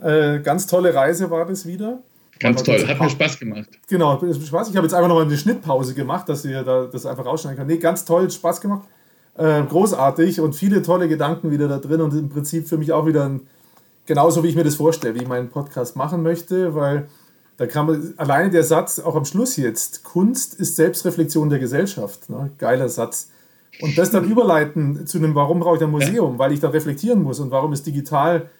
Äh, 0.02 0.40
ganz 0.40 0.66
tolle 0.66 0.94
Reise 0.94 1.30
war 1.30 1.46
das 1.46 1.66
wieder. 1.66 2.02
Ganz 2.40 2.62
toll, 2.62 2.86
hat 2.86 3.00
mir 3.00 3.10
Spaß 3.10 3.38
gemacht. 3.38 3.68
Genau, 3.88 4.16
Spaß. 4.16 4.70
Ich 4.70 4.76
habe 4.76 4.86
jetzt 4.86 4.94
einfach 4.94 5.08
nochmal 5.08 5.24
eine 5.24 5.36
Schnittpause 5.36 5.94
gemacht, 5.94 6.28
dass 6.28 6.44
ihr 6.44 6.62
da 6.62 6.86
das 6.86 7.06
einfach 7.06 7.24
rausschneiden 7.24 7.58
könnt. 7.58 7.70
Nee, 7.70 7.78
ganz 7.78 8.04
toll, 8.04 8.30
Spaß 8.30 8.60
gemacht. 8.60 8.88
Äh, 9.36 9.62
großartig 9.62 10.40
und 10.40 10.54
viele 10.54 10.82
tolle 10.82 11.08
Gedanken 11.08 11.50
wieder 11.50 11.68
da 11.68 11.78
drin 11.78 12.00
und 12.00 12.14
im 12.14 12.28
Prinzip 12.28 12.68
für 12.68 12.78
mich 12.78 12.92
auch 12.92 13.06
wieder 13.06 13.24
ein, 13.24 13.42
genauso, 14.06 14.42
wie 14.42 14.48
ich 14.48 14.56
mir 14.56 14.64
das 14.64 14.76
vorstelle, 14.76 15.14
wie 15.14 15.22
ich 15.22 15.28
meinen 15.28 15.48
Podcast 15.48 15.96
machen 15.96 16.22
möchte, 16.22 16.74
weil 16.74 17.08
da 17.56 17.66
kann 17.66 17.86
man 17.86 18.14
alleine 18.16 18.50
der 18.50 18.64
Satz, 18.64 18.98
auch 18.98 19.14
am 19.14 19.24
Schluss 19.24 19.56
jetzt, 19.56 20.02
Kunst 20.02 20.54
ist 20.54 20.76
Selbstreflexion 20.76 21.50
der 21.50 21.60
Gesellschaft. 21.60 22.28
Ne? 22.28 22.50
Geiler 22.58 22.88
Satz. 22.88 23.30
Und 23.80 23.96
das 23.98 24.10
dann 24.10 24.24
überleiten 24.24 25.06
zu 25.06 25.18
einem, 25.18 25.34
warum 25.34 25.60
brauche 25.60 25.76
ich 25.76 25.82
ein 25.82 25.90
Museum? 25.90 26.32
Ja. 26.32 26.38
Weil 26.38 26.52
ich 26.52 26.60
da 26.60 26.68
reflektieren 26.68 27.22
muss 27.22 27.40
und 27.40 27.50
warum 27.50 27.72
ist 27.72 27.86
digital 27.86 28.50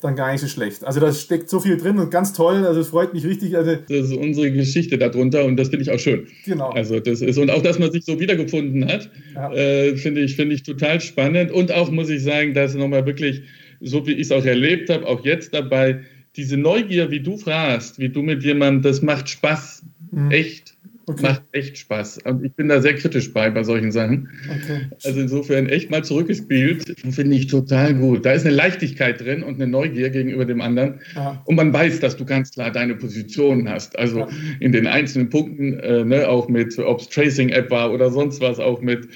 dann 0.00 0.14
gar 0.14 0.30
nicht 0.30 0.42
so 0.42 0.46
schlecht. 0.46 0.84
Also 0.84 1.00
da 1.00 1.12
steckt 1.12 1.48
so 1.48 1.58
viel 1.58 1.78
drin 1.78 1.98
und 1.98 2.10
ganz 2.10 2.34
toll, 2.34 2.66
also 2.66 2.80
es 2.80 2.88
freut 2.88 3.14
mich 3.14 3.24
richtig. 3.24 3.56
Also 3.56 3.76
das 3.76 4.10
ist 4.10 4.12
unsere 4.14 4.52
Geschichte 4.52 4.98
darunter 4.98 5.44
und 5.44 5.56
das 5.56 5.68
finde 5.68 5.84
ich 5.84 5.90
auch 5.90 5.98
schön. 5.98 6.26
Genau. 6.44 6.70
Also 6.70 7.00
das 7.00 7.22
ist, 7.22 7.38
und 7.38 7.50
auch, 7.50 7.62
dass 7.62 7.78
man 7.78 7.90
sich 7.90 8.04
so 8.04 8.20
wiedergefunden 8.20 8.86
hat, 8.86 9.10
ja. 9.34 9.52
äh, 9.52 9.96
finde 9.96 10.20
ich, 10.20 10.36
finde 10.36 10.54
ich 10.54 10.62
total 10.62 11.00
spannend. 11.00 11.50
Und 11.50 11.72
auch 11.72 11.90
muss 11.90 12.10
ich 12.10 12.22
sagen, 12.22 12.52
dass 12.52 12.74
nochmal 12.74 13.06
wirklich, 13.06 13.42
so 13.80 14.06
wie 14.06 14.12
ich 14.12 14.22
es 14.22 14.32
auch 14.32 14.44
erlebt 14.44 14.90
habe, 14.90 15.06
auch 15.06 15.24
jetzt 15.24 15.54
dabei, 15.54 16.00
diese 16.36 16.58
Neugier, 16.58 17.10
wie 17.10 17.20
du 17.20 17.38
fragst, 17.38 17.98
wie 17.98 18.10
du 18.10 18.22
mit 18.22 18.44
jemandem, 18.44 18.82
das 18.82 19.00
macht 19.00 19.30
Spaß, 19.30 19.82
mhm. 20.10 20.30
echt 20.30 20.75
Okay. 21.08 21.22
Macht 21.22 21.42
echt 21.52 21.78
Spaß. 21.78 22.18
Und 22.24 22.44
ich 22.44 22.52
bin 22.54 22.68
da 22.68 22.80
sehr 22.80 22.94
kritisch 22.94 23.32
bei, 23.32 23.48
bei 23.48 23.62
solchen 23.62 23.92
Sachen. 23.92 24.28
Okay. 24.50 24.88
Also 25.04 25.20
insofern 25.20 25.68
echt 25.68 25.88
mal 25.88 26.02
zurückgespielt, 26.02 26.96
finde 27.10 27.36
ich 27.36 27.46
total 27.46 27.94
gut. 27.94 28.26
Da 28.26 28.32
ist 28.32 28.44
eine 28.44 28.56
Leichtigkeit 28.56 29.20
drin 29.20 29.44
und 29.44 29.54
eine 29.54 29.68
Neugier 29.68 30.10
gegenüber 30.10 30.44
dem 30.44 30.60
anderen. 30.60 31.00
Ja. 31.14 31.40
Und 31.44 31.54
man 31.54 31.72
weiß, 31.72 32.00
dass 32.00 32.16
du 32.16 32.24
ganz 32.24 32.50
klar 32.50 32.72
deine 32.72 32.96
Position 32.96 33.68
hast. 33.68 33.96
Also 33.96 34.20
ja. 34.20 34.28
in 34.58 34.72
den 34.72 34.88
einzelnen 34.88 35.30
Punkten, 35.30 35.78
äh, 35.78 36.04
ne, 36.04 36.28
auch 36.28 36.48
mit, 36.48 36.76
ob 36.78 37.00
es 37.00 37.08
Tracing-App 37.08 37.70
war 37.70 37.92
oder 37.92 38.10
sonst 38.10 38.40
was, 38.40 38.58
auch 38.58 38.80
mit 38.80 39.06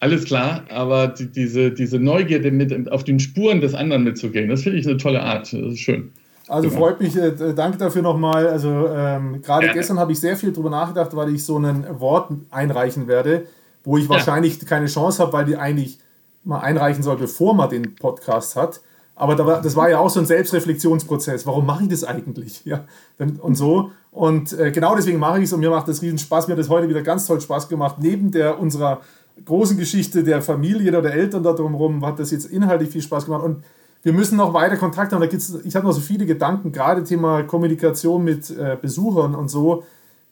alles 0.00 0.26
klar, 0.26 0.64
aber 0.68 1.08
die, 1.08 1.26
diese, 1.26 1.72
diese 1.72 1.98
Neugierde 1.98 2.50
mit 2.50 2.90
auf 2.92 3.04
den 3.04 3.18
Spuren 3.18 3.60
des 3.60 3.74
anderen 3.74 4.04
mitzugehen, 4.04 4.48
das 4.48 4.62
finde 4.62 4.78
ich 4.78 4.86
eine 4.86 4.96
tolle 4.96 5.22
Art. 5.22 5.52
Das 5.52 5.72
ist 5.72 5.80
schön. 5.80 6.10
Also 6.48 6.68
genau. 6.68 6.80
freut 6.80 7.00
mich, 7.00 7.16
äh, 7.16 7.54
danke 7.54 7.78
dafür 7.78 8.02
nochmal. 8.02 8.48
Also 8.48 8.88
ähm, 8.88 9.42
gerade 9.42 9.66
ja. 9.66 9.72
gestern 9.72 9.98
habe 9.98 10.12
ich 10.12 10.20
sehr 10.20 10.36
viel 10.36 10.52
darüber 10.52 10.70
nachgedacht, 10.70 11.14
weil 11.14 11.34
ich 11.34 11.44
so 11.44 11.58
ein 11.58 12.00
Wort 12.00 12.30
einreichen 12.50 13.06
werde, 13.06 13.46
wo 13.84 13.98
ich 13.98 14.08
wahrscheinlich 14.08 14.58
keine 14.66 14.86
Chance 14.86 15.22
habe, 15.22 15.32
weil 15.32 15.44
die 15.44 15.56
eigentlich 15.56 15.98
mal 16.44 16.60
einreichen 16.60 17.02
soll, 17.02 17.16
bevor 17.16 17.54
man 17.54 17.68
den 17.68 17.94
Podcast 17.94 18.56
hat. 18.56 18.80
Aber 19.14 19.34
da 19.34 19.44
war, 19.44 19.60
das 19.60 19.74
war 19.74 19.90
ja 19.90 19.98
auch 19.98 20.08
so 20.08 20.20
ein 20.20 20.26
Selbstreflexionsprozess. 20.26 21.44
Warum 21.44 21.66
mache 21.66 21.82
ich 21.82 21.90
das 21.90 22.04
eigentlich? 22.04 22.62
Ja, 22.64 22.84
und 23.18 23.56
so. 23.56 23.90
Und 24.10 24.52
äh, 24.58 24.70
genau 24.70 24.94
deswegen 24.94 25.18
mache 25.18 25.38
ich 25.38 25.44
es 25.44 25.52
und 25.52 25.60
mir 25.60 25.70
macht 25.70 25.88
das 25.88 26.02
riesen 26.02 26.18
Spaß. 26.18 26.46
Mir 26.46 26.52
hat 26.52 26.60
das 26.60 26.68
heute 26.68 26.88
wieder 26.88 27.02
ganz 27.02 27.26
toll 27.26 27.40
Spaß 27.40 27.68
gemacht. 27.68 27.96
Neben 27.98 28.30
der 28.30 28.58
unserer 28.58 29.00
großen 29.44 29.76
Geschichte 29.76 30.22
der 30.22 30.40
Familie 30.40 30.90
oder 30.90 31.02
der 31.02 31.14
Eltern 31.14 31.42
da 31.42 31.52
drumherum 31.52 32.04
hat 32.06 32.18
das 32.18 32.30
jetzt 32.30 32.46
inhaltlich 32.46 32.90
viel 32.90 33.02
Spaß 33.02 33.24
gemacht. 33.26 33.42
Und 33.42 33.64
wir 34.02 34.12
müssen 34.12 34.36
noch 34.36 34.54
weiter 34.54 34.76
Kontakt 34.76 35.12
haben. 35.12 35.20
Da 35.20 35.26
gibt's, 35.26 35.56
ich 35.64 35.74
habe 35.74 35.86
noch 35.86 35.92
so 35.92 36.00
viele 36.00 36.26
Gedanken, 36.26 36.72
gerade 36.72 37.04
Thema 37.04 37.42
Kommunikation 37.42 38.24
mit 38.24 38.50
äh, 38.50 38.76
Besuchern 38.80 39.34
und 39.34 39.48
so. 39.48 39.84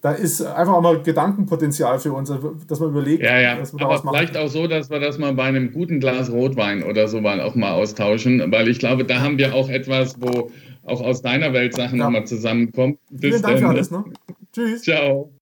Da 0.03 0.13
ist 0.13 0.41
einfach 0.41 0.75
auch 0.75 0.83
mal 0.83 1.03
Gedankenpotenzial 1.03 1.99
für 1.99 2.13
uns, 2.13 2.33
dass 2.69 2.79
man 2.81 2.91
überlegt, 2.91 3.25
ja, 3.25 3.41
ja. 3.41 3.59
was 3.59 3.77
wir 3.77 3.85
Aber 3.85 3.99
vielleicht 3.99 4.37
auch 4.37 4.49
so, 4.49 4.69
dass 4.69 4.89
wir 4.89 5.01
das 5.01 5.19
mal 5.19 5.33
bei 5.33 5.45
einem 5.45 5.73
guten 5.73 5.99
Glas 6.01 6.31
Rotwein 6.31 6.85
oder 6.85 7.09
so 7.09 7.21
mal 7.21 7.41
auch 7.41 7.55
mal 7.55 7.73
austauschen, 7.73 8.53
weil 8.53 8.69
ich 8.69 8.79
glaube, 8.79 9.05
da 9.05 9.21
haben 9.21 9.39
wir 9.39 9.55
auch 9.55 9.69
etwas, 9.69 10.21
wo 10.21 10.51
auch 10.85 11.01
aus 11.01 11.23
deiner 11.23 11.53
Welt 11.53 11.75
Sachen 11.75 11.99
ja. 11.99 12.05
nochmal 12.05 12.27
zusammenkommen. 12.27 12.99
Bis 13.11 13.31
Vielen 13.31 13.43
Dank 13.43 13.59
für 13.59 13.69
alles. 13.69 13.91
Ne? 13.91 14.05
Tschüss. 14.53 14.83
Ciao. 14.83 15.33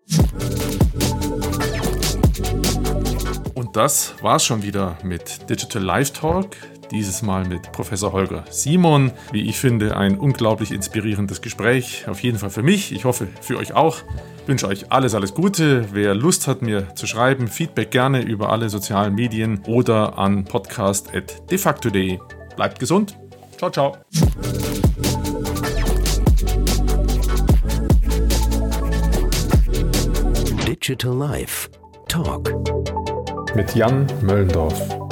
Und 3.55 3.77
das 3.77 4.15
war's 4.23 4.45
schon 4.45 4.63
wieder 4.63 4.99
mit 5.05 5.51
Digital 5.51 5.83
Live 5.83 6.13
Talk. 6.13 6.57
Dieses 6.91 7.23
Mal 7.23 7.45
mit 7.47 7.73
Professor 7.73 8.13
Holger 8.13 8.45
Simon. 8.51 9.13
Wie 9.33 9.49
ich 9.49 9.59
finde, 9.59 9.97
ein 9.97 10.19
unglaublich 10.19 10.73
inspirierendes 10.73 11.43
Gespräch. 11.43 12.07
Auf 12.09 12.21
jeden 12.21 12.39
Fall 12.39 12.51
für 12.51 12.63
mich. 12.63 12.93
Ich 12.93 13.05
hoffe, 13.05 13.29
für 13.41 13.59
euch 13.59 13.75
auch. 13.75 13.99
Ich 14.43 14.49
wünsche 14.49 14.69
euch 14.69 14.93
alles, 14.93 15.15
alles 15.15 15.35
Gute. 15.35 15.87
Wer 15.93 16.15
Lust 16.15 16.47
hat, 16.47 16.63
mir 16.63 16.95
zu 16.95 17.07
schreiben, 17.07 17.49
Feedback 17.49 17.91
gerne 17.91 18.23
über 18.23 18.51
alle 18.51 18.69
sozialen 18.69 19.15
Medien 19.15 19.63
oder 19.67 20.19
an 20.19 20.45
podcast.defacto.de. 20.45 22.19
Bleibt 22.57 22.79
gesund. 22.79 23.17
Ciao, 23.57 23.71
ciao. 23.71 23.97
Digital 30.67 31.15
Life 31.17 31.71
Talk 32.09 32.53
mit 33.55 33.75
Jan 33.75 34.07
Möllendorf. 34.23 35.04